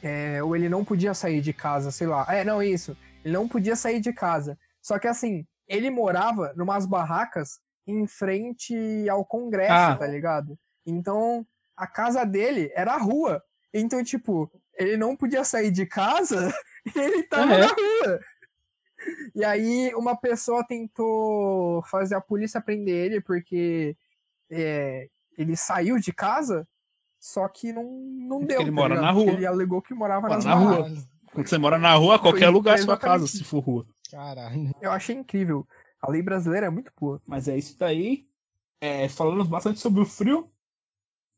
É, 0.03 0.43
ou 0.43 0.55
ele 0.55 0.69
não 0.69 0.85
podia 0.85 1.15
sair 1.15 1.41
de 1.41 1.55
casa, 1.55 1.91
sei 1.91 2.07
lá. 2.07 2.27
É, 2.29 2.45
não, 2.45 2.63
isso. 2.63 2.95
Ele 3.25 3.33
não 3.33 3.49
podia 3.49 3.75
sair 3.75 4.01
de 4.01 4.13
casa. 4.13 4.59
Só 4.83 4.99
que 4.99 5.09
assim, 5.09 5.47
ele 5.67 5.89
morava 5.89 6.53
numas 6.55 6.85
barracas 6.85 7.59
em 7.91 8.07
frente 8.07 8.75
ao 9.09 9.25
Congresso, 9.25 9.73
Ah. 9.73 9.97
tá 9.97 10.07
ligado? 10.07 10.59
Então, 10.87 11.47
a 11.77 11.87
casa 11.87 12.25
dele 12.25 12.71
era 12.75 12.95
a 12.95 12.99
rua. 12.99 13.43
Então, 13.73 14.03
tipo, 14.03 14.51
ele 14.77 14.97
não 14.97 15.15
podia 15.17 15.45
sair 15.45 15.71
de 15.71 15.87
casa 15.87 16.53
e 16.95 16.99
ele 16.99 17.23
tava 17.25 17.53
é? 17.55 17.59
na 17.61 17.67
rua. 17.69 18.21
E 19.35 19.45
aí, 19.45 19.95
uma 19.95 20.15
pessoa 20.17 20.65
tentou 20.67 21.83
fazer 21.85 22.15
a 22.15 22.21
polícia 22.21 22.61
prender 22.61 22.95
ele 23.07 23.21
porque 23.21 23.97
é, 24.51 25.09
ele 25.39 25.57
saiu 25.57 25.99
de 25.99 26.13
casa, 26.13 26.69
só 27.19 27.49
que 27.49 27.73
não, 27.73 27.85
não 27.85 28.41
deu. 28.41 28.61
ele 28.61 28.71
tá 28.71 28.75
mora 28.77 28.95
ligado? 28.95 29.05
na 29.07 29.11
rua. 29.13 29.25
Porque 29.25 29.37
Ele 29.39 29.47
alegou 29.47 29.81
que 29.83 29.95
morava 29.95 30.23
Mora 30.23 30.35
nas 30.35 30.45
na 30.45 30.55
rua. 30.55 30.91
Quando 31.33 31.47
você 31.49 31.59
mora 31.59 31.79
na 31.79 31.95
rua, 31.95 32.19
qualquer 32.19 32.47
Foi- 32.47 32.53
lugar 32.55 32.75
é 32.75 32.83
sua 32.83 32.99
casa, 32.99 33.27
se 33.27 33.45
for 33.45 33.61
rua. 33.61 33.87
Caralho. 34.11 34.75
Eu 34.81 34.91
achei 34.91 35.15
incrível. 35.15 35.67
A 36.03 36.11
lei 36.11 36.23
brasileira 36.23 36.67
é 36.67 36.71
muito 36.71 36.93
boa. 36.99 37.21
Mas 37.27 37.47
é 37.47 37.59
isso 37.59 37.79
daí. 37.79 38.27
É, 38.81 39.09
falamos 39.09 39.47
bastante 39.47 39.79
sobre 39.79 40.01
o 40.01 40.07
frio. 40.07 40.51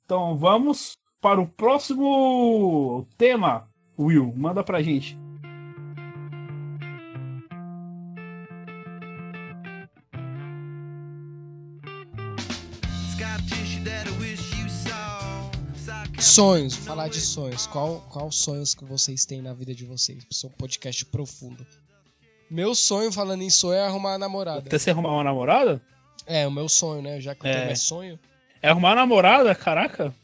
Então 0.04 0.36
vamos 0.36 0.96
para 1.20 1.40
o 1.40 1.48
próximo 1.48 3.06
tema. 3.18 3.68
Will, 3.98 4.32
manda 4.36 4.62
pra 4.62 4.82
gente. 4.82 5.18
Sonhos, 16.20 16.76
falar 16.76 17.08
de 17.08 17.20
sonhos. 17.20 17.66
Qual, 17.66 18.00
qual 18.02 18.30
sonhos 18.30 18.74
que 18.74 18.84
vocês 18.84 19.26
têm 19.26 19.42
na 19.42 19.52
vida 19.52 19.74
de 19.74 19.84
vocês? 19.84 20.24
Seu 20.30 20.48
podcast 20.50 21.04
profundo. 21.06 21.66
Meu 22.52 22.74
sonho, 22.74 23.10
falando 23.10 23.40
em 23.42 23.48
sonho, 23.50 23.78
é 23.78 23.86
arrumar 23.86 24.14
a 24.14 24.18
namorada. 24.18 24.58
Até 24.66 24.78
você 24.78 24.90
arrumar 24.90 25.10
uma 25.14 25.24
namorada? 25.24 25.80
É, 26.26 26.46
o 26.46 26.50
meu 26.50 26.68
sonho, 26.68 27.00
né? 27.00 27.18
Já 27.18 27.34
que 27.34 27.44
o 27.44 27.48
É. 27.48 27.52
tema 27.60 27.70
é 27.72 27.74
sonho. 27.74 28.18
É 28.60 28.68
arrumar 28.68 28.90
uma 28.90 28.96
namorada? 28.96 29.54
Caraca. 29.54 30.14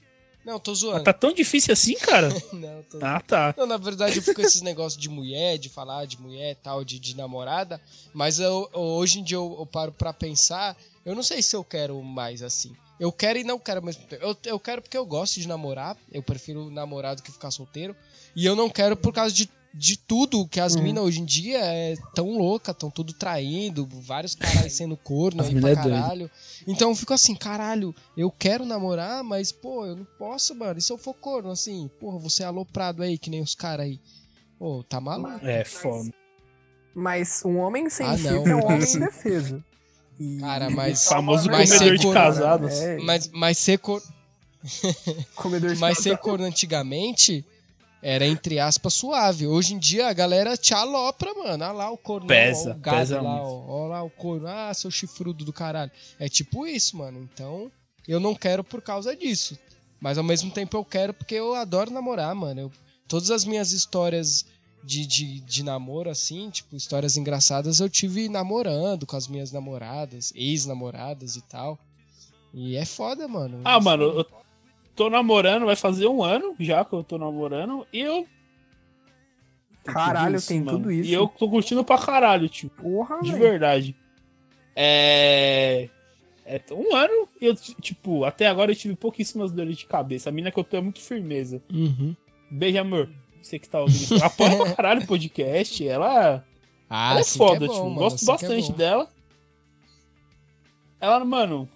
Não, 0.45 0.59
tô 0.61 0.75
zoando. 0.75 1.05
Tá 1.05 1.13
tão 1.13 1.33
difícil 1.33 1.73
assim, 1.73 1.95
cara? 1.95 2.29
Não, 2.53 2.83
tô... 2.85 2.99
Ah, 3.03 3.21
tá. 3.21 3.55
Não, 3.57 3.67
na 3.67 3.77
verdade 3.77 4.17
eu 4.17 4.23
fico 4.23 4.37
com 4.41 4.47
esses 4.47 4.63
negócios 4.63 5.01
de 5.01 5.09
mulher, 5.09 5.59
de 5.59 5.69
falar 5.69 6.07
de 6.07 6.19
mulher 6.21 6.55
tal, 6.63 6.85
de, 6.85 6.99
de 6.99 7.17
namorada. 7.17 7.81
Mas 8.15 8.39
eu, 8.41 8.69
eu- 8.75 8.81
hoje 8.81 9.21
em 9.21 9.23
dia 9.25 9.37
eu, 9.37 9.57
eu 9.59 9.67
paro 9.67 9.91
pra 9.93 10.13
pensar. 10.13 10.77
Eu 11.05 11.15
não 11.15 11.23
sei 11.23 11.41
se 11.43 11.55
eu 11.57 11.65
quero 11.65 12.01
mais 12.03 12.43
assim. 12.43 12.75
Eu 13.01 13.11
quero 13.13 13.39
e 13.39 13.45
não 13.45 13.59
quero 13.59 13.81
ao 13.81 13.85
mesmo 13.87 14.05
tempo. 14.05 14.23
Eu, 14.25 14.37
eu 14.45 14.61
quero 14.61 14.81
porque 14.83 14.97
eu 14.97 15.05
gosto 15.07 15.41
de 15.41 15.49
namorar. 15.49 15.97
Eu 16.13 16.23
prefiro 16.23 16.71
namorar 16.71 17.15
do 17.17 17.23
que 17.23 17.33
ficar 17.33 17.51
solteiro. 17.51 17.95
E 18.35 18.45
eu 18.47 18.55
não 18.57 18.71
quero 18.71 18.97
por 18.97 19.13
causa 19.13 19.35
de, 19.35 19.51
de 19.75 19.97
tudo 19.97 20.47
que 20.49 20.59
as 20.59 20.75
Uhum. 20.75 20.83
minas 20.83 21.05
hoje 21.05 21.21
em 21.21 21.25
dia 21.25 21.59
é 21.59 21.95
tão 22.15 22.37
louca, 22.37 22.73
tão 22.75 22.91
tudo 22.91 23.13
traindo, 23.13 23.87
vários 24.03 24.35
caras 24.35 24.73
sendo 24.73 24.97
corno 24.97 25.43
As 25.43 25.49
aí 25.49 25.61
pra 25.61 25.71
é 25.71 25.75
caralho. 25.77 26.31
Então 26.67 26.91
eu 26.91 26.97
fico 26.97 27.13
assim, 27.13 27.35
caralho, 27.35 27.95
eu 28.17 28.31
quero 28.31 28.65
namorar, 28.65 29.23
mas, 29.23 29.53
pô, 29.53 29.85
eu 29.87 29.95
não 29.97 30.07
posso, 30.19 30.55
mano. 30.55 30.79
E 30.79 30.83
se 30.83 30.93
eu 30.93 30.99
for 30.99 31.15
corno, 31.15 31.51
assim, 31.51 31.89
porra, 32.01 32.19
você 32.19 32.43
é 32.43 32.47
aloprado 32.47 33.03
aí, 33.03 33.17
que 33.19 33.31
nem 33.31 33.41
os 33.43 33.55
caras 33.55 33.87
aí. 33.87 34.01
Pô, 34.59 34.83
tá 34.83 35.01
maluco. 35.01 35.47
É 35.47 35.65
foda. 35.65 36.11
Mas 36.95 37.43
um 37.45 37.59
homem 37.59 37.89
sem 37.89 38.07
Ah, 38.07 38.17
chifre 38.17 38.51
é 38.51 38.57
um 38.57 38.65
homem 38.65 38.79
indefeso. 38.97 39.63
E... 40.19 40.39
Cara, 40.41 40.69
mas- 40.71 41.07
O 41.07 41.09
famoso 41.11 41.49
Mas 41.49 41.69
comedor 41.69 41.87
ser 41.89 41.97
de 41.99 42.03
corno, 42.05 42.21
casados. 42.21 42.73
É, 42.81 42.99
Mas, 42.99 43.29
mas 43.29 43.59
ser, 43.59 43.79
cor... 43.79 44.03
comedor 45.37 45.73
de 45.75 45.79
mas 45.81 45.99
ser 45.99 46.19
corno 46.19 46.45
antigamente 46.45 47.45
era, 48.03 48.27
entre 48.27 48.59
aspas, 48.59 48.95
suave. 48.95 49.47
Hoje 49.47 49.75
em 49.75 49.79
dia 49.79 50.09
a 50.09 50.13
galera 50.13 50.57
te 50.57 50.73
alopra, 50.75 51.33
mano. 51.35 51.65
Olha 51.65 51.73
lá 51.73 51.91
o 51.91 51.97
corno, 51.99 52.27
Pesa, 52.27 52.71
ó, 52.71 52.75
o 52.75 52.79
gado 52.79 52.97
pesa 52.99 53.21
lá, 53.21 53.31
muito. 53.31 53.47
ó, 53.47 53.85
ó 53.85 53.87
lá 53.89 54.03
o 54.03 54.11
corno. 54.11 54.47
Ah, 54.47 54.73
seu 54.75 54.91
chifrudo 54.91 55.45
do 55.45 55.53
caralho. 55.53 55.91
É 56.19 56.29
tipo 56.29 56.67
isso, 56.67 56.97
mano. 56.97 57.29
Então, 57.33 57.71
eu 58.07 58.21
não 58.21 58.35
quero 58.35 58.63
por 58.63 58.81
causa 58.83 59.17
disso. 59.17 59.59
Mas 60.01 60.17
ao 60.17 60.25
mesmo 60.25 60.51
tempo 60.51 60.77
eu 60.77 60.85
quero 60.85 61.13
porque 61.13 61.35
eu 61.35 61.55
adoro 61.55 61.91
namorar, 61.91 62.35
mano. 62.35 62.61
Eu- 62.61 62.73
todas 63.09 63.31
as 63.31 63.45
minhas 63.45 63.73
histórias 63.73 64.45
de, 64.85 65.05
de, 65.05 65.41
de 65.41 65.63
namoro, 65.65 66.09
assim, 66.09 66.51
tipo, 66.51 66.77
histórias 66.77 67.17
engraçadas, 67.17 67.81
eu 67.81 67.89
tive 67.91 68.29
namorando 68.29 69.05
com 69.07 69.17
as 69.17 69.27
minhas 69.27 69.51
namoradas, 69.51 70.33
ex-namoradas 70.37 71.35
e 71.35 71.41
tal. 71.43 71.77
E 72.55 72.77
é 72.77 72.85
foda, 72.85 73.27
mano. 73.27 73.61
Ah, 73.65 73.81
mano, 73.81 74.05
eu 74.05 74.27
tô 74.99 75.09
namorando, 75.09 75.65
vai 75.67 75.77
fazer 75.77 76.09
um 76.09 76.23
ano 76.25 76.57
já 76.59 76.85
que 76.85 76.93
eu 76.93 77.05
tô 77.05 77.17
namorando. 77.17 77.87
E 77.93 78.01
eu. 78.01 78.27
Tem 79.85 79.95
Caralho, 79.95 80.39
tudo 80.41 80.49
tem 80.49 80.65
tudo 80.65 80.91
isso. 80.93 81.09
E 81.09 81.15
eu 81.15 81.29
tô 81.29 81.49
curtindo 81.49 81.85
pra 81.85 81.97
caralho, 81.97 82.49
tio. 82.49 82.69
Porra, 82.71 83.21
De 83.23 83.31
velho. 83.31 83.41
verdade. 83.43 83.97
É. 84.75 85.89
É 86.45 86.61
um 86.73 86.97
ano 86.97 87.29
e 87.41 87.45
eu, 87.47 87.55
tipo, 87.55 88.25
até 88.25 88.47
agora 88.47 88.71
eu 88.73 88.77
tive 88.77 88.97
pouquíssimas 88.97 89.53
dores 89.53 89.77
de 89.77 89.85
cabeça. 89.87 90.31
A 90.31 90.33
mina 90.33 90.51
que 90.51 90.59
eu 90.59 90.65
tô 90.65 90.79
é 90.79 90.81
muito 90.81 90.99
firmeza. 91.01 91.63
Uhum. 91.73 92.17
Beijo, 92.51 92.79
amor. 92.81 93.09
Você 93.43 93.59
que 93.59 93.69
tá 93.69 93.81
ouvindo 93.81 93.97
isso. 94.03 94.15
Ela 94.15 94.27
apoia 94.27 94.57
pra 94.57 94.75
caralho 94.75 95.03
o 95.03 95.07
podcast. 95.07 95.87
Ela, 95.87 96.43
Ah, 96.89 97.11
ela 97.13 97.21
é 97.21 97.23
que 97.25 97.31
foda, 97.31 97.67
bom, 97.67 97.73
tio. 97.73 97.85
mano, 97.85 97.95
Gosto 97.97 98.23
é 98.23 98.27
bastante 98.27 98.71
bom. 98.73 98.79
dela. 98.79 99.09
Ela, 101.01 101.23
mano, 101.25 101.69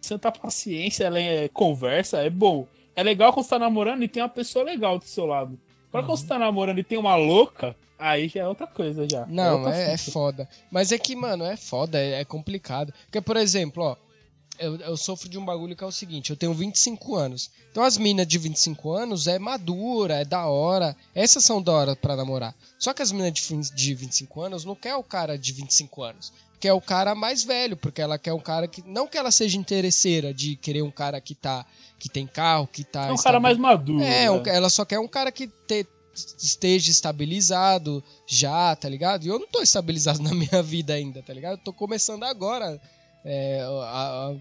santa 0.00 0.32
paciência, 0.32 1.04
ela 1.04 1.18
é, 1.18 1.48
conversa, 1.48 2.18
é 2.18 2.30
bom. 2.30 2.66
É 2.94 3.02
legal 3.02 3.32
quando 3.32 3.44
você 3.44 3.50
tá 3.50 3.58
namorando 3.58 4.02
e 4.02 4.08
tem 4.08 4.22
uma 4.22 4.28
pessoa 4.28 4.64
legal 4.64 4.98
do 4.98 5.04
seu 5.04 5.26
lado. 5.26 5.58
Agora 5.88 6.06
quando 6.06 6.18
você 6.18 6.26
tá 6.26 6.38
namorando 6.38 6.78
e 6.78 6.84
tem 6.84 6.98
uma 6.98 7.16
louca, 7.16 7.76
aí 7.98 8.28
já 8.28 8.40
é 8.42 8.48
outra 8.48 8.66
coisa 8.66 9.06
já. 9.08 9.26
Não, 9.26 9.58
outra 9.58 9.76
é, 9.76 9.94
é 9.94 9.96
foda. 9.96 10.48
Mas 10.70 10.92
é 10.92 10.98
que, 10.98 11.16
mano, 11.16 11.44
é 11.44 11.56
foda, 11.56 11.98
é, 11.98 12.20
é 12.20 12.24
complicado. 12.24 12.92
Porque, 13.06 13.20
por 13.20 13.36
exemplo, 13.36 13.82
ó, 13.82 13.96
eu, 14.60 14.76
eu 14.76 14.96
sofro 14.96 15.28
de 15.28 15.38
um 15.38 15.44
bagulho 15.44 15.74
que 15.74 15.82
é 15.82 15.86
o 15.86 15.92
seguinte: 15.92 16.30
eu 16.30 16.36
tenho 16.36 16.52
25 16.52 17.16
anos. 17.16 17.50
Então 17.70 17.82
as 17.82 17.96
minas 17.96 18.26
de 18.26 18.38
25 18.38 18.92
anos 18.92 19.26
é 19.26 19.38
madura, 19.38 20.20
é 20.20 20.24
da 20.24 20.46
hora. 20.46 20.94
Essas 21.14 21.44
são 21.44 21.62
da 21.62 21.72
hora 21.72 21.96
pra 21.96 22.14
namorar. 22.14 22.54
Só 22.78 22.92
que 22.92 23.02
as 23.02 23.10
minas 23.10 23.32
de, 23.32 23.74
de 23.74 23.94
25 23.94 24.42
anos 24.42 24.64
não 24.64 24.74
quer 24.74 24.94
o 24.96 25.02
cara 25.02 25.38
de 25.38 25.52
25 25.52 26.02
anos. 26.02 26.32
Quer 26.60 26.74
o 26.74 26.80
cara 26.80 27.14
mais 27.14 27.42
velho, 27.42 27.76
porque 27.76 28.02
ela 28.02 28.18
quer 28.18 28.34
um 28.34 28.38
cara 28.38 28.68
que. 28.68 28.82
Não 28.86 29.08
que 29.08 29.16
ela 29.16 29.30
seja 29.30 29.56
interesseira 29.56 30.32
de 30.34 30.56
querer 30.56 30.82
um 30.82 30.90
cara 30.90 31.20
que 31.20 31.34
tá. 31.34 31.64
que 31.98 32.08
tem 32.08 32.26
carro, 32.26 32.66
que 32.66 32.84
tá. 32.84 33.06
É 33.06 33.12
um 33.12 33.16
cara 33.16 33.40
mais 33.40 33.56
maduro. 33.56 34.02
É, 34.04 34.24
né? 34.24 34.30
um- 34.30 34.42
ela 34.46 34.68
só 34.68 34.84
quer 34.84 34.98
um 34.98 35.08
cara 35.08 35.32
que 35.32 35.46
te- 35.66 35.86
esteja 36.38 36.90
estabilizado 36.90 38.04
já, 38.26 38.76
tá 38.76 38.88
ligado? 38.88 39.24
E 39.24 39.28
eu 39.28 39.38
não 39.38 39.48
tô 39.48 39.62
estabilizado 39.62 40.20
na 40.22 40.34
minha 40.34 40.62
vida 40.62 40.92
ainda, 40.94 41.22
tá 41.22 41.32
ligado? 41.32 41.52
Eu 41.52 41.64
tô 41.64 41.72
começando 41.72 42.24
agora 42.24 42.80
é, 43.24 43.60
a, 43.62 43.66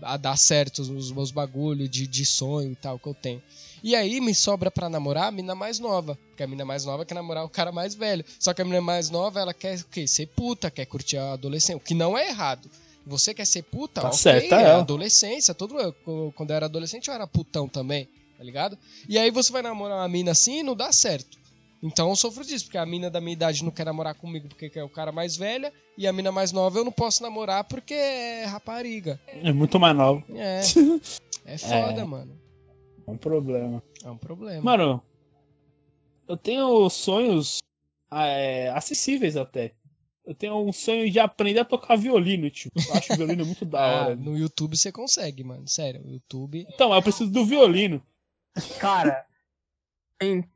a, 0.03 0.13
a 0.13 0.17
dar 0.17 0.37
certo 0.37 0.79
os 0.79 1.11
meus 1.11 1.31
bagulhos 1.31 1.89
de, 1.89 2.05
de 2.07 2.25
sonho 2.25 2.71
e 2.71 2.75
tal 2.75 2.99
que 2.99 3.07
eu 3.07 3.13
tenho. 3.13 3.41
E 3.83 3.95
aí 3.95 4.19
me 4.21 4.33
sobra 4.35 4.69
pra 4.69 4.89
namorar 4.89 5.27
a 5.27 5.31
mina 5.31 5.55
mais 5.55 5.79
nova. 5.79 6.17
Porque 6.29 6.43
a 6.43 6.47
mina 6.47 6.65
mais 6.65 6.85
nova 6.85 7.05
quer 7.05 7.13
namorar 7.15 7.43
o 7.45 7.49
cara 7.49 7.71
mais 7.71 7.95
velho. 7.95 8.23
Só 8.39 8.53
que 8.53 8.61
a 8.61 8.65
mina 8.65 8.81
mais 8.81 9.09
nova, 9.09 9.39
ela 9.39 9.53
quer 9.53 9.79
o 9.79 9.85
quê? 9.85 10.07
Ser 10.07 10.27
puta, 10.27 10.69
quer 10.71 10.85
curtir 10.85 11.17
a 11.17 11.33
adolescência. 11.33 11.77
O 11.77 11.79
que 11.79 11.93
não 11.93 12.17
é 12.17 12.27
errado. 12.29 12.69
Você 13.05 13.33
quer 13.33 13.45
ser 13.45 13.63
puta? 13.63 14.01
Tá 14.01 14.07
ok, 14.07 14.17
certo, 14.19 14.53
é 14.53 14.61
é. 14.63 14.71
adolescência. 14.71 15.53
Todo, 15.53 15.79
eu- 15.79 16.31
quando 16.35 16.49
eu 16.51 16.55
era 16.55 16.65
adolescente 16.65 17.07
eu 17.07 17.13
era 17.13 17.25
putão 17.25 17.67
também, 17.67 18.07
tá 18.37 18.43
ligado? 18.43 18.77
E 19.07 19.17
aí 19.17 19.31
você 19.31 19.51
vai 19.51 19.61
namorar 19.61 19.97
uma 19.97 20.07
mina 20.07 20.31
assim 20.31 20.59
e 20.59 20.63
não 20.63 20.75
dá 20.75 20.91
certo. 20.91 21.37
Então 21.81 22.09
eu 22.09 22.15
sofro 22.17 22.43
disso, 22.45 22.65
porque 22.65 22.77
a 22.77 22.85
mina 22.85 23.09
da 23.09 23.21
minha 23.21 23.31
idade 23.31 23.63
não 23.63 23.71
quer 23.71 23.85
namorar 23.85 24.13
comigo 24.13 24.49
porque 24.49 24.77
é 24.77 24.83
o 24.83 24.89
cara 24.89 25.13
mais 25.13 25.37
velha, 25.37 25.71
e 25.97 26.05
a 26.05 26.11
mina 26.11 26.29
mais 26.29 26.51
nova 26.51 26.77
eu 26.77 26.83
não 26.83 26.91
posso 26.91 27.23
namorar 27.23 27.63
porque 27.63 27.93
é 27.93 28.43
rapariga. 28.45 29.17
É 29.27 29.51
muito 29.53 29.79
mais 29.79 29.95
novo. 29.95 30.23
É. 30.35 30.59
É 31.45 31.57
foda, 31.57 32.01
É. 32.01 32.03
mano. 32.03 32.38
É 33.09 33.13
um 33.13 33.17
problema. 33.17 33.83
É 34.03 34.09
um 34.09 34.17
problema. 34.17 34.61
Mano, 34.61 35.03
eu 36.27 36.37
tenho 36.37 36.89
sonhos 36.89 37.59
é, 38.11 38.69
acessíveis 38.69 39.35
até. 39.35 39.73
Eu 40.25 40.35
tenho 40.35 40.55
um 40.59 40.71
sonho 40.71 41.09
de 41.09 41.19
aprender 41.19 41.59
a 41.61 41.65
tocar 41.65 41.95
violino, 41.95 42.49
tio. 42.51 42.69
Eu 42.75 42.93
acho 42.93 43.13
o 43.13 43.15
violino 43.15 43.45
muito 43.45 43.65
da 43.65 43.79
Ah, 43.79 44.05
hora. 44.07 44.15
no 44.15 44.37
YouTube 44.37 44.77
você 44.77 44.91
consegue, 44.91 45.43
mano. 45.43 45.67
Sério, 45.67 46.05
o 46.05 46.09
YouTube. 46.11 46.67
Então, 46.71 46.93
eu 46.93 47.01
preciso 47.01 47.31
do 47.31 47.43
violino. 47.45 48.01
Cara, 48.79 49.25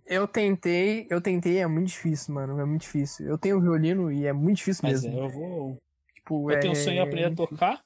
eu 0.06 0.28
tentei, 0.28 1.08
eu 1.10 1.22
tentei, 1.22 1.58
é 1.58 1.66
muito 1.68 1.88
difícil, 1.88 2.36
mano. 2.36 2.60
É 2.60 2.66
muito 2.66 2.82
difícil. 2.82 3.26
Eu 3.26 3.38
tenho 3.38 3.60
violino 3.62 4.12
e 4.12 4.26
é 4.28 4.34
muito 4.34 4.58
difícil 4.58 4.82
Mas 4.84 5.04
é, 5.04 5.08
mesmo. 5.10 5.24
eu 5.24 5.30
vou. 5.30 5.78
Tipo, 6.16 6.51
Eu 6.51 6.58
é, 6.58 6.60
tenho 6.60 6.74
um 6.74 6.76
sonho 6.76 6.95
de 6.95 6.99
aprender 7.01 7.26
a 7.26 7.36
tocar. 7.36 7.82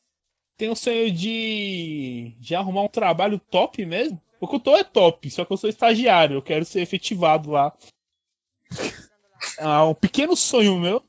Tenho 0.57 0.71
um 0.71 0.75
sonho 0.75 1.11
de, 1.11 2.35
de 2.39 2.55
arrumar 2.55 2.81
um 2.81 2.87
trabalho 2.89 3.39
top 3.39 3.85
mesmo. 3.85 4.19
O 4.39 4.59
tô 4.59 4.75
é 4.75 4.83
top, 4.83 5.29
só 5.29 5.43
que 5.43 5.51
eu 5.51 5.57
sou 5.57 5.69
estagiário, 5.69 6.35
eu 6.35 6.41
quero 6.41 6.63
ser 6.63 6.81
efetivado 6.81 7.51
lá. 7.51 7.75
É 9.57 9.67
um 9.81 9.93
pequeno 9.93 10.35
sonho 10.35 10.77
meu. 10.77 11.03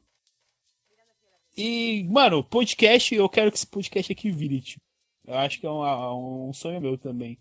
E, 1.57 2.05
mano, 2.05 2.45
podcast, 2.45 3.15
eu 3.15 3.29
quero 3.29 3.51
que 3.51 3.57
esse 3.57 3.67
podcast 3.67 4.13
aqui 4.13 4.31
vire, 4.31 4.61
tio. 4.61 4.81
Eu 5.27 5.35
acho 5.35 5.61
que 5.61 5.67
é 5.67 5.71
um, 5.71 6.49
um 6.49 6.53
sonho 6.53 6.81
meu 6.81 6.97
também. 6.97 7.39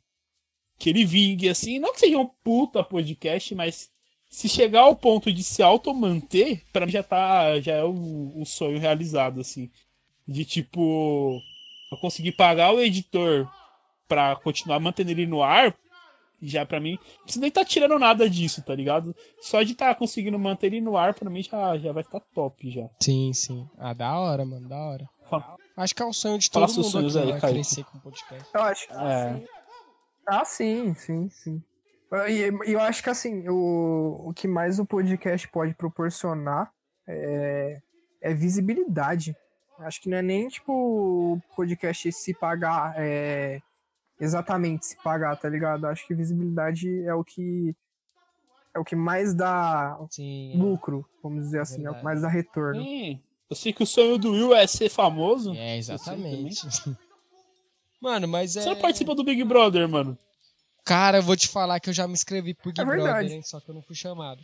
Que 0.77 0.89
ele 0.89 1.05
vingue, 1.05 1.47
assim, 1.47 1.79
não 1.79 1.93
que 1.93 1.99
seja 1.99 2.17
um 2.17 2.27
puta 2.43 2.83
podcast, 2.83 3.53
mas 3.55 3.89
se 4.29 4.49
chegar 4.49 4.81
ao 4.81 4.95
ponto 4.95 5.31
de 5.31 5.43
se 5.43 5.63
auto-manter, 5.63 6.63
pra 6.73 6.85
mim 6.85 6.91
já 6.91 7.03
tá. 7.03 7.59
Já 7.61 7.75
é 7.75 7.83
um, 7.85 8.41
um 8.41 8.45
sonho 8.45 8.79
realizado, 8.79 9.39
assim. 9.39 9.71
De 10.27 10.43
tipo. 10.43 11.39
Eu 11.91 11.97
conseguir 11.99 12.33
pagar 12.33 12.73
o 12.73 12.81
editor 12.81 13.49
pra 14.07 14.35
continuar 14.37 14.79
mantendo 14.79 15.11
ele 15.11 15.25
no 15.25 15.43
ar. 15.43 15.75
Já 16.39 16.63
pra 16.65 16.79
mim. 16.79 16.99
Não 17.17 17.23
precisa 17.23 17.41
nem 17.41 17.49
tá 17.49 17.65
tirando 17.65 17.97
nada 17.97 18.29
disso, 18.29 18.61
tá 18.61 18.75
ligado? 18.75 19.15
Só 19.41 19.63
de 19.63 19.73
tá 19.73 19.95
conseguindo 19.95 20.37
manter 20.37 20.67
ele 20.67 20.79
no 20.79 20.95
ar, 20.95 21.15
pra 21.15 21.31
mim 21.31 21.41
já, 21.41 21.75
já 21.79 21.91
vai 21.91 22.03
estar 22.03 22.19
top 22.19 22.69
já. 22.69 22.87
Sim, 22.99 23.33
sim. 23.33 23.67
Ah, 23.75 23.91
da 23.93 24.15
hora, 24.19 24.45
mano, 24.45 24.69
da 24.69 24.77
hora. 24.77 25.09
Fala. 25.27 25.55
Acho 25.75 25.95
que 25.95 26.03
é 26.03 26.05
um 26.05 26.13
sonho 26.13 26.37
de 26.37 26.47
Fala 26.49 26.67
todo 26.67 26.75
seus 26.75 26.93
mundo 26.93 27.09
sonhos 27.09 27.17
aqui, 27.17 27.27
aí, 27.27 27.33
né? 27.33 27.39
Crescer 27.39 27.83
com 27.85 27.99
podcast. 27.99 28.49
Eu 28.53 28.61
acho. 28.61 28.87
É. 28.93 29.43
Ah, 30.27 30.45
sim, 30.45 30.93
sim, 30.93 31.29
sim. 31.29 31.63
E 32.27 32.69
e 32.69 32.73
eu 32.73 32.81
acho 32.81 33.01
que 33.03 33.09
assim, 33.09 33.47
o, 33.49 34.29
o 34.29 34.33
que 34.33 34.47
mais 34.47 34.79
o 34.79 34.85
podcast 34.85 35.47
pode 35.49 35.73
proporcionar 35.73 36.71
é, 37.07 37.81
é 38.21 38.33
visibilidade. 38.33 39.35
Acho 39.79 40.01
que 40.01 40.09
não 40.09 40.17
é 40.17 40.21
nem 40.21 40.47
tipo 40.47 40.71
o 40.71 41.41
podcast 41.55 42.11
se 42.11 42.33
pagar 42.33 42.93
é, 42.97 43.61
exatamente 44.19 44.85
se 44.87 44.97
pagar, 45.03 45.35
tá 45.37 45.47
ligado? 45.49 45.85
Acho 45.85 46.05
que 46.07 46.13
visibilidade 46.13 47.03
é 47.05 47.13
o 47.13 47.23
que 47.23 47.75
é 48.73 48.79
o 48.79 48.85
que 48.85 48.95
mais 48.95 49.33
dá 49.33 49.97
Sim. 50.11 50.53
lucro, 50.55 51.03
vamos 51.23 51.45
dizer 51.45 51.61
assim, 51.61 51.77
é 51.77 51.89
o 51.89 51.93
Verdade. 51.93 51.99
que 51.99 52.05
mais 52.05 52.21
dá 52.21 52.27
retorno. 52.27 52.83
Sim. 52.83 53.19
Eu 53.49 53.55
sei 53.55 53.73
que 53.73 53.81
o 53.81 53.87
sonho 53.87 54.17
do 54.17 54.31
Will 54.33 54.53
é 54.53 54.67
ser 54.67 54.89
famoso. 54.89 55.53
É, 55.55 55.77
exatamente. 55.77 56.67
Mano, 57.99 58.27
mas 58.27 58.55
é. 58.55 58.61
Você 58.61 58.69
não 58.69 58.75
participa 58.79 59.15
do 59.15 59.23
Big 59.23 59.43
Brother, 59.43 59.89
mano. 59.89 60.15
Cara, 60.85 61.17
eu 61.17 61.23
vou 61.23 61.35
te 61.35 61.47
falar 61.47 61.79
que 61.79 61.89
eu 61.89 61.93
já 61.93 62.05
me 62.07 62.13
inscrevi 62.13 62.53
pro 62.53 62.71
Big 62.71 62.79
É 62.79 62.85
Brother, 62.85 63.03
verdade. 63.03 63.33
hein? 63.33 63.41
Só 63.41 63.59
que 63.59 63.69
eu 63.69 63.73
não 63.75 63.81
fui 63.81 63.95
chamado. 63.95 64.39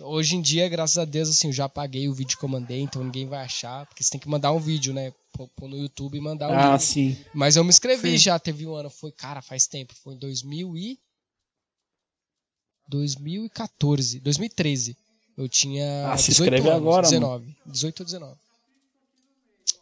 Hoje 0.00 0.36
em 0.36 0.40
dia, 0.42 0.68
graças 0.68 0.96
a 0.96 1.04
Deus, 1.04 1.28
assim, 1.28 1.48
eu 1.48 1.52
já 1.52 1.68
paguei 1.68 2.08
o 2.08 2.14
vídeo 2.14 2.38
que 2.38 2.44
eu 2.44 2.48
mandei, 2.48 2.80
então 2.80 3.04
ninguém 3.04 3.26
vai 3.26 3.44
achar. 3.44 3.84
Porque 3.86 4.02
você 4.02 4.10
tem 4.10 4.20
que 4.20 4.28
mandar 4.28 4.52
um 4.52 4.58
vídeo, 4.58 4.94
né? 4.94 5.12
Pôr 5.56 5.68
no 5.68 5.76
YouTube 5.76 6.16
e 6.16 6.20
mandar 6.20 6.48
um 6.48 6.54
Ah, 6.54 6.72
vídeo. 6.76 6.86
sim. 6.86 7.16
Mas 7.34 7.56
eu 7.56 7.64
me 7.64 7.70
inscrevi 7.70 8.12
Sim. 8.12 8.18
já, 8.18 8.38
teve 8.38 8.66
um 8.66 8.74
ano. 8.74 8.88
Foi, 8.90 9.10
cara, 9.12 9.42
faz 9.42 9.66
tempo. 9.66 9.94
Foi 9.94 10.14
em 10.14 10.18
2000 10.18 10.76
e... 10.76 10.98
2014. 12.88 14.20
2013. 14.20 14.96
Eu 15.36 15.48
tinha. 15.48 16.12
Ah, 16.12 16.18
se 16.18 16.30
18 16.30 16.42
inscreve 16.54 16.68
anos, 16.68 16.80
agora, 16.82 17.02
19. 17.02 17.56
18 17.66 18.00
ou 18.00 18.04
19. 18.06 18.36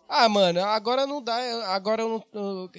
Ah, 0.09 0.29
mano, 0.29 0.61
agora 0.65 1.07
não 1.07 1.23
dá. 1.23 1.37
Agora 1.73 2.03
eu 2.03 2.09
não. 2.09 2.71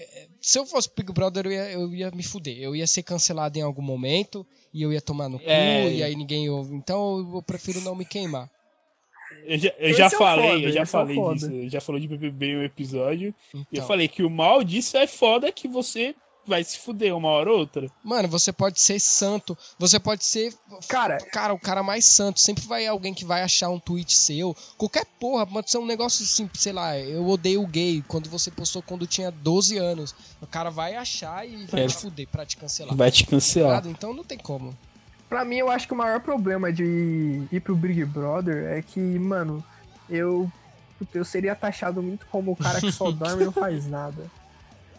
se 0.41 0.59
eu 0.59 0.65
fosse 0.65 0.89
Big 0.95 1.13
Brother, 1.13 1.45
eu 1.45 1.51
ia, 1.51 1.71
eu 1.71 1.95
ia 1.95 2.11
me 2.11 2.23
fuder. 2.23 2.57
Eu 2.57 2.75
ia 2.75 2.85
ser 2.85 3.03
cancelado 3.03 3.57
em 3.57 3.61
algum 3.61 3.81
momento. 3.81 4.45
E 4.73 4.81
eu 4.83 4.91
ia 4.91 5.01
tomar 5.01 5.29
no 5.29 5.39
cu. 5.39 5.45
É. 5.47 5.93
E 5.93 6.03
aí 6.03 6.15
ninguém 6.15 6.49
ouve. 6.49 6.75
Então 6.75 7.19
eu 7.35 7.41
prefiro 7.41 7.79
não 7.81 7.95
me 7.95 8.03
queimar. 8.05 8.49
Eu 9.45 9.57
já, 9.57 9.73
eu 9.79 9.93
já 9.93 10.03
é 10.05 10.07
o 10.07 10.11
falei, 10.11 10.49
foda, 10.49 10.59
eu 10.65 10.71
já 10.71 10.79
é 10.79 10.83
o 10.83 10.87
falei 10.87 11.15
foda. 11.15 11.35
disso. 11.35 11.51
Eu 11.51 11.69
já 11.69 11.81
falou 11.81 12.01
de 12.01 12.07
BBB 12.07 12.57
um 12.57 12.63
episódio. 12.63 13.33
E 13.53 13.57
eu 13.57 13.65
Então. 13.71 13.87
falei 13.87 14.07
que 14.09 14.23
o 14.23 14.29
mal 14.29 14.61
disso 14.63 14.97
é 14.97 15.07
foda 15.07 15.51
que 15.53 15.67
você 15.69 16.13
vai 16.51 16.63
se 16.63 16.77
fuder 16.77 17.15
uma 17.15 17.29
hora 17.29 17.49
ou 17.51 17.59
outra. 17.59 17.89
Mano, 18.03 18.27
você 18.27 18.51
pode 18.51 18.79
ser 18.81 18.99
santo. 18.99 19.57
Você 19.79 19.99
pode 19.99 20.23
ser. 20.25 20.53
Cara, 20.87 21.17
Cara, 21.17 21.53
o 21.53 21.59
cara 21.59 21.81
mais 21.81 22.05
santo. 22.05 22.39
Sempre 22.39 22.65
vai 22.67 22.85
alguém 22.85 23.13
que 23.13 23.23
vai 23.25 23.41
achar 23.41 23.69
um 23.69 23.79
tweet 23.79 24.15
seu. 24.15 24.55
Qualquer 24.77 25.05
porra, 25.19 25.47
pode 25.47 25.71
ser 25.71 25.77
um 25.77 25.85
negócio 25.85 26.23
assim, 26.23 26.49
sei 26.53 26.73
lá, 26.73 26.97
eu 26.99 27.25
odeio 27.27 27.65
gay. 27.65 28.03
Quando 28.07 28.29
você 28.29 28.51
postou 28.51 28.81
quando 28.81 29.07
tinha 29.07 29.31
12 29.31 29.77
anos. 29.77 30.13
O 30.41 30.45
cara 30.47 30.69
vai 30.69 30.95
achar 30.95 31.47
e 31.47 31.65
vai 31.67 31.83
É. 31.83 31.87
te 31.87 31.95
fuder 31.95 32.27
pra 32.27 32.45
te 32.45 32.57
cancelar. 32.57 32.95
Vai 32.95 33.09
te 33.11 33.25
cancelar. 33.25 33.69
Ligado? 33.77 33.89
Então 33.89 34.13
não 34.13 34.23
tem 34.23 34.37
como. 34.37 34.77
Pra 35.29 35.45
mim, 35.45 35.55
eu 35.55 35.71
acho 35.71 35.87
que 35.87 35.93
o 35.93 35.97
maior 35.97 36.19
problema 36.19 36.73
de 36.73 37.47
ir 37.49 37.61
pro 37.61 37.73
Big 37.75 38.03
Brother 38.03 38.65
é 38.77 38.81
que, 38.81 38.99
mano, 38.99 39.63
eu, 40.09 40.51
eu 41.13 41.23
seria 41.23 41.55
taxado 41.55 42.03
muito 42.03 42.25
como 42.25 42.51
o 42.51 42.55
cara 42.57 42.81
que 42.81 42.91
só 42.91 43.09
dorme 43.13 43.43
e 43.43 43.45
não 43.45 43.51
faz 43.53 43.87
nada. 43.87 44.29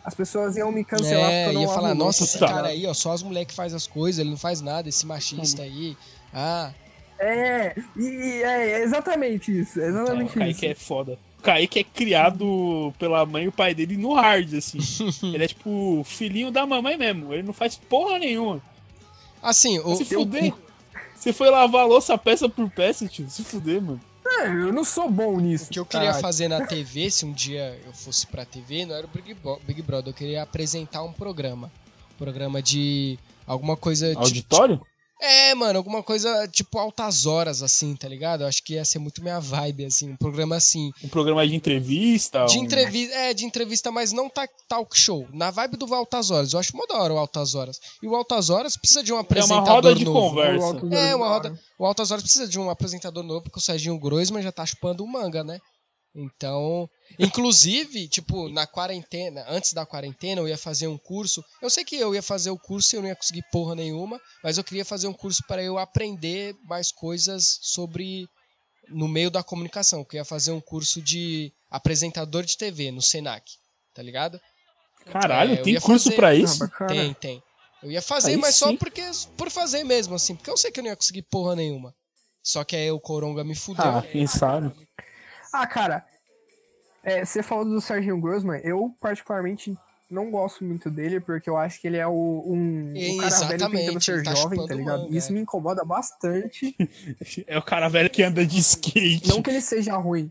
As 0.04 0.14
pessoas 0.14 0.56
iam 0.56 0.72
me 0.72 0.84
cancelar 0.84 1.30
é, 1.30 1.44
porque 1.44 1.56
eu 1.56 1.60
não 1.60 1.68
ia 1.68 1.74
falar, 1.74 1.94
nossa, 1.94 2.24
esse 2.24 2.38
tá 2.38 2.48
cara 2.48 2.68
aí, 2.68 2.86
ó, 2.86 2.92
só 2.94 3.12
as 3.12 3.22
mulheres 3.22 3.48
que 3.48 3.54
faz 3.54 3.72
as 3.72 3.86
coisas, 3.86 4.18
ele 4.18 4.30
não 4.30 4.36
faz 4.36 4.60
nada, 4.60 4.88
esse 4.88 5.06
machista 5.06 5.62
aí. 5.62 5.96
Ah, 6.34 6.72
É, 7.18 7.74
e, 7.96 8.42
é, 8.42 8.70
é 8.72 8.82
exatamente 8.82 9.56
isso, 9.60 9.80
é 9.80 9.84
É, 9.84 9.86
o 9.86 9.90
exatamente 9.90 10.28
isso. 10.30 10.38
Kaique 10.38 10.66
é 10.66 10.74
foda. 10.74 11.18
O 11.38 11.42
Kaique 11.42 11.78
é 11.78 11.84
criado 11.84 12.92
pela 12.98 13.24
mãe 13.24 13.44
e 13.44 13.48
o 13.48 13.52
pai 13.52 13.74
dele 13.74 13.96
no 13.96 14.14
hard, 14.14 14.54
assim. 14.54 14.78
ele 15.32 15.44
é 15.44 15.48
tipo 15.48 16.00
o 16.00 16.04
filhinho 16.04 16.50
da 16.50 16.66
mamãe 16.66 16.96
mesmo. 16.96 17.32
Ele 17.32 17.42
não 17.44 17.52
faz 17.52 17.76
porra 17.76 18.18
nenhuma. 18.18 18.60
assim, 19.40 19.78
o, 19.80 19.94
Se 19.96 20.04
fuder. 20.04 20.52
Você 21.14 21.32
foi 21.32 21.48
lavar 21.50 21.82
a 21.82 21.86
louça 21.86 22.18
peça 22.18 22.48
por 22.48 22.68
peça, 22.70 23.06
tio. 23.06 23.28
Se 23.30 23.44
fuder, 23.44 23.80
mano. 23.80 24.00
É, 24.44 24.48
eu 24.48 24.72
não 24.72 24.84
sou 24.84 25.10
bom 25.10 25.38
nisso. 25.40 25.66
O 25.66 25.68
que 25.70 25.78
eu 25.78 25.86
queria 25.86 26.10
cara. 26.10 26.20
fazer 26.20 26.48
na 26.48 26.66
TV, 26.66 27.10
se 27.10 27.24
um 27.24 27.32
dia 27.32 27.78
eu 27.86 27.92
fosse 27.92 28.26
pra 28.26 28.44
TV, 28.44 28.84
não 28.86 28.94
era 28.94 29.06
o 29.06 29.10
Big, 29.10 29.34
Bo- 29.34 29.60
Big 29.66 29.82
Brother, 29.82 30.10
eu 30.12 30.16
queria 30.16 30.42
apresentar 30.42 31.02
um 31.02 31.12
programa. 31.12 31.70
Um 32.14 32.18
programa 32.18 32.62
de 32.62 33.18
alguma 33.46 33.76
coisa. 33.76 34.12
Auditório? 34.16 34.80
É, 35.24 35.54
mano, 35.54 35.78
alguma 35.78 36.02
coisa 36.02 36.48
tipo 36.48 36.76
altas 36.78 37.26
horas, 37.26 37.62
assim, 37.62 37.94
tá 37.94 38.08
ligado? 38.08 38.42
Eu 38.42 38.48
acho 38.48 38.62
que 38.62 38.74
ia 38.74 38.84
ser 38.84 38.98
muito 38.98 39.22
minha 39.22 39.38
vibe, 39.38 39.84
assim, 39.84 40.10
um 40.10 40.16
programa 40.16 40.56
assim. 40.56 40.90
Um 41.02 41.08
programa 41.08 41.46
de 41.46 41.54
entrevista? 41.54 42.44
De 42.46 42.58
um- 42.58 42.64
entrevista, 42.64 43.14
é, 43.14 43.32
de 43.32 43.44
entrevista, 43.44 43.92
mas 43.92 44.12
não 44.12 44.28
ta- 44.28 44.48
talk 44.68 44.98
show. 44.98 45.26
Na 45.32 45.50
vibe 45.52 45.76
do 45.76 45.94
Altas 45.94 46.30
Horas. 46.32 46.52
Eu 46.52 46.58
acho 46.58 46.76
mó 46.76 46.84
da 46.88 46.96
hora 46.96 47.14
o 47.14 47.18
Altas 47.18 47.54
Horas. 47.54 47.78
E 48.02 48.08
o 48.08 48.16
Altas 48.16 48.50
Horas 48.50 48.76
precisa 48.76 49.02
de 49.02 49.12
um 49.12 49.16
É 49.16 49.20
apresentador 49.20 49.62
uma 49.64 49.72
roda 49.74 49.94
de 49.94 50.04
novo. 50.04 50.20
conversa. 50.30 50.66
É, 50.96 51.10
do- 51.10 51.16
uma 51.16 51.28
roda. 51.28 51.60
O 51.78 51.86
Altas 51.86 52.10
Horas 52.10 52.22
precisa 52.24 52.48
de 52.48 52.58
um 52.58 52.68
apresentador 52.68 53.22
novo, 53.22 53.42
porque 53.42 53.58
o 53.58 53.62
Serginho 53.62 53.98
Groisman 53.98 54.42
já 54.42 54.50
tá 54.50 54.66
chupando 54.66 55.04
o 55.04 55.06
manga, 55.08 55.44
né? 55.44 55.60
Então, 56.14 56.88
inclusive, 57.18 58.06
tipo, 58.06 58.48
na 58.50 58.66
quarentena, 58.66 59.44
antes 59.48 59.72
da 59.72 59.86
quarentena, 59.86 60.40
eu 60.42 60.48
ia 60.48 60.58
fazer 60.58 60.86
um 60.86 60.98
curso. 60.98 61.42
Eu 61.60 61.70
sei 61.70 61.84
que 61.84 61.96
eu 61.96 62.14
ia 62.14 62.22
fazer 62.22 62.50
o 62.50 62.58
curso 62.58 62.94
e 62.94 62.96
eu 62.98 63.02
não 63.02 63.08
ia 63.08 63.16
conseguir 63.16 63.42
porra 63.50 63.74
nenhuma, 63.74 64.20
mas 64.44 64.58
eu 64.58 64.64
queria 64.64 64.84
fazer 64.84 65.08
um 65.08 65.12
curso 65.14 65.42
para 65.48 65.62
eu 65.62 65.78
aprender 65.78 66.54
mais 66.64 66.92
coisas 66.92 67.58
sobre 67.62 68.28
no 68.88 69.08
meio 69.08 69.30
da 69.30 69.42
comunicação. 69.42 70.00
Eu 70.12 70.16
ia 70.18 70.24
fazer 70.24 70.52
um 70.52 70.60
curso 70.60 71.00
de 71.00 71.50
apresentador 71.70 72.44
de 72.44 72.58
TV 72.58 72.90
no 72.90 73.00
Senac, 73.00 73.50
tá 73.94 74.02
ligado? 74.02 74.38
Caralho, 75.06 75.52
É, 75.54 75.56
tem 75.62 75.80
curso 75.80 76.04
fazer- 76.10 76.16
pra 76.16 76.28
Ah, 76.28 76.34
isso? 76.34 76.58
bacana. 76.58 76.94
Tem, 76.94 77.14
tem. 77.14 77.42
Eu 77.82 77.90
ia 77.90 78.02
fazer, 78.02 78.32
Aí 78.32 78.36
mas 78.36 78.54
só 78.54 78.68
sim. 78.68 78.76
porque 78.76 79.02
por 79.36 79.50
fazer 79.50 79.82
mesmo, 79.82 80.14
assim, 80.14 80.36
porque 80.36 80.50
eu 80.50 80.56
sei 80.56 80.70
que 80.70 80.78
eu 80.78 80.84
não 80.84 80.90
ia 80.90 80.96
conseguir 80.96 81.22
porra 81.22 81.56
nenhuma. 81.56 81.94
Só 82.42 82.62
que 82.64 82.76
aí 82.76 82.90
o 82.90 83.00
Coronga 83.00 83.42
me 83.42 83.54
fudeu. 83.54 83.84
Ah, 83.96 84.02
quem 84.02 84.26
sabe? 84.26 84.72
Ah, 85.52 85.66
cara, 85.66 86.04
é, 87.02 87.24
você 87.24 87.42
falou 87.42 87.64
do 87.64 87.80
Serginho 87.80 88.20
Grossman, 88.20 88.60
eu 88.62 88.94
particularmente 89.00 89.76
não 90.10 90.30
gosto 90.30 90.62
muito 90.62 90.90
dele, 90.90 91.20
porque 91.20 91.48
eu 91.48 91.56
acho 91.56 91.80
que 91.80 91.86
ele 91.86 91.96
é 91.96 92.06
o, 92.06 92.44
um, 92.46 92.92
o 92.92 93.16
cara 93.18 93.46
velho 93.46 93.70
tentando 93.70 94.00
ser 94.00 94.22
tá 94.22 94.34
jovem, 94.34 94.66
tá 94.66 94.74
ligado? 94.74 95.08
Isso 95.14 95.30
é. 95.30 95.34
me 95.34 95.40
incomoda 95.40 95.84
bastante. 95.84 96.76
É 97.46 97.58
o 97.58 97.62
cara 97.62 97.88
velho 97.88 98.10
que 98.10 98.22
anda 98.22 98.44
de 98.44 98.58
skate. 98.58 99.28
não 99.28 99.42
que 99.42 99.50
ele 99.50 99.60
seja 99.62 99.96
ruim. 99.96 100.30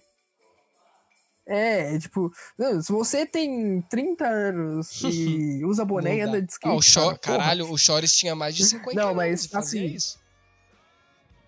É, 1.48 1.96
é 1.96 2.00
tipo, 2.00 2.32
não, 2.58 2.82
se 2.82 2.92
você 2.92 3.26
tem 3.26 3.82
30 3.90 4.26
anos 4.26 5.02
e 5.04 5.66
usa 5.66 5.84
boné 5.84 6.12
Não 6.12 6.18
e 6.18 6.22
anda 6.22 6.42
de 6.42 6.52
skate. 6.52 6.72
Ah, 6.74 6.78
o 6.78 6.82
Cho- 6.82 7.00
cara, 7.02 7.18
porra. 7.18 7.38
Caralho, 7.40 7.70
o 7.72 7.78
Chores 7.78 8.16
tinha 8.16 8.36
mais 8.36 8.56
de 8.56 8.64
50 8.66 8.96
Não, 8.96 9.08
anos 9.08 9.18
mas, 9.18 9.46
e 9.46 9.50
fazia 9.50 9.82
assim, 9.82 9.94
isso. 9.94 10.20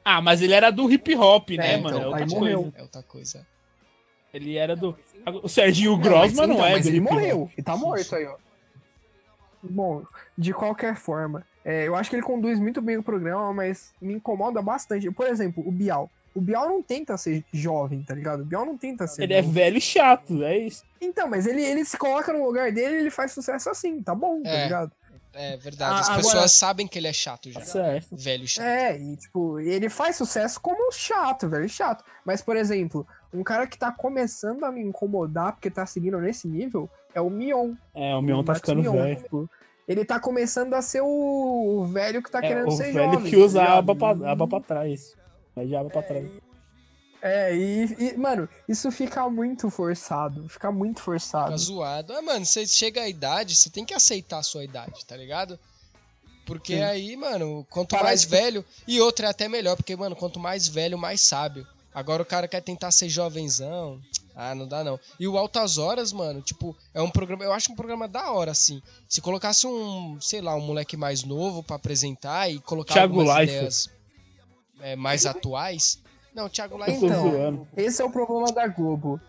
Ah, 0.04 0.22
mas 0.22 0.42
ele 0.42 0.54
era 0.54 0.72
do 0.72 0.92
hip 0.92 1.16
hop, 1.16 1.52
né, 1.52 1.76
É, 1.76 1.78
mano? 1.78 1.98
então, 1.98 2.12
é 2.12 2.16
aí 2.16 2.24
outra 2.24 2.40
coisa. 2.40 2.74
É 2.76 2.82
outra 2.82 3.04
coisa. 3.04 3.48
Ele 4.34 4.58
era 4.58 4.76
do. 4.76 4.98
O 5.44 5.48
Serginho 5.48 5.92
Não, 5.92 5.98
mas 6.00 6.08
Grossman 6.10 6.48
não, 6.48 6.54
então, 6.56 6.66
é 6.66 6.72
mas 6.72 6.86
ele 6.88 7.00
morreu. 7.00 7.52
E 7.58 7.62
tá 7.62 7.76
morto 7.78 8.16
aí, 8.16 8.26
ó. 8.26 8.36
Bom, 9.62 10.04
de 10.38 10.54
qualquer 10.54 10.96
forma, 10.96 11.46
é, 11.64 11.88
eu 11.88 11.96
acho 11.96 12.10
que 12.10 12.16
ele 12.18 12.24
conduz 12.24 12.60
muito 12.60 12.82
bem 12.82 12.98
o 12.98 13.04
programa, 13.04 13.54
mas 13.54 13.94
me 14.02 14.14
incomoda 14.16 14.62
bastante. 14.62 15.10
Por 15.12 15.28
exemplo, 15.28 15.64
o 15.66 15.72
Bial. 15.72 16.10
O 16.36 16.42
Bial 16.42 16.68
não 16.68 16.82
tenta 16.82 17.16
ser 17.16 17.46
jovem, 17.54 18.02
tá 18.02 18.14
ligado? 18.16 18.42
O 18.42 18.46
Bial 18.46 18.66
não 18.66 18.76
tenta 18.78 19.06
ser. 19.08 19.22
Ele 19.24 19.36
é 19.36 19.42
velho 19.42 19.78
e 19.78 19.82
chato, 19.82 20.44
é 20.44 20.58
isso. 20.58 20.84
Então, 21.00 21.30
mas 21.30 21.46
ele, 21.46 21.64
ele 21.64 21.86
se 21.86 21.96
coloca 21.98 22.34
no 22.34 22.44
lugar 22.44 22.72
dele 22.72 22.96
e 22.96 23.00
ele 23.02 23.12
faz 23.12 23.32
sucesso 23.32 23.70
assim, 23.70 24.02
tá 24.02 24.16
bom, 24.16 24.42
tá 24.42 24.50
É. 24.50 24.64
ligado? 24.64 24.92
É 25.32 25.58
verdade. 25.58 25.94
Ah, 25.96 26.00
As 26.00 26.10
agora- 26.10 26.24
pessoas 26.24 26.52
sabem 26.52 26.88
que 26.88 26.98
ele 27.00 27.08
é 27.08 27.14
chato 27.14 27.50
já. 27.52 27.62
Certo. 27.62 28.16
Velho 28.16 28.48
chato. 28.48 28.66
É, 28.66 28.98
e 29.00 29.16
tipo, 29.16 29.60
ele 29.60 29.90
faz 29.90 30.16
sucesso 30.16 30.60
como 30.60 30.92
chato, 30.92 31.48
velho, 31.48 31.70
chato. 31.70 32.04
Mas, 32.26 32.42
por 32.42 32.56
exemplo, 32.58 33.08
um 33.34 33.44
cara 33.44 33.66
que 33.68 33.78
tá 33.78 33.92
começando 33.92 34.64
a 34.64 34.72
me 34.72 34.82
incomodar 34.82 35.54
porque 35.54 35.70
tá 35.72 35.86
seguindo 35.86 36.20
nesse 36.20 36.48
nível 36.48 36.90
é 37.14 37.22
o 37.22 37.30
Mion. 37.30 37.74
É, 37.94 38.16
o 38.16 38.22
Mion 38.22 38.44
tá 38.44 38.54
Marcos 38.54 38.70
ficando 38.70 38.82
Mion, 38.92 39.04
velho. 39.04 39.16
tipo, 39.24 39.50
ele 39.88 40.06
tá 40.06 40.20
começando 40.20 40.74
a 40.74 40.82
ser 40.82 41.02
o, 41.02 41.08
o 41.08 41.86
velho 41.86 42.22
que 42.24 42.32
tá 42.32 42.40
É, 42.40 42.42
querendo 42.48 42.68
o 42.68 42.72
ser 42.72 42.92
velho 42.94 43.14
jovem. 43.14 43.30
que 43.30 43.36
usa 43.38 43.60
tá 43.60 43.66
a 43.74 43.78
aba 43.78 43.96
pra, 43.96 44.32
aba 44.32 44.48
pra 44.48 44.60
trás. 44.62 45.16
Mas 45.56 45.68
de 45.68 45.76
aba 45.76 45.90
pra 45.90 46.02
trás. 46.04 46.28
É, 47.22 47.56
e, 47.56 47.86
e, 48.00 48.18
mano, 48.18 48.50
isso 48.68 48.92
fica 48.92 49.30
muito 49.30 49.70
forçado. 49.70 50.48
Fica 50.50 50.72
muito 50.72 51.02
forçado. 51.02 51.46
Fica 51.46 51.58
zoado. 51.58 52.14
Ah, 52.14 52.22
mano, 52.22 52.46
você 52.46 52.66
chega 52.68 53.02
à 53.02 53.08
idade, 53.08 53.56
você 53.56 53.70
tem 53.70 53.86
que 53.86 53.94
aceitar 53.94 54.40
a 54.40 54.44
sua 54.44 54.64
idade, 54.64 55.06
tá 55.06 55.16
ligado? 55.16 55.58
Porque 56.46 56.76
Sim. 56.76 56.82
aí, 56.84 57.16
mano, 57.16 57.66
quanto 57.70 57.92
Parece 57.92 58.06
mais 58.06 58.26
que- 58.26 58.32
velho. 58.32 58.66
E 58.86 59.00
outra 59.00 59.28
é 59.28 59.30
até 59.30 59.48
melhor, 59.48 59.78
porque, 59.78 59.96
mano, 59.96 60.16
quanto 60.18 60.38
mais 60.40 60.68
velho, 60.68 60.98
mais 60.98 61.22
sábio. 61.22 61.66
Agora 61.94 62.24
o 62.24 62.26
cara 62.26 62.48
quer 62.48 62.62
tentar 62.62 62.92
ser 62.92 63.10
jovenzão. 63.10 64.00
Ah, 64.36 64.56
não 64.56 64.68
dá 64.68 64.84
não. 64.84 65.00
E 65.20 65.28
o 65.28 65.38
Altas 65.38 65.78
Horas, 65.78 66.12
mano, 66.12 66.42
tipo, 66.42 66.76
é 66.94 67.02
um 67.02 67.10
programa. 67.10 67.44
Eu 67.44 67.54
acho 67.54 67.72
um 67.72 67.76
programa 67.76 68.08
da 68.08 68.32
hora, 68.32 68.52
assim. 68.52 68.82
Se 69.08 69.22
colocasse 69.22 69.68
um, 69.68 70.20
sei 70.20 70.42
lá, 70.42 70.56
um 70.56 70.62
moleque 70.62 70.98
mais 70.98 71.24
novo 71.24 71.62
pra 71.62 71.76
apresentar 71.76 72.50
e 72.50 72.60
colocar 72.60 72.94
Thiago 72.96 73.20
algumas 73.20 73.38
Leifert. 73.38 73.58
ideias 73.58 73.90
é, 74.82 74.96
mais 74.96 75.26
atuais. 75.28 76.00
Não, 76.34 76.50
Thiago 76.50 76.76
Eu 76.76 76.80
tô 76.80 76.86
Leifert. 76.86 77.12
Então, 77.12 77.32
zoando. 77.32 77.68
Esse 77.78 78.02
é 78.02 78.06
o 78.06 78.10
problema 78.10 78.52
da 78.52 78.66
Globo. 78.68 79.22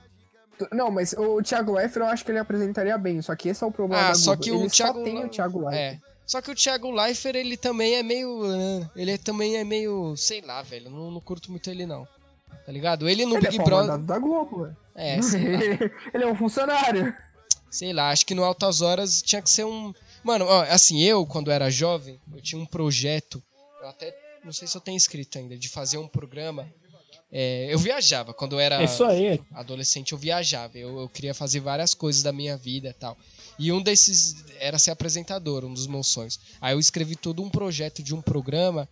Não, 0.73 0.91
mas 0.91 1.12
o 1.12 1.43
Thiago 1.43 1.73
Leifert 1.73 1.97
eu 2.07 2.07
acho 2.11 2.25
que 2.25 2.31
ele 2.31 2.39
apresentaria 2.39 2.97
bem, 2.97 3.21
só 3.21 3.35
que 3.37 3.49
esse 3.49 3.62
é 3.62 3.67
o 3.67 3.73
problema 3.73 4.05
Ah, 4.05 4.09
da 4.11 4.15
só 4.15 4.31
Globo. 4.37 4.43
que 4.45 4.53
o 4.53 4.61
ele 4.61 4.71
Thiago 4.71 4.99
só 5.01 5.05
tem 5.05 5.25
o 5.25 5.29
Thiago 5.29 5.59
Leifert. 5.69 6.01
É. 6.01 6.15
Só 6.27 6.41
que 6.41 6.51
o 6.51 6.55
Thiago 6.55 6.91
Leifert, 6.91 7.37
ele 7.37 7.57
também 7.59 7.97
é 7.97 8.03
meio. 8.03 8.41
ah, 8.47 8.91
Ele 8.97 9.19
também 9.19 9.57
é 9.57 9.65
meio. 9.65 10.17
Sei 10.17 10.41
lá, 10.41 10.62
velho. 10.62 10.89
Não, 10.89 11.11
não 11.11 11.21
curto 11.21 11.51
muito 11.51 11.69
ele, 11.69 11.85
não. 11.85 12.09
Tá 12.65 12.73
ligado? 12.73 13.09
Ele 13.09 13.25
no 13.27 13.37
Ele 13.37 13.49
Big 13.49 13.61
é 13.61 13.65
Brother. 13.65 13.99
da 13.99 14.19
Globo, 14.19 14.63
velho. 14.65 14.77
É, 14.95 15.19
ele 16.15 16.25
é 16.25 16.27
um 16.27 16.37
funcionário. 16.37 17.15
sei 17.71 17.93
lá. 17.93 18.11
Acho 18.11 18.25
que 18.27 18.35
no 18.35 18.45
Altas 18.45 18.81
Horas 18.81 19.21
tinha 19.23 19.43
que 19.43 19.51
ser 19.51 19.65
um. 19.65 19.93
Mano, 20.23 20.45
ó, 20.47 20.63
assim, 20.63 21.03
eu, 21.03 21.27
quando 21.27 21.51
era 21.51 21.69
jovem, 21.71 22.21
eu 22.35 22.41
tinha 22.41 22.61
um 22.61 22.67
projeto. 22.67 23.43
Eu 23.83 23.89
até. 23.89 24.17
Não 24.45 24.53
sei 24.53 24.69
se 24.69 24.77
eu 24.77 24.81
tenho 24.81 24.97
escrito 24.97 25.39
ainda, 25.39 25.57
de 25.57 25.69
fazer 25.69 25.99
um 25.99 26.07
programa. 26.09 26.69
É, 27.33 27.67
eu 27.73 27.79
viajava. 27.79 28.33
Quando 28.33 28.53
eu 28.55 28.61
era 28.61 28.81
É 28.81 28.85
isso 28.85 29.03
aí. 29.05 29.41
adolescente 29.53 30.13
eu 30.13 30.19
viajava, 30.19 30.79
eu, 30.79 31.01
eu 31.01 31.09
queria 31.09 31.35
fazer 31.35 31.59
várias 31.59 31.93
coisas 31.93 32.23
da 32.23 32.31
minha 32.33 32.57
vida 32.57 32.91
e 32.91 32.93
tal. 32.93 33.17
E 33.59 33.73
um 33.73 33.83
desses 33.83 34.37
era 34.61 34.79
ser 34.79 34.93
apresentador, 34.93 35.65
um 35.65 35.73
dos 35.75 35.87
meus 35.89 36.07
sonhos. 36.07 36.39
Aí 36.61 36.75
eu 36.75 36.79
escrevi 36.79 37.17
todo 37.17 37.43
um 37.43 37.51
projeto 37.51 38.03
de 38.05 38.15
um 38.15 38.23
programa, 38.23 38.89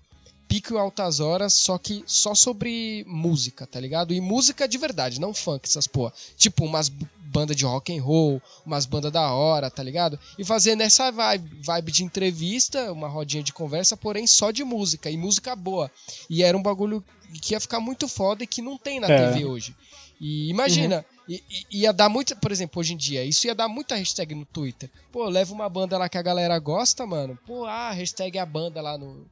Pico 0.53 0.75
e 0.75 0.79
Altas 0.79 1.19
Horas, 1.19 1.55
só 1.55 1.79
que 1.79 2.05
só 2.07 2.35
sobre 2.35 3.05
música, 3.09 3.67
tá 3.67 3.81
ligado? 3.81 4.13
E 4.13 4.21
música 4.21 4.69
de 4.69 4.77
verdade, 4.77 5.19
não 5.19 5.33
funk, 5.33 5.67
essas 5.67 5.87
porra. 5.87 6.13
Tipo, 6.37 6.67
umas 6.67 6.91
bandas 6.91 7.57
de 7.57 7.65
rock 7.65 7.97
and 7.97 8.03
roll, 8.03 8.43
umas 8.67 8.85
bandas 8.85 9.11
da 9.11 9.33
hora, 9.33 9.71
tá 9.71 9.83
ligado? 9.83 10.19
E 10.39 10.45
fazer 10.45 10.77
nessa 10.77 11.11
vibe, 11.11 11.51
vibe 11.63 11.91
de 11.93 12.05
entrevista, 12.05 12.93
uma 12.93 13.09
rodinha 13.09 13.43
de 13.43 13.51
conversa, 13.51 13.97
porém 13.97 14.27
só 14.27 14.51
de 14.51 14.63
música, 14.63 15.09
e 15.11 15.17
música 15.17 15.57
boa. 15.57 15.91
E 16.29 16.43
era 16.43 16.55
um 16.55 16.63
bagulho 16.63 17.03
que 17.41 17.55
ia 17.55 17.61
ficar 17.61 17.81
muito 17.81 18.07
foda 18.07 18.45
e 18.45 18.47
que 18.47 18.61
não 18.61 18.77
tem 18.77 19.01
na 19.01 19.09
É. 19.11 19.29
TV 19.33 19.47
hoje. 19.47 19.75
E 20.21 20.51
imagina, 20.51 21.03
i- 21.27 21.43
i- 21.51 21.79
ia 21.81 21.95
dar 21.95 22.11
muito, 22.11 22.37
por 22.37 22.53
exemplo, 22.53 22.79
hoje 22.79 22.93
em 22.93 22.97
dia, 22.99 23.25
isso 23.25 23.47
ia 23.47 23.55
dar 23.55 23.69
muita 23.69 23.97
hashtag 23.97 24.35
no 24.35 24.45
Twitter. 24.45 24.91
Pô, 25.11 25.25
leva 25.31 25.55
uma 25.55 25.69
banda 25.71 25.97
lá 25.97 26.11
que 26.11 26.19
a 26.19 26.23
galera 26.23 26.59
gosta, 26.59 27.07
mano. 27.07 27.39
Pô, 27.47 27.65
ah, 27.65 27.91
hashtag 27.93 28.39
a 28.39 28.45
banda 28.45 28.83
lá 28.83 28.99
no 28.99 29.25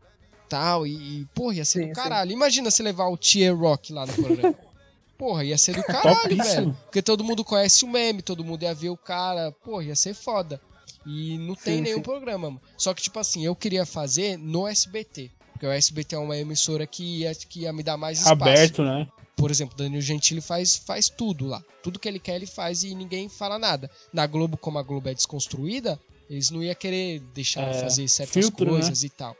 tal. 0.51 0.86
E, 0.86 1.20
e 1.20 1.24
porra, 1.34 1.55
ia 1.55 1.64
ser 1.64 1.80
Sim, 1.80 1.84
do 1.86 1.94
sim. 1.94 2.03
caralho. 2.03 2.32
Imagina 2.32 2.70
se 2.70 2.82
levar 2.82 3.09
o 3.09 3.16
Tier 3.16 3.57
Rock 3.57 3.92
lá 3.92 4.05
no 4.05 4.12
programa. 4.12 4.55
Porra, 5.16 5.44
ia 5.44 5.59
ser 5.59 5.74
do 5.76 5.82
caralho, 5.82 6.34
velho. 6.34 6.76
Porque 6.84 7.03
todo 7.03 7.22
mundo 7.22 7.44
conhece 7.44 7.84
o 7.84 7.88
meme, 7.88 8.22
todo 8.22 8.42
mundo 8.42 8.62
ia 8.62 8.72
ver 8.72 8.88
o 8.88 8.96
cara. 8.96 9.53
Porra, 9.53 9.84
ia 9.84 9.94
ser 9.94 10.14
foda. 10.14 10.59
E 11.07 11.36
não 11.36 11.55
tem 11.55 11.76
Sim, 11.76 11.82
nenhum 11.82 11.96
sim. 11.96 12.03
programa, 12.03 12.48
mano. 12.48 12.62
Só 12.78 12.94
que, 12.94 13.03
tipo 13.03 13.18
assim, 13.18 13.44
eu 13.44 13.55
queria 13.55 13.84
fazer 13.84 14.38
no 14.38 14.66
SBT. 14.66 15.30
Porque 15.53 15.66
o 15.66 15.70
SBT 15.72 16.14
é 16.14 16.18
uma 16.18 16.38
emissora 16.38 16.86
que 16.86 17.18
ia, 17.18 17.34
que 17.34 17.61
ia 17.61 17.72
me 17.72 17.82
dar 17.82 17.98
mais 17.98 18.20
espaço 18.20 18.32
Aberto, 18.32 18.82
né? 18.82 19.07
por 19.36 19.51
exemplo, 19.51 19.76
Danilo 19.76 20.01
Gentili 20.01 20.40
faz, 20.40 20.76
faz 20.76 21.11
tudo 21.11 21.46
lá. 21.46 21.62
Tudo 21.82 21.98
que 21.98 22.09
ele 22.09 22.18
quer, 22.18 22.36
ele 22.36 22.46
faz 22.46 22.82
e 22.82 22.94
ninguém 22.94 23.28
fala 23.28 23.59
nada. 23.59 23.90
Na 24.11 24.26
Globo, 24.26 24.57
como 24.57 24.78
a 24.78 24.82
Globo 24.82 25.11
é 25.11 25.14
desconstruída, 25.14 26.01
eles 26.30 26.48
não 26.51 26.62
iam 26.62 26.74
querer 26.74 27.20
deixar 27.34 27.68
É, 27.68 27.74
fazer 27.74 28.09
certas 28.09 28.32
filtro, 28.32 28.64
né? 28.64 28.70
coisas 28.72 29.03
e 29.05 29.11
tal. 29.11 29.36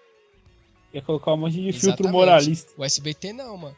Ia 0.93 1.03
colocar 1.03 1.35
um 1.35 1.37
monte 1.37 1.61
de 1.61 1.73
filtro 1.73 2.09
moralista. 2.09 2.73
O 2.77 2.85
SBT 2.85 3.33
não, 3.33 3.57
mano. 3.57 3.77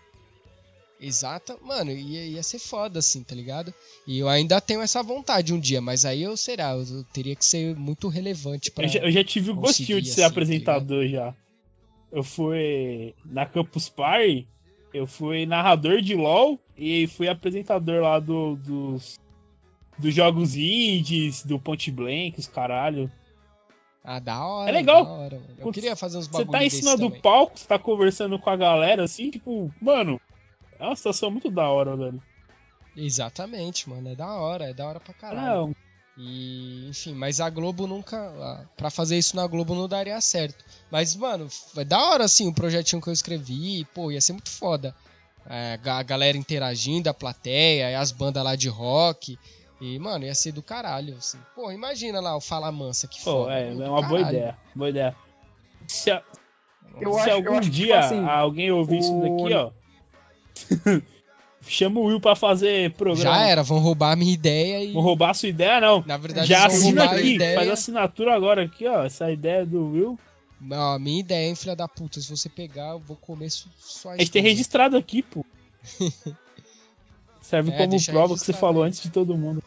Exata, 1.00 1.58
mano, 1.60 1.90
ia, 1.90 2.24
ia 2.26 2.42
ser 2.44 2.60
foda 2.60 3.00
assim, 3.00 3.24
tá 3.24 3.34
ligado? 3.34 3.74
E 4.06 4.20
eu 4.20 4.28
ainda 4.28 4.60
tenho 4.60 4.80
essa 4.80 5.02
vontade 5.02 5.52
um 5.52 5.58
dia, 5.58 5.80
mas 5.80 6.04
aí 6.04 6.22
eu 6.22 6.36
será, 6.36 6.76
eu, 6.76 7.04
teria 7.12 7.34
que 7.34 7.44
ser 7.44 7.74
muito 7.74 8.06
relevante 8.06 8.70
pra. 8.70 8.84
Eu 8.84 8.88
já, 8.88 9.00
eu 9.00 9.10
já 9.10 9.24
tive 9.24 9.50
o 9.50 9.54
gostinho 9.56 10.00
de 10.00 10.08
ser 10.08 10.22
assim, 10.22 10.30
apresentador 10.30 11.08
já. 11.08 11.34
Eu 12.12 12.22
fui 12.22 13.14
na 13.24 13.44
Campus 13.44 13.88
Party, 13.88 14.46
eu 14.94 15.04
fui 15.04 15.44
narrador 15.44 16.00
de 16.00 16.14
LoL 16.14 16.60
e 16.78 17.08
fui 17.08 17.28
apresentador 17.28 18.00
lá 18.00 18.20
do, 18.20 18.54
dos, 18.54 19.18
dos 19.98 20.14
jogos 20.14 20.54
indies, 20.54 21.44
do 21.44 21.58
Ponte 21.58 21.90
Blank, 21.90 22.38
os 22.38 22.46
caralho. 22.46 23.10
Ah, 24.04 24.18
da 24.18 24.44
hora. 24.44 24.68
É 24.70 24.72
legal. 24.72 25.04
hora. 25.06 25.40
Eu 25.56 25.64
Putz, 25.64 25.74
queria 25.74 25.94
fazer 25.94 26.18
uns 26.18 26.26
Você 26.26 26.32
bagulho 26.44 26.50
tá 26.50 26.64
em 26.64 26.70
cima 26.70 26.96
do 26.96 27.06
também. 27.06 27.20
palco, 27.20 27.56
você 27.58 27.66
tá 27.66 27.78
conversando 27.78 28.38
com 28.38 28.50
a 28.50 28.56
galera 28.56 29.04
assim, 29.04 29.30
tipo, 29.30 29.72
mano, 29.80 30.20
é 30.78 30.84
uma 30.84 30.96
situação 30.96 31.30
muito 31.30 31.50
da 31.50 31.68
hora, 31.68 31.96
velho. 31.96 32.20
Exatamente, 32.96 33.88
mano. 33.88 34.08
É 34.10 34.14
da 34.14 34.34
hora, 34.34 34.70
é 34.70 34.74
da 34.74 34.86
hora 34.86 35.00
pra 35.00 35.14
caralho. 35.14 35.46
Não, 35.68 35.76
E, 36.18 36.88
enfim, 36.90 37.14
mas 37.14 37.40
a 37.40 37.48
Globo 37.48 37.86
nunca. 37.86 38.66
Pra 38.76 38.90
fazer 38.90 39.16
isso 39.16 39.34
na 39.36 39.46
Globo 39.46 39.74
não 39.74 39.88
daria 39.88 40.20
certo. 40.20 40.62
Mas, 40.90 41.16
mano, 41.16 41.48
é 41.76 41.84
da 41.84 41.98
hora, 41.98 42.24
assim, 42.24 42.48
o 42.48 42.52
projetinho 42.54 43.00
que 43.00 43.08
eu 43.08 43.12
escrevi. 43.12 43.84
Pô, 43.94 44.10
ia 44.10 44.20
ser 44.20 44.32
muito 44.34 44.50
foda. 44.50 44.94
É, 45.46 45.78
a 45.84 46.02
galera 46.02 46.36
interagindo, 46.36 47.08
a 47.08 47.14
plateia, 47.14 47.98
as 47.98 48.12
bandas 48.12 48.44
lá 48.44 48.54
de 48.56 48.68
rock. 48.68 49.38
E, 49.84 49.98
mano, 49.98 50.24
ia 50.24 50.34
ser 50.34 50.52
do 50.52 50.62
caralho, 50.62 51.16
assim. 51.16 51.38
Pô, 51.56 51.72
imagina 51.72 52.20
lá 52.20 52.36
o 52.36 52.40
Fala 52.40 52.70
Mansa, 52.70 53.08
que 53.08 53.18
pô, 53.18 53.44
foda. 53.44 53.54
é, 53.58 53.68
é 53.72 53.88
uma 53.88 54.00
boa 54.02 54.20
ideia. 54.20 54.56
Boa 54.76 54.90
ideia. 54.90 55.16
Se, 55.88 56.08
a- 56.10 56.22
Eu 57.00 57.14
se 57.14 57.20
acho, 57.20 57.30
algum 57.32 57.46
eu 57.48 57.58
acho 57.58 57.70
que, 57.70 57.74
tipo 57.76 57.86
dia 57.86 57.98
assim, 57.98 58.24
alguém 58.28 58.70
ouvir 58.70 58.98
isso 59.00 59.12
o- 59.12 59.20
daqui, 59.22 59.54
ó. 59.54 59.70
Chama 61.66 62.00
o 62.00 62.04
Will 62.04 62.20
pra 62.20 62.34
fazer 62.36 62.92
programa. 62.94 63.22
Já 63.36 63.46
era, 63.48 63.62
vão 63.62 63.78
roubar 63.78 64.12
a 64.12 64.16
minha 64.16 64.32
ideia 64.32 64.84
e. 64.84 64.92
Vou 64.92 65.02
roubar 65.02 65.30
a 65.30 65.34
sua 65.34 65.48
ideia, 65.48 65.80
não. 65.80 66.02
Na 66.06 66.16
verdade, 66.16 66.46
Já 66.48 66.66
vão 66.66 66.76
assina 66.76 67.00
roubar 67.02 67.16
a 67.16 67.18
aqui, 67.20 67.34
ideia. 67.34 67.58
faz 67.58 67.70
assinatura 67.70 68.34
agora 68.34 68.62
aqui, 68.64 68.86
ó. 68.86 69.04
Essa 69.04 69.30
ideia 69.32 69.64
do 69.66 69.90
Will. 69.92 70.18
Não, 70.60 70.92
a 70.92 70.98
minha 70.98 71.20
ideia, 71.20 71.48
hein, 71.48 71.54
filha 71.56 71.74
da 71.76 71.86
puta. 71.88 72.20
Se 72.20 72.28
você 72.30 72.48
pegar, 72.48 72.90
eu 72.90 72.98
vou 73.00 73.16
comer 73.16 73.50
sua 73.50 74.12
A 74.12 74.16
gente 74.18 74.30
tem 74.30 74.42
registrado 74.42 74.96
aqui, 74.96 75.22
pô. 75.22 75.44
Serve 77.40 77.70
É, 77.72 77.76
como 77.76 78.04
prova 78.06 78.34
que 78.34 78.40
você 78.40 78.52
falou 78.52 78.82
antes 78.84 79.00
de 79.02 79.10
todo 79.10 79.36
mundo. 79.36 79.62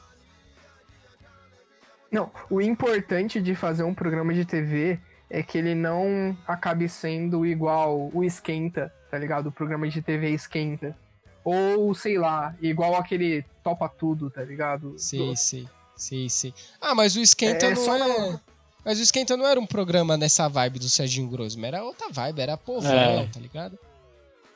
Não, 2.16 2.32
o 2.50 2.62
importante 2.62 3.42
de 3.42 3.54
fazer 3.56 3.84
um 3.84 3.94
programa 3.94 4.34
de 4.34 4.46
TV 4.46 4.98
é 5.30 5.44
que 5.44 5.58
ele 5.58 5.76
não 5.76 6.38
acabe 6.48 6.88
sendo 6.88 7.46
igual 7.46 8.10
o 8.14 8.24
Esquenta, 8.24 8.90
tá 9.12 9.18
ligado? 9.18 9.48
O 9.48 9.52
programa 9.52 9.86
de 9.90 10.02
TV 10.02 10.30
Esquenta. 10.30 10.96
Ou, 11.44 11.94
sei 11.94 12.18
lá, 12.18 12.56
igual 12.62 12.96
aquele 12.96 13.44
Topa 13.62 13.90
Tudo, 13.90 14.30
tá 14.30 14.42
ligado? 14.44 14.96
Sim, 14.98 15.18
Do- 15.32 15.36
sim. 15.36 15.68
Sim, 15.96 16.30
sim. 16.30 16.54
Ah, 16.80 16.96
mas 16.96 17.16
o 17.18 17.20
Esquenta 17.22 17.66
É, 17.66 17.70
não 17.70 17.76
só 17.76 17.96
é. 17.96 18.00
não- 18.00 18.40
Mas 18.86 18.98
o 19.00 19.02
Esquenta 19.04 19.36
não 19.36 19.46
era 19.46 19.60
um 19.60 19.66
programa 19.66 20.16
nessa 20.16 20.48
vibe 20.48 20.80
do 20.80 20.88
Serginho 20.90 21.28
Grosma, 21.30 21.68
era 21.68 21.84
outra 21.84 22.08
vibe, 22.10 22.40
era 22.42 22.56
povão, 22.56 22.92
É. 22.94 23.28
tá 23.28 23.40
ligado? 23.42 23.78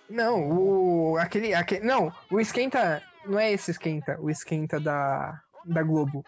Não, 0.10 0.50
o. 0.50 1.18
Aquele, 1.18 1.54
aquele. 1.54 1.86
Não, 1.86 2.12
o 2.32 2.40
Esquenta. 2.40 3.02
Não 3.26 3.38
é 3.38 3.52
esse 3.52 3.70
Esquenta, 3.72 4.18
o 4.22 4.30
Esquenta 4.30 4.80
da, 4.80 5.42
da 5.66 5.84
Globo. 5.84 6.24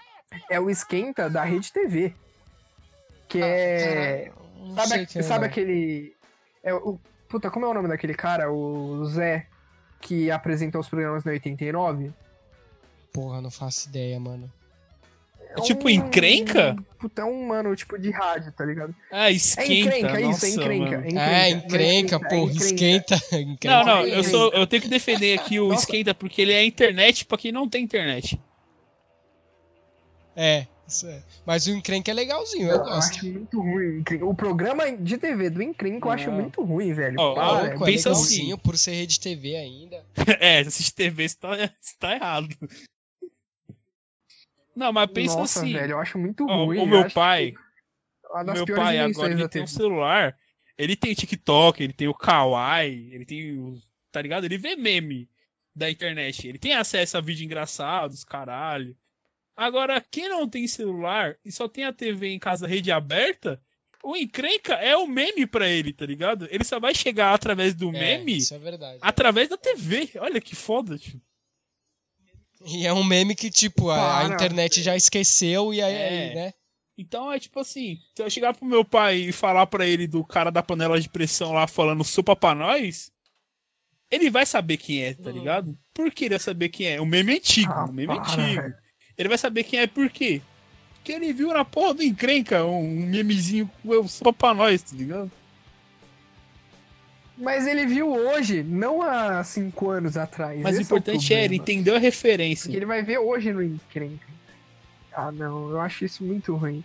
É 0.49 0.59
o 0.59 0.69
Esquenta 0.69 1.29
da 1.29 1.43
Rede 1.43 1.71
TV. 1.71 2.13
Que 3.27 3.41
é. 3.41 4.31
Caralho, 4.33 4.33
não 4.59 4.75
Sabe, 4.87 5.05
quem 5.05 5.19
é, 5.19 5.23
sabe 5.23 5.45
aquele. 5.45 6.13
É 6.63 6.73
o, 6.73 6.99
puta, 7.27 7.49
como 7.49 7.65
é 7.65 7.69
o 7.69 7.73
nome 7.73 7.87
daquele 7.87 8.13
cara? 8.13 8.51
O 8.51 9.03
Zé, 9.05 9.47
que 9.99 10.29
apresentou 10.29 10.81
os 10.81 10.89
programas 10.89 11.23
na 11.23 11.31
89? 11.31 12.11
Porra, 13.13 13.41
não 13.41 13.51
faço 13.51 13.89
ideia, 13.89 14.19
mano. 14.19 14.51
É 15.53 15.61
tipo 15.61 15.89
encrenca? 15.89 16.77
Puta, 16.97 17.23
é 17.23 17.25
um 17.25 17.47
mano 17.47 17.75
tipo 17.75 17.99
de 17.99 18.09
rádio, 18.09 18.53
tá 18.53 18.63
ligado? 18.63 18.95
Ah, 19.11 19.29
É 19.29 19.33
esquenta. 19.33 19.97
encrenca, 19.97 20.19
nossa, 20.21 20.47
isso, 20.47 20.59
é 20.61 20.63
encrenca. 20.63 20.91
mano. 20.91 21.07
encrenca. 21.07 21.19
É, 21.21 21.25
Não 21.25 21.41
é 21.43 21.49
encrenca, 21.49 22.15
é 22.15 22.19
porra, 22.19 22.35
encrenca. 22.51 22.63
esquenta. 22.65 23.15
encrenca. 23.35 23.67
Não, 23.69 23.85
não, 23.85 23.97
Encrenca. 23.99 24.17
eu, 24.17 24.23
sou, 24.23 24.53
eu 24.53 24.65
tenho 24.67 24.81
que 24.81 24.87
defender 24.87 25.37
aqui 25.37 25.59
o 25.59 25.67
Nossa. 25.67 25.81
esquenta 25.81 26.13
porque 26.15 26.41
ele 26.41 26.53
é 26.53 26.63
internet 26.63 27.25
pra 27.25 27.37
quem 27.37 27.51
não 27.51 27.67
tem 27.67 27.83
internet. 27.83 28.39
É, 30.35 30.67
isso 30.87 31.07
é. 31.07 31.23
Mas 31.45 31.67
o 31.67 31.71
encrenca 31.71 32.11
é 32.11 32.13
legalzinho, 32.13 32.67
eu 32.67 32.75
Eu 32.75 32.79
gosto. 32.83 33.15
acho 33.15 33.25
muito 33.25 33.61
ruim. 33.61 34.03
O 34.21 34.33
programa 34.35 34.91
de 34.91 35.17
TV 35.17 35.49
do 35.49 35.61
Encrenca 35.61 36.07
eu 36.07 36.11
acho 36.11 36.31
muito 36.31 36.63
ruim, 36.63 36.93
velho. 36.93 37.15
Ó, 37.19 37.33
Para, 37.33 37.47
ó, 37.47 37.65
é 37.65 37.75
é 37.75 37.79
pensa 37.79 38.11
assim. 38.11 38.21
legalzinho 38.35 38.57
por 38.57 38.77
ser 38.77 38.91
rede 38.91 39.19
TV 39.19 39.55
ainda. 39.55 40.05
é, 40.39 40.59
assistir 40.59 40.93
TV 40.93 41.27
você 41.27 41.37
tá, 41.37 41.49
você 41.79 41.95
tá 41.97 42.15
errado. 42.15 42.47
Não, 44.75 44.91
mas 44.93 45.09
pensa 45.11 45.37
Nossa, 45.37 45.59
assim. 45.59 45.73
velho, 45.73 45.91
eu 45.91 45.99
acho 45.99 46.17
muito 46.17 46.45
ó, 46.49 46.65
ruim. 46.65 46.79
o 46.79 46.81
eu 46.81 46.87
meu 46.87 47.11
pai, 47.11 47.53
das 48.45 48.55
meu 48.55 48.75
pai 48.75 48.99
agora 48.99 49.31
ele 49.31 49.47
tem 49.49 49.63
um 49.63 49.67
celular, 49.67 50.37
ele 50.77 50.95
tem 50.95 51.13
TikTok, 51.13 51.83
ele 51.83 51.93
tem 51.93 52.07
o 52.07 52.13
Kawaii, 52.13 53.13
ele 53.13 53.25
tem 53.25 53.57
o. 53.57 53.77
Tá 54.11 54.21
ligado? 54.21 54.45
Ele 54.45 54.57
vê 54.57 54.75
meme 54.75 55.29
da 55.75 55.89
internet. 55.89 56.47
Ele 56.47 56.57
tem 56.57 56.73
acesso 56.73 57.17
a 57.17 57.21
vídeo 57.21 57.45
engraçados, 57.45 58.23
caralho. 58.23 58.95
Agora, 59.63 60.01
quem 60.01 60.27
não 60.29 60.47
tem 60.47 60.67
celular 60.67 61.35
e 61.45 61.51
só 61.51 61.67
tem 61.67 61.83
a 61.85 61.93
TV 61.93 62.29
em 62.29 62.39
casa 62.39 62.65
rede 62.67 62.91
aberta, 62.91 63.61
o 64.03 64.15
encrenca 64.15 64.73
é 64.75 64.95
o 64.97 65.05
meme 65.05 65.45
pra 65.45 65.67
ele, 65.69 65.93
tá 65.93 66.05
ligado? 66.05 66.47
Ele 66.49 66.63
só 66.63 66.79
vai 66.79 66.95
chegar 66.95 67.33
através 67.33 67.75
do 67.75 67.89
É, 67.89 67.91
meme 67.91 68.37
isso 68.37 68.53
é 68.55 68.59
verdade. 68.59 68.97
através 69.01 69.49
da 69.49 69.57
TV. 69.57 70.09
Olha 70.19 70.41
que 70.41 70.55
foda, 70.55 70.97
tio. 70.97 71.21
E 72.65 72.85
é 72.85 72.93
um 72.93 73.03
meme 73.03 73.35
que, 73.35 73.49
tipo, 73.49 73.89
a, 73.89 73.95
a 73.95 74.23
Para, 74.25 74.33
internet 74.35 74.81
já 74.83 74.95
esqueceu 74.95 75.73
e 75.73 75.81
aí, 75.81 75.93
É. 75.93 76.07
aí, 76.29 76.35
né? 76.35 76.53
Então 76.97 77.31
é 77.31 77.39
tipo 77.39 77.59
assim, 77.59 77.97
se 78.15 78.21
eu 78.21 78.29
chegar 78.29 78.53
pro 78.53 78.65
meu 78.65 78.85
pai 78.85 79.17
e 79.17 79.31
falar 79.31 79.65
pra 79.65 79.87
ele 79.87 80.05
do 80.07 80.23
cara 80.23 80.51
da 80.51 80.61
panela 80.61 80.99
de 80.99 81.09
pressão 81.09 81.51
lá 81.53 81.65
falando 81.65 82.03
sopa 82.03 82.35
pra 82.35 82.53
nós, 82.53 83.11
ele 84.11 84.29
vai 84.29 84.45
saber 84.45 84.77
quem 84.77 85.01
é, 85.03 85.13
tá 85.15 85.31
ligado? 85.31 85.75
Por 85.93 86.11
que 86.11 86.25
ele 86.25 86.35
vai 86.35 86.39
saber 86.39 86.69
quem 86.69 86.87
é? 86.87 87.01
O 87.01 87.05
meme 87.05 87.33
é 87.33 87.35
antigo, 87.37 87.71
Ah, 87.71 87.85
o 87.85 87.91
meme 87.93 88.13
é 88.13 88.15
para, 88.17 88.31
antigo. 88.33 88.61
velho. 88.61 88.75
Ele 89.21 89.29
vai 89.29 89.37
saber 89.37 89.63
quem 89.63 89.79
é 89.79 89.87
por 89.87 90.09
quê? 90.09 90.41
Porque 90.95 91.11
ele 91.13 91.33
viu 91.33 91.51
na 91.53 91.65
porra 91.65 91.93
do 91.95 92.03
encrenca 92.03 92.63
um, 92.65 92.79
um 92.79 93.05
memezinho 93.07 93.69
com 93.83 93.89
o 93.99 94.07
sopa 94.07 94.31
pra 94.33 94.53
nós, 94.53 94.81
tá 94.83 94.95
ligado? 94.95 95.31
Mas 97.37 97.65
ele 97.65 97.85
viu 97.87 98.11
hoje, 98.11 98.61
não 98.61 99.01
há 99.01 99.43
cinco 99.43 99.89
anos 99.89 100.15
atrás. 100.15 100.59
Mas 100.61 100.77
o 100.77 100.81
Esse 100.81 100.81
é 100.81 100.83
importante 100.83 101.33
é, 101.33 101.37
ele 101.45 101.55
problema. 101.57 101.63
entendeu 101.63 101.95
a 101.95 101.99
referência. 101.99 102.65
Porque 102.65 102.77
ele 102.77 102.85
vai 102.85 103.01
ver 103.01 103.17
hoje 103.17 103.51
no 103.51 103.63
Encrenca. 103.63 104.27
Ah, 105.11 105.31
não, 105.31 105.71
eu 105.71 105.81
acho 105.81 106.05
isso 106.05 106.23
muito 106.23 106.55
ruim. 106.55 106.83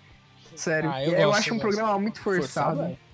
Sério, 0.54 0.90
Ah, 0.90 1.04
eu 1.04 1.12
eu, 1.12 1.26
gosto, 1.26 1.38
acho 1.38 1.50
eu 1.50 1.54
um 1.54 1.58
gosto. 1.58 1.68
programa 1.68 1.98
muito 1.98 2.20
forçado. 2.20 2.76
Forçado, 2.78 2.92
é. 2.92 3.05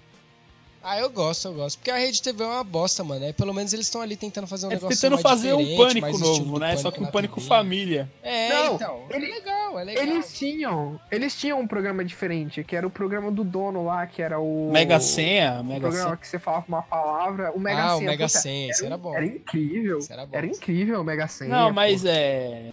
Ah, 0.84 0.98
eu 0.98 1.08
gosto, 1.10 1.46
eu 1.46 1.54
gosto. 1.54 1.78
Porque 1.78 1.90
a 1.92 1.96
Rede 1.96 2.20
TV 2.20 2.42
é 2.42 2.46
uma 2.46 2.64
bosta, 2.64 3.04
mano. 3.04 3.24
Aí 3.24 3.32
pelo 3.32 3.54
menos 3.54 3.72
eles 3.72 3.86
estão 3.86 4.00
ali 4.02 4.16
tentando 4.16 4.48
fazer 4.48 4.66
um 4.66 4.70
É 4.70 4.74
negócio 4.74 4.96
tentando 4.96 5.12
mais 5.12 5.22
fazer 5.22 5.52
um 5.52 5.58
diferente, 5.58 5.76
pânico 5.78 6.00
mais 6.00 6.14
estilo 6.20 6.38
novo, 6.46 6.58
né? 6.58 6.76
Só 6.76 6.90
que 6.90 7.00
um 7.00 7.06
pânico 7.06 7.36
TV. 7.36 7.46
família. 7.46 8.10
É, 8.22 8.48
Não, 8.48 8.74
então. 8.74 9.04
ele- 9.10 9.26
é 9.26 9.34
legal, 9.34 9.78
é 9.78 9.84
legal. 9.84 10.02
Eles 10.04 10.32
tinham, 10.36 11.00
eles 11.10 11.36
tinham 11.36 11.60
um 11.60 11.66
programa 11.68 12.04
diferente, 12.04 12.64
que 12.64 12.74
era 12.74 12.84
o 12.84 12.90
programa 12.90 13.30
do 13.30 13.44
dono 13.44 13.84
lá, 13.84 14.04
que 14.08 14.20
era 14.20 14.40
o 14.40 14.70
Mega 14.72 14.98
Senha, 14.98 15.60
o 15.60 15.64
Mega 15.64 15.80
programa 15.82 16.04
Senha. 16.06 16.16
que 16.16 16.26
você 16.26 16.38
falava 16.40 16.64
uma 16.66 16.82
palavra, 16.82 17.52
o 17.52 17.60
Mega 17.60 17.82
ah, 17.82 17.94
o 17.94 17.98
Senha. 17.98 18.10
Mega 18.10 18.26
puta, 18.26 18.38
Senha, 18.40 18.70
isso 18.72 18.84
era 18.84 18.96
bom. 18.96 19.14
Era 19.14 19.26
incrível. 19.26 19.98
Isso 20.00 20.12
era 20.12 20.26
bom. 20.26 20.36
Era 20.36 20.46
incrível 20.46 21.00
o 21.00 21.04
Mega 21.04 21.28
Senha. 21.28 21.48
Não, 21.50 21.72
mas 21.72 22.02
pô. 22.02 22.08
é. 22.08 22.72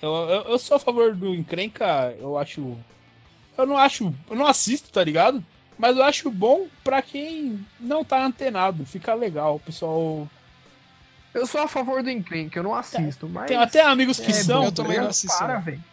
Eu, 0.00 0.10
eu, 0.10 0.42
eu 0.52 0.58
sou 0.58 0.76
a 0.76 0.80
favor 0.80 1.14
do 1.14 1.34
encrenca, 1.34 2.14
eu 2.20 2.38
acho. 2.38 2.76
Eu 3.58 3.66
não 3.66 3.76
acho. 3.76 4.14
Eu 4.30 4.36
não 4.36 4.46
assisto, 4.46 4.90
tá 4.90 5.02
ligado? 5.02 5.44
Mas 5.78 5.96
eu 5.96 6.02
acho 6.02 6.30
bom 6.30 6.66
pra 6.82 7.00
quem 7.00 7.64
não 7.78 8.04
tá 8.04 8.24
antenado. 8.24 8.84
Fica 8.84 9.14
legal, 9.14 9.56
o 9.56 9.60
pessoal. 9.60 10.28
Eu 11.32 11.46
sou 11.46 11.60
a 11.60 11.68
favor 11.68 12.02
do 12.02 12.10
Encrenca, 12.10 12.58
eu 12.58 12.62
não 12.64 12.74
assisto, 12.74 13.28
mas... 13.28 13.46
Tem 13.46 13.56
até 13.56 13.82
amigos 13.82 14.18
que 14.18 14.30
é, 14.30 14.34
são. 14.34 14.64
eu 14.64 14.72
também 14.72 14.96
tá 14.96 15.02
não 15.02 15.10
assisto. 15.10 15.38
Para, 15.38 15.58
velho. 15.58 15.84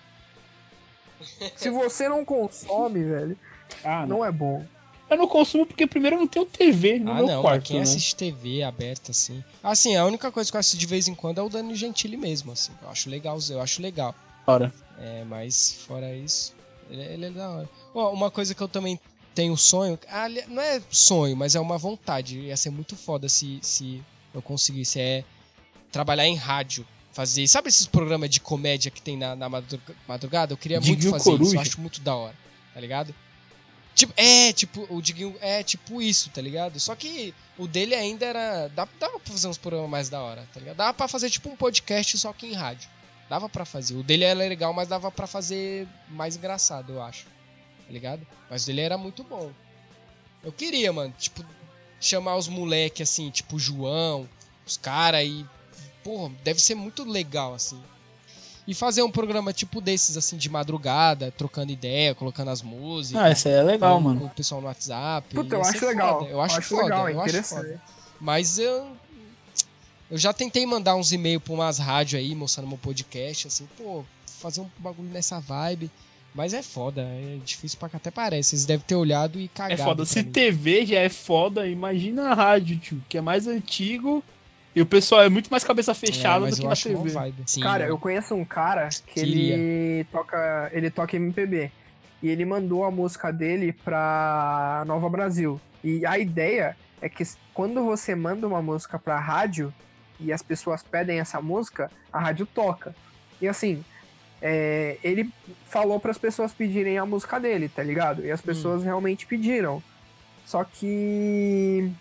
Se 1.56 1.70
você 1.70 2.08
não 2.10 2.24
consome, 2.26 3.04
velho, 3.04 3.38
Ah, 3.84 4.02
não. 4.06 4.18
não 4.20 4.26
é 4.26 4.32
bom. 4.32 4.66
Eu 5.10 5.18
não 5.18 5.28
consumo 5.28 5.66
porque 5.68 5.86
primeiro 5.86 6.16
eu 6.16 6.22
não 6.22 6.28
tenho 6.28 6.46
TV 6.46 6.98
no 6.98 7.12
Ah, 7.12 7.16
meu 7.16 7.28
não, 7.28 7.42
quarto. 7.42 7.64
quem 7.64 7.78
né? 7.78 7.84
assiste 7.84 8.16
TV 8.16 8.64
aberta, 8.64 9.12
assim. 9.12 9.44
Assim, 9.62 9.96
a 9.96 10.04
única 10.06 10.32
coisa 10.32 10.50
que 10.50 10.58
eu 10.58 10.60
assisto 10.60 10.78
de 10.78 10.88
vez 10.88 11.08
em 11.08 11.14
quando 11.14 11.38
é 11.40 11.44
o 11.44 11.50
Dani 11.50 11.76
Gentili 11.76 12.18
mesmo, 12.18 12.52
assim. 12.52 12.72
Eu 12.82 12.90
acho 12.90 13.08
legal, 13.10 13.38
eu 13.50 13.62
acho 13.62 13.82
legal. 13.84 14.16
Hora. 14.48 14.74
É, 15.00 15.24
mas 15.26 15.84
fora 15.86 16.12
isso, 16.16 16.56
ele, 16.90 17.02
ele 17.04 17.26
é 17.28 17.30
da 17.30 17.50
hora. 17.50 17.70
Ó, 17.94 18.12
uma 18.14 18.32
coisa 18.32 18.56
que 18.56 18.62
eu 18.62 18.68
também 18.68 19.00
tenho 19.36 19.56
sonho, 19.58 20.00
ali- 20.08 20.46
não 20.48 20.62
é 20.64 20.82
sonho, 20.90 21.36
mas 21.36 21.54
é 21.54 21.60
uma 21.60 21.78
vontade. 21.78 22.40
Ia 22.40 22.58
ser 22.58 22.70
muito 22.72 22.96
foda 22.96 23.30
se, 23.30 23.60
se 23.62 24.02
eu 24.34 24.42
conseguisse. 24.42 25.00
É 25.00 25.24
trabalhar 25.92 26.26
em 26.26 26.36
rádio. 26.36 26.88
Fazer. 27.12 27.48
Sabe 27.48 27.70
esses 27.70 27.88
programas 27.88 28.30
de 28.30 28.42
comédia 28.42 28.92
que 28.92 29.02
tem 29.02 29.16
na, 29.16 29.38
na 29.38 29.48
madruga- 29.48 29.96
madrugada? 30.06 30.52
Eu 30.52 30.58
queria 30.58 30.82
muito 30.82 30.96
Diguinho 30.96 31.12
fazer 31.12 31.30
isso. 31.30 31.38
Coruja. 31.38 31.56
Eu 31.56 31.62
acho 31.62 31.80
muito 31.80 32.02
da 32.02 32.14
hora. 32.14 32.36
Tá 32.74 32.80
ligado? 32.82 33.16
Tipo, 33.94 34.14
é, 34.18 34.52
tipo, 34.52 34.86
o 34.90 35.02
Diguinho 35.02 35.34
é 35.40 35.64
tipo 35.64 36.02
isso, 36.02 36.30
tá 36.32 36.42
ligado? 36.42 36.78
Só 36.78 36.94
que 36.94 37.34
o 37.58 37.66
dele 37.68 37.96
ainda 37.96 38.26
era. 38.26 38.68
Dava, 38.68 38.92
dava 39.00 39.18
pra 39.18 39.32
fazer 39.32 39.48
uns 39.48 39.58
programas 39.58 39.90
mais 39.90 40.10
da 40.10 40.22
hora, 40.22 40.46
tá 40.54 40.60
ligado? 40.60 40.76
Dava 40.76 40.94
pra 40.94 41.08
fazer 41.08 41.30
tipo 41.30 41.48
um 41.50 41.56
podcast 41.56 42.18
só 42.18 42.34
que 42.34 42.48
em 42.48 42.54
rádio. 42.54 42.90
Dava 43.30 43.48
pra 43.48 43.64
fazer. 43.64 43.96
O 43.96 44.04
dele 44.04 44.26
era 44.26 44.38
legal, 44.38 44.74
mas 44.74 44.90
dava 44.90 45.10
pra 45.10 45.26
fazer 45.26 45.88
mais 46.10 46.36
engraçado, 46.36 46.92
eu 46.92 47.02
acho. 47.02 47.26
Tá 47.88 47.94
ligado? 47.94 48.26
Mas 48.50 48.64
o 48.64 48.68
dele 48.68 48.82
era 48.82 48.98
muito 48.98 49.24
bom. 49.24 49.52
Eu 50.44 50.52
queria, 50.52 50.92
mano, 50.94 51.14
tipo, 51.18 51.44
chamar 52.00 52.36
os 52.36 52.48
moleque 52.48 53.02
assim, 53.02 53.30
tipo 53.30 53.56
o 53.56 53.60
João, 53.60 54.28
os 54.66 54.78
caras 54.78 55.26
e. 55.26 55.46
Porra, 56.04 56.32
deve 56.44 56.62
ser 56.62 56.76
muito 56.76 57.04
legal, 57.04 57.54
assim. 57.54 57.82
E 58.68 58.74
fazer 58.74 59.04
um 59.04 59.12
programa 59.12 59.54
tipo 59.54 59.80
desses, 59.80 60.18
assim, 60.18 60.38
de 60.38 60.50
madrugada, 60.50 61.32
trocando 61.32 61.72
ideia, 61.72 62.16
colocando 62.16 62.50
as 62.50 62.62
músicas. 62.62 63.22
Ah, 63.24 63.32
isso 63.32 63.48
aí 63.48 63.54
é 63.56 63.62
legal, 63.64 63.96
com, 63.98 64.02
mano. 64.04 64.20
com 64.22 64.26
o 64.26 64.30
pessoal 64.30 64.62
no 64.62 64.68
WhatsApp. 64.68 65.36
Puta, 65.36 65.56
eu 65.56 65.60
Ia 65.62 65.66
acho 65.68 65.86
legal. 65.86 66.20
foda. 66.20 66.32
Eu 66.32 66.42
acho, 66.42 66.62
foda, 66.62 66.84
legal, 66.84 67.08
é 67.08 67.14
eu 67.14 67.22
acho 67.22 67.30
interessante. 67.30 67.62
foda. 67.62 67.82
Mas 68.20 68.58
eu. 68.58 68.88
Eu 70.10 70.18
já 70.18 70.32
tentei 70.32 70.66
mandar 70.66 70.96
uns 70.96 71.12
e-mails 71.12 71.42
pra 71.44 71.54
umas 71.54 71.80
rádios 71.80 72.20
aí, 72.20 72.36
mostrando 72.36 72.68
meu 72.68 72.78
podcast, 72.78 73.48
assim, 73.48 73.68
pô, 73.78 74.04
fazer 74.26 74.62
um 74.62 74.70
bagulho 74.78 75.10
nessa 75.10 75.40
vibe. 75.40 75.90
Mas 76.36 76.54
é 76.54 76.62
foda, 76.62 77.02
é 77.02 77.38
difícil 77.46 77.80
pra 77.80 77.88
cá 77.88 77.96
até 77.98 78.12
parece. 78.12 78.50
Vocês 78.50 78.66
devem 78.66 78.86
ter 78.86 78.96
olhado 78.96 79.40
e 79.40 79.46
É 79.46 79.50
cagado. 79.54 79.82
foda. 79.82 79.96
pra 80.04 80.06
Se 80.06 80.22
mim. 80.22 80.32
TV 80.32 80.86
já 80.86 81.00
é 81.00 81.08
foda, 81.10 81.66
imagina 81.66 82.30
a 82.30 82.34
rádio, 82.34 82.78
tio, 82.78 83.02
que 83.08 83.18
é 83.18 83.22
mais 83.22 83.48
antigo. 83.48 84.22
E 84.76 84.82
o 84.82 84.86
pessoal 84.86 85.24
é 85.24 85.30
muito 85.30 85.50
mais 85.50 85.64
cabeça 85.64 85.92
É, 85.92 85.96
fechada 85.96 86.42
mas 86.42 86.56
do 86.58 86.60
que 86.60 86.66
eu 86.66 86.70
na 86.70 86.76
TV. 86.76 87.10
vibe. 87.10 87.44
Sim, 87.46 87.62
Cara, 87.62 87.86
eu 87.88 87.98
conheço 87.98 88.36
um 88.36 88.44
cara 88.44 88.90
que 88.90 89.14
Queria. 89.14 89.56
ele 89.56 90.04
toca, 90.12 90.70
ele 90.74 90.90
toca 90.92 91.16
MPB. 91.16 91.72
E 92.22 92.28
ele 92.28 92.44
mandou 92.44 92.84
a 92.84 92.92
música 92.92 93.32
dele 93.32 93.72
pra 93.72 94.84
Nova 94.86 95.08
Brasil. 95.10 95.62
E 95.82 96.06
a 96.06 96.18
ideia 96.20 96.76
é 97.02 97.08
que 97.08 97.24
quando 97.54 97.84
você 97.86 98.14
manda 98.16 98.46
uma 98.46 98.62
música 98.62 99.00
pra 99.00 99.18
rádio 99.20 99.74
e 100.20 100.34
as 100.34 100.42
pessoas 100.42 100.84
pedem 100.84 101.20
essa 101.22 101.42
música, 101.42 101.90
a 102.12 102.20
rádio 102.20 102.46
toca. 102.46 102.94
E 103.42 103.48
assim, 103.48 103.84
é, 104.42 104.98
ele 105.04 105.32
falou 105.68 106.00
para 106.00 106.12
as 106.12 106.18
pessoas 106.18 106.54
pedirem 106.54 106.98
a 106.98 107.06
música 107.06 107.40
dele, 107.40 107.70
tá 107.70 107.82
ligado? 107.82 108.26
E 108.26 108.32
as 108.32 108.42
pessoas 108.42 108.84
realmente 108.84 109.26
pediram. 109.26 109.82
Só 110.46 110.64
que 110.64 111.92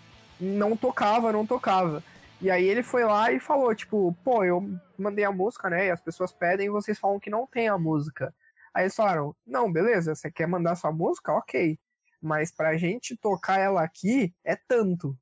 não 0.41 0.77
tocava, 0.77 1.33
não 1.33 1.47
tocava. 1.47 2.03
E 2.41 2.51
aí 2.51 2.65
ele 2.65 2.83
foi 2.83 3.05
lá 3.05 3.33
e 3.33 3.41
falou, 3.41 3.75
tipo, 3.75 4.15
pô, 4.23 4.45
eu 4.45 4.69
mandei 4.99 5.25
a 5.25 5.33
música, 5.33 5.71
né? 5.71 5.87
E 5.87 5.91
as 5.91 6.01
pessoas 6.01 6.33
pedem 6.33 6.67
e 6.67 6.71
vocês 6.71 6.99
falam 6.99 7.19
que 7.19 7.31
não 7.31 7.47
tem 7.47 7.69
a 7.69 7.79
música. 7.79 8.35
Aí 8.75 8.85
eles 8.85 8.95
falaram, 8.95 9.35
não, 9.47 9.73
beleza, 9.73 10.15
você 10.15 10.31
quer 10.31 10.47
mandar 10.47 10.77
sua 10.77 10.93
música? 10.93 11.33
Ok. 11.33 11.79
Mas 12.21 12.51
pra 12.51 12.77
gente 12.77 13.17
tocar 13.17 13.59
ela 13.59 13.83
aqui 13.83 14.35
é 14.45 14.57
tanto. 14.57 15.17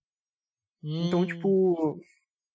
Então, 0.82 1.20
Hum, 1.20 1.26
tipo, 1.26 2.01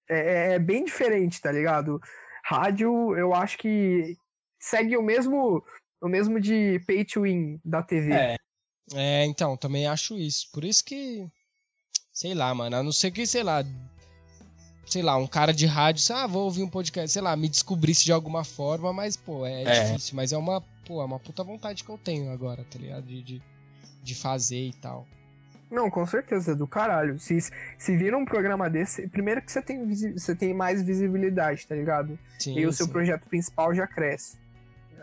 é, 0.10 0.56
é 0.56 0.60
bem 0.60 0.84
diferente, 0.84 1.42
tá 1.42 1.52
ligado? 1.52 2.02
Rádio, 2.44 3.16
eu 3.16 3.34
acho 3.34 3.58
que 3.58 4.18
segue 4.60 4.98
o 4.98 5.02
mesmo, 5.04 5.64
o 6.02 6.08
mesmo 6.08 6.40
de 6.40 6.80
pay 6.86 7.06
to 7.06 7.22
win 7.22 7.60
da 7.64 7.82
TV. 7.84 8.14
É. 8.14 8.36
É, 8.94 9.26
então, 9.26 9.58
também 9.58 9.86
acho 9.88 10.18
isso. 10.18 10.50
Por 10.52 10.64
isso 10.64 10.84
que. 10.84 11.28
Sei 12.14 12.34
lá, 12.34 12.54
mano. 12.56 12.76
A 12.78 12.84
não 12.84 12.92
ser 12.92 13.12
que, 13.12 13.26
sei 13.28 13.44
lá. 13.44 13.64
Sei 14.86 15.02
lá, 15.02 15.18
um 15.18 15.28
cara 15.28 15.54
de 15.54 15.66
rádio, 15.66 16.02
sei, 16.02 16.16
ah, 16.16 16.26
vou 16.26 16.46
ouvir 16.46 16.64
um 16.64 16.70
podcast, 16.70 17.12
sei 17.12 17.22
lá, 17.22 17.36
me 17.36 17.50
descobrisse 17.50 18.06
de 18.06 18.14
alguma 18.14 18.46
forma, 18.46 18.94
mas, 18.94 19.18
pô, 19.18 19.46
é, 19.46 19.64
É. 19.64 19.84
difícil. 19.84 20.16
Mas 20.16 20.32
é 20.32 20.38
uma, 20.38 20.62
pô, 20.86 21.02
é 21.02 21.06
uma 21.06 21.20
puta 21.20 21.44
vontade 21.44 21.84
que 21.84 21.90
eu 21.90 21.98
tenho 21.98 22.32
agora, 22.32 22.64
tá 22.72 22.80
ligado? 22.80 23.06
De, 23.06 23.22
de, 23.22 23.42
de 24.02 24.16
fazer 24.16 24.68
e 24.68 24.72
tal. 24.72 25.06
Não, 25.70 25.90
com 25.90 26.06
certeza, 26.06 26.54
é 26.54 26.56
do 26.56 26.66
caralho. 26.66 27.20
Se, 27.20 27.38
se 27.78 27.98
vira 27.98 28.18
um 28.18 28.24
programa 28.24 28.70
desse, 28.70 29.10
primeiro 29.10 29.42
que 29.42 29.52
você 29.52 29.62
tem, 29.62 29.86
você 30.14 30.34
tem 30.34 30.54
mais 30.54 30.82
visibilidade, 30.82 31.68
tá 31.68 31.76
ligado? 31.76 32.18
Sim, 32.40 32.58
e 32.58 32.66
o 32.66 32.72
seu 32.72 32.86
sim. 32.86 32.92
projeto 32.94 33.28
principal 33.28 33.76
já 33.76 33.86
cresce. 33.86 34.38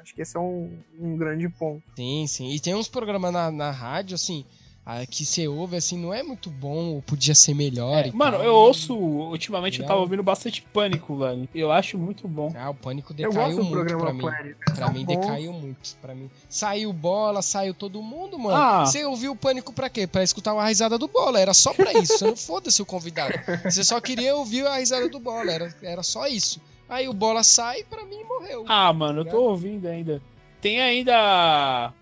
Eu 0.05 0.07
Acho 0.07 0.15
que 0.15 0.21
esse 0.21 0.37
é 0.37 0.41
um, 0.41 0.71
um 1.01 1.17
grande 1.17 1.49
ponto. 1.49 1.83
Sim, 1.97 2.27
sim. 2.27 2.51
E 2.51 2.61
tem 2.61 2.75
uns 2.75 2.89
programas 2.89 3.33
na, 3.33 3.51
na 3.51 3.71
rádio, 3.71 4.15
assim, 4.15 4.45
ah, 4.85 5.07
que 5.07 5.25
você 5.25 5.49
ouve, 5.49 5.77
assim, 5.79 5.97
não 5.97 6.13
é 6.13 6.23
muito 6.23 6.51
bom, 6.51 6.97
ou 6.97 7.01
podia 7.01 7.35
ser 7.35 7.55
melhor. 7.55 8.05
É, 8.05 8.09
e 8.09 8.13
mano, 8.13 8.37
tal. 8.37 8.45
eu 8.45 8.55
ouço. 8.55 8.95
Ultimamente 8.95 9.79
eu 9.79 9.85
Legal. 9.85 9.97
tava 9.97 10.03
ouvindo 10.03 10.23
bastante 10.23 10.61
pânico, 10.61 11.17
velho. 11.17 11.49
Eu 11.55 11.73
acho 11.73 11.97
muito 11.97 12.29
bom. 12.29 12.53
Ah, 12.55 12.69
o 12.69 12.75
pânico 12.75 13.15
Eu 13.15 13.31
decaiu 13.31 13.57
muito 13.65 13.71
programa 13.71 14.05
pra 14.05 14.13
mim. 14.13 14.21
Pânico. 14.23 14.61
Pra 14.67 14.75
são 14.75 14.93
mim 14.93 15.05
bons. 15.07 15.17
decaiu 15.17 15.53
muito, 15.55 15.97
pra 16.03 16.15
mim. 16.15 16.31
Saiu 16.51 16.93
bola, 16.93 17.41
saiu 17.41 17.73
todo 17.73 18.03
mundo, 18.03 18.39
mano. 18.39 18.57
Ah. 18.57 18.85
Você 18.85 19.07
ouviu 19.07 19.33
o 19.33 19.37
pânico 19.37 19.73
pra 19.73 19.89
quê? 19.89 20.07
Pra 20.07 20.23
escutar 20.23 20.53
uma 20.53 20.69
risada 20.69 20.99
do 20.99 21.09
bola, 21.09 21.41
era 21.41 21.55
só 21.55 21.73
pra 21.73 21.95
isso. 21.95 22.19
Você 22.19 22.27
não 22.27 22.37
foda-se 22.37 22.83
o 22.83 22.85
convidado. 22.85 23.33
Você 23.65 23.83
só 23.83 23.99
queria 24.03 24.37
ouvir 24.37 24.67
a 24.67 24.77
risada 24.77 25.09
do 25.09 25.19
bola, 25.19 25.51
era, 25.51 25.75
era 25.83 26.03
só 26.03 26.27
isso. 26.27 26.61
Aí 26.89 27.09
o 27.09 27.13
bola 27.13 27.43
sai, 27.43 27.83
pra 27.85 28.05
mim 28.05 28.23
morreu. 28.25 28.65
Ah, 28.69 28.93
mano, 28.93 29.21
eu 29.21 29.25
tô 29.25 29.43
ouvindo 29.43 29.87
ainda. 29.87 30.21
Tem 30.61 30.81
ainda. 30.81 31.93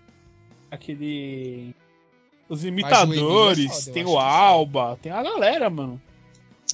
Aquele. 0.69 1.75
Os 2.49 2.63
imitadores, 2.65 3.65
foda, 3.71 3.89
eu 3.89 3.93
tem 3.93 4.03
acho 4.03 4.11
o 4.11 4.15
que 4.17 4.21
Alba, 4.23 4.99
tem 5.01 5.11
a 5.11 5.23
galera, 5.23 5.69
mano. 5.69 6.01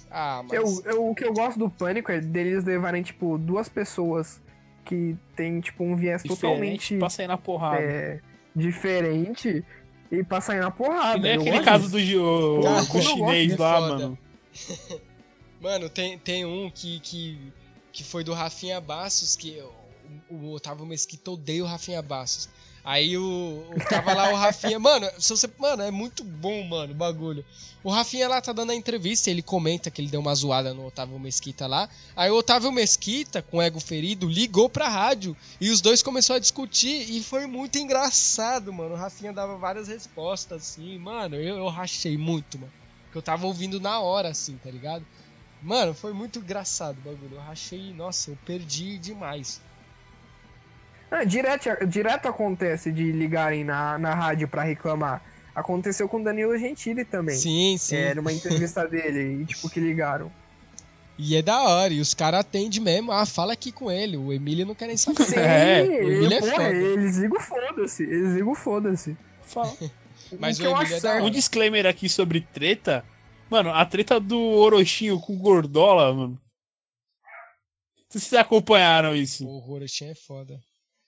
Ah, 0.09 0.41
mas. 0.43 0.53
Eu, 0.53 0.81
eu- 0.85 1.09
o 1.09 1.15
que 1.15 1.23
eu 1.23 1.33
gosto 1.33 1.59
do 1.59 1.69
Pânico 1.69 2.11
é 2.11 2.19
deles 2.19 2.63
levarem, 2.63 3.03
tipo, 3.03 3.37
duas 3.37 3.69
pessoas 3.69 4.41
que 4.83 5.15
tem, 5.35 5.59
tipo, 5.61 5.83
um 5.83 5.95
viés 5.95 6.23
Diferente 6.23 6.41
totalmente 6.41 6.97
pra 6.97 7.09
sair 7.09 7.27
na 7.27 7.37
porrada. 7.37 7.81
é, 7.81 8.19
diferente 8.55 9.63
e 10.11 10.23
pra 10.23 10.41
sair 10.41 10.59
na 10.59 10.71
porrada. 10.71 11.13
Que 11.15 11.19
nem 11.21 11.33
Eu 11.35 11.41
aquele 11.41 11.55
gosto 11.57 11.65
caso 11.65 11.99
disso. 11.99 12.17
do, 12.17 12.23
o- 12.23 12.59
o 12.61 12.63
eu 12.65 12.85
gosto 12.85 13.01
chinês 13.01 13.57
lá, 13.57 13.79
foda. 13.79 13.93
mano. 13.99 14.17
Mano, 15.61 15.89
tem, 15.89 16.17
tem 16.17 16.45
um 16.45 16.71
que, 16.73 16.99
que, 17.01 17.37
que 17.91 18.03
foi 18.03 18.23
do 18.23 18.33
Rafinha 18.33 18.79
Bassos, 18.79 19.35
que 19.35 19.59
o, 20.29 20.35
o 20.35 20.53
Otávio 20.53 20.85
Mesquita 20.85 21.31
odeia 21.31 21.63
o 21.63 21.67
Rafinha 21.67 22.01
Bassos. 22.01 22.47
Aí 22.83 23.17
o, 23.17 23.21
o- 23.75 23.77
tava 23.89 24.13
lá 24.13 24.31
o 24.31 24.35
Rafinha. 24.35 24.79
Mano, 24.79 25.05
se 25.19 25.29
você, 25.29 25.49
mano, 25.59 25.83
é 25.83 25.91
muito 25.91 26.23
bom, 26.23 26.63
mano, 26.63 26.93
o 26.93 26.95
bagulho. 26.95 27.43
O 27.83 27.91
Rafinha 27.91 28.27
lá 28.27 28.41
tá 28.41 28.53
dando 28.53 28.71
a 28.71 28.75
entrevista, 28.75 29.29
ele 29.29 29.41
comenta 29.41 29.91
que 29.91 30.01
ele 30.01 30.09
deu 30.09 30.19
uma 30.21 30.33
zoada 30.33 30.73
no 30.73 30.85
Otávio 30.85 31.19
Mesquita 31.19 31.67
lá. 31.67 31.89
Aí 32.15 32.31
o 32.31 32.37
Otávio 32.37 32.71
Mesquita, 32.71 33.41
com 33.41 33.57
o 33.57 33.61
ego 33.61 33.79
ferido, 33.79 34.27
ligou 34.29 34.69
pra 34.69 34.87
rádio 34.87 35.35
e 35.59 35.69
os 35.69 35.81
dois 35.81 36.01
começaram 36.01 36.37
a 36.37 36.41
discutir 36.41 37.09
e 37.11 37.21
foi 37.21 37.45
muito 37.47 37.77
engraçado, 37.77 38.71
mano. 38.73 38.95
O 38.95 38.97
Rafinha 38.97 39.33
dava 39.33 39.57
várias 39.57 39.87
respostas 39.87 40.61
assim, 40.63 40.97
mano, 40.99 41.35
eu, 41.35 41.57
eu 41.57 41.67
rachei 41.67 42.17
muito, 42.17 42.57
mano. 42.57 42.71
Porque 43.03 43.17
eu 43.17 43.21
tava 43.23 43.45
ouvindo 43.47 43.79
na 43.79 43.99
hora, 43.99 44.29
assim, 44.29 44.55
tá 44.63 44.69
ligado? 44.71 45.05
Mano, 45.61 45.93
foi 45.93 46.13
muito 46.13 46.39
engraçado 46.39 46.97
o 46.97 47.01
bagulho. 47.01 47.35
Eu 47.35 47.41
rachei, 47.41 47.93
nossa, 47.93 48.31
eu 48.31 48.37
perdi 48.45 48.97
demais. 48.97 49.61
Ah, 51.11 51.23
direto, 51.23 51.85
direto 51.87 52.27
acontece 52.27 52.91
de 52.91 53.11
ligarem 53.11 53.63
na, 53.63 53.97
na 53.97 54.13
rádio 54.13 54.47
pra 54.47 54.63
reclamar. 54.63 55.21
Aconteceu 55.53 56.07
com 56.07 56.21
o 56.21 56.23
Danilo 56.23 56.57
Gentili 56.57 57.03
também. 57.03 57.35
Sim, 57.35 57.75
sim. 57.77 57.95
Era 57.95 58.21
uma 58.21 58.31
entrevista 58.31 58.87
dele 58.87 59.41
e, 59.41 59.45
tipo, 59.45 59.69
que 59.69 59.79
ligaram. 59.79 60.31
E 61.17 61.35
é 61.35 61.41
da 61.41 61.63
hora. 61.63 61.93
E 61.93 61.99
os 61.99 62.13
caras 62.13 62.39
atendem 62.39 62.79
mesmo. 62.79 63.11
Ah, 63.11 63.25
fala 63.25 63.51
aqui 63.53 63.71
com 63.71 63.91
ele. 63.91 64.15
O 64.15 64.31
Emílio 64.31 64.65
não 64.65 64.73
quer 64.73 64.87
nem 64.87 64.95
saber. 64.95 65.23
Sim, 65.23 65.35
É, 65.39 65.81
o 65.81 66.11
Emílio 66.11 66.37
é 66.37 66.39
porra, 66.39 66.51
foda. 66.53 66.69
eles 66.69 67.17
ligam 67.17 67.39
foda-se. 67.41 68.03
Eles 68.03 68.33
ligam 68.35 68.55
foda-se. 68.55 69.17
Fala. 69.43 69.73
Mas 70.39 70.59
o 70.59 70.71
o 70.71 71.07
é. 71.07 71.21
Um 71.21 71.29
disclaimer 71.29 71.85
aqui 71.85 72.07
sobre 72.07 72.41
treta. 72.53 73.03
Mano, 73.49 73.71
a 73.73 73.85
treta 73.85 74.19
do 74.19 74.39
Orochinho 74.39 75.19
com 75.19 75.33
o 75.33 75.37
Gordola, 75.39 76.13
mano. 76.13 76.39
Não 77.97 78.03
sei 78.11 78.21
se 78.21 78.27
vocês 78.29 78.41
acompanharam 78.41 79.15
isso. 79.15 79.47
O 79.47 79.71
Horochin 79.71 80.05
é 80.05 80.15
foda. 80.15 80.59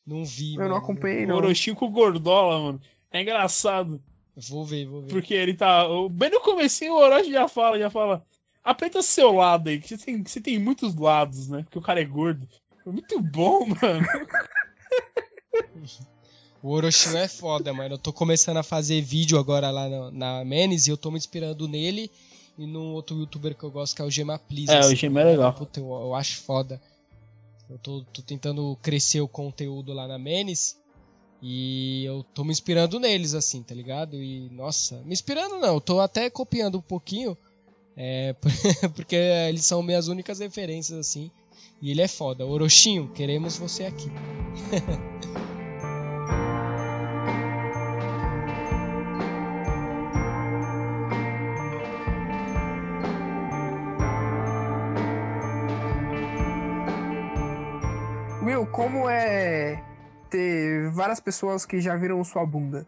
Não 0.06 0.24
vi, 0.26 0.54
Eu 0.54 0.60
mano. 0.62 0.70
não 0.72 0.78
acompanhei, 0.78 1.26
O 1.26 1.28
não. 1.30 1.36
Orochinho 1.38 1.76
com 1.76 1.86
o 1.86 1.92
Gordola, 1.92 2.60
mano. 2.60 2.82
É 3.12 3.22
engraçado. 3.22 4.02
Vou 4.36 4.66
ver, 4.66 4.86
vou 4.88 5.02
ver. 5.02 5.10
Porque 5.10 5.34
ele 5.34 5.54
tá. 5.54 5.88
o- 5.88 6.10
Bem 6.10 6.30
no 6.30 6.40
comecinho 6.40 6.94
o 6.94 6.98
Orochi 6.98 7.32
já 7.32 7.48
fala, 7.48 7.78
já 7.78 7.90
fala. 7.90 8.26
Aperta 8.64 9.02
seu 9.02 9.32
lado 9.34 9.70
aí, 9.70 9.80
que 9.80 9.88
você 9.90 9.98
tem, 9.98 10.24
você 10.24 10.40
tem 10.40 10.58
muitos 10.60 10.96
lados, 10.96 11.48
né? 11.48 11.64
Porque 11.64 11.78
o 11.80 11.82
cara 11.82 12.00
é 12.02 12.06
gordo. 12.06 12.48
É 12.86 12.90
muito 12.90 13.20
bom, 13.20 13.66
mano. 13.82 14.08
O 16.64 16.70
Orochinho 16.70 17.18
é 17.18 17.28
foda, 17.28 17.74
mano. 17.74 17.96
Eu 17.96 18.00
tô 18.00 18.14
começando 18.14 18.58
a 18.58 18.64
fazer 18.64 19.02
vídeo 19.02 19.38
agora 19.40 19.70
lá 19.72 19.90
na, 19.90 20.12
na 20.12 20.46
Menes 20.46 20.88
e 20.88 20.92
eu 20.92 20.98
tô 20.98 21.10
me 21.12 21.18
inspirando 21.18 21.68
nele 21.68 22.10
e 22.62 22.68
num 22.68 22.94
outro 22.94 23.18
youtuber 23.18 23.56
que 23.56 23.64
eu 23.64 23.72
gosto, 23.72 23.96
que 23.96 24.02
é 24.02 24.06
o 24.06 24.12
Gema 24.12 24.38
Please. 24.38 24.72
É, 24.72 24.78
o 24.78 24.80
assim. 24.80 24.96
Gema 24.96 25.22
é 25.22 25.24
legal. 25.24 25.54
Puta, 25.54 25.80
eu, 25.80 25.86
eu 25.86 26.14
acho 26.14 26.42
foda. 26.42 26.82
Eu 27.70 27.78
tô, 27.80 28.04
tô 28.14 28.22
tentando 28.22 28.78
crescer 28.82 29.22
o 29.22 29.28
conteúdo 29.28 29.94
lá 29.94 30.08
na 30.08 30.20
Menes 30.20 30.78
e 31.42 32.04
eu 32.06 32.24
tô 32.36 32.44
me 32.44 32.52
inspirando 32.52 33.00
neles, 33.00 33.34
assim, 33.34 33.64
tá 33.64 33.74
ligado? 33.74 34.22
E, 34.22 34.50
nossa, 34.52 35.02
me 35.04 35.14
inspirando 35.14 35.58
não, 35.58 35.76
eu 35.76 35.82
tô 35.82 36.00
até 36.00 36.30
copiando 36.30 36.78
um 36.78 36.82
pouquinho, 36.82 37.36
é, 37.98 38.36
porque 38.96 39.16
eles 39.16 39.66
são 39.66 39.82
minhas 39.82 40.08
únicas 40.08 40.40
referências, 40.40 41.00
assim. 41.00 41.32
E 41.82 41.90
ele 41.90 42.02
é 42.02 42.08
foda. 42.08 42.46
Orochinho, 42.46 43.10
queremos 43.10 43.58
você 43.58 43.86
aqui. 43.86 44.12
várias 61.02 61.20
pessoas 61.20 61.66
que 61.66 61.82
já 61.82 61.96
viram 61.96 62.24
sua 62.24 62.46
bunda? 62.46 62.88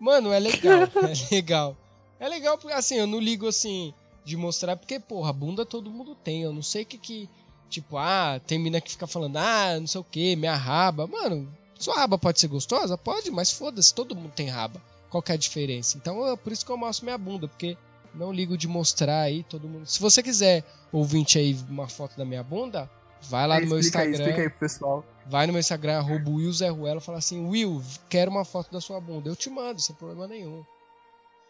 Mano, 0.00 0.32
é 0.32 0.40
legal, 0.40 0.80
é 1.06 1.34
legal. 1.34 1.76
É 2.18 2.28
legal 2.28 2.58
porque, 2.58 2.74
assim, 2.74 2.96
eu 2.96 3.06
não 3.06 3.20
ligo, 3.20 3.46
assim, 3.46 3.94
de 4.24 4.36
mostrar, 4.36 4.76
porque, 4.76 4.98
porra, 4.98 5.32
bunda 5.32 5.64
todo 5.64 5.88
mundo 5.88 6.16
tem. 6.16 6.42
Eu 6.42 6.52
não 6.52 6.62
sei 6.62 6.82
o 6.82 6.86
que 6.86 6.98
que. 6.98 7.30
Tipo, 7.70 7.96
ah, 7.96 8.40
tem 8.44 8.58
mina 8.58 8.80
que 8.80 8.90
fica 8.90 9.06
falando, 9.06 9.36
ah, 9.36 9.78
não 9.78 9.86
sei 9.86 10.00
o 10.00 10.04
que, 10.04 10.34
minha 10.34 10.56
raba. 10.56 11.06
Mano, 11.06 11.48
sua 11.78 11.94
raba 11.94 12.18
pode 12.18 12.40
ser 12.40 12.48
gostosa? 12.48 12.98
Pode, 12.98 13.30
mas 13.30 13.52
foda-se, 13.52 13.94
todo 13.94 14.16
mundo 14.16 14.32
tem 14.34 14.48
raba. 14.48 14.82
Qual 15.08 15.22
que 15.22 15.30
é 15.30 15.36
a 15.36 15.38
diferença? 15.38 15.96
Então, 15.96 16.26
é 16.26 16.36
por 16.36 16.52
isso 16.52 16.66
que 16.66 16.72
eu 16.72 16.76
mostro 16.76 17.04
minha 17.04 17.16
bunda, 17.16 17.46
porque 17.46 17.78
não 18.12 18.32
ligo 18.32 18.58
de 18.58 18.66
mostrar 18.66 19.20
aí 19.20 19.44
todo 19.44 19.68
mundo. 19.68 19.86
Se 19.86 20.00
você 20.00 20.24
quiser, 20.24 20.64
ouvinte 20.90 21.38
aí, 21.38 21.56
uma 21.68 21.88
foto 21.88 22.16
da 22.16 22.24
minha 22.24 22.42
bunda, 22.42 22.90
vai 23.22 23.46
lá 23.46 23.60
no 23.60 23.68
meu 23.68 23.78
explica 23.78 24.00
aí, 24.00 24.10
Instagram. 24.10 24.30
explica 24.30 24.42
aí 24.42 24.50
pro 24.50 24.58
pessoal. 24.58 25.04
Vai 25.26 25.46
no 25.46 25.52
meu 25.52 25.60
Instagram, 25.60 25.98
arroba 25.98 26.30
Will 26.30 26.52
Zé 26.52 26.68
Ruela, 26.68 27.00
fala 27.00 27.18
assim, 27.18 27.46
Will, 27.46 27.80
quero 28.08 28.30
uma 28.30 28.44
foto 28.44 28.70
da 28.72 28.80
sua 28.80 29.00
bunda. 29.00 29.28
Eu 29.28 29.36
te 29.36 29.48
mando, 29.48 29.80
sem 29.80 29.94
problema 29.96 30.26
nenhum. 30.26 30.64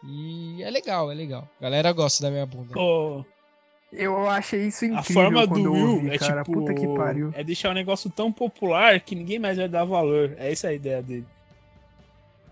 E 0.05 0.61
é 0.61 0.69
legal, 0.69 1.11
é 1.11 1.15
legal. 1.15 1.47
A 1.59 1.63
galera 1.63 1.91
gosta 1.91 2.21
da 2.23 2.29
minha 2.29 2.45
bunda. 2.45 2.77
Ô, 2.77 3.23
Eu 3.91 4.27
achei 4.29 4.67
isso 4.67 4.85
a 4.85 4.87
incrível 4.89 5.13
forma 5.23 5.47
quando 5.47 5.53
do 5.63 5.67
eu 5.69 5.71
Will 5.73 5.89
ouvi, 5.95 6.09
é 6.11 6.17
cara. 6.17 6.43
tipo. 6.43 6.59
Puta 6.59 6.73
que 6.73 6.87
pariu. 6.95 7.31
É 7.35 7.43
deixar 7.43 7.69
um 7.69 7.73
negócio 7.73 8.09
tão 8.09 8.31
popular 8.31 8.99
que 8.99 9.15
ninguém 9.15 9.39
mais 9.39 9.57
vai 9.57 9.67
dar 9.69 9.85
valor. 9.85 10.35
É 10.37 10.51
essa 10.51 10.67
a 10.67 10.73
ideia 10.73 11.01
dele. 11.01 11.25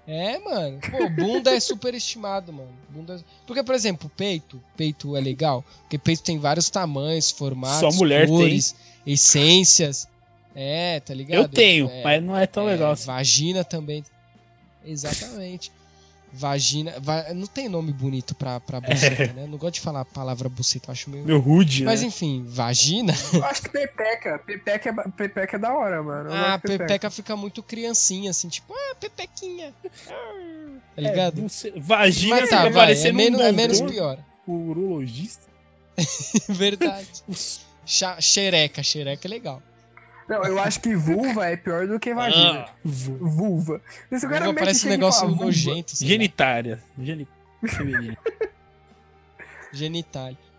É, 0.08 0.40
mano. 0.40 0.80
Pô, 0.90 1.10
bunda 1.10 1.52
é 1.56 1.60
super 1.60 1.94
estimado, 1.94 2.52
mano. 2.52 2.72
Bunda... 2.90 3.16
é- 3.16 3.24
Porque, 3.46 3.64
por 3.64 3.76
exemplo, 3.76 4.10
peito. 4.16 4.62
Peito 4.76 5.16
é 5.16 5.22
legal. 5.22 5.64
Porque 5.82 5.98
peito 5.98 6.24
tem 6.24 6.40
vários 6.40 6.70
tamanhos, 6.70 7.32
formatos, 7.32 7.94
Só 7.94 8.00
mulher 8.00 8.26
tem. 8.28 8.36
cores, 8.36 8.76
essências. 9.06 10.08
É, 10.56 11.00
tá 11.00 11.14
ligado? 11.14 11.38
Eu 11.44 11.48
tenho, 11.48 11.88
É, 11.90 12.04
mas 12.04 12.24
não 12.24 12.38
é 12.38 12.46
tão 12.46 12.68
é, 12.68 12.74
legal 12.74 12.92
assim. 12.92 13.06
Vagina 13.08 13.64
também. 13.64 14.04
Exatamente. 14.86 15.72
Vagina. 16.34 16.94
va- 17.00 17.34
Não 17.34 17.46
tem 17.46 17.68
nome 17.68 17.92
bonito 17.92 18.34
pra, 18.34 18.60
pra 18.60 18.80
buceta, 18.80 19.34
né? 19.34 19.44
Eu 19.44 19.48
Não 19.50 19.58
gosto 19.58 19.76
de 19.76 19.82
falar 19.82 20.02
a 20.02 20.06
palavra 20.06 20.48
buceta, 20.48 20.88
eu 20.90 20.92
acho 20.94 21.10
meio. 21.10 21.26
Meu 21.26 21.40
rude, 21.40 21.84
Mas 21.84 22.02
né? 22.02 22.08
enfim, 22.08 22.46
vagina. 22.48 23.14
Eu 23.34 23.44
acho 23.46 23.64
que 23.64 23.70
pepeca. 23.70 24.40
Pepeca 24.40 24.90
é, 24.90 25.10
pepeca 25.12 25.56
é 25.58 25.60
da 25.60 25.74
hora, 25.74 26.02
mano. 26.02 26.30
Eu 26.30 26.36
Ah, 26.36 26.56
de 26.56 26.64
pepeca 26.64 27.10
fica 27.12 27.36
muito 27.36 27.62
criancinha, 27.62 28.32
assim, 28.32 28.48
tipo, 28.48 28.74
ah, 28.74 28.96
pepequinha. 29.00 29.74
Tá 30.94 31.02
ligado? 31.02 31.40
É, 31.40 31.80
vagina 31.80 32.36
Mas 32.42 32.50
tá, 32.50 32.58
vai, 32.64 32.68
é 32.68 32.74
parecendo 32.74 33.16
menos, 33.18 33.40
um 33.40 33.44
é 33.46 33.52
menos 33.54 33.80
pior. 33.82 34.20
urologista. 34.46 35.48
Verdade. 36.50 37.08
Xereca, 38.20 38.84
xereca 38.84 39.26
é 39.28 39.30
legal. 39.30 39.62
Não, 40.32 40.46
eu 40.46 40.58
acho 40.60 40.80
que 40.80 40.96
vulva 40.96 41.46
é 41.48 41.58
pior 41.58 41.86
do 41.88 42.00
que 42.00 42.14
vagina. 42.14 42.66
Ah, 42.68 42.74
vu- 42.86 43.18
Vulva. 43.20 43.82
Esse 44.10 44.26
cara 44.28 44.46
Vulva 44.46 44.60
parece 44.60 44.88
um 44.88 44.90
negócio 44.90 45.28
nojento. 45.28 45.94
lá. 46.02 46.08
Genitária. 46.08 46.82
Geni-. 46.98 47.28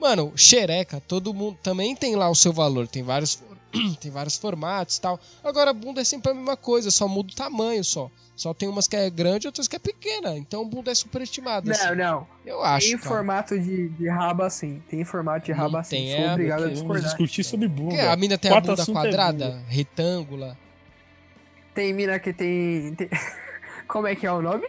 Mano, 0.00 0.32
xereca, 0.36 1.00
todo 1.00 1.32
mundo 1.34 1.58
também 1.62 1.94
tem 1.96 2.16
lá 2.16 2.28
o 2.28 2.34
seu 2.34 2.52
valor. 2.52 2.86
Tem 2.86 3.02
vários, 3.02 3.42
tem 4.00 4.10
vários 4.10 4.36
formatos 4.36 4.96
e 4.96 5.00
tal. 5.00 5.18
Agora, 5.42 5.72
bunda 5.72 6.00
é 6.00 6.04
sempre 6.04 6.30
a 6.30 6.34
mesma 6.34 6.56
coisa, 6.56 6.90
só 6.90 7.08
muda 7.08 7.32
o 7.32 7.34
tamanho 7.36 7.82
só. 7.84 8.10
Só 8.42 8.52
tem 8.52 8.68
umas 8.68 8.88
que 8.88 8.96
é 8.96 9.08
grande 9.08 9.46
e 9.46 9.48
outras 9.48 9.68
que 9.68 9.76
é 9.76 9.78
pequena. 9.78 10.36
Então, 10.36 10.68
bunda 10.68 10.90
é 10.90 10.94
superestimada. 10.96 11.64
Não, 11.70 11.72
assim. 11.86 11.94
não. 11.94 12.26
Eu 12.44 12.60
acho. 12.64 12.88
Tem 12.88 12.96
cara. 12.98 13.08
formato 13.08 13.56
de, 13.56 13.88
de 13.90 14.08
raba 14.08 14.46
assim. 14.46 14.82
Tem 14.88 15.04
formato 15.04 15.46
de 15.46 15.52
raba 15.52 15.78
assim. 15.78 16.10
Sou 16.10 16.18
é, 16.20 16.32
obrigado 16.32 16.58
a 16.58 16.62
Vamos 16.62 16.72
discordar. 16.80 17.04
discutir 17.04 17.44
sobre 17.44 17.68
Porque 17.68 17.82
bunda. 17.96 18.10
a 18.12 18.16
mina 18.16 18.36
tem 18.36 18.50
Quarto 18.50 18.72
a 18.72 18.74
bunda 18.74 18.82
é 18.90 18.92
quadrada, 18.94 19.50
bunda. 19.50 19.62
retângula. 19.68 20.58
Tem 21.72 21.92
mina 21.92 22.18
que 22.18 22.32
tem. 22.32 22.94
tem- 22.96 23.08
Como 23.86 24.08
é 24.08 24.16
que 24.16 24.26
é 24.26 24.32
o 24.32 24.42
nome? 24.42 24.66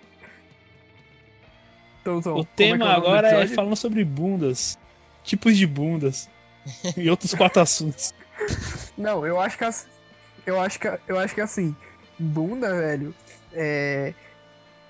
Tom, 2.04 2.22
Tom, 2.22 2.30
O 2.32 2.34
como 2.34 2.42
é 2.42 2.44
que 2.46 2.50
tema 2.56 2.76
o 2.86 2.90
nome 2.90 3.02
do 3.02 3.08
agora 3.08 3.28
é 3.44 3.48
falando 3.48 3.76
sobre 3.76 4.04
bundas. 4.06 4.78
Tipos 5.24 5.58
de 5.58 5.66
bundas. 5.66 6.30
e 6.96 7.10
outros 7.10 7.34
quatro 7.34 7.60
assuntos. 7.62 8.14
Não, 8.96 9.26
eu 9.26 9.40
acho 9.42 9.58
que 9.58 9.64
as- 9.64 9.88
eu 10.46 10.60
acho 10.60 10.80
que 10.80 10.88
eu 11.08 11.18
acho 11.18 11.34
que 11.34 11.42
assim, 11.42 11.76
bunda, 12.20 12.74
velho, 12.76 13.14
é 13.54 14.14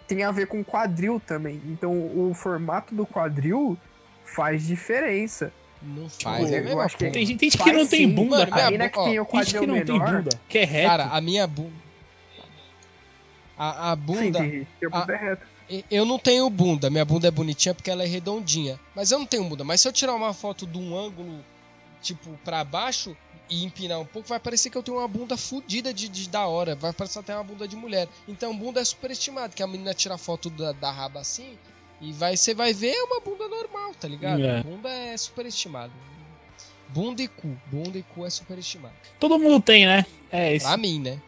tem 0.08 0.22
a 0.24 0.32
ver 0.32 0.48
com 0.48 0.64
quadril 0.64 1.20
também. 1.26 1.62
Então 1.66 1.92
o 1.92 2.34
formato 2.36 2.94
do 2.94 3.06
quadril 3.06 3.78
faz 4.26 4.66
diferença. 4.68 5.52
Não 5.82 6.10
faz, 6.10 6.52
é 6.52 6.56
a 6.56 6.58
eu 6.60 6.64
mesma 6.66 6.84
acho 6.84 6.96
que- 6.98 7.04
porra. 7.06 7.14
Tem 7.14 7.26
gente, 7.26 7.40
tem 7.40 7.50
gente 7.50 7.64
que 7.64 7.72
não 7.72 7.86
tem 7.88 8.00
sim, 8.08 8.10
bunda, 8.10 8.38
mano, 8.38 8.52
cara. 8.52 8.62
A 8.68 8.70
minha 8.70 8.72
mina 8.72 8.90
que 8.90 9.00
ó, 9.00 9.04
tem 9.06 9.20
o 9.20 9.26
Tem 9.26 9.40
gente 9.44 9.54
quadril 9.56 9.62
que 9.62 9.68
não 9.68 9.86
tem 9.86 10.00
menor. 10.00 10.18
bunda. 10.24 10.40
Que 10.48 10.58
é 10.60 10.66
reto. 10.66 10.88
Cara, 10.90 11.04
a 11.06 11.22
minha 11.22 11.48
bunda. 11.48 11.84
A, 13.58 13.92
a 13.92 13.96
Sim, 13.96 14.02
bunda. 14.02 14.40
tem 14.40 14.68
que 14.80 14.86
a 14.86 14.90
bunda 14.90 15.14
é 15.14 15.18
reta. 15.18 15.48
Eu 15.90 16.06
não 16.06 16.20
tenho 16.20 16.50
bunda, 16.50 16.90
minha 16.90 17.06
bunda 17.06 17.28
é 17.28 17.32
bonitinha 17.32 17.74
porque 17.74 17.90
ela 17.90 18.04
é 18.04 18.06
redondinha. 18.08 18.80
Mas 18.96 19.12
eu 19.12 19.18
não 19.20 19.26
tenho 19.26 19.44
bunda. 19.46 19.64
Mas 19.64 19.82
se 19.82 19.88
eu 19.88 19.92
tirar 19.94 20.14
uma 20.14 20.34
foto 20.34 20.68
de 20.68 20.78
um 20.78 20.96
ângulo, 20.98 21.40
tipo, 22.02 22.32
pra 22.44 22.64
baixo 22.64 23.16
e 23.50 23.64
empinar 23.64 24.00
um 24.00 24.06
pouco, 24.06 24.28
vai 24.28 24.40
parecer 24.40 24.70
que 24.70 24.78
eu 24.78 24.84
tenho 24.84 24.98
uma 24.98 25.08
bunda 25.08 25.38
fodida 25.38 25.94
de, 25.94 26.08
de 26.08 26.30
da 26.30 26.48
hora. 26.48 26.76
Vai 26.76 26.94
parecer 26.94 27.20
até 27.20 27.36
uma 27.36 27.44
bunda 27.44 27.68
de 27.68 27.76
mulher. 27.76 28.08
Então 28.28 28.56
bunda 28.56 28.80
é 28.80 28.86
superestimado, 28.86 29.56
que 29.56 29.64
a 29.64 29.68
menina 29.68 29.94
tira 29.94 30.18
foto 30.18 30.50
da, 30.50 30.72
da 30.72 30.92
raba 30.92 31.20
assim 31.20 31.58
e 32.02 32.12
vai, 32.12 32.36
você 32.36 32.54
vai 32.54 32.74
ver 32.74 32.94
é 32.94 33.04
uma 33.04 33.22
bunda 33.22 33.48
normal, 33.48 33.94
tá 33.96 34.08
ligado? 34.08 34.44
É. 34.44 34.62
Bunda 34.62 34.90
é 34.90 35.16
superestimado. 35.16 35.94
Bunda 36.90 37.22
e 37.24 37.28
cu. 37.28 37.58
Bunda 37.68 37.98
e 37.98 38.04
cu 38.04 38.26
é 38.26 38.30
superestimado. 38.30 38.94
Todo 39.20 39.40
mundo 39.40 39.62
tem, 39.62 39.86
né? 39.86 40.06
É 40.32 40.56
isso. 40.56 40.66
Pra 40.66 40.78
mim, 40.78 41.00
né? 41.00 41.20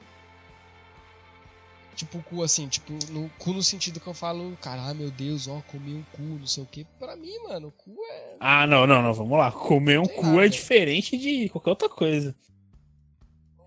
Tipo, 1.95 2.21
cu 2.23 2.43
assim, 2.43 2.67
tipo, 2.67 2.91
no 3.11 3.29
cu 3.39 3.53
no 3.53 3.63
sentido 3.63 3.99
que 4.01 4.07
eu 4.07 4.13
falo, 4.13 4.57
caralho, 4.61 4.97
meu 4.97 5.09
Deus, 5.11 5.47
ó, 5.47 5.61
comi 5.71 5.93
um 5.95 6.03
cu, 6.11 6.21
não 6.21 6.45
sei 6.45 6.61
o 6.63 6.65
que. 6.65 6.83
Pra 6.99 7.15
mim, 7.15 7.31
mano, 7.47 7.71
cu 7.71 7.95
é. 8.11 8.35
Ah, 8.39 8.67
não, 8.67 8.85
não, 8.85 9.01
não. 9.01 9.13
Vamos 9.13 9.37
lá. 9.37 9.51
Comer 9.51 9.99
um 9.99 10.05
cu 10.07 10.25
é 10.25 10.31
velho. 10.35 10.49
diferente 10.49 11.17
de 11.17 11.47
qualquer 11.49 11.69
outra 11.69 11.87
coisa. 11.89 12.35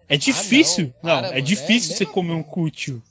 É 0.09 0.17
difícil. 0.17 0.93
Ah, 1.03 1.07
não. 1.07 1.13
não, 1.23 1.29
é 1.29 1.31
mano, 1.33 1.43
difícil 1.43 1.93
é 1.95 1.97
você 1.97 2.07
comer 2.07 2.33
um 2.33 2.43
cu, 2.43 2.71
tio. 2.71 3.03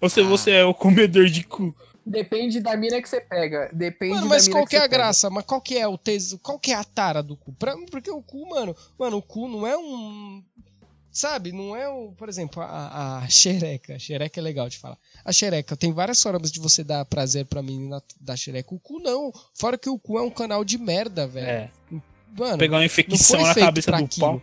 Ou 0.00 0.08
se 0.08 0.20
Ah. 0.20 0.24
você 0.24 0.50
é 0.52 0.64
o 0.64 0.74
comedor 0.74 1.26
de 1.26 1.44
cu. 1.44 1.74
Depende 2.04 2.60
da 2.60 2.74
mina 2.76 3.02
que 3.02 3.08
você 3.08 3.20
pega. 3.20 3.68
Depende 3.72 4.14
Mano, 4.14 4.28
da 4.28 4.34
mas 4.34 4.46
mina 4.48 4.58
qual 4.60 4.66
que 4.66 4.76
é 4.76 4.78
a 4.78 4.82
pega. 4.82 4.96
graça? 4.96 5.28
Mas 5.28 5.44
qual 5.44 5.60
que 5.60 5.76
é 5.76 5.86
o 5.86 5.98
teso? 5.98 6.38
Qual 6.38 6.58
que 6.58 6.72
é 6.72 6.74
a 6.74 6.84
tara 6.84 7.22
do 7.22 7.36
cu? 7.36 7.52
Pra, 7.52 7.76
porque 7.90 8.10
o 8.10 8.22
cu, 8.22 8.48
mano, 8.48 8.74
mano, 8.98 9.18
o 9.18 9.22
cu 9.22 9.46
não 9.46 9.66
é 9.66 9.76
um. 9.76 10.42
Sabe, 11.10 11.50
não 11.52 11.74
é 11.74 11.88
um. 11.88 12.12
Por 12.12 12.28
exemplo, 12.28 12.62
a, 12.62 13.18
a 13.24 13.28
xereca. 13.28 13.96
A 13.96 13.98
xereca 13.98 14.38
é 14.38 14.42
legal 14.42 14.68
de 14.68 14.78
falar. 14.78 14.96
A 15.24 15.32
xereca, 15.32 15.76
tem 15.76 15.92
várias 15.92 16.22
formas 16.22 16.52
de 16.52 16.60
você 16.60 16.84
dar 16.84 17.04
prazer 17.06 17.46
pra 17.46 17.62
menina 17.62 18.02
da 18.20 18.36
xereca. 18.36 18.74
O 18.74 18.78
cu 18.78 19.00
não. 19.00 19.32
Fora 19.54 19.76
que 19.78 19.88
o 19.88 19.98
cu 19.98 20.18
é 20.18 20.22
um 20.22 20.30
canal 20.30 20.64
de 20.64 20.78
merda, 20.78 21.26
velho. 21.26 21.46
É. 21.48 21.70
Mano, 22.36 22.58
Pegar 22.58 22.76
uma 22.76 22.84
infecção 22.84 23.40
na 23.42 23.54
cabeça 23.54 23.90
do 23.90 24.04
aquilo. 24.04 24.26
pau. 24.26 24.42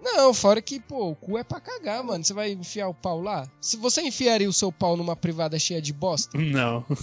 Não, 0.00 0.34
fora 0.34 0.60
que, 0.60 0.78
pô, 0.78 1.10
o 1.10 1.16
cu 1.16 1.38
é 1.38 1.42
pra 1.44 1.60
cagar, 1.60 2.04
mano. 2.04 2.22
Você 2.22 2.34
vai 2.34 2.52
enfiar 2.52 2.88
o 2.88 2.94
pau 2.94 3.20
lá? 3.22 3.48
Se 3.60 3.76
você 3.76 4.02
enfiaria 4.02 4.48
o 4.48 4.52
seu 4.52 4.70
pau 4.70 4.96
numa 4.96 5.16
privada 5.16 5.58
cheia 5.58 5.80
de 5.80 5.92
bosta, 5.92 6.36
Não. 6.38 6.84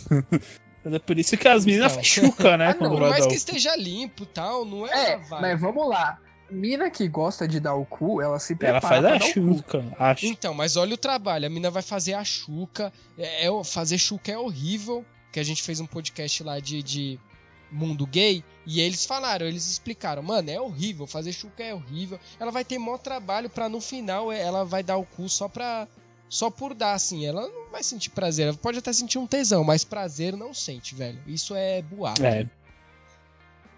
Mas 0.84 0.94
é 0.96 1.00
por 1.00 1.18
isso 1.20 1.38
que 1.38 1.48
as 1.48 1.64
meninas 1.64 1.92
Então. 1.92 2.04
chucam, 2.04 2.58
né? 2.58 2.70
Ah, 2.70 2.74
não, 2.74 2.80
vai 2.80 2.90
por 2.90 3.00
mais 3.02 3.22
dar 3.22 3.28
que 3.28 3.34
o- 3.34 3.38
esteja 3.38 3.76
limpo 3.76 4.24
e 4.24 4.26
tal, 4.26 4.66
não 4.66 4.88
é, 4.88 5.12
É, 5.14 5.18
mas 5.30 5.62
vamos 5.62 5.88
lá. 5.88 6.18
Mina 6.52 6.90
que 6.90 7.08
gosta 7.08 7.48
de 7.48 7.60
dar 7.60 7.76
o 7.76 7.86
cu, 7.86 8.22
ela 8.22 8.38
se 8.38 8.56
prepara 8.56 8.78
Ela 8.80 8.82
faz 8.82 9.02
pra 9.02 9.16
a 9.16 9.32
chuca, 9.32 9.86
acho. 9.98 10.26
Então, 10.26 10.54
mas 10.54 10.76
olha 10.76 10.94
o 10.94 10.98
trabalho. 10.98 11.46
A 11.46 11.50
mina 11.50 11.72
vai 11.72 11.82
fazer 11.82 12.14
a 12.14 12.24
chuca. 12.24 12.92
É, 13.18 13.48
é- 13.48 13.64
fazer 13.64 13.98
chuca 13.98 14.32
é 14.32 14.38
horrível. 14.38 15.06
Que 15.32 15.40
a 15.40 15.44
gente 15.44 15.64
fez 15.64 15.80
um 15.80 15.86
podcast 15.86 16.44
lá 16.44 16.60
de, 16.60 16.84
de 16.84 17.20
mundo 17.72 18.06
gay. 18.06 18.44
E 18.66 18.82
eles 18.82 19.06
falaram, 19.06 19.46
eles 19.46 19.66
explicaram, 19.72 20.22
mano, 20.22 20.50
é 20.50 20.60
horrível. 20.60 21.08
Fazer 21.08 21.32
chuca 21.32 21.64
é 21.64 21.74
horrível. 21.74 22.20
Ela 22.40 22.52
vai 22.52 22.66
ter 22.66 22.78
maior 22.78 22.98
trabalho 22.98 23.50
pra 23.50 23.70
no 23.70 23.80
final 23.80 24.30
é, 24.32 24.42
ela 24.42 24.66
vai 24.66 24.84
dar 24.84 24.98
o 24.98 25.06
cu 25.06 25.30
só 25.30 25.48
pra. 25.48 25.88
Só 26.28 26.50
por 26.50 26.74
dar, 26.74 26.94
assim. 26.94 27.26
Ela 27.26 27.42
não 27.48 27.70
vai 27.72 27.84
sentir 27.84 28.10
prazer. 28.10 28.48
Ela 28.48 28.58
pode 28.58 28.78
até 28.78 28.92
sentir 28.94 29.18
um 29.18 29.28
tesão, 29.28 29.64
mas 29.64 29.84
prazer 29.84 30.36
não 30.36 30.54
sente, 30.54 30.96
velho. 30.96 31.20
Isso 31.28 31.56
é 31.56 31.82
boato. 31.82 32.24
É, 32.26 32.46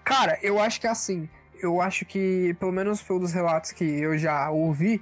Cara, 0.04 0.38
eu 0.42 0.60
acho 0.60 0.80
que 0.82 0.88
assim, 0.88 1.30
eu 1.66 1.82
acho 1.82 2.06
que, 2.06 2.56
pelo 2.60 2.72
menos 2.72 3.02
pelos 3.02 3.32
relatos 3.34 3.72
que 3.72 3.84
eu 3.84 4.18
já 4.18 4.50
ouvi, 4.52 5.02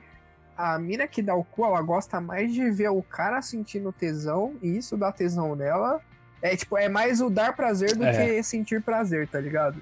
a 0.57 0.77
mina 0.77 1.07
que 1.07 1.21
dá 1.21 1.35
o 1.35 1.43
cu, 1.43 1.65
ela 1.65 1.81
gosta 1.81 2.21
mais 2.21 2.53
de 2.53 2.69
ver 2.69 2.89
o 2.89 3.01
cara 3.01 3.41
sentindo 3.41 3.91
tesão, 3.91 4.55
e 4.61 4.77
isso 4.77 4.95
dá 4.97 5.11
tesão 5.11 5.55
nela. 5.55 6.01
É 6.41 6.55
tipo, 6.55 6.77
é 6.77 6.89
mais 6.89 7.21
o 7.21 7.29
dar 7.29 7.55
prazer 7.55 7.95
do 7.95 8.03
É. 8.03 8.13
que 8.37 8.43
sentir 8.43 8.81
prazer, 8.81 9.27
tá 9.27 9.39
ligado? 9.39 9.81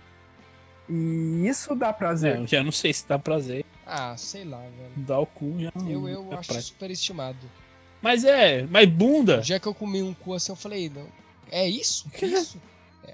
E 0.89 1.45
isso 1.47 1.75
dá 1.75 1.93
prazer. 1.93 2.35
é, 2.35 2.39
eu 2.39 2.47
já 2.47 2.63
não 2.63 2.71
sei 2.71 2.91
se 2.93 3.07
dá 3.07 3.17
prazer. 3.19 3.63
Ah, 3.85 4.15
sei 4.17 4.43
lá, 4.43 4.57
velho. 4.59 4.91
Dar 4.97 5.19
o 5.19 5.25
cu 5.25 5.55
já 5.59 5.71
não. 5.75 5.89
Eu, 5.89 6.07
eu 6.09 6.27
é 6.31 6.35
acho 6.35 6.47
prático. 6.49 6.61
superestimado. 6.73 7.37
Mas 8.01 8.23
é, 8.23 8.63
mas 8.69 8.87
bunda. 8.89 9.39
Dia 9.41 9.59
que 9.59 9.67
eu 9.67 9.73
comi 9.73 10.01
um 10.01 10.13
cu 10.13 10.33
assim, 10.33 10.51
eu 10.51 10.55
falei, 10.55 10.89
não, 10.89 11.05
é 11.51 11.67
isso? 11.67 12.05
É 12.21 12.25
isso? 12.25 12.61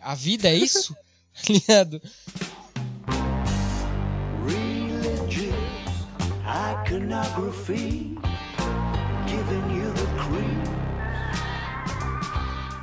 A 0.01 0.13
vida 0.15 0.47
é 0.47 0.53
isso? 0.55 0.95
Ligado? 1.49 2.01
Iconography, 6.85 8.15
giving 9.27 9.75
you 9.75 9.91
the 9.93 10.05
creep. 10.21 10.75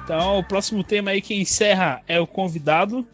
Então, 0.04 0.38
o 0.38 0.44
próximo 0.44 0.82
tema 0.82 1.12
aí 1.12 1.22
que 1.22 1.34
encerra 1.34 2.02
é 2.08 2.18
o 2.20 2.26
convidado. 2.26 3.06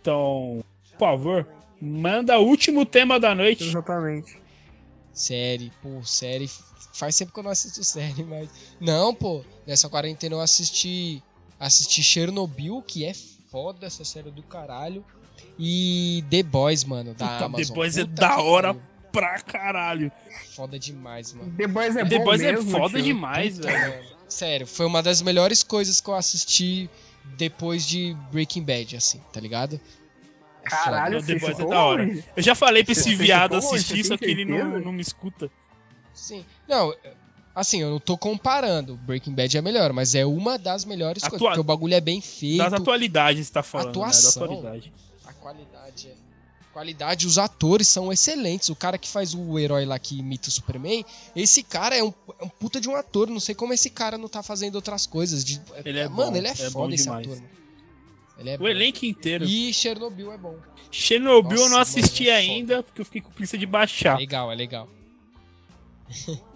Então, 0.00 0.64
por 0.92 0.98
favor, 0.98 1.48
manda 1.80 2.38
o 2.38 2.42
último 2.42 2.84
tema 2.84 3.20
da 3.20 3.32
noite. 3.34 3.62
Exatamente. 3.62 4.36
Série, 5.12 5.70
pô, 5.80 6.02
série. 6.02 6.50
Faz 6.92 7.16
tempo 7.16 7.32
que 7.32 7.38
eu 7.38 7.44
não 7.44 7.52
assisto 7.52 7.84
série, 7.84 8.24
mas. 8.24 8.48
Não, 8.80 9.14
pô, 9.14 9.44
nessa 9.64 9.88
quarentena 9.88 10.34
eu 10.34 10.40
assisti. 10.40 11.22
Assisti 11.60 12.02
Chernobyl, 12.02 12.82
que 12.82 13.04
é 13.04 13.14
foda 13.48 13.86
essa 13.86 14.04
série 14.04 14.32
do 14.32 14.42
caralho. 14.42 15.04
E 15.56 16.24
The 16.28 16.42
Boys, 16.42 16.82
mano, 16.82 17.14
da 17.14 17.28
Puta, 17.28 17.44
Amazon. 17.44 17.66
The 17.68 17.74
Boys 17.74 17.96
é 17.96 18.04
Puta 18.04 18.14
da 18.14 18.34
que 18.34 18.42
hora. 18.42 18.76
Pra 19.20 19.40
caralho. 19.40 20.12
Foda 20.54 20.78
demais, 20.78 21.32
mano. 21.32 21.52
The 21.56 21.66
Boys 21.66 21.96
é 21.96 22.04
The 22.04 22.18
bom 22.18 22.24
Boys 22.24 22.40
mesmo, 22.42 22.68
é 22.76 22.78
foda 22.80 22.94
tio. 22.96 23.02
demais, 23.04 23.56
Puta, 23.56 23.68
velho. 23.70 23.88
mano. 24.02 24.14
Sério, 24.28 24.66
foi 24.66 24.86
uma 24.86 25.02
das 25.02 25.22
melhores 25.22 25.62
coisas 25.62 26.00
que 26.00 26.08
eu 26.08 26.14
assisti 26.14 26.90
depois 27.36 27.86
de 27.86 28.14
Breaking 28.32 28.62
Bad, 28.62 28.96
assim, 28.96 29.20
tá 29.32 29.40
ligado? 29.40 29.80
É 30.64 30.70
foda. 30.70 30.82
Caralho, 30.84 31.20
The 31.24 31.38
você 31.38 31.38
Boys 31.38 31.60
é 31.60 31.66
da 31.66 31.78
hora. 31.80 32.24
Eu 32.36 32.42
já 32.42 32.54
falei 32.54 32.82
pra 32.82 32.92
esse 32.92 33.02
você 33.10 33.14
viado 33.16 33.54
assistir, 33.56 34.04
só 34.04 34.16
que 34.16 34.24
ele 34.24 34.44
não, 34.44 34.80
não 34.80 34.92
me 34.92 35.00
escuta. 35.02 35.50
Sim. 36.12 36.44
Não, 36.68 36.94
assim, 37.54 37.82
eu 37.82 37.90
não 37.90 37.98
tô 38.00 38.16
comparando. 38.16 38.96
Breaking 38.96 39.34
Bad 39.34 39.56
é 39.56 39.62
melhor, 39.62 39.92
mas 39.92 40.14
é 40.14 40.24
uma 40.24 40.58
das 40.58 40.84
melhores 40.84 41.22
Atua- 41.22 41.38
coisas. 41.38 41.48
Porque 41.48 41.60
o 41.60 41.64
bagulho 41.64 41.94
é 41.94 42.00
bem 42.00 42.20
feito. 42.20 42.58
Das 42.58 42.72
atualidades, 42.72 43.46
você 43.46 43.52
tá 43.52 43.62
falando, 43.62 43.88
Atuação. 43.90 44.42
né? 44.42 44.48
Da 44.48 44.54
atualidade. 44.54 44.92
A 45.26 45.32
qualidade 45.34 46.08
é. 46.08 46.23
Qualidade, 46.74 47.26
os 47.26 47.38
atores 47.38 47.88
são 47.88 48.12
excelentes. 48.12 48.68
O 48.68 48.76
cara 48.76 48.98
que 48.98 49.08
faz 49.08 49.32
o 49.32 49.58
herói 49.58 49.86
lá 49.86 49.98
que 49.98 50.18
imita 50.18 50.48
o 50.48 50.52
Superman, 50.52 51.04
esse 51.34 51.62
cara 51.62 51.96
é 51.96 52.02
um, 52.02 52.12
é 52.40 52.44
um 52.44 52.48
puta 52.48 52.80
de 52.80 52.88
um 52.88 52.94
ator. 52.96 53.30
Não 53.30 53.40
sei 53.40 53.54
como 53.54 53.72
esse 53.72 53.88
cara 53.88 54.18
não 54.18 54.28
tá 54.28 54.42
fazendo 54.42 54.74
outras 54.74 55.06
coisas. 55.06 55.42
de- 55.44 55.62
Ele 55.84 56.00
é 56.00 56.08
mano, 56.08 56.32
bom, 56.32 56.36
ele 56.36 56.48
é, 56.48 56.50
é 56.50 56.54
foda 56.54 56.94
esse 56.94 57.04
demais. 57.04 57.26
ator, 57.26 57.42
é 58.44 58.54
O 58.56 58.58
bom. 58.58 58.68
elenco 58.68 59.06
inteiro. 59.06 59.44
E 59.46 59.72
Chernobyl 59.72 60.32
é 60.32 60.36
bom. 60.36 60.56
Chernobyl 60.90 61.56
eu 61.58 61.68
não 61.70 61.78
Nossa, 61.78 61.98
assisti 61.98 62.24
mano, 62.24 62.34
é 62.34 62.38
ainda, 62.40 62.82
porque 62.82 63.00
eu 63.00 63.04
fiquei 63.04 63.20
com 63.22 63.30
preguiça 63.30 63.56
de 63.56 63.64
É 63.64 63.68
baixar. 63.68 64.18
legal, 64.18 64.52
é 64.52 64.54
legal. 64.54 64.88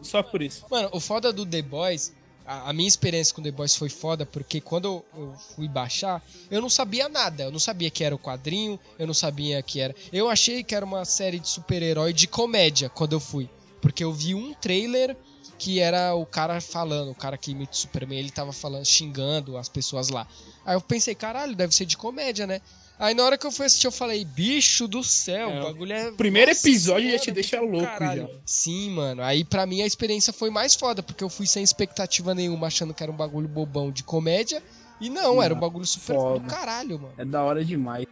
Só 0.02 0.22
por 0.22 0.42
isso. 0.42 0.64
Mano, 0.70 0.90
o 0.92 1.00
foda 1.00 1.32
do 1.32 1.46
The 1.46 1.62
Boys, 1.62 2.12
a, 2.48 2.70
a 2.70 2.72
minha 2.72 2.88
experiência 2.88 3.34
com 3.34 3.42
The 3.42 3.50
Boys 3.50 3.76
foi 3.76 3.90
foda, 3.90 4.24
porque 4.24 4.58
quando 4.58 4.86
eu, 4.86 5.04
eu 5.14 5.34
fui 5.54 5.68
baixar, 5.68 6.24
eu 6.50 6.62
não 6.62 6.70
sabia 6.70 7.06
nada. 7.08 7.44
Eu 7.44 7.52
não 7.52 7.58
sabia 7.58 7.90
que 7.90 8.02
era 8.02 8.14
o 8.14 8.18
quadrinho, 8.18 8.80
eu 8.98 9.06
não 9.06 9.12
sabia 9.12 9.62
que 9.62 9.78
era. 9.80 9.94
Eu 10.10 10.30
achei 10.30 10.64
que 10.64 10.74
era 10.74 10.84
uma 10.84 11.04
série 11.04 11.38
de 11.38 11.48
super-herói 11.48 12.14
de 12.14 12.26
comédia 12.26 12.88
quando 12.88 13.12
eu 13.12 13.20
fui. 13.20 13.50
Porque 13.82 14.02
eu 14.02 14.12
vi 14.12 14.34
um 14.34 14.54
trailer 14.54 15.14
que 15.58 15.80
era 15.80 16.14
o 16.14 16.24
cara 16.24 16.60
falando, 16.60 17.10
o 17.10 17.14
cara 17.14 17.36
que 17.36 17.50
imita 17.50 17.72
o 17.72 17.76
Superman, 17.76 18.18
ele 18.18 18.30
tava 18.30 18.52
falando, 18.52 18.84
xingando 18.86 19.58
as 19.58 19.68
pessoas 19.68 20.08
lá. 20.08 20.26
Aí 20.64 20.74
eu 20.74 20.80
pensei, 20.80 21.14
caralho, 21.14 21.54
deve 21.54 21.74
ser 21.74 21.84
de 21.84 21.96
comédia, 21.96 22.46
né? 22.46 22.62
Aí 22.98 23.14
na 23.14 23.22
hora 23.22 23.38
que 23.38 23.46
eu 23.46 23.52
fui 23.52 23.66
assistir, 23.66 23.86
eu 23.86 23.92
falei, 23.92 24.24
bicho 24.24 24.88
do 24.88 25.04
céu, 25.04 25.50
É, 25.50 25.60
o 25.60 25.62
bagulho 25.62 25.92
é. 25.92 26.10
primeiro 26.12 26.50
Nossa 26.50 26.68
episódio 26.68 27.10
já 27.12 27.18
te 27.18 27.30
deixa 27.30 27.60
louco 27.60 27.86
caralho. 27.86 28.22
já. 28.22 28.28
Sim, 28.44 28.90
mano. 28.90 29.22
Aí 29.22 29.44
pra 29.44 29.64
mim 29.66 29.82
a 29.82 29.86
experiência 29.86 30.32
foi 30.32 30.50
mais 30.50 30.74
foda, 30.74 31.02
porque 31.02 31.22
eu 31.22 31.28
fui 31.28 31.46
sem 31.46 31.62
expectativa 31.62 32.34
nenhuma, 32.34 32.66
achando 32.66 32.92
que 32.92 33.02
era 33.02 33.12
um 33.12 33.16
bagulho 33.16 33.46
bobão 33.46 33.92
de 33.92 34.02
comédia. 34.02 34.62
E 35.00 35.08
não, 35.08 35.40
era 35.40 35.54
um 35.54 35.58
bagulho 35.60 35.86
super 35.86 36.16
foda. 36.16 36.40
do 36.40 36.46
caralho, 36.50 36.98
mano. 36.98 37.14
É 37.16 37.24
da 37.24 37.40
hora 37.44 37.64
demais. 37.64 38.04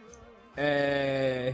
É. 0.55 1.53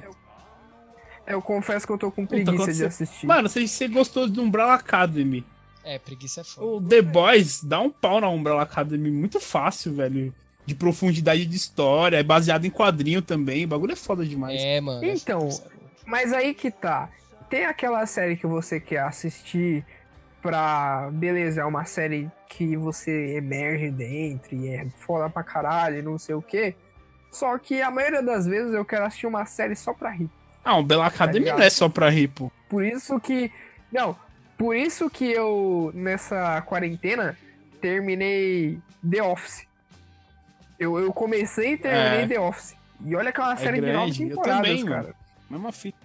Eu 1.26 1.42
confesso 1.42 1.88
que 1.88 1.94
eu 1.94 1.98
tô 1.98 2.12
com 2.12 2.24
Puta, 2.26 2.36
preguiça 2.36 2.58
quando 2.58 2.70
de 2.72 2.76
você- 2.78 2.86
assistir. 2.86 3.26
Mano, 3.26 3.50
você, 3.50 3.66
você 3.68 3.88
gostou 3.88 4.28
de 4.30 4.40
Umbrella 4.40 4.74
Academy. 4.76 5.44
É, 5.84 5.98
preguiça 5.98 6.42
é 6.42 6.44
foda. 6.44 6.68
O 6.68 6.82
The 6.82 7.02
Boys 7.02 7.64
dá 7.64 7.80
um 7.80 7.90
pau 7.90 8.22
na 8.22 8.30
Umbrella 8.30 8.62
Academy 8.62 9.10
muito 9.10 9.40
fácil, 9.40 9.94
velho. 9.96 10.34
De 10.66 10.74
profundidade 10.74 11.46
de 11.46 11.56
história, 11.56 12.18
é 12.18 12.24
baseado 12.24 12.66
em 12.66 12.70
quadrinho 12.70 13.22
também. 13.22 13.66
O 13.66 13.68
bagulho 13.68 13.94
é 13.94 13.96
foda 13.98 14.26
demais. 14.26 14.62
É, 14.62 14.80
mano. 14.80 15.04
é 15.04 15.14
Então. 15.14 15.50
Mas 16.06 16.32
aí 16.32 16.54
que 16.54 16.72
tá. 16.72 17.10
Tem 17.50 17.66
aquela 17.66 18.06
série 18.06 18.38
que 18.38 18.48
você 18.48 18.80
quer 18.80 19.00
assistir 19.00 19.86
pra. 20.42 21.10
Beleza, 21.12 21.62
é 21.62 21.66
uma 21.66 21.86
série 21.86 22.30
que 22.50 22.78
você 22.78 23.36
emerge 23.36 23.90
dentro 23.92 24.56
e 24.56 24.70
é 24.70 24.88
foda 25.00 25.30
pra 25.30 25.44
caralho, 25.44 26.00
e 26.00 26.02
não 26.02 26.18
sei 26.18 26.36
o 26.36 26.42
quê. 26.42 26.76
Só 27.32 27.58
que 27.58 27.82
a 27.82 27.90
maioria 27.90 28.22
das 28.22 28.46
vezes 28.46 28.74
eu 28.74 28.86
quero 28.86 29.06
assistir 29.06 29.28
uma 29.28 29.46
série 29.46 29.76
só 29.76 29.94
pra 29.94 30.12
rir. 30.12 30.30
Ah, 30.64 30.78
Umbrella 30.78 31.08
Academy 31.08 31.40
ligado? 31.40 31.58
não 31.58 31.66
é 31.66 31.70
só 31.70 31.90
pra 31.90 32.10
rir, 32.10 32.28
pô. 32.28 32.52
Por 32.70 32.86
isso 32.86 33.20
que. 33.20 33.52
Não, 33.92 34.16
por 34.58 34.76
isso 34.76 35.10
que 35.10 35.30
eu, 35.32 35.92
nessa 35.94 36.62
quarentena, 36.62 37.38
terminei 37.82 38.80
The 39.10 39.24
Office. 39.24 39.68
Eu, 40.84 41.00
eu 41.00 41.14
comecei 41.14 41.74
e 41.74 41.78
terminei 41.78 42.20
É. 42.24 42.28
The 42.28 42.40
Office. 42.40 42.76
E 43.06 43.16
olha 43.16 43.32
que 43.32 43.40
é 43.40 43.44
uma 43.44 43.54
É 43.54 43.58
série 43.58 43.82
de 43.82 43.92
nove 43.92 43.94
grande, 44.12 44.24
eu 44.24 44.30
temporadas, 44.30 44.68
também, 44.68 44.86
cara. 44.86 45.16
Mesma 45.50 45.72
fita. 45.72 45.98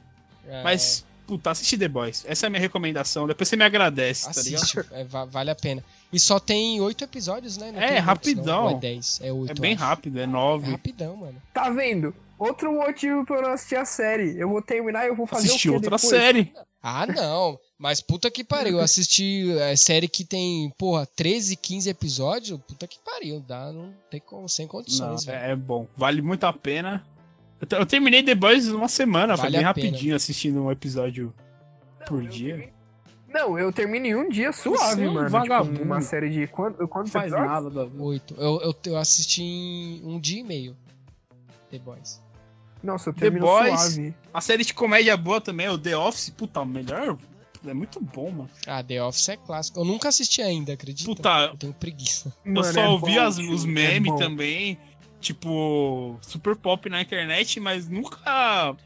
É, 0.49 0.63
Mas, 0.63 1.05
puta, 1.27 1.51
assiste 1.51 1.77
The 1.79 1.89
Boys. 1.89 2.25
Essa 2.27 2.47
é 2.47 2.49
a 2.49 2.51
minha 2.51 2.61
recomendação. 2.61 3.27
Depois 3.27 3.49
você 3.49 3.57
me 3.57 3.65
agradece, 3.65 4.25
tá 4.33 4.41
ligado? 4.43 4.63
assiste, 4.63 4.85
é, 4.93 5.05
va- 5.05 5.25
vale 5.27 5.51
a 5.51 5.55
pena. 5.55 5.85
E 6.13 6.19
só 6.19 6.41
tem 6.41 6.81
oito 6.81 7.05
episódios, 7.05 7.57
né? 7.59 7.71
Não 7.71 7.79
É, 7.81 7.87
muitos, 7.91 8.05
rapidão. 8.07 8.45
não. 8.45 8.65
Ou 8.65 8.71
é 8.77 8.81
dez, 8.81 9.21
é 9.23 9.33
oito. 9.33 9.51
É 9.53 9.55
bem 9.55 9.75
rápido, 9.75 10.19
é 10.19 10.23
É 10.23 10.27
nove. 10.27 10.71
rapidão, 10.71 11.17
mano. 11.17 11.41
Tá 11.53 11.69
vendo? 11.71 12.15
Outro 12.39 12.73
motivo 12.73 13.25
pra 13.27 13.37
eu 13.37 13.43
não 13.43 13.51
assistir 13.53 13.77
a 13.77 13.85
série. 13.85 14.39
Eu 14.39 14.49
vou 14.49 14.63
terminar 14.63 15.05
e 15.05 15.09
eu 15.09 15.17
vou 15.17 15.27
fazer 15.27 15.49
Assistir 15.49 15.71
outra 15.71 15.91
depois? 15.97 16.03
série. 16.03 16.53
Ah, 16.83 17.07
não. 17.07 17.59
Mas 17.79 18.01
puta 18.01 18.29
que 18.31 18.43
pariu. 18.43 18.79
Eu 18.79 18.81
assisti 18.81 19.53
é, 19.59 19.77
série 19.77 20.09
que 20.09 20.25
tem, 20.25 20.69
porra, 20.77 21.07
13, 21.15 21.55
15 21.57 21.89
episódios. 21.89 22.59
Puta 22.67 22.89
que 22.89 22.99
pariu. 23.05 23.39
Dá, 23.41 23.73
não 23.73 23.95
tem 24.11 24.21
como, 24.21 24.49
sem 24.49 24.67
Não, 24.67 24.71
condições, 24.73 25.25
velho. 25.25 25.39
é, 25.39 25.51
é 25.53 25.57
bom. 25.57 25.87
Vale 25.97 26.21
muito 26.21 26.43
a 26.45 26.53
pena. 26.53 27.07
Eu, 27.61 27.79
eu 27.79 27.87
terminei 27.87 28.23
The 28.23 28.35
Boys 28.35 28.67
uma 28.69 28.89
semana. 28.89 29.37
Vale 29.37 29.41
foi 29.51 29.59
bem 29.61 29.65
a 29.65 29.73
pena. 29.75 29.87
rapidinho 29.87 30.17
assistindo 30.17 30.63
um 30.65 30.73
episódio 30.73 31.33
por 32.07 32.25
eu 32.25 32.29
dia. 32.29 32.49
terminei- 32.57 32.73
Não, 33.29 33.57
eu 33.59 33.73
termino 33.73 34.07
em 34.07 34.17
um 34.17 34.29
dia 34.29 34.53
suave, 34.53 34.97
Você 34.97 35.03
é 35.05 35.11
mano. 35.11 35.31
vagabundo. 35.31 35.73
Tipo, 35.75 35.85
uma 35.85 36.01
série 36.01 36.31
de 36.31 36.47
quanto, 36.49 36.81
Não 36.81 36.89
quantos 36.89 37.13
faz 37.13 37.33
episódios? 37.33 37.53
nada 37.53 37.71
da 37.71 37.85
vida. 37.85 38.03
Oito. 38.03 38.35
Eu, 38.37 38.61
eu, 38.61 38.75
eu 38.87 38.97
assisti 38.97 39.43
em 39.43 40.01
um 40.05 40.19
dia 40.19 40.41
e 40.41 40.43
meio. 40.45 40.77
The 41.71 41.79
Boys. 41.79 42.21
Nossa, 42.83 43.11
eu 43.21 43.31
Boys. 43.39 43.81
suave. 43.81 44.15
A 44.35 44.41
série 44.41 44.65
de 44.65 44.75
comédia 44.75 45.17
boa 45.17 45.41
também 45.41 45.67
é 45.67 45.71
o 45.71 45.79
The 45.79 45.97
Office. 45.97 46.31
Puta, 46.31 46.65
melhor. 46.65 47.17
É 47.67 47.75
muito 47.75 48.01
bom, 48.01 48.31
mano. 48.31 48.51
Ah, 48.67 48.83
The 48.83 49.03
Office 49.03 49.29
é 49.31 49.37
clássico. 49.37 49.81
Eu 49.81 49.85
nunca 49.85 50.09
assisti 50.09 50.41
ainda, 50.43 50.73
acredita? 50.73 51.11
Puta, 51.15 51.29
Eu 51.53 51.57
tenho 51.57 51.75
preguiça. 51.75 52.33
eu 52.45 52.53
Mano, 52.53 52.73
só 52.73 52.81
é 52.81 52.89
ouvi 52.89 53.15
bom, 53.15 53.21
as- 53.21 53.39
os 53.39 53.65
é 53.65 53.67
memes 53.67 54.13
bom. 54.13 54.17
também. 54.19 54.79
Tipo, 55.21 56.17
super 56.23 56.55
pop 56.55 56.89
na 56.89 57.03
internet, 57.03 57.59
mas 57.59 57.89
nunca 57.89 58.77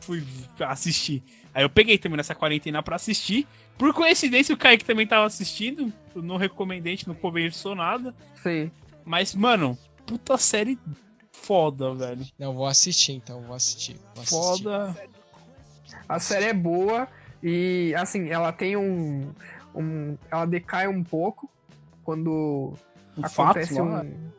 fui 0.00 0.24
assistir. 0.60 1.22
Aí 1.54 1.62
eu 1.62 1.68
peguei 1.70 1.98
também 1.98 2.16
nessa 2.16 2.34
quarentena 2.34 2.82
pra 2.82 2.96
assistir. 2.96 3.46
Por 3.76 3.92
coincidência, 3.92 4.54
o 4.54 4.58
Kaique 4.58 4.84
também 4.84 5.06
tava 5.06 5.26
assistindo. 5.26 5.92
Eu 6.14 6.22
não 6.22 6.36
recomendei, 6.38 6.94
a 6.94 6.96
gente 6.96 7.08
não 7.08 7.14
conversou 7.14 7.74
nada. 7.74 8.14
Sei. 8.42 8.70
Mas, 9.04 9.34
mano, 9.34 9.76
puta 10.06 10.38
série 10.38 10.78
foda, 11.30 11.94
velho. 11.94 12.26
Não, 12.38 12.54
vou 12.54 12.66
assistir 12.66 13.12
então, 13.12 13.42
vou 13.42 13.54
assistir. 13.54 13.96
Vou 14.14 14.22
assistir. 14.22 14.62
Foda. 14.64 14.96
A 16.08 16.18
série 16.18 16.46
é 16.46 16.54
boa 16.54 17.06
e, 17.42 17.94
assim, 17.96 18.28
ela 18.28 18.52
tem 18.52 18.76
um. 18.76 19.30
um 19.74 20.16
ela 20.30 20.44
decai 20.46 20.86
um 20.88 21.02
pouco 21.02 21.48
quando 22.04 22.74
Um 23.16 23.22
fato 23.28 23.58
acontece 23.58 23.80
lá. 23.80 24.02
um. 24.02 24.32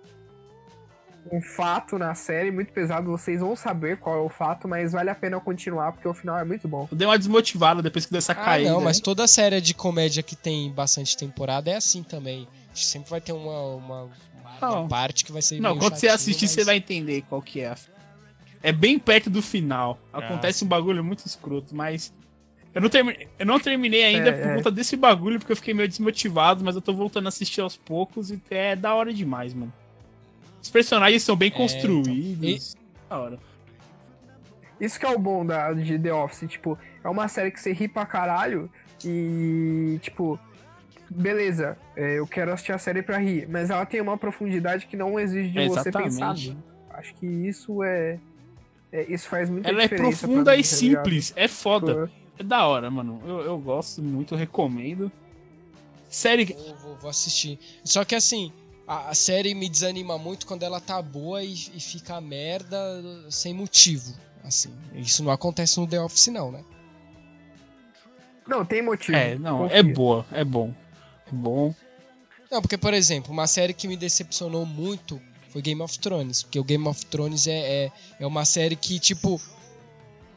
Um 1.31 1.41
fato 1.41 1.97
na 1.97 2.13
série 2.13 2.51
muito 2.51 2.73
pesado. 2.73 3.09
Vocês 3.09 3.39
vão 3.39 3.55
saber 3.55 3.97
qual 3.97 4.17
é 4.17 4.21
o 4.21 4.27
fato, 4.29 4.67
mas 4.67 4.91
vale 4.91 5.09
a 5.09 5.15
pena 5.15 5.39
continuar 5.39 5.93
porque 5.93 6.07
o 6.07 6.13
final 6.13 6.37
é 6.37 6.43
muito 6.43 6.67
bom. 6.67 6.85
Eu 6.91 6.97
dei 6.97 7.07
uma 7.07 7.17
desmotivada 7.17 7.81
depois 7.81 8.05
que 8.05 8.11
deu 8.11 8.17
essa 8.17 8.33
Ah, 8.33 8.35
caída. 8.35 8.69
não, 8.71 8.81
mas 8.81 8.99
toda 8.99 9.25
série 9.25 9.61
de 9.61 9.73
comédia 9.73 10.21
que 10.21 10.35
tem 10.35 10.69
bastante 10.71 11.15
temporada 11.15 11.71
é 11.71 11.75
assim 11.75 12.03
também. 12.03 12.45
Sempre 12.73 13.09
vai 13.09 13.21
ter 13.21 13.31
uma, 13.31 13.61
uma, 13.75 14.09
uma 14.61 14.87
parte 14.89 15.23
que 15.23 15.31
vai 15.31 15.41
ser 15.41 15.61
Não, 15.61 15.69
meio 15.71 15.79
quando 15.81 15.93
você 15.95 16.07
chatinho, 16.07 16.15
assistir, 16.15 16.43
mas- 16.45 16.51
você 16.51 16.63
vai 16.65 16.75
entender 16.75 17.23
qual 17.29 17.41
que 17.41 17.61
é. 17.61 17.73
É 18.61 18.71
bem 18.73 18.99
perto 18.99 19.29
do 19.29 19.41
final. 19.41 19.97
Ah, 20.11 20.19
Acontece 20.19 20.65
um 20.65 20.67
bagulho 20.67 21.03
muito 21.03 21.25
escroto, 21.25 21.73
mas. 21.73 22.13
Eu 22.73 22.81
não, 22.81 22.89
termi... 22.89 23.27
eu 23.37 23.45
não 23.45 23.59
terminei 23.59 24.03
ainda 24.03 24.29
É, 24.29 24.31
por 24.31 24.49
é. 24.51 24.55
conta 24.55 24.71
desse 24.71 24.95
bagulho, 24.97 25.37
porque 25.39 25.51
eu 25.51 25.55
fiquei 25.55 25.73
meio 25.73 25.87
desmotivado, 25.87 26.63
mas 26.63 26.75
eu 26.75 26.81
tô 26.81 26.93
voltando 26.93 27.25
a 27.25 27.29
assistir 27.29 27.61
aos 27.61 27.75
poucos 27.77 28.31
e 28.31 28.41
é 28.49 28.75
da 28.75 28.95
hora 28.95 29.13
demais, 29.13 29.53
mano. 29.53 29.71
Os 30.61 30.69
personagens 30.69 31.21
são 31.23 31.35
bem 31.35 31.49
É, 31.49 31.51
construídos. 31.51 32.75
Da 33.09 33.19
hora. 33.19 33.39
Isso 34.79 34.99
que 34.99 35.05
é 35.05 35.09
o 35.09 35.19
bom 35.19 35.45
da, 35.45 35.71
de 35.71 35.99
The 35.99 36.13
Office, 36.13 36.49
tipo, 36.49 36.77
é 37.03 37.07
uma 37.07 37.27
série 37.27 37.51
que 37.51 37.59
você 37.61 37.71
ri 37.71 37.87
pra 37.87 38.05
caralho 38.05 38.69
e, 39.05 39.99
tipo, 40.01 40.39
beleza, 41.09 41.77
é, 41.95 42.17
eu 42.17 42.25
quero 42.25 42.51
assistir 42.51 42.71
a 42.71 42.77
série 42.79 43.01
pra 43.03 43.17
rir, 43.17 43.47
mas 43.47 43.69
ela 43.69 43.85
tem 43.85 44.01
uma 44.01 44.17
profundidade 44.17 44.87
que 44.87 44.97
não 44.97 45.19
exige 45.19 45.51
de 45.51 45.67
você 45.67 45.91
pensar. 45.91 46.33
Né? 46.35 46.55
Acho 46.89 47.13
que 47.15 47.25
isso 47.25 47.83
é, 47.83 48.17
é- 48.91 49.05
Isso 49.11 49.27
faz 49.29 49.49
muita 49.49 49.69
Ela 49.69 49.81
é 49.81 49.83
diferença. 49.83 50.03
pra 50.05 50.27
profunda 50.27 50.51
mim, 50.55 50.59
e 50.59 50.63
tá 50.63 50.75
ligado? 50.75 50.79
simples. 51.05 51.33
É 51.35 51.47
foda. 51.47 52.07
Tipo, 52.07 52.22
É 52.37 52.43
da 52.43 52.65
hora, 52.67 52.89
mano. 52.89 53.21
Eu, 53.25 53.41
eu 53.41 53.57
gosto 53.59 54.01
muito, 54.01 54.35
recomendo. 54.35 55.11
Série. 56.09 56.45
Vou, 56.45 56.75
vou- 56.75 56.95
vou 56.97 57.09
assistir. 57.09 57.59
Só 57.83 58.03
que 58.05 58.15
assim, 58.15 58.51
a, 58.87 59.09
a 59.09 59.13
série 59.15 59.53
me 59.55 59.67
desanima 59.69 60.17
muito 60.17 60.45
quando 60.45 60.63
ela 60.63 60.79
tá 60.79 61.01
boa 61.01 61.43
e, 61.43 61.53
e 61.53 61.79
fica 61.79 62.19
merda 62.21 62.77
sem 63.29 63.53
motivo. 63.53 64.13
Assim, 64.43 64.73
isso 64.95 65.23
não 65.23 65.31
acontece 65.31 65.79
no 65.79 65.87
The 65.87 66.01
Office, 66.01 66.27
não, 66.27 66.51
né? 66.51 66.63
Não, 68.47 68.65
tem 68.65 68.81
motivo. 68.81 69.17
É, 69.17 69.37
não, 69.37 69.59
confia. 69.59 69.77
é 69.77 69.83
boa, 69.83 70.25
é 70.31 70.43
bom. 70.43 70.73
É 71.27 71.31
bom. 71.31 71.73
Não, 72.51 72.61
porque, 72.61 72.77
por 72.77 72.93
exemplo, 72.93 73.31
uma 73.31 73.47
série 73.47 73.73
que 73.73 73.87
me 73.87 73.95
decepcionou 73.95 74.65
muito 74.65 75.19
foi 75.49 75.61
Game 75.61 75.81
of 75.81 75.97
Thrones. 75.97 76.43
Porque 76.43 76.59
o 76.59 76.63
Game 76.63 76.85
of 76.87 77.05
Thrones 77.05 77.47
é, 77.47 77.85
é, 77.85 77.91
é 78.19 78.27
uma 78.27 78.43
série 78.45 78.75
que, 78.75 78.99
tipo. 78.99 79.39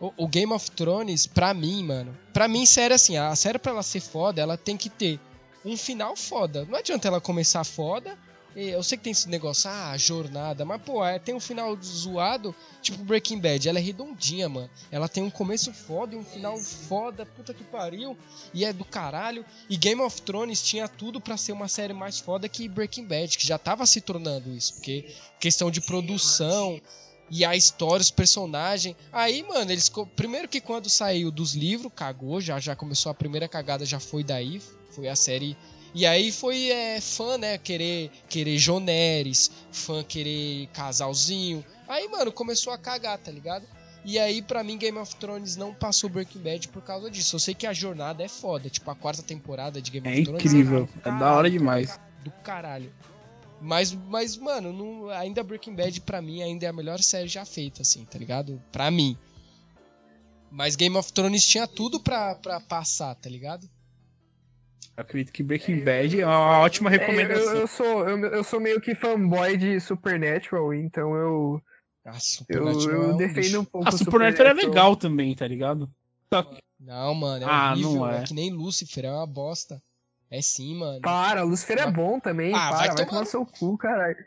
O, 0.01 0.13
o 0.17 0.29
Game 0.29 0.53
of 0.53 0.71
Thrones, 0.73 1.27
pra 1.27 1.55
mim, 1.55 1.85
mano. 1.85 2.17
Pra 2.33 2.49
mim, 2.49 2.67
série 2.67 2.95
assim, 2.95 3.17
a 3.17 3.35
série 3.35 3.59
pra 3.59 3.73
ela 3.73 3.83
ser 3.83 4.01
foda, 4.01 4.41
ela 4.41 4.57
tem 4.57 4.77
que 4.77 4.91
ter 4.91 5.19
um 5.65 5.77
final 5.77 6.15
foda. 6.17 6.65
Não 6.67 6.79
adianta 6.79 7.09
ela 7.09 7.21
começar 7.21 7.65
foda. 7.65 8.17
Eu 8.55 8.83
sei 8.83 8.97
que 8.97 9.05
tem 9.05 9.11
esse 9.11 9.29
negócio, 9.29 9.69
ah, 9.69 9.95
jornada, 9.99 10.65
mas 10.65 10.81
pô, 10.81 11.05
é, 11.05 11.19
tem 11.19 11.35
um 11.35 11.41
final 11.41 11.77
zoado, 11.77 12.55
tipo 12.81 13.05
Breaking 13.05 13.39
Bad. 13.39 13.69
Ela 13.69 13.79
é 13.79 13.83
redondinha, 13.83 14.49
mano. 14.49 14.71
Ela 14.91 15.11
tem 15.11 15.23
um 15.23 15.29
começo 15.29 15.75
foda 15.75 16.15
e 16.15 16.19
um 16.19 16.25
final 16.25 16.57
foda, 16.57 17.27
puta 17.27 17.53
que 17.53 17.63
pariu. 17.63 18.17
E 18.55 18.65
é 18.65 18.73
do 18.73 18.83
caralho. 18.83 19.45
E 19.69 19.77
Game 19.77 20.01
of 20.01 20.23
Thrones 20.23 20.63
tinha 20.63 20.89
tudo 20.89 21.21
pra 21.21 21.37
ser 21.37 21.53
uma 21.53 21.69
série 21.69 21.93
mais 21.93 22.19
foda 22.19 22.49
que 22.49 22.67
Breaking 22.67 23.05
Bad, 23.05 23.37
que 23.37 23.47
já 23.47 23.59
tava 23.59 23.85
se 23.85 24.01
tornando 24.01 24.51
isso, 24.51 24.73
porque 24.77 25.15
questão 25.39 25.71
de 25.71 25.83
produção, 25.83 26.81
E 27.31 27.45
a 27.45 27.57
história, 27.57 28.01
os 28.03 28.11
personagens. 28.11 28.95
Aí, 29.13 29.43
mano, 29.43 29.71
eles. 29.71 29.91
Primeiro 30.15 30.47
que 30.49 30.61
quando 30.61 30.89
saiu 30.89 31.31
dos 31.31 31.55
livros, 31.55 31.91
cagou, 31.95 32.41
já, 32.41 32.59
já 32.61 32.77
começou 32.77 33.11
a 33.11 33.15
primeira 33.15 33.49
cagada, 33.49 33.85
já 33.85 33.99
foi 33.99 34.23
daí. 34.23 34.61
Foi 34.91 35.09
a 35.09 35.17
série. 35.17 35.57
E 35.95 36.05
aí 36.07 36.31
foi 36.31 36.71
é, 36.71 37.01
fã, 37.01 37.39
né? 37.39 37.59
Querer, 37.59 38.11
querer 38.29 38.59
Joneres, 38.59 39.51
fã 39.73 40.05
querer 40.05 40.69
casalzinho. 40.73 41.65
Aí, 41.89 42.07
mano, 42.09 42.31
começou 42.31 42.73
a 42.73 42.79
cagar, 42.79 43.19
tá 43.19 43.31
ligado? 43.31 43.67
E 44.05 44.19
aí, 44.21 44.41
pra 44.41 44.63
mim, 44.63 44.79
Game 44.79 44.97
of 44.99 45.17
Thrones 45.17 45.57
não 45.57 45.75
passou 45.75 46.09
Breaking 46.09 46.39
Bad 46.41 46.69
por 46.69 46.81
causa 46.83 47.11
disso. 47.11 47.35
Eu 47.35 47.41
sei 47.41 47.55
que 47.55 47.67
a 47.67 47.73
jornada 47.73 48.23
é 48.23 48.29
foda. 48.29 48.71
Tipo, 48.71 48.91
a 48.91 48.95
quarta 48.95 49.21
temporada 49.23 49.83
de 49.83 49.91
Game 49.91 50.07
É 50.07 50.13
of 50.13 50.23
Thrones. 50.23 50.45
incrível. 50.45 50.89
É 50.99 51.01
caralho, 51.03 51.21
da 51.21 51.33
hora 51.33 51.51
demais. 51.51 51.99
do 52.23 52.31
caralho. 52.45 52.93
Mas, 53.61 53.93
mas 53.93 54.37
mano, 54.37 54.73
não, 54.73 55.09
ainda 55.11 55.43
Breaking 55.43 55.75
Bad 55.75 56.01
pra 56.03 56.21
mim 56.21 56.43
ainda 56.43 56.67
é 56.67 56.69
a 56.69 56.73
melhor 56.73 56.99
série 57.01 57.29
já 57.29 57.45
feita, 57.45 57.83
assim, 57.83 58.05
tá 58.05 58.19
ligado? 58.19 58.63
Pra 58.71 58.91
mim. 58.91 59.17
Mas 60.51 60.77
Game 60.77 60.97
of 60.97 61.13
Thrones 61.13 61.45
tinha 61.45 61.67
tudo 61.67 61.99
pra, 62.01 62.35
pra 62.37 62.61
passar, 62.61 63.15
tá 63.17 63.29
ligado? 63.29 63.69
Eu 64.97 65.03
acredito 65.03 65.33
que 65.33 65.43
Breaking 65.43 65.85
Bad 65.85 66.21
é 66.21 66.27
uma 66.27 66.61
ótima 66.61 66.91
É, 66.91 66.95
eu, 66.95 66.99
recomendação. 67.01 67.55
eu 67.57 67.67
sou, 67.67 68.09
eu, 68.09 68.19
eu 68.27 68.45
sou 68.45 68.61
meio 68.61 68.81
que 68.81 68.95
fanboy 68.95 69.57
de 69.57 69.79
Supernatural, 69.81 70.73
então 70.73 71.15
eu, 71.15 71.63
eu, 72.05 72.13
Supernatural 72.21 73.03
é 73.03 73.07
eu 73.07 73.15
um 73.15 73.17
defendo 73.17 73.61
um 73.61 73.65
pouco 73.65 73.89
A 73.89 73.91
o 73.91 73.99
Supernatural 73.99 74.53
é 74.53 74.55
legal 74.55 74.97
também, 74.97 75.35
tá 75.35 75.47
ligado? 75.47 75.91
Não, 76.81 77.15
mano, 77.15 77.45
é 77.45 77.49
Ah, 77.49 77.73
horrível. 77.73 77.93
não 77.93 78.11
é. 78.11 78.21
é. 78.21 78.23
que 78.23 78.33
nem 78.35 78.51
Lucifer, 78.53 79.05
é 79.05 79.11
uma 79.13 79.27
bosta. 79.27 79.83
É 80.31 80.43
sim, 80.43 80.75
mano. 80.75 81.01
Para, 81.01 81.43
Lucifer 81.43 81.79
é 81.79 81.91
bom 81.91 82.19
também, 82.19 82.53
Ah, 82.55 82.71
vai 82.71 82.71
para, 82.71 82.79
vai, 82.79 82.97
tomar 82.97 83.07
tomar 83.09 83.21
no- 83.21 83.27
seu 83.27 83.47
cu, 83.47 83.79
caralho. 83.79 84.25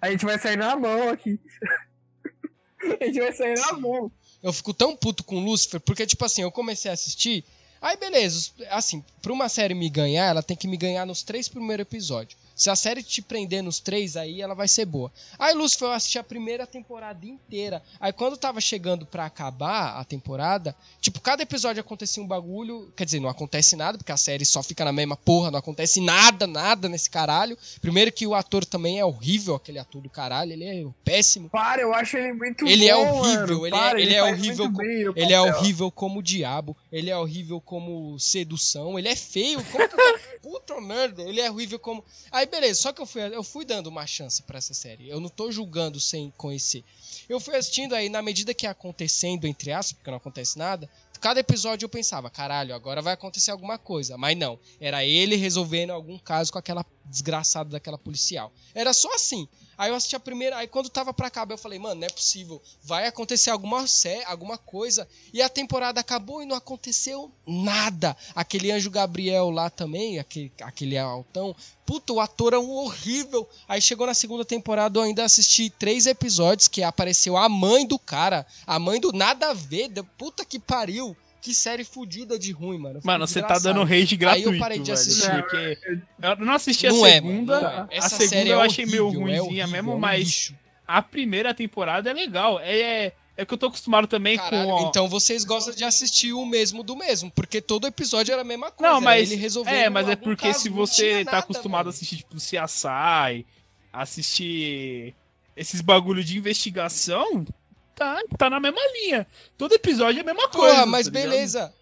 A 0.00 0.10
gente 0.10 0.24
vai 0.24 0.38
sair 0.38 0.56
na 0.56 0.74
mão 0.74 1.10
aqui. 1.10 1.38
a 3.00 3.04
gente 3.04 3.20
vai 3.20 3.32
sair 3.32 3.54
na 3.58 3.72
mão. 3.74 4.10
Eu 4.42 4.52
fico 4.52 4.74
tão 4.74 4.96
puto 4.96 5.22
com 5.22 5.38
Lucifer, 5.44 5.80
porque, 5.80 6.04
tipo 6.06 6.24
assim, 6.24 6.42
eu 6.42 6.50
comecei 6.50 6.90
a 6.90 6.94
assistir. 6.94 7.44
Aí, 7.80 7.96
beleza, 7.96 8.50
assim, 8.70 9.04
pra 9.20 9.32
uma 9.32 9.48
série 9.48 9.74
me 9.74 9.88
ganhar, 9.88 10.26
ela 10.26 10.42
tem 10.42 10.56
que 10.56 10.66
me 10.68 10.76
ganhar 10.76 11.04
nos 11.06 11.22
três 11.22 11.48
primeiros 11.48 11.82
episódios. 11.82 12.40
Se 12.54 12.70
a 12.70 12.76
série 12.76 13.02
te 13.02 13.20
prender 13.22 13.62
nos 13.62 13.80
três, 13.80 14.16
aí 14.16 14.40
ela 14.42 14.54
vai 14.54 14.68
ser 14.68 14.84
boa. 14.84 15.10
Aí, 15.38 15.54
Lucifer, 15.54 15.88
eu 15.88 15.92
assisti 15.92 16.18
a 16.18 16.22
primeira 16.24 16.66
temporada 16.66 17.24
inteira. 17.26 17.82
Aí, 18.00 18.12
quando 18.12 18.36
tava 18.36 18.60
chegando 18.60 19.04
pra 19.06 19.24
acabar 19.26 19.96
a 19.98 20.04
temporada, 20.04 20.74
tipo, 21.00 21.20
cada 21.20 21.42
episódio 21.42 21.80
acontecia 21.80 22.22
um 22.22 22.26
bagulho. 22.26 22.92
Quer 22.96 23.04
dizer, 23.04 23.20
não 23.20 23.28
acontece 23.28 23.74
nada, 23.76 23.98
porque 23.98 24.12
a 24.12 24.16
série 24.16 24.44
só 24.44 24.62
fica 24.62 24.84
na 24.84 24.92
mesma 24.92 25.16
porra, 25.16 25.50
não 25.50 25.58
acontece 25.58 26.00
nada, 26.00 26.46
nada 26.46 26.88
nesse 26.88 27.08
caralho. 27.10 27.56
Primeiro 27.80 28.12
que 28.12 28.26
o 28.26 28.34
ator 28.34 28.64
também 28.64 28.98
é 28.98 29.04
horrível, 29.04 29.54
aquele 29.54 29.78
ator 29.78 30.00
do 30.02 30.10
caralho, 30.10 30.52
ele 30.52 30.64
é 30.64 30.84
péssimo. 31.04 31.48
Para, 31.50 31.82
eu 31.82 31.92
acho 31.94 32.16
ele 32.16 32.32
muito 32.34 32.66
Ele 32.66 32.88
é 32.88 32.94
bom, 32.94 33.18
horrível, 33.18 33.60
mano. 33.60 33.66
ele 33.66 33.74
é- 33.76 33.78
Para, 33.78 34.00
ele 34.00 34.14
é 34.14 34.20
faz 34.20 34.38
horrível 34.38 34.64
com- 34.66 34.76
bem 34.78 35.12
Ele 35.16 35.32
é 35.32 35.40
horrível 35.40 35.90
como 35.90 36.18
o 36.20 36.22
diabo, 36.22 36.76
ele 36.90 37.10
é 37.10 37.16
horrível 37.16 37.60
como 37.60 38.18
sedução, 38.18 38.98
ele 38.98 39.08
é 39.08 39.16
feio, 39.16 39.62
como 39.64 39.88
puta 40.42 40.80
merda, 40.80 41.22
ele 41.22 41.40
é 41.40 41.50
horrível 41.50 41.78
como. 41.78 42.04
Aí 42.30 42.41
beleza, 42.46 42.80
só 42.80 42.92
que 42.92 43.00
eu 43.00 43.06
fui, 43.06 43.22
eu 43.22 43.42
fui 43.42 43.64
dando 43.64 43.88
uma 43.88 44.06
chance 44.06 44.42
pra 44.42 44.58
essa 44.58 44.74
série. 44.74 45.08
Eu 45.08 45.20
não 45.20 45.28
tô 45.28 45.50
julgando 45.50 46.00
sem 46.00 46.32
conhecer. 46.36 46.84
Eu 47.28 47.40
fui 47.40 47.56
assistindo 47.56 47.94
aí, 47.94 48.08
na 48.08 48.22
medida 48.22 48.54
que 48.54 48.66
acontecendo, 48.66 49.46
entre 49.46 49.72
aspas, 49.72 49.92
porque 49.92 50.10
não 50.10 50.18
acontece 50.18 50.58
nada, 50.58 50.88
cada 51.20 51.38
episódio 51.38 51.84
eu 51.84 51.88
pensava, 51.88 52.28
caralho, 52.28 52.74
agora 52.74 53.00
vai 53.00 53.14
acontecer 53.14 53.52
alguma 53.52 53.78
coisa. 53.78 54.18
Mas 54.18 54.36
não, 54.36 54.58
era 54.80 55.04
ele 55.04 55.36
resolvendo 55.36 55.90
algum 55.90 56.18
caso 56.18 56.52
com 56.52 56.58
aquela 56.58 56.84
desgraçada 57.04 57.70
daquela 57.70 57.96
policial. 57.96 58.52
Era 58.74 58.92
só 58.92 59.12
assim. 59.14 59.48
Aí 59.76 59.90
eu 59.90 59.94
assisti 59.94 60.16
a 60.16 60.20
primeira, 60.20 60.56
aí 60.56 60.66
quando 60.66 60.88
tava 60.88 61.12
pra 61.12 61.28
acabar 61.28 61.54
eu 61.54 61.58
falei, 61.58 61.78
mano, 61.78 62.00
não 62.00 62.06
é 62.06 62.10
possível. 62.10 62.60
Vai 62.82 63.06
acontecer 63.06 63.50
alguma 63.50 63.86
sé, 63.86 64.22
alguma 64.24 64.58
coisa. 64.58 65.08
E 65.32 65.42
a 65.42 65.48
temporada 65.48 66.00
acabou 66.00 66.42
e 66.42 66.46
não 66.46 66.56
aconteceu 66.56 67.32
nada. 67.46 68.16
Aquele 68.34 68.70
anjo 68.70 68.90
Gabriel 68.90 69.50
lá 69.50 69.70
também, 69.70 70.18
aquele, 70.18 70.52
aquele 70.60 70.98
altão. 70.98 71.54
Puta, 71.84 72.12
o 72.12 72.20
ator 72.20 72.54
é 72.54 72.58
um 72.58 72.70
horrível. 72.70 73.48
Aí 73.68 73.80
chegou 73.80 74.06
na 74.06 74.14
segunda 74.14 74.44
temporada, 74.44 74.98
eu 74.98 75.02
ainda 75.02 75.24
assisti 75.24 75.68
três 75.68 76.06
episódios 76.06 76.68
que 76.68 76.82
apareceu 76.82 77.36
a 77.36 77.48
mãe 77.48 77.86
do 77.86 77.98
cara. 77.98 78.46
A 78.66 78.78
mãe 78.78 79.00
do 79.00 79.12
nada 79.12 79.50
a 79.50 79.54
ver. 79.54 79.90
Puta 80.16 80.44
que 80.44 80.58
pariu. 80.58 81.16
Que 81.42 81.52
série 81.52 81.84
fodida 81.84 82.38
de 82.38 82.52
ruim, 82.52 82.78
mano. 82.78 82.94
Fiquei 83.00 83.06
Mano, 83.12 83.26
você 83.26 83.42
tá 83.42 83.58
dando 83.58 83.82
rage 83.82 84.16
gratuito. 84.16 84.48
Aí 84.50 84.54
eu 84.54 84.60
parei 84.60 84.78
de 84.78 84.84
velho, 84.84 84.94
assistir. 84.94 85.30
porque 85.42 85.78
eu 86.22 86.36
não 86.36 86.52
assisti 86.54 86.86
a 86.86 86.90
Não 86.92 87.04
é, 87.04 87.12
segunda. 87.14 87.60
mano, 87.60 87.68
não 87.76 87.82
é. 87.82 87.82
A 87.82 87.88
Essa 87.90 88.08
segunda 88.10 88.28
série 88.30 88.48
eu 88.50 88.62
é 88.62 88.64
achei 88.66 88.86
meio 88.86 89.06
horrível, 89.06 89.20
é 89.28 89.38
ruimzinha 89.38 89.42
horrível, 89.64 89.68
mesmo, 89.68 89.90
é 89.90 89.94
um 89.94 89.98
mas 89.98 90.18
lixo. 90.20 90.54
a 90.86 91.02
primeira 91.02 91.52
temporada 91.52 92.08
é 92.08 92.12
legal. 92.12 92.60
É, 92.60 92.78
é, 92.80 93.12
é 93.36 93.44
que 93.44 93.52
eu 93.54 93.58
tô 93.58 93.66
acostumado 93.66 94.06
também 94.06 94.36
Caralho, 94.36 94.68
com. 94.70 94.86
então 94.88 95.08
vocês 95.08 95.44
gostam 95.44 95.74
de 95.74 95.82
assistir 95.82 96.32
o 96.32 96.46
mesmo 96.46 96.84
do 96.84 96.94
mesmo, 96.96 97.28
porque 97.32 97.60
todo 97.60 97.88
episódio 97.88 98.30
era 98.32 98.42
a 98.42 98.44
mesma 98.44 98.70
coisa. 98.70 98.92
Não, 98.94 99.00
mas. 99.00 99.32
ele 99.32 99.40
resolvendo 99.40 99.74
É, 99.74 99.90
mas 99.90 100.08
é 100.08 100.14
porque 100.14 100.46
caso, 100.46 100.60
se 100.60 100.68
você 100.68 101.24
tá 101.24 101.32
nada, 101.32 101.38
acostumado 101.44 101.86
mano. 101.86 101.88
a 101.88 101.90
assistir, 101.92 102.18
tipo, 102.18 102.36
CSI, 102.36 103.44
assistir 103.92 105.14
esses 105.56 105.80
bagulho 105.80 106.22
de 106.22 106.38
investigação, 106.38 107.44
tá, 107.94 108.22
tá 108.36 108.50
na 108.50 108.60
mesma 108.60 108.80
linha. 108.94 109.26
Todo 109.56 109.74
episódio 109.74 110.18
é 110.18 110.22
a 110.22 110.24
mesma 110.24 110.48
coisa. 110.48 110.74
Porra, 110.74 110.86
mas 110.86 111.06
tá 111.06 111.12
beleza. 111.12 111.72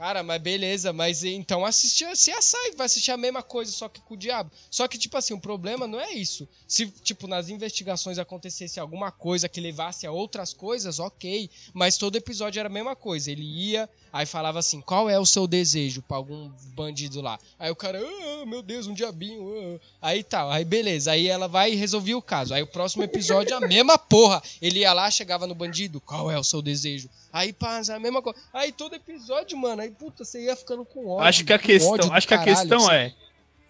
Cara, 0.00 0.22
mas 0.22 0.40
beleza, 0.40 0.92
mas 0.92 1.24
então 1.24 1.62
assistir 1.64 2.06
a 2.06 2.12
CSI, 2.12 2.74
vai 2.74 2.86
assistir 2.86 3.10
a 3.10 3.16
mesma 3.16 3.42
coisa, 3.42 3.70
só 3.70 3.88
que 3.88 4.00
com 4.00 4.14
o 4.14 4.16
diabo. 4.16 4.50
Só 4.70 4.88
que, 4.88 4.96
tipo 4.96 5.16
assim, 5.16 5.34
o 5.34 5.40
problema 5.40 5.86
não 5.86 6.00
é 6.00 6.12
isso. 6.12 6.48
Se, 6.66 6.86
tipo, 6.86 7.26
nas 7.26 7.50
investigações 7.50 8.18
acontecesse 8.18 8.80
alguma 8.80 9.10
coisa 9.10 9.48
que 9.48 9.60
levasse 9.60 10.06
a 10.06 10.12
outras 10.12 10.54
coisas, 10.54 10.98
ok. 10.98 11.50
Mas 11.74 11.98
todo 11.98 12.16
episódio 12.16 12.60
era 12.60 12.68
a 12.68 12.72
mesma 12.72 12.96
coisa. 12.96 13.30
Ele 13.30 13.42
ia, 13.42 13.90
aí 14.12 14.26
falava 14.26 14.58
assim, 14.58 14.80
qual 14.80 15.08
é 15.08 15.18
o 15.18 15.26
seu 15.26 15.46
desejo 15.46 16.02
pra 16.02 16.16
algum 16.16 16.50
bandido 16.74 17.20
lá? 17.20 17.38
Aí 17.58 17.70
o 17.70 17.76
cara, 17.76 18.00
ah, 18.00 18.46
meu 18.46 18.62
Deus, 18.62 18.86
um 18.86 18.94
diabinho. 18.94 19.78
ah." 20.02 20.08
Aí 20.08 20.22
tal, 20.22 20.50
aí 20.50 20.64
beleza. 20.64 21.12
Aí 21.12 21.26
ela 21.28 21.46
vai 21.48 21.72
e 21.72 21.76
resolvia 21.76 22.16
o 22.16 22.22
caso. 22.22 22.54
Aí 22.54 22.62
o 22.62 22.66
próximo 22.66 23.02
episódio, 23.02 23.56
a 23.56 23.60
mesma 23.66 23.98
porra. 23.98 24.42
Ele 24.60 24.80
ia 24.80 24.92
lá, 24.92 25.10
chegava 25.10 25.46
no 25.46 25.54
bandido, 25.54 26.00
qual 26.00 26.30
é 26.30 26.38
o 26.38 26.44
seu 26.44 26.60
desejo? 26.62 27.08
Aí 27.32 27.52
passa 27.52 27.94
a 27.94 27.98
mesma 28.00 28.20
coisa. 28.20 28.38
Aí 28.52 28.72
todo 28.72 28.94
episódio, 28.94 29.56
mano, 29.56 29.82
aí 29.82 29.90
puta, 29.90 30.24
você 30.24 30.44
ia 30.44 30.56
ficando 30.56 30.84
com 30.84 31.08
ódio. 31.08 31.26
Acho 31.28 31.44
que 31.44 31.52
a 31.52 31.58
questão, 31.58 32.12
acho 32.12 32.26
que 32.28 32.34
a 32.34 32.38
caralho, 32.38 32.58
questão 32.58 32.86
assim. 32.88 32.96
é 32.96 33.12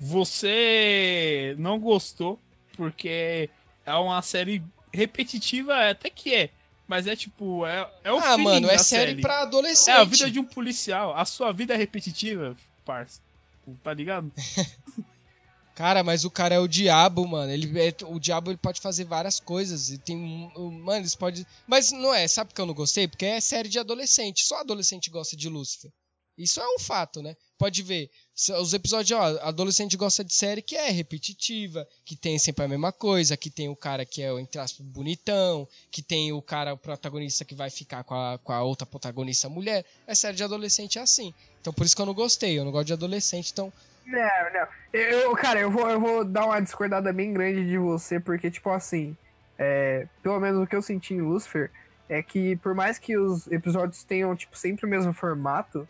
você 0.01 1.55
não 1.59 1.79
gostou 1.79 2.39
porque 2.75 3.51
é 3.85 3.95
uma 3.95 4.23
série 4.23 4.63
repetitiva, 4.93 5.91
até 5.91 6.09
que 6.09 6.35
é, 6.35 6.51
mas 6.91 7.07
é 7.07 7.15
tipo, 7.15 7.65
é, 7.65 7.89
é 8.03 8.13
o 8.13 8.19
Ah, 8.19 8.37
mano, 8.37 8.69
é 8.69 8.77
série, 8.77 9.23
pra 9.23 9.43
adolescente. 9.43 9.95
É 9.95 9.99
a 10.01 10.05
vida 10.05 10.29
de 10.29 10.41
um 10.41 10.45
policial. 10.45 11.17
A 11.17 11.25
sua 11.25 11.53
vida 11.53 11.73
é 11.73 11.77
repetitiva, 11.77 12.57
parça. 12.85 13.21
Tá 13.85 13.95
ligado? 13.95 14.33
Cara, 15.77 16.03
mas 16.03 16.25
o 16.25 16.31
cara 16.31 16.57
é 16.57 16.59
o 16.59 16.67
diabo, 16.69 17.27
mano. 17.27 17.51
Ele 17.53 17.81
é- 17.81 17.95
o 18.05 18.19
diabo 18.19 18.51
ele 18.51 18.59
pode 18.59 18.81
fazer 18.81 19.05
várias 19.05 19.39
coisas. 19.39 19.89
E 19.91 19.99
tem. 19.99 20.17
Mano, 20.57 21.01
eles 21.01 21.15
podem. 21.15 21.47
Mas 21.67 21.93
não 21.93 22.13
é, 22.13 22.27
sabe 22.29 22.49
por 22.51 22.57
que 22.57 22.61
eu 22.61 22.67
não 22.67 22.75
gostei? 22.75 23.07
Porque 23.09 23.25
é 23.25 23.41
série 23.41 23.69
de 23.69 23.79
adolescente. 23.79 24.45
Só 24.45 24.59
adolescente 24.61 25.09
gosta 25.09 25.37
de 25.37 25.49
Lúcifer. 25.49 25.91
Isso 26.37 26.61
é 26.61 26.67
um 26.75 26.79
fato, 26.79 27.23
né? 27.23 27.35
Pode 27.61 27.83
ver. 27.83 28.09
Os 28.59 28.73
episódios, 28.73 29.21
ó, 29.21 29.39
adolescente 29.43 29.95
gosta 29.95 30.25
de 30.25 30.33
série 30.33 30.63
que 30.63 30.75
é 30.75 30.89
repetitiva, 30.89 31.87
que 32.07 32.17
tem 32.17 32.39
sempre 32.39 32.65
a 32.65 32.69
mesma 32.69 32.91
coisa, 32.91 33.37
que 33.37 33.51
tem 33.51 33.69
o 33.69 33.77
cara 33.77 34.07
que 34.07 34.23
é, 34.23 34.33
entre 34.41 34.59
aspas, 34.59 34.87
bonitão, 34.87 35.69
que 35.91 36.01
tem 36.01 36.33
o 36.33 36.41
cara, 36.41 36.73
o 36.73 36.79
protagonista 36.79 37.45
que 37.45 37.55
vai 37.55 37.69
ficar 37.69 38.03
com 38.03 38.15
a, 38.15 38.39
com 38.39 38.51
a 38.51 38.63
outra 38.63 38.87
protagonista 38.87 39.47
mulher. 39.51 39.85
É 40.07 40.15
série 40.15 40.39
de 40.39 40.43
adolescente 40.43 40.99
é 40.99 41.03
assim. 41.03 41.35
Então 41.61 41.71
por 41.71 41.85
isso 41.85 41.95
que 41.95 42.01
eu 42.01 42.07
não 42.07 42.15
gostei. 42.15 42.59
Eu 42.59 42.65
não 42.65 42.73
gosto 42.73 42.87
de 42.87 42.95
adolescente, 42.95 43.53
então. 43.53 43.71
Não, 44.07 44.53
não. 44.55 44.67
Eu, 44.91 45.37
cara, 45.37 45.61
eu 45.61 45.71
vou, 45.71 45.91
eu 45.91 46.01
vou 46.01 46.25
dar 46.25 46.47
uma 46.47 46.63
discordada 46.63 47.13
bem 47.13 47.31
grande 47.31 47.69
de 47.69 47.77
você, 47.77 48.19
porque, 48.19 48.51
tipo 48.51 48.71
assim, 48.71 49.15
é, 49.59 50.07
pelo 50.23 50.41
menos 50.41 50.63
o 50.63 50.67
que 50.67 50.75
eu 50.75 50.81
senti 50.81 51.13
em 51.13 51.21
Lucifer 51.21 51.71
é 52.09 52.23
que, 52.23 52.57
por 52.57 52.75
mais 52.75 52.99
que 52.99 53.19
os 53.19 53.47
episódios 53.49 54.03
tenham, 54.03 54.35
tipo, 54.35 54.57
sempre 54.57 54.87
o 54.87 54.89
mesmo 54.89 55.13
formato, 55.13 55.87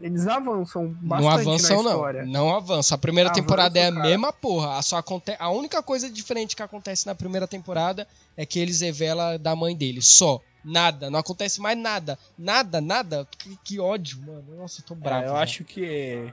eles 0.00 0.26
avançam 0.26 0.88
bastante 1.00 1.22
não 1.22 1.30
avançam, 1.30 1.76
na 1.76 1.82
não. 1.82 1.90
história. 1.90 2.26
Não 2.26 2.54
avançam. 2.54 2.94
A 2.94 2.98
primeira 2.98 3.30
Avançam, 3.30 3.42
temporada 3.44 3.78
é 3.78 3.88
a 3.88 3.92
cara. 3.92 4.04
mesma 4.08 4.32
porra. 4.32 4.78
A, 4.78 4.82
só 4.82 4.96
aconte... 4.96 5.34
a 5.38 5.50
única 5.50 5.82
coisa 5.82 6.10
diferente 6.10 6.56
que 6.56 6.62
acontece 6.62 7.06
na 7.06 7.14
primeira 7.14 7.46
temporada 7.46 8.06
é 8.36 8.46
que 8.46 8.58
eles 8.58 8.80
revelam 8.80 9.38
da 9.38 9.54
mãe 9.54 9.76
dele. 9.76 10.00
Só. 10.02 10.40
Nada. 10.64 11.10
Não 11.10 11.18
acontece 11.18 11.60
mais 11.60 11.76
nada. 11.78 12.18
Nada, 12.36 12.80
nada. 12.80 13.26
Que, 13.38 13.58
que 13.64 13.80
ódio, 13.80 14.20
mano. 14.20 14.56
Nossa, 14.56 14.80
eu 14.80 14.84
tô 14.84 14.94
bravo. 14.94 15.22
É, 15.22 15.26
eu 15.28 15.32
velho. 15.32 15.42
acho 15.42 15.64
que. 15.64 16.32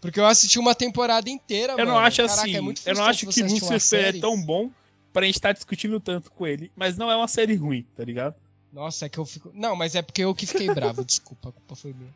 Porque 0.00 0.18
eu 0.18 0.26
assisti 0.26 0.58
uma 0.58 0.74
temporada 0.74 1.30
inteira, 1.30 1.74
Eu 1.74 1.78
mano. 1.78 1.92
não 1.92 1.98
acho 1.98 2.16
Caraca, 2.22 2.40
assim. 2.42 2.56
é 2.56 2.60
muito 2.60 2.82
eu 2.84 2.94
não 2.94 3.04
acho 3.04 3.26
que 3.28 3.42
Lucifer 3.42 4.16
é 4.16 4.20
tão 4.20 4.40
bom 4.40 4.68
pra 5.12 5.24
gente 5.26 5.36
estar 5.36 5.52
discutindo 5.52 6.00
tanto 6.00 6.30
com 6.32 6.46
ele. 6.46 6.72
Mas 6.74 6.96
não 6.96 7.10
é 7.10 7.14
uma 7.14 7.28
série 7.28 7.54
ruim, 7.54 7.86
tá 7.94 8.04
ligado? 8.04 8.34
Nossa, 8.72 9.06
é 9.06 9.08
que 9.08 9.18
eu 9.18 9.26
fico. 9.26 9.50
Não, 9.54 9.76
mas 9.76 9.94
é 9.94 10.02
porque 10.02 10.24
eu 10.24 10.34
que 10.34 10.46
fiquei 10.46 10.72
bravo. 10.72 11.04
Desculpa, 11.06 11.50
a 11.50 11.52
culpa 11.52 11.76
foi 11.76 11.92
minha. 11.92 12.10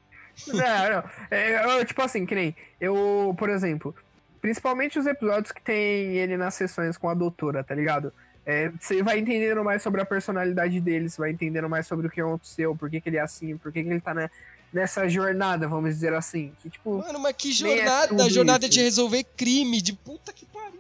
Não, 0.49 0.55
não. 0.57 1.05
É, 1.31 1.81
eu, 1.81 1.85
tipo 1.85 2.03
assim, 2.03 2.27
que 2.27 2.35
nem. 2.35 2.57
Eu, 2.81 3.35
por 3.39 3.49
exemplo, 3.51 3.95
principalmente 4.41 4.99
os 4.99 5.07
episódios 5.07 5.53
que 5.53 5.63
tem 5.63 6.17
ele 6.17 6.37
nas 6.37 6.55
sessões 6.55 6.97
com 6.97 7.09
a 7.09 7.15
doutora, 7.15 7.65
tá 7.65 7.75
ligado? 7.75 8.13
É, 8.45 8.71
você 8.81 9.03
vai 9.03 9.19
entendendo 9.19 9.65
mais 9.65 9.83
sobre 9.83 10.01
a 10.01 10.05
personalidade 10.07 10.81
dele, 10.81 11.09
você 11.09 11.21
vai 11.21 11.31
entendendo 11.33 11.69
mais 11.69 11.87
sobre 11.87 12.07
o 12.07 12.11
que 12.11 12.21
aconteceu, 12.21 12.77
por 12.77 12.89
que, 12.89 13.01
que 13.01 13.09
ele 13.09 13.17
é 13.17 13.21
assim, 13.21 13.57
por 13.57 13.73
que, 13.73 13.83
que 13.83 13.89
ele 13.89 14.01
tá 14.01 14.15
né, 14.15 14.31
nessa 14.73 15.09
jornada, 15.09 15.67
vamos 15.67 15.91
dizer 15.95 16.15
assim. 16.15 16.53
Que, 16.63 16.71
tipo, 16.71 16.99
Mano, 16.99 17.19
mas 17.19 17.35
que 17.37 17.49
Nem 17.65 17.73
é 17.73 17.77
jornada, 17.79 18.31
jornada 18.31 18.67
isso. 18.67 18.75
de 18.75 18.83
resolver 18.83 19.25
crime, 19.37 19.83
de 19.83 19.93
puta 19.95 20.33
que 20.33 20.47
pariu. 20.47 20.77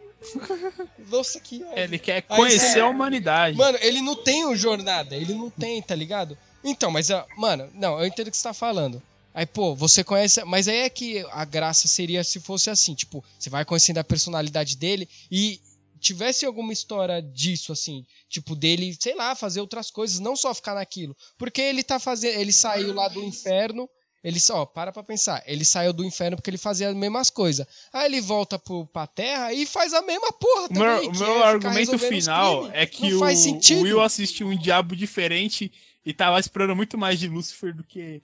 Nossa, 1.10 1.40
que. 1.40 1.64
Ele 1.74 1.98
quer 1.98 2.16
Aí 2.28 2.36
conhecer 2.36 2.72
você- 2.74 2.80
a 2.80 2.86
humanidade. 2.86 3.56
Mano, 3.56 3.78
ele 3.80 4.00
não 4.00 4.14
tem 4.14 4.44
o 4.44 4.54
jornada, 4.54 5.14
ele 5.16 5.34
não 5.34 5.50
tem, 5.50 5.82
tá 5.82 5.94
ligado? 5.94 6.36
Então, 6.62 6.90
mas, 6.90 7.08
mano, 7.36 7.68
não, 7.74 7.98
eu 7.98 8.06
entendo 8.06 8.28
o 8.28 8.30
que 8.30 8.36
você 8.36 8.42
tá 8.44 8.54
falando. 8.54 9.02
Aí, 9.36 9.44
pô, 9.44 9.74
você 9.74 10.02
conhece. 10.02 10.42
Mas 10.46 10.66
aí 10.66 10.78
é 10.78 10.88
que 10.88 11.22
a 11.30 11.44
graça 11.44 11.86
seria 11.86 12.24
se 12.24 12.40
fosse 12.40 12.70
assim, 12.70 12.94
tipo, 12.94 13.22
você 13.38 13.50
vai 13.50 13.66
conhecendo 13.66 13.98
a 13.98 14.04
personalidade 14.04 14.78
dele 14.78 15.06
e 15.30 15.60
tivesse 16.00 16.46
alguma 16.46 16.72
história 16.72 17.20
disso, 17.20 17.70
assim, 17.70 18.06
tipo, 18.30 18.56
dele, 18.56 18.96
sei 18.98 19.14
lá, 19.14 19.34
fazer 19.34 19.60
outras 19.60 19.90
coisas, 19.90 20.20
não 20.20 20.36
só 20.36 20.54
ficar 20.54 20.74
naquilo. 20.74 21.14
Porque 21.36 21.60
ele 21.60 21.82
tá 21.82 21.98
fazendo. 21.98 22.40
Ele 22.40 22.50
saiu 22.50 22.94
lá 22.94 23.08
do 23.08 23.22
inferno. 23.22 23.86
Ele 24.24 24.40
só, 24.40 24.64
para 24.64 24.90
pra 24.90 25.02
pensar. 25.02 25.42
Ele 25.46 25.66
saiu 25.66 25.92
do 25.92 26.02
inferno 26.02 26.38
porque 26.38 26.48
ele 26.48 26.56
fazia 26.56 26.88
as 26.88 26.96
mesmas 26.96 27.28
coisas. 27.28 27.66
Aí 27.92 28.06
ele 28.06 28.22
volta 28.22 28.58
pro, 28.58 28.86
pra 28.86 29.06
terra 29.06 29.52
e 29.52 29.66
faz 29.66 29.92
a 29.92 30.00
mesma 30.00 30.32
porra 30.32 30.68
também. 30.68 31.12
meu, 31.12 31.12
meu 31.12 31.36
é 31.36 31.42
argumento 31.42 31.98
final 31.98 32.70
é 32.72 32.86
que 32.86 33.10
Não 33.10 33.20
o, 33.20 33.80
o 33.80 33.82
Will 33.82 34.00
assistiu 34.00 34.48
um 34.48 34.56
diabo 34.56 34.96
diferente 34.96 35.70
e 36.04 36.14
tava 36.14 36.40
esperando 36.40 36.74
muito 36.74 36.96
mais 36.96 37.20
de 37.20 37.28
Lucifer 37.28 37.74
do 37.74 37.84
que 37.84 38.22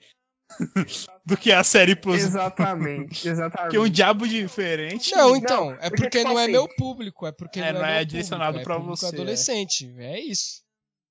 do 1.25 1.37
que 1.37 1.51
a 1.51 1.63
série 1.63 1.95
Plus. 1.95 2.21
exatamente, 2.23 3.27
exatamente. 3.29 3.71
Porque 3.71 3.79
um 3.79 3.89
diabo 3.89 4.27
diferente. 4.27 5.15
Não, 5.15 5.35
então, 5.35 5.71
é 5.73 5.89
porque, 5.89 6.03
porque 6.03 6.17
tipo 6.19 6.29
não 6.29 6.39
é 6.39 6.43
assim, 6.43 6.51
meu 6.51 6.67
público, 6.75 7.25
é 7.27 7.31
porque 7.31 7.59
É, 7.59 7.71
não 7.71 7.81
não 7.81 7.87
é, 7.87 8.01
é 8.01 8.05
direcionado 8.05 8.61
pra 8.61 8.75
é 8.75 8.79
você, 8.79 9.05
é. 9.05 9.09
adolescente, 9.09 9.93
é, 9.97 10.19
isso. 10.19 10.63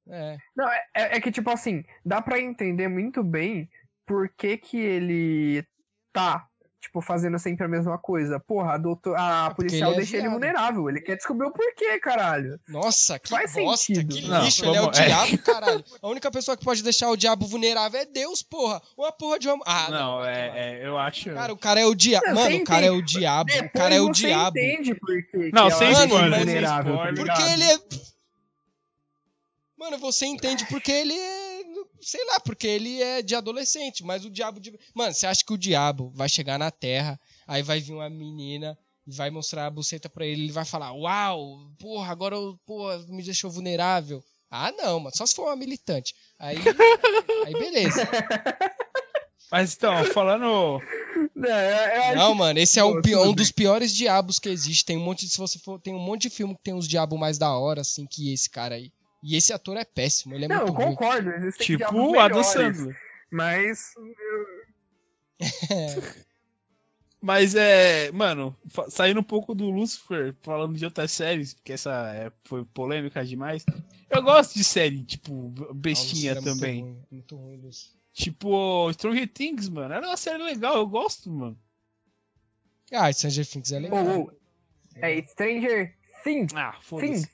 É. 0.08 0.36
Não, 0.56 0.68
é, 0.68 0.82
é 0.94 1.20
que, 1.20 1.30
tipo 1.30 1.48
assim, 1.50 1.84
dá 2.04 2.20
pra 2.20 2.40
entender 2.40 2.88
muito 2.88 3.22
bem 3.22 3.68
por 4.06 4.28
que 4.36 4.56
que 4.56 4.76
ele 4.76 5.64
tá, 6.12 6.46
tipo, 6.82 7.00
fazendo 7.00 7.38
sempre 7.38 7.64
a 7.64 7.68
mesma 7.68 7.96
coisa. 7.96 8.38
Porra, 8.40 8.74
a, 8.74 8.76
doutor, 8.76 9.16
a 9.16 9.48
É 9.50 9.54
policial 9.54 9.90
ele 9.92 9.94
é 9.94 9.98
deixa 10.00 10.16
ele 10.16 10.22
viado. 10.22 10.32
vulnerável. 10.32 10.88
Ele 10.90 11.00
quer 11.00 11.16
descobrir 11.16 11.46
o 11.46 11.52
porquê, 11.52 11.98
caralho. 12.00 12.58
Nossa, 12.68 13.18
que 13.18 13.28
Faz 13.28 13.54
bosta, 13.54 13.86
sentido. 13.86 14.14
que 14.14 14.26
Não, 14.28 14.44
lixo, 14.44 14.64
ele 14.66 14.76
é 14.76 14.82
o 14.82 14.88
é. 14.88 14.90
diabo, 14.90 15.38
caralho. 15.38 15.84
A 16.02 16.08
única 16.08 16.30
pessoa 16.30 16.56
que 16.56 16.64
pode 16.64 16.82
deixar 16.82 17.08
o 17.08 17.16
diabo 17.16 17.46
vulnerável 17.46 18.00
é 18.00 18.04
Deus, 18.04 18.42
porra. 18.42 18.82
Uma 18.98 19.12
porra 19.12 19.38
de 19.38 19.48
uma... 19.48 19.62
Ah, 19.64 19.88
Não, 19.90 20.24
é, 20.24 20.80
é, 20.82 20.86
eu 20.86 20.98
acho. 20.98 21.30
Cara, 21.32 21.52
o 21.52 21.56
cara 21.56 21.80
é 21.80 21.86
o 21.86 21.94
diabo. 21.94 22.26
Não, 22.26 22.34
Mano, 22.34 22.56
o 22.56 22.64
cara 22.64 22.86
é 22.86 22.90
o 22.90 23.00
diabo. 23.00 23.50
O 23.52 23.70
cara 23.70 23.94
é 23.94 24.00
o 24.00 24.08
você 24.08 24.26
diabo. 24.26 24.58
entende 24.58 24.94
por 24.96 25.22
que 25.24 25.50
Não, 25.52 25.68
que 25.68 25.74
sem 25.76 25.88
ela 25.92 26.02
é 26.02 26.06
spoiler, 26.06 26.34
sem 26.34 26.44
vulnerável, 26.46 26.94
spoiler. 26.94 27.14
ligado? 27.22 27.36
Porque 27.38 27.52
ele 27.52 27.64
é. 27.64 27.78
Mano, 29.78 29.98
você 29.98 30.26
entende 30.26 30.64
porque 30.66 30.90
ele 30.92 31.14
é. 31.14 31.51
Sei 32.00 32.24
lá, 32.26 32.40
porque 32.40 32.66
ele 32.66 33.02
é 33.02 33.22
de 33.22 33.34
adolescente, 33.34 34.04
mas 34.04 34.24
o 34.24 34.30
diabo 34.30 34.58
de. 34.60 34.76
Mano, 34.94 35.12
você 35.14 35.26
acha 35.26 35.44
que 35.44 35.52
o 35.52 35.58
diabo 35.58 36.10
vai 36.14 36.28
chegar 36.28 36.58
na 36.58 36.70
Terra, 36.70 37.18
aí 37.46 37.62
vai 37.62 37.80
vir 37.80 37.92
uma 37.92 38.10
menina 38.10 38.76
e 39.06 39.12
vai 39.12 39.30
mostrar 39.30 39.66
a 39.66 39.70
buceta 39.70 40.08
pra 40.08 40.26
ele, 40.26 40.42
ele 40.44 40.52
vai 40.52 40.64
falar: 40.64 40.92
Uau, 40.92 41.70
porra, 41.78 42.10
agora 42.12 42.34
eu, 42.34 42.58
porra, 42.66 42.98
me 43.08 43.22
deixou 43.22 43.50
vulnerável. 43.50 44.22
Ah, 44.50 44.70
não, 44.72 45.00
mano, 45.00 45.16
só 45.16 45.24
se 45.24 45.34
for 45.34 45.46
uma 45.46 45.56
militante. 45.56 46.14
Aí. 46.38 46.56
aí 47.46 47.52
beleza. 47.54 48.06
Mas 49.50 49.74
então, 49.74 50.04
falando. 50.06 50.80
Não, 51.34 51.48
eu- 51.48 52.16
Não, 52.16 52.34
mano, 52.34 52.58
esse 52.58 52.78
é 52.78 52.82
tudo 52.82 53.22
um 53.22 53.34
dos 53.34 53.50
piores 53.50 53.94
diabos 53.94 54.38
que 54.38 54.48
existe. 54.48 54.84
Tem 54.84 54.96
um 54.96 55.02
monte 55.04 55.26
de, 55.26 55.32
se 55.32 55.38
você 55.38 55.58
for, 55.58 55.80
tem 55.80 55.94
um 55.94 55.98
monte 55.98 56.22
de 56.22 56.30
filme 56.30 56.54
que 56.54 56.62
tem 56.62 56.74
uns 56.74 56.88
diabos 56.88 57.18
mais 57.18 57.38
da 57.38 57.56
hora, 57.56 57.80
assim, 57.82 58.06
que 58.06 58.32
esse 58.32 58.48
cara 58.48 58.76
aí. 58.76 58.90
E 59.22 59.36
esse 59.36 59.52
ator 59.52 59.76
é 59.76 59.84
péssimo, 59.84 60.34
ele 60.34 60.46
é 60.46 60.48
Não, 60.48 60.56
eu 60.56 60.66
muito 60.66 60.76
ruim. 60.78 60.86
concordo. 60.96 61.30
Existem 61.30 61.76
Tipo 61.78 61.94
o 61.96 62.18
Adam 62.18 62.42
Sandler. 62.42 62.96
Mas. 63.30 63.94
Mas 67.20 67.54
é. 67.54 68.10
Mano, 68.10 68.56
saindo 68.88 69.20
um 69.20 69.24
pouco 69.24 69.54
do 69.54 69.70
Lucifer, 69.70 70.34
falando 70.42 70.76
de 70.76 70.84
outras 70.84 71.12
séries, 71.12 71.54
porque 71.54 71.72
essa 71.72 71.90
é- 72.16 72.32
foi 72.44 72.64
polêmica 72.64 73.24
demais. 73.24 73.64
Eu 74.10 74.22
gosto 74.22 74.54
de 74.54 74.64
série, 74.64 75.04
tipo, 75.04 75.50
bestinha 75.72 76.34
Nossa, 76.34 76.48
é 76.48 76.50
muito 76.50 76.60
também. 76.60 76.80
ruim, 76.82 77.02
muito 77.10 77.36
ruim. 77.36 77.70
Tipo, 78.12 78.92
Stranger 78.92 79.28
Things, 79.28 79.68
mano. 79.68 79.94
Era 79.94 80.06
uma 80.06 80.16
série 80.16 80.42
legal, 80.42 80.76
eu 80.76 80.86
gosto, 80.86 81.30
mano. 81.30 81.56
Ah, 82.92 83.10
Stranger 83.12 83.46
Things 83.46 83.70
é 83.72 83.78
legal. 83.78 84.04
Ô, 84.04 84.22
ô, 84.24 84.32
é 84.96 85.22
Stranger 85.22 85.94
Things. 86.24 86.52
Ah, 86.54 86.76
foda-se. 86.82 87.30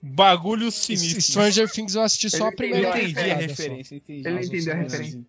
Bagulho 0.00 0.70
sinistro. 0.70 1.20
Stranger 1.22 1.70
Things 1.70 1.94
eu 1.94 2.02
assisti 2.02 2.30
só 2.30 2.44
a 2.44 2.48
Ele 2.48 2.56
primeira 2.56 2.88
Eu 2.98 3.08
entendi 3.08 3.30
a 3.30 3.34
referência, 3.34 3.96
entendi. 3.96 4.28
Ele 4.28 4.46
entendeu 4.46 4.72
a 4.72 4.76
referência. 4.76 5.26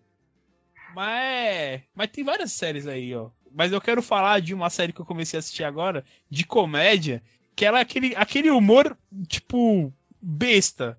Mas, 0.94 1.22
é- 1.24 1.82
mas 1.94 2.10
tem 2.10 2.24
várias 2.24 2.52
séries 2.52 2.86
aí, 2.86 3.14
ó. 3.14 3.30
Mas 3.52 3.72
eu 3.72 3.80
quero 3.80 4.00
falar 4.02 4.40
de 4.40 4.54
uma 4.54 4.70
série 4.70 4.92
que 4.92 5.00
eu 5.00 5.04
comecei 5.06 5.38
a 5.38 5.40
assistir 5.40 5.64
agora, 5.64 6.04
de 6.28 6.44
comédia, 6.44 7.22
que 7.56 7.64
ela 7.64 7.78
é 7.78 7.82
aquele, 7.82 8.14
aquele 8.16 8.50
humor, 8.50 8.96
tipo, 9.26 9.92
besta. 10.20 10.96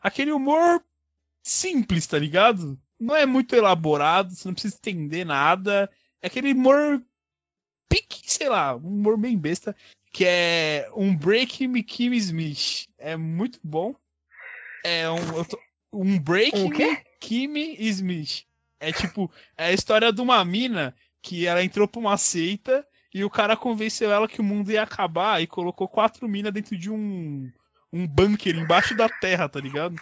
Aquele 0.00 0.30
humor 0.32 0.82
simples, 1.42 2.06
tá 2.06 2.18
ligado? 2.18 2.78
Não 3.00 3.16
é 3.16 3.24
muito 3.24 3.54
elaborado, 3.56 4.34
você 4.34 4.46
não 4.46 4.54
precisa 4.54 4.76
entender 4.76 5.24
nada. 5.24 5.90
É 6.20 6.26
aquele 6.26 6.52
humor 6.52 7.02
pique, 7.88 8.20
sei 8.30 8.48
lá, 8.48 8.76
um 8.76 8.80
humor 8.88 9.16
bem 9.16 9.36
besta, 9.38 9.74
que 10.12 10.24
é 10.26 10.88
um 10.94 11.14
Break 11.16 11.66
Me 11.68 11.82
Kim 11.82 12.12
Smith. 12.14 12.86
É 12.98 13.16
muito 13.16 13.58
bom. 13.62 13.94
É 14.84 15.08
um, 15.10 15.44
tô- 15.44 15.58
um 15.92 16.18
Break 16.18 16.56
Um 16.58 16.68
Me? 16.68 16.98
Kimi 17.20 17.76
Smith. 17.88 18.44
É 18.80 18.92
tipo, 18.92 19.30
é 19.56 19.66
a 19.66 19.72
história 19.72 20.12
de 20.12 20.20
uma 20.20 20.44
mina 20.44 20.94
que 21.20 21.46
ela 21.46 21.62
entrou 21.64 21.88
pra 21.88 22.00
uma 22.00 22.16
seita 22.16 22.86
e 23.12 23.24
o 23.24 23.30
cara 23.30 23.56
convenceu 23.56 24.12
ela 24.12 24.28
que 24.28 24.40
o 24.40 24.44
mundo 24.44 24.70
ia 24.70 24.82
acabar 24.82 25.42
e 25.42 25.46
colocou 25.46 25.88
quatro 25.88 26.28
minas 26.28 26.52
dentro 26.52 26.76
de 26.76 26.90
um, 26.90 27.50
um 27.92 28.06
bunker 28.06 28.56
embaixo 28.56 28.94
da 28.94 29.08
terra, 29.08 29.48
tá 29.48 29.58
ligado? 29.60 29.96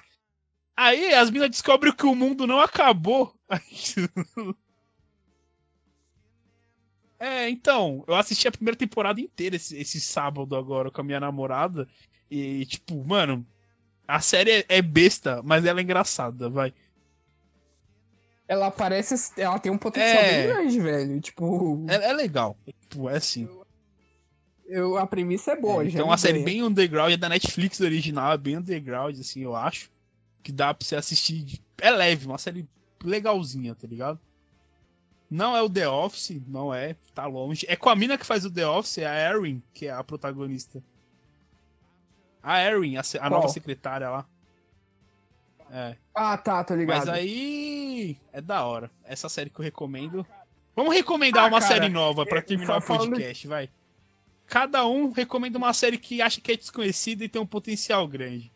Aí 0.76 1.14
as 1.14 1.30
minas 1.30 1.48
descobrem 1.48 1.92
que 1.92 2.04
o 2.04 2.14
mundo 2.14 2.46
não 2.46 2.60
acabou. 2.60 3.34
É, 7.18 7.48
então, 7.48 8.04
eu 8.06 8.14
assisti 8.14 8.46
a 8.46 8.52
primeira 8.52 8.76
temporada 8.76 9.20
inteira 9.20 9.56
esse, 9.56 9.76
esse 9.76 10.00
sábado 10.00 10.54
agora 10.54 10.90
com 10.90 11.00
a 11.00 11.04
minha 11.04 11.20
namorada. 11.20 11.88
E, 12.30 12.66
tipo, 12.66 13.02
mano, 13.04 13.46
a 14.06 14.20
série 14.20 14.50
é, 14.50 14.64
é 14.68 14.82
besta, 14.82 15.42
mas 15.42 15.64
ela 15.64 15.80
é 15.80 15.82
engraçada, 15.82 16.48
vai. 16.50 16.72
Ela 18.48 18.70
parece. 18.70 19.14
Ela 19.40 19.58
tem 19.58 19.72
um 19.72 19.78
potencial 19.78 20.22
É. 20.22 20.46
bem 20.46 20.46
grande, 20.54 20.80
velho. 20.80 21.20
Tipo, 21.20 21.84
É, 21.88 22.10
é 22.10 22.12
legal. 22.12 22.56
Tipo, 22.82 23.08
é 23.08 23.16
assim. 23.16 23.48
eu, 24.66 24.96
a 24.96 25.06
premissa 25.06 25.52
é 25.52 25.56
boa. 25.60 25.84
já 25.84 25.90
Então, 25.90 26.06
me 26.06 26.10
uma 26.10 26.18
série 26.18 26.42
bem 26.44 26.62
underground, 26.62 27.12
é 27.12 27.16
da 27.16 27.28
Netflix 27.28 27.80
original, 27.80 28.32
é 28.32 28.38
bem 28.38 28.56
underground, 28.56 29.18
assim, 29.18 29.42
eu 29.42 29.56
acho. 29.56 29.90
Que 30.42 30.52
dá 30.52 30.72
pra 30.72 30.86
você 30.86 30.94
assistir. 30.94 31.60
É 31.78 31.90
leve, 31.90 32.26
uma 32.26 32.38
série 32.38 32.68
legalzinha, 33.02 33.74
tá 33.74 33.86
ligado? 33.86 34.20
Não 35.30 35.56
é 35.56 35.62
o 35.62 35.68
The 35.68 35.88
Office, 35.88 36.40
não 36.46 36.72
é, 36.72 36.94
tá 37.14 37.26
longe. 37.26 37.66
É 37.68 37.74
com 37.74 37.88
a 37.88 37.96
mina 37.96 38.16
que 38.16 38.24
faz 38.26 38.44
o 38.44 38.50
The 38.50 38.66
Office, 38.66 38.98
é 38.98 39.06
a 39.06 39.30
Erin, 39.34 39.60
que 39.74 39.86
é 39.86 39.90
a 39.90 40.04
protagonista. 40.04 40.82
A 42.42 42.62
Erin, 42.62 42.96
a, 42.96 43.02
a 43.20 43.30
nova 43.30 43.48
secretária 43.48 44.08
lá. 44.08 44.24
É. 45.70 45.96
Ah, 46.14 46.36
tá, 46.38 46.62
tô 46.62 46.74
ligado. 46.76 46.98
Mas 46.98 47.08
aí 47.08 48.16
é 48.32 48.40
da 48.40 48.64
hora. 48.64 48.88
Essa 49.04 49.28
série 49.28 49.50
que 49.50 49.58
eu 49.58 49.64
recomendo. 49.64 50.24
Vamos 50.76 50.94
recomendar 50.94 51.44
Ah, 51.44 51.48
uma 51.48 51.60
cara, 51.60 51.74
série 51.74 51.88
nova 51.88 52.24
pra 52.24 52.38
é, 52.38 52.42
terminar 52.42 52.76
o 52.78 52.80
falando- 52.80 53.10
podcast, 53.10 53.48
vai. 53.48 53.68
Cada 54.46 54.86
um 54.86 55.10
recomenda 55.10 55.58
uma 55.58 55.72
série 55.72 55.98
que 55.98 56.22
acha 56.22 56.40
que 56.40 56.52
é 56.52 56.56
desconhecida 56.56 57.24
e 57.24 57.28
tem 57.28 57.42
um 57.42 57.46
potencial 57.46 58.06
grande. 58.06 58.52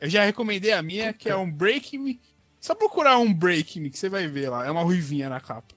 Eu 0.00 0.08
já 0.08 0.22
recomendei 0.24 0.72
a 0.72 0.80
minha, 0.82 1.12
que 1.12 1.28
é 1.28 1.34
um 1.34 1.50
Break 1.50 1.98
Me. 1.98 2.20
Só 2.64 2.74
procurar 2.74 3.18
um 3.18 3.30
Break 3.30 3.78
Me 3.78 3.90
que 3.90 3.98
você 3.98 4.08
vai 4.08 4.26
ver 4.26 4.48
lá. 4.48 4.64
É 4.64 4.70
uma 4.70 4.82
ruivinha 4.82 5.28
na 5.28 5.38
capa. 5.38 5.74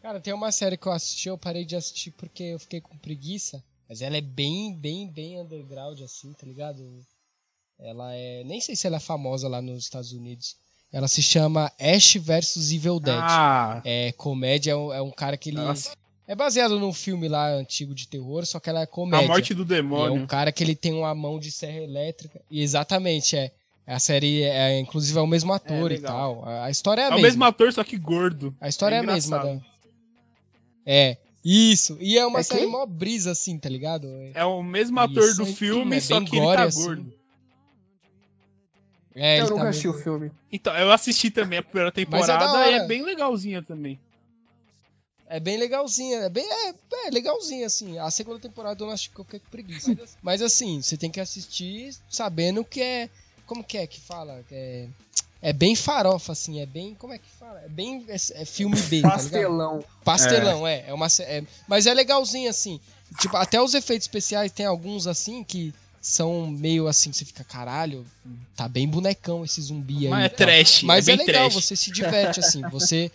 Cara, 0.00 0.20
tem 0.20 0.32
uma 0.32 0.52
série 0.52 0.76
que 0.76 0.86
eu 0.86 0.92
assisti, 0.92 1.28
eu 1.28 1.36
parei 1.36 1.64
de 1.64 1.74
assistir 1.74 2.12
porque 2.12 2.44
eu 2.44 2.58
fiquei 2.60 2.80
com 2.80 2.96
preguiça. 2.96 3.60
Mas 3.88 4.02
ela 4.02 4.16
é 4.16 4.20
bem, 4.20 4.72
bem, 4.72 5.10
bem 5.10 5.40
underground, 5.40 6.00
assim, 6.00 6.32
tá 6.32 6.46
ligado? 6.46 6.80
Ela 7.76 8.14
é. 8.14 8.44
Nem 8.44 8.60
sei 8.60 8.76
se 8.76 8.86
ela 8.86 8.98
é 8.98 9.00
famosa 9.00 9.48
lá 9.48 9.60
nos 9.60 9.82
Estados 9.82 10.12
Unidos. 10.12 10.56
Ela 10.92 11.08
se 11.08 11.24
chama 11.24 11.72
Ash 11.80 12.14
vs 12.14 12.70
Evil 12.70 13.00
Dead. 13.00 13.18
Ah, 13.20 13.82
É 13.84 14.12
comédia, 14.12 14.70
é 14.70 14.76
um, 14.76 14.92
é 14.92 15.02
um 15.02 15.10
cara 15.10 15.36
que 15.36 15.50
ele. 15.50 15.56
nossa. 15.56 15.90
É 16.24 16.36
baseado 16.36 16.78
num 16.78 16.92
filme 16.92 17.26
lá 17.26 17.48
antigo 17.48 17.92
de 17.92 18.06
terror, 18.06 18.46
só 18.46 18.60
que 18.60 18.70
ela 18.70 18.78
é 18.78 18.84
a 18.84 18.86
comédia. 18.86 19.26
morte 19.26 19.54
do 19.54 19.62
E 19.62 19.64
é 19.64 19.66
demônio. 19.66 20.14
um 20.22 20.24
cara 20.24 20.52
que 20.52 20.62
ele 20.62 20.76
tem 20.76 20.92
uma 20.94 21.12
mão 21.16 21.40
de 21.40 21.50
serra 21.50 21.78
elétrica. 21.80 22.40
E 22.48 22.62
exatamente, 22.62 23.36
é. 23.36 23.52
A 23.86 24.00
série 24.00 24.42
é, 24.42 24.80
inclusive, 24.80 25.16
é 25.16 25.22
o 25.22 25.26
mesmo 25.26 25.52
ator 25.52 25.92
e 25.92 25.96
legal. 25.96 26.42
tal. 26.42 26.48
A, 26.62 26.70
história 26.70 27.02
é 27.02 27.04
a 27.04 27.08
É 27.08 27.10
o 27.10 27.12
mesma. 27.14 27.26
mesmo 27.28 27.44
ator, 27.44 27.72
só 27.72 27.84
que 27.84 27.96
gordo. 27.96 28.54
A 28.60 28.68
história 28.68 28.96
é, 28.96 28.98
É 28.98 29.00
a 29.00 29.02
mesma. 29.04 29.38
Da... 29.38 29.60
É. 30.84 31.16
Isso, 31.44 31.96
e 32.00 32.18
é 32.18 32.26
uma 32.26 32.40
É 32.40 32.42
série 32.42 32.62
quem? 32.62 32.70
mó 32.72 32.84
brisa, 32.84 33.30
assim, 33.30 33.56
tá 33.56 33.68
ligado? 33.68 34.08
É 34.34 34.44
o 34.44 34.60
mesmo 34.64 34.98
ator 34.98 35.22
Isso, 35.22 35.36
do 35.36 35.42
é- 35.48 35.52
filme, 35.52 35.96
é 35.96 36.00
só 36.00 36.20
que 36.20 36.34
ele 36.36 36.44
gore, 36.44 36.56
tá 36.56 36.64
assim. 36.64 36.82
gordo. 36.84 37.12
É, 39.14 39.38
eu 39.40 39.44
ele 39.44 39.50
nunca 39.50 39.62
tá 39.62 39.68
assisti 39.70 39.88
o 39.88 39.94
filme. 39.94 40.30
Então, 40.52 40.76
eu 40.76 40.92
assisti 40.92 41.30
também 41.30 41.58
a 41.58 41.62
primeira 41.62 41.90
temporada 41.92 42.68
e 42.70 42.74
é 42.74 42.86
bem 42.86 43.02
legalzinha 43.02 43.62
também. 43.62 43.98
É 45.28 45.40
bem 45.40 45.56
legalzinha, 45.56 46.18
é 46.18 46.28
bem 46.28 46.44
é, 46.44 46.68
é 47.06 47.10
legalzinha, 47.10 47.66
assim. 47.66 47.98
A 47.98 48.10
segunda 48.10 48.38
temporada 48.38 48.80
eu 48.82 48.86
não 48.86 48.94
acho 48.94 49.10
que 49.10 49.18
eu 49.18 49.24
fiquei 49.24 49.40
com 49.40 49.48
preguiça. 49.50 49.96
Mas 50.22 50.42
assim, 50.42 50.82
você 50.82 50.96
tem 50.96 51.10
que 51.10 51.20
assistir 51.20 51.94
sabendo 52.10 52.64
que 52.64 52.80
é. 52.80 53.08
Como 53.46 53.62
que 53.64 53.78
é 53.78 53.86
que 53.86 54.00
fala? 54.00 54.44
É, 54.50 54.86
é 55.40 55.52
bem 55.52 55.74
farofa, 55.76 56.32
assim, 56.32 56.60
é 56.60 56.66
bem. 56.66 56.94
Como 56.98 57.12
é 57.12 57.18
que 57.18 57.28
fala? 57.38 57.60
É 57.64 57.68
bem. 57.68 58.04
É, 58.08 58.16
é 58.42 58.44
filme 58.44 58.80
B, 58.82 59.02
tá? 59.02 59.10
Pastelão. 59.10 59.84
Pastelão, 60.04 60.66
é. 60.66 60.84
é, 60.88 60.92
uma, 60.94 61.08
sé- 61.08 61.24
é- 61.24 61.44
mas 61.68 61.86
é 61.86 61.94
legalzinho, 61.94 62.50
assim. 62.50 62.80
Tipo, 63.20 63.36
até 63.36 63.60
os 63.62 63.72
efeitos 63.74 64.04
especiais 64.06 64.50
tem 64.50 64.66
alguns 64.66 65.06
assim 65.06 65.44
que 65.44 65.72
são 66.02 66.46
meio 66.48 66.86
assim, 66.88 67.10
que 67.10 67.16
você 67.16 67.24
fica, 67.24 67.42
caralho, 67.44 68.04
tá 68.56 68.68
bem 68.68 68.86
bonecão 68.88 69.44
esse 69.44 69.60
zumbi 69.62 70.06
aí. 70.06 70.08
Mas 70.10 70.22
é 70.22 70.26
e 70.26 70.28
tal." 70.30 70.36
trash, 70.46 70.82
Mas 70.82 71.08
é 71.08 71.12
é, 71.12 71.16
legal, 71.16 71.48
trash. 71.50 71.54
você 71.54 71.76
se 71.76 71.90
diverte, 71.92 72.40
assim. 72.40 72.62
Você, 72.70 73.10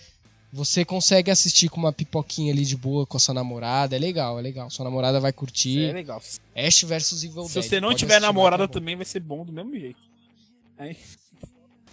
você 0.51 0.83
consegue 0.85 1.29
assistir 1.31 1.69
com 1.69 1.77
uma 1.77 1.91
pipoquinha 1.93 2.51
ali 2.53 2.65
de 2.65 2.75
boa 2.77 3.05
com 3.05 3.15
a 3.17 3.19
sua 3.19 3.33
namorada. 3.33 3.95
É 3.95 3.99
legal, 3.99 4.37
é 4.39 4.41
legal. 4.41 4.69
Sua 4.69 4.83
namorada 4.85 5.19
vai 5.19 5.29
É 5.29 5.33
curtir. 5.33 5.91
legal. 5.93 6.21
Ash 6.55 6.83
versus 6.83 7.23
Evil 7.23 7.45
Se 7.47 7.55
Dead. 7.55 7.63
você 7.65 7.79
não 7.81 7.93
tiver 7.93 8.19
namorada 8.21 8.67
tá 8.67 8.73
também, 8.75 8.95
vai 8.95 9.05
ser 9.05 9.19
bom 9.21 9.43
do 9.45 9.51
mesmo 9.53 9.73
jeito. 9.77 9.99
Aí- 10.81 10.97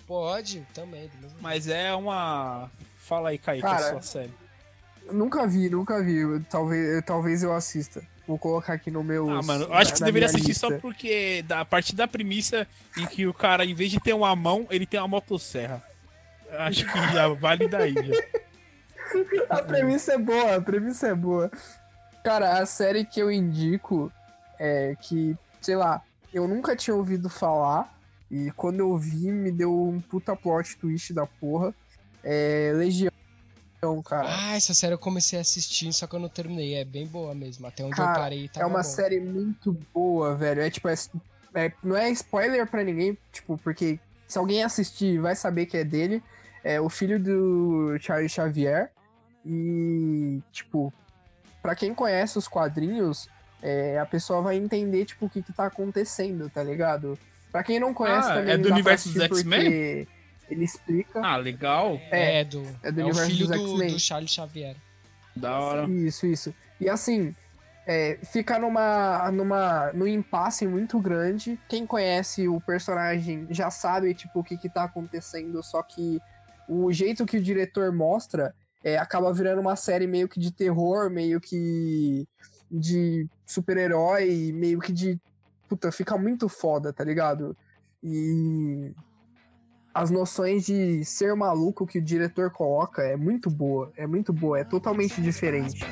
Pode, 0.06 0.66
também. 0.73 1.10
Mas 1.39 1.69
é 1.69 1.94
uma. 1.94 2.70
Fala 2.97 3.28
aí, 3.28 3.36
Kaique, 3.39 3.62
Cara, 3.62 3.77
a 3.77 3.90
sua 3.90 4.02
série. 4.02 4.32
Nunca 5.12 5.47
vi, 5.47 5.69
nunca 5.69 6.02
vi. 6.02 6.40
Talvez, 6.48 7.05
talvez 7.05 7.43
eu 7.43 7.52
assista. 7.52 8.02
Vou 8.27 8.39
colocar 8.39 8.73
aqui 8.73 8.90
no 8.90 9.05
meu. 9.05 9.28
Ah, 9.28 9.43
mano, 9.43 9.65
eu 9.66 9.74
acho 9.74 9.93
que 9.93 9.98
você 9.98 10.05
deveria 10.06 10.27
assistir 10.27 10.48
lista. 10.48 10.66
só 10.69 10.78
porque 10.78 11.43
da, 11.47 11.60
a 11.60 11.65
partir 11.65 11.94
da 11.94 12.09
premissa 12.09 12.66
em 12.97 13.06
que 13.06 13.27
o 13.27 13.35
cara, 13.35 13.65
em 13.66 13.74
vez 13.74 13.90
de 13.90 14.01
ter 14.01 14.15
uma 14.15 14.35
mão, 14.35 14.66
ele 14.70 14.86
tem 14.86 14.98
uma 14.98 15.09
motosserra. 15.09 15.82
Acho 16.51 16.90
que 16.90 17.12
já 17.12 17.28
vale 17.28 17.69
daí. 17.69 17.94
Já. 17.94 18.39
A 19.48 19.62
premissa 19.62 20.12
é 20.12 20.19
boa, 20.19 20.56
a 20.56 20.60
premissa 20.60 21.09
é 21.09 21.15
boa. 21.15 21.51
Cara, 22.23 22.59
a 22.59 22.66
série 22.66 23.06
que 23.06 23.19
eu 23.19 23.32
indico 23.32 24.12
é 24.59 24.94
que, 25.01 25.35
sei 25.62 25.77
lá, 25.77 26.02
eu 26.32 26.47
nunca 26.47 26.77
tinha 26.77 26.94
ouvido 26.94 27.31
falar. 27.31 27.98
E 28.31 28.51
quando 28.53 28.81
eu 28.81 28.97
vi, 28.97 29.31
me 29.31 29.51
deu 29.51 29.73
um 29.73 30.01
puta 30.01 30.37
plot 30.37 30.77
twist 30.77 31.13
da 31.13 31.27
porra. 31.27 31.75
É 32.23 32.73
Legião, 32.75 33.11
cara. 34.05 34.29
Ah, 34.29 34.57
essa 34.57 34.75
série 34.75 34.95
eu 34.95 34.99
comecei 34.99 35.39
a 35.39 35.43
assistir, 35.43 35.93
só 35.93 36.07
que 36.07 36.15
eu 36.15 36.21
não 36.21 36.29
terminei. 36.29 36.75
É 36.75 36.85
bem 36.85 37.07
boa 37.07 37.35
mesmo. 37.35 37.67
Até 37.67 37.85
onde 37.85 37.93
eu 37.93 38.05
Cara, 38.05 38.19
parei 38.19 38.49
tá 38.49 38.61
é 38.61 38.67
uma 38.67 38.83
série 38.83 39.21
muito 39.21 39.73
boa, 39.95 40.35
velho. 40.35 40.61
É 40.61 40.71
tipo, 40.71 40.89
é, 40.89 40.95
é- 41.55 41.73
não 41.83 41.97
é 41.97 42.11
spoiler 42.11 42.67
pra 42.69 42.85
ninguém, 42.85 43.17
tipo, 43.33 43.57
porque 43.59 43.99
se 44.27 44.39
alguém 44.39 44.63
assistir 44.63 45.19
vai 45.21 45.35
saber 45.35 45.67
que 45.67 45.77
é 45.77 45.85
dele. 45.85 46.23
É 46.63 46.81
o 46.81 46.89
filho 46.91 47.19
do 47.23 47.97
Charles 48.01 48.33
Xavier. 48.33 48.91
E, 49.47 50.43
tipo, 50.53 50.93
pra 51.63 51.75
quem 51.75 51.95
conhece 51.95 52.37
os 52.37 52.49
quadrinhos, 52.49 53.29
é, 53.63 53.99
a 53.99 54.05
pessoa 54.05 54.43
vai 54.43 54.57
entender, 54.57 55.07
tipo, 55.07 55.27
o 55.27 55.31
que 55.31 55.43
que 55.43 55.53
tá 55.53 55.67
acontecendo, 55.67 56.51
tá 56.51 56.63
ligado? 56.63 57.19
Pra 57.51 57.62
quem 57.62 57.81
não 57.81 57.95
conhece 57.95 58.31
Ah, 58.31 58.35
também. 58.35 58.55
é 58.55 58.59
do 58.59 58.70
universo 58.70 59.09
dos 59.11 59.23
X-Men? 59.23 60.07
Ele 60.51 60.65
explica. 60.65 61.20
Ah, 61.23 61.37
legal. 61.37 62.01
É, 62.11 62.43
do, 62.45 62.62
é 62.83 62.91
do 62.91 63.01
é 63.01 63.05
o 63.05 63.07
universo 63.09 63.31
filho 63.31 63.47
dos 63.47 63.57
do, 63.57 63.69
X-Men. 63.69 63.93
do 63.93 64.01
Charles 64.01 64.31
Xavier. 64.31 64.77
Da 65.37 65.59
hora. 65.59 65.89
Isso, 65.91 66.27
isso. 66.27 66.55
E 66.81 66.89
assim, 66.89 67.35
é, 67.87 68.19
fica 68.33 68.59
numa, 68.59 69.31
numa, 69.31 69.93
num 69.93 70.07
impasse 70.07 70.66
muito 70.66 70.99
grande. 71.01 71.59
Quem 71.69 71.87
conhece 71.87 72.49
o 72.49 72.61
personagem 72.61 73.47
já 73.51 73.70
sabe, 73.70 74.15
tipo, 74.15 74.41
o 74.41 74.45
que 74.45 74.57
que 74.57 74.69
tá 74.69 74.85
acontecendo, 74.85 75.62
só 75.62 75.83
que 75.83 76.20
o 76.69 76.93
jeito 76.93 77.25
que 77.27 77.39
o 77.39 77.43
diretor 77.43 77.93
mostra 77.93 78.55
é, 78.85 78.99
acaba 78.99 79.33
virando 79.33 79.61
uma 79.61 79.77
série 79.77 80.07
meio 80.07 80.29
que 80.29 80.39
de 80.41 80.51
terror, 80.51 81.11
meio 81.11 81.41
que 81.41 82.27
de 82.70 83.27
super-herói, 83.47 84.53
meio 84.55 84.79
que 84.81 84.93
de... 84.93 85.19
Puta, 85.69 85.93
fica 85.93 86.16
muito 86.16 86.49
foda, 86.49 86.93
tá 86.93 87.05
ligado? 87.05 87.57
E 88.03 88.93
as 89.93 90.11
noções 90.11 90.65
de 90.65 91.05
ser 91.05 91.35
maluco 91.35 91.86
que 91.86 91.99
o 91.99 92.03
diretor 92.03 92.51
coloca 92.51 93.03
é 93.03 93.16
muito 93.16 93.51
boa, 93.51 93.93
é 93.97 94.07
muito 94.07 94.32
boa, 94.32 94.59
é 94.59 94.65
totalmente 94.65 95.20
diferente. 95.20 95.85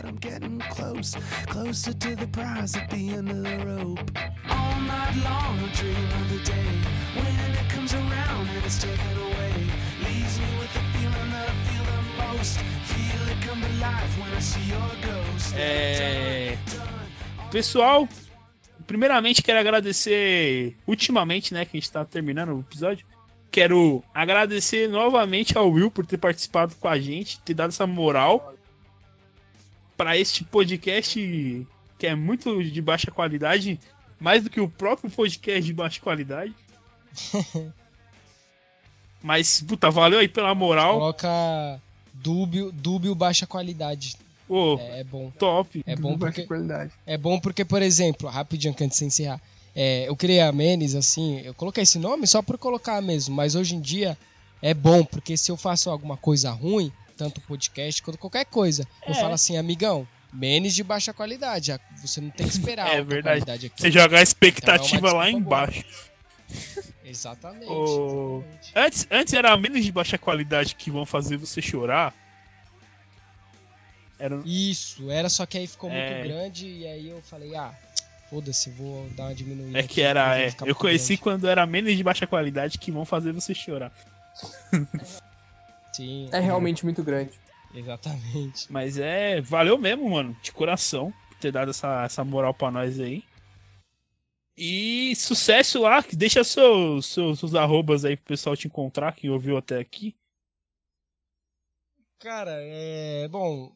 É. 15.55 16.59
Pessoal, 17.51 18.09
primeiramente 18.87 19.43
quero 19.43 19.59
agradecer. 19.59 20.77
Ultimamente, 20.87 21.53
né, 21.53 21.65
que 21.65 21.77
a 21.77 21.81
gente 21.81 21.91
tá 21.91 22.05
terminando 22.05 22.55
o 22.55 22.61
episódio. 22.61 23.07
Quero 23.51 24.03
agradecer 24.13 24.89
novamente 24.89 25.57
ao 25.57 25.71
Will 25.71 25.91
por 25.91 26.05
ter 26.05 26.19
participado 26.19 26.75
com 26.77 26.89
a 26.89 26.99
gente, 26.99 27.41
ter 27.41 27.55
dado 27.55 27.71
essa 27.71 27.87
moral 27.87 28.55
para 29.97 30.17
este 30.17 30.45
podcast 30.45 31.67
que 31.99 32.07
é 32.07 32.15
muito 32.15 32.63
de 32.63 32.83
baixa 32.83 33.11
qualidade, 33.11 33.81
mais 34.21 34.45
do 34.45 34.51
que 34.51 34.61
o 34.61 34.69
próprio 34.69 35.11
podcast 35.11 35.63
de 35.63 35.73
baixa 35.73 36.01
qualidade. 36.01 36.55
Mas, 39.23 39.63
puta, 39.63 39.91
valeu 39.91 40.19
aí 40.19 40.29
pela 40.29 40.55
moral. 40.55 40.99
Coloca 40.99 41.81
dúbio, 42.13 42.71
dúbio 42.71 43.15
baixa 43.15 43.47
qualidade. 43.47 44.17
Pô, 44.47 44.79
É, 44.81 45.01
é 45.01 45.05
bom. 45.05 45.31
top. 45.39 45.83
É 45.87 45.97
bom 45.97 46.17
porque, 46.19 46.45
qualidade. 46.45 46.93
é 47.07 47.17
bom 47.19 47.39
porque, 47.41 47.65
por 47.65 47.83
exemplo, 47.83 48.29
rapidinho 48.29 48.73
que 48.75 48.85
antes 48.85 48.99
de 48.99 49.05
encerrar. 49.05 49.41
É, 49.75 50.09
eu 50.09 50.17
criei 50.17 50.41
a 50.41 50.51
Menes, 50.53 50.95
assim, 50.95 51.41
eu 51.41 51.53
coloquei 51.53 51.83
esse 51.83 51.99
nome 51.99 52.27
só 52.27 52.41
por 52.41 52.57
colocar 52.57 53.01
mesmo, 53.03 53.35
mas 53.35 53.55
hoje 53.55 53.75
em 53.75 53.81
dia 53.81 54.17
é 54.63 54.73
bom, 54.73 55.05
porque 55.05 55.37
se 55.37 55.51
eu 55.51 55.57
faço 55.57 55.91
alguma 55.91 56.17
coisa 56.17 56.51
ruim, 56.51 56.91
tanto 57.17 57.41
podcast 57.43 58.01
quanto 58.03 58.19
qualquer 58.19 58.47
coisa, 58.47 58.87
eu 59.07 59.13
É. 59.13 59.21
falo 59.21 59.35
assim, 59.35 59.57
amigão, 59.57 60.07
Menes 60.33 60.75
de 60.75 60.83
baixa 60.83 61.13
qualidade, 61.15 61.75
você 61.97 62.21
não 62.21 62.31
tem 62.31 62.47
que 62.47 62.53
esperar 62.53 62.89
É 62.93 63.03
verdade. 63.03 63.41
qualidade 63.45 63.67
aqui. 63.67 63.81
Você 63.81 63.91
jogar 63.91 64.05
a 64.05 64.07
Então 64.09 64.23
expectativa 64.23 65.09
é 65.09 65.11
uma 65.13 65.19
lá 65.19 65.31
embaixo. 65.31 65.85
Exatamente. 67.05 67.67
Ô, 67.71 68.43
exatamente. 68.43 68.73
Antes, 68.75 69.07
antes 69.11 69.35
era 69.35 69.57
menos 69.57 69.85
de 69.85 69.93
baixa 69.93 70.19
qualidade 70.19 70.75
que 70.75 70.91
vão 70.91 71.05
fazer 71.07 71.37
você 71.37 71.61
chorar. 71.63 72.15
Era, 74.19 74.41
Isso, 74.45 75.11
era 75.11 75.29
só 75.29 75.45
que 75.47 75.59
aí 75.59 75.67
ficou 75.67 75.91
É. 75.91 76.15
muito 76.15 76.29
grande 76.29 76.67
e 76.67 76.87
aí 76.87 77.09
eu 77.09 77.21
falei, 77.23 77.55
ah, 77.55 77.75
foda-se, 78.31 78.71
vou 78.71 79.09
dar 79.11 79.25
uma 79.25 79.35
diminuída. 79.35 79.79
é 79.79 79.83
que 79.83 80.01
era. 80.01 80.39
É, 80.41 80.55
eu 80.65 80.75
conheci 80.75 81.09
grande. 81.15 81.23
quando 81.23 81.49
era 81.49 81.67
menos 81.67 81.95
de 81.97 82.03
baixa 82.03 82.27
qualidade 82.27 82.79
que 82.79 82.91
vão 82.91 83.05
fazer 83.05 83.33
você 83.33 83.55
chorar. 83.55 83.93
Sim, 85.93 86.29
É 86.33 86.41
realmente 86.41 86.85
muito 86.85 87.03
grande. 87.03 87.33
Exatamente. 87.75 88.71
Mas 88.71 88.99
é. 88.99 89.41
Valeu 89.41 89.77
mesmo, 89.79 90.09
mano. 90.11 90.37
De 90.43 90.51
coração. 90.53 91.13
Por 91.29 91.39
ter 91.39 91.53
dado 91.53 91.71
essa, 91.71 92.05
essa 92.05 92.25
moral 92.25 92.55
pra 92.55 92.71
nós 92.71 92.99
aí. 93.01 93.23
E 94.57 95.15
sucesso 95.17 95.83
lá. 95.83 96.03
que 96.03 96.17
Deixa 96.17 96.43
seus, 96.43 97.07
seus, 97.07 97.39
seus 97.39 97.55
arrobas 97.55 98.05
aí 98.05 98.17
pro 98.17 98.27
pessoal 98.27 98.57
te 98.57 98.67
encontrar, 98.67 99.15
que 99.15 99.29
ouviu 99.29 99.57
até 99.59 99.79
aqui. 99.79 100.15
Cara, 102.19 102.53
é. 102.59 103.29
Bom. 103.29 103.73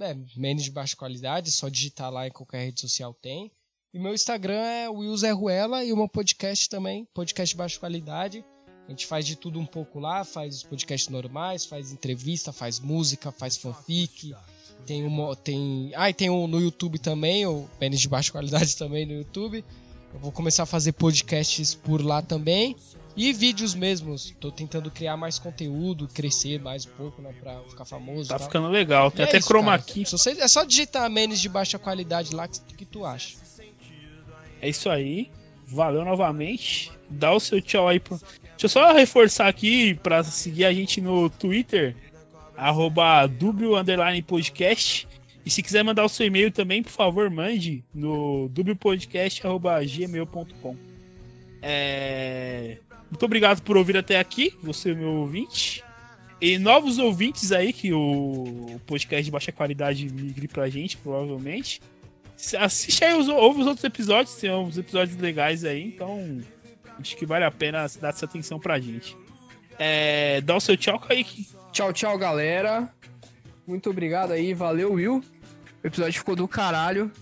É, 0.00 0.16
menos 0.36 0.64
de 0.64 0.70
baixa 0.70 0.96
qualidade, 0.96 1.50
só 1.50 1.68
digitar 1.68 2.10
lá 2.10 2.26
em 2.26 2.30
qualquer 2.30 2.64
rede 2.64 2.80
social 2.80 3.14
tem. 3.14 3.50
E 3.94 3.98
meu 3.98 4.14
Instagram 4.14 4.62
é 4.62 4.88
Will 4.88 5.16
Zé 5.16 5.32
Ruela 5.32 5.84
e 5.84 5.92
o 5.92 5.96
meu 5.96 6.08
podcast 6.08 6.68
também, 6.68 7.06
podcast 7.12 7.54
de 7.54 7.58
baixa 7.58 7.78
qualidade. 7.78 8.44
A 8.86 8.90
gente 8.90 9.06
faz 9.06 9.24
de 9.26 9.36
tudo 9.36 9.60
um 9.60 9.66
pouco 9.66 10.00
lá, 10.00 10.24
faz 10.24 10.56
os 10.56 10.62
podcasts 10.62 11.08
normais, 11.08 11.64
faz 11.64 11.92
entrevista, 11.92 12.52
faz 12.52 12.80
música, 12.80 13.30
faz 13.30 13.56
fanfic. 13.56 14.34
Tem 14.86 15.04
uma. 15.04 15.36
Tem. 15.36 15.92
Ah, 15.94 16.10
e 16.10 16.14
tem 16.14 16.28
um 16.28 16.46
no 16.46 16.60
YouTube 16.60 16.98
também, 16.98 17.46
o 17.46 17.68
Menos 17.80 18.00
de 18.00 18.08
Baixa 18.08 18.32
Qualidade 18.32 18.74
também 18.78 19.06
no 19.06 19.12
YouTube. 19.12 19.64
Eu 20.12 20.20
vou 20.20 20.32
começar 20.32 20.64
a 20.64 20.66
fazer 20.66 20.92
podcasts 20.92 21.74
por 21.74 22.02
lá 22.04 22.20
também. 22.20 22.76
E 23.16 23.32
vídeos 23.32 23.74
mesmos. 23.74 24.34
Tô 24.40 24.50
tentando 24.50 24.90
criar 24.90 25.16
mais 25.16 25.38
conteúdo, 25.38 26.08
crescer 26.08 26.60
mais 26.60 26.86
um 26.86 26.90
pouco, 26.90 27.20
né? 27.20 27.32
Pra 27.40 27.60
ficar 27.68 27.84
famoso. 27.84 28.28
Tá 28.28 28.38
tal. 28.38 28.46
ficando 28.46 28.68
legal. 28.68 29.10
Tem 29.10 29.20
E 29.20 29.26
é 29.26 29.28
até 29.28 29.38
isso, 29.38 29.48
chroma 29.48 29.78
key. 29.78 30.04
Você, 30.04 30.30
é 30.30 30.48
só 30.48 30.64
digitar 30.64 31.08
menos 31.10 31.40
de 31.40 31.48
baixa 31.48 31.78
qualidade 31.78 32.34
lá 32.34 32.48
que, 32.48 32.60
que 32.76 32.84
tu 32.84 33.04
acha. 33.04 33.36
É 34.60 34.68
isso 34.68 34.88
aí. 34.88 35.30
Valeu 35.66 36.04
novamente. 36.04 36.90
Dá 37.08 37.32
o 37.32 37.40
seu 37.40 37.60
tchau 37.60 37.88
aí 37.88 38.00
pro. 38.00 38.18
Deixa 38.18 38.64
eu 38.64 38.68
só 38.68 38.92
reforçar 38.92 39.48
aqui 39.48 39.94
pra 39.94 40.22
seguir 40.22 40.64
a 40.64 40.72
gente 40.72 41.00
no 41.00 41.28
Twitter. 41.28 41.96
Arroba 42.56 43.26
dubio 43.26 43.76
underline 43.76 44.22
podcast. 44.22 45.08
E 45.44 45.50
se 45.50 45.60
quiser 45.62 45.82
mandar 45.82 46.04
o 46.04 46.08
seu 46.08 46.26
e-mail 46.26 46.52
também, 46.52 46.82
por 46.82 46.92
favor, 46.92 47.28
mande 47.28 47.84
no 47.92 48.48
dublepodcast.gmail.com. 48.48 50.76
É... 51.60 52.78
Muito 53.12 53.26
obrigado 53.26 53.60
por 53.60 53.76
ouvir 53.76 53.94
até 53.94 54.18
aqui, 54.18 54.54
você 54.62 54.94
meu 54.94 55.10
ouvinte. 55.10 55.84
E 56.40 56.58
novos 56.58 56.98
ouvintes 56.98 57.52
aí, 57.52 57.70
que 57.70 57.92
o 57.92 58.80
podcast 58.86 59.22
de 59.22 59.30
baixa 59.30 59.52
qualidade 59.52 60.08
migre 60.10 60.48
pra 60.48 60.66
gente, 60.70 60.96
provavelmente. 60.96 61.82
Assiste 62.58 63.04
aí, 63.04 63.12
os, 63.12 63.28
ouve 63.28 63.60
os 63.60 63.66
outros 63.66 63.84
episódios, 63.84 64.34
tem 64.36 64.50
uns 64.50 64.78
episódios 64.78 65.14
legais 65.18 65.62
aí, 65.62 65.84
então 65.84 66.40
acho 66.98 67.14
que 67.14 67.26
vale 67.26 67.44
a 67.44 67.50
pena 67.50 67.86
dar 68.00 68.08
essa 68.08 68.24
atenção 68.24 68.58
pra 68.58 68.80
gente. 68.80 69.14
É, 69.78 70.40
dá 70.40 70.56
o 70.56 70.60
seu 70.60 70.74
tchau, 70.74 70.98
Kaique. 70.98 71.46
Tchau, 71.70 71.92
tchau, 71.92 72.16
galera. 72.16 72.90
Muito 73.66 73.90
obrigado 73.90 74.32
aí, 74.32 74.54
valeu, 74.54 74.94
Will. 74.94 75.22
O 75.84 75.86
episódio 75.86 76.14
ficou 76.14 76.34
do 76.34 76.48
caralho. 76.48 77.12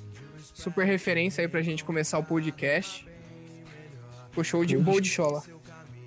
Super 0.54 0.86
referência 0.86 1.42
aí 1.42 1.48
pra 1.48 1.62
gente 1.62 1.82
começar 1.82 2.16
o 2.16 2.24
podcast. 2.24 3.04
Ficou 4.28 4.44
show 4.44 4.64
de 4.64 4.78
boa 4.78 5.00
de 5.00 5.08
chola. 5.08 5.42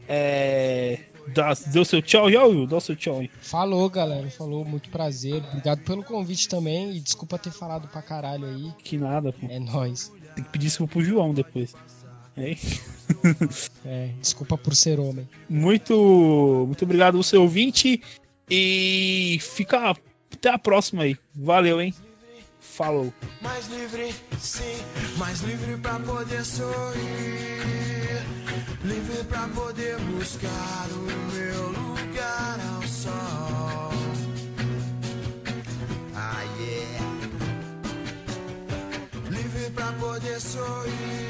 É, 0.07 0.99
dá, 1.34 1.53
deu 1.67 1.85
seu 1.85 2.01
tchau, 2.01 2.30
já, 2.31 2.43
Will? 2.43 2.67
Dá 2.67 2.77
o 2.77 2.81
seu 2.81 2.95
tchau 2.95 3.19
aí. 3.19 3.30
Falou, 3.41 3.89
galera. 3.89 4.30
Falou, 4.30 4.65
muito 4.65 4.89
prazer. 4.89 5.43
Obrigado 5.49 5.81
pelo 5.84 6.03
convite 6.03 6.47
também. 6.47 6.95
E 6.95 6.99
desculpa 6.99 7.38
ter 7.38 7.51
falado 7.51 7.88
pra 7.88 8.01
caralho 8.01 8.45
aí. 8.45 8.71
Que 8.84 8.97
nada, 8.97 9.31
pô. 9.34 9.47
É 9.49 9.59
nóis. 9.59 10.11
Tem 10.35 10.43
que 10.43 10.49
pedir 10.49 10.67
desculpa 10.67 10.93
pro 10.93 11.03
João 11.03 11.34
depois. 11.34 11.73
É. 12.38 12.55
É, 13.85 14.09
desculpa 14.19 14.57
por 14.57 14.73
ser 14.75 14.99
homem. 14.99 15.27
Muito, 15.49 16.63
muito 16.65 16.84
obrigado, 16.84 17.21
você 17.21 17.35
ouvinte. 17.35 18.01
E 18.49 19.38
fica 19.41 19.93
até 20.31 20.49
a 20.49 20.57
próxima 20.57 21.03
aí. 21.03 21.17
Valeu, 21.35 21.81
hein? 21.81 21.93
Falou. 22.59 23.13
Mais 23.41 23.67
livre, 23.67 24.15
sim, 24.39 24.77
mais 25.17 25.41
livre 25.41 25.77
pra 25.77 25.99
poder 25.99 26.43
sorrir. 26.43 27.53
Livre 28.84 29.23
pra 29.30 29.47
poder 29.47 29.97
buscar 29.99 30.88
o 30.91 31.34
meu 31.34 31.69
lugar 31.69 32.60
ao 32.76 32.84
sol. 32.85 33.93
Ah, 36.14 36.43
yeah. 36.60 37.05
Livre 39.30 39.69
pra 39.72 39.93
poder 39.93 40.41
sorrir, 40.41 41.22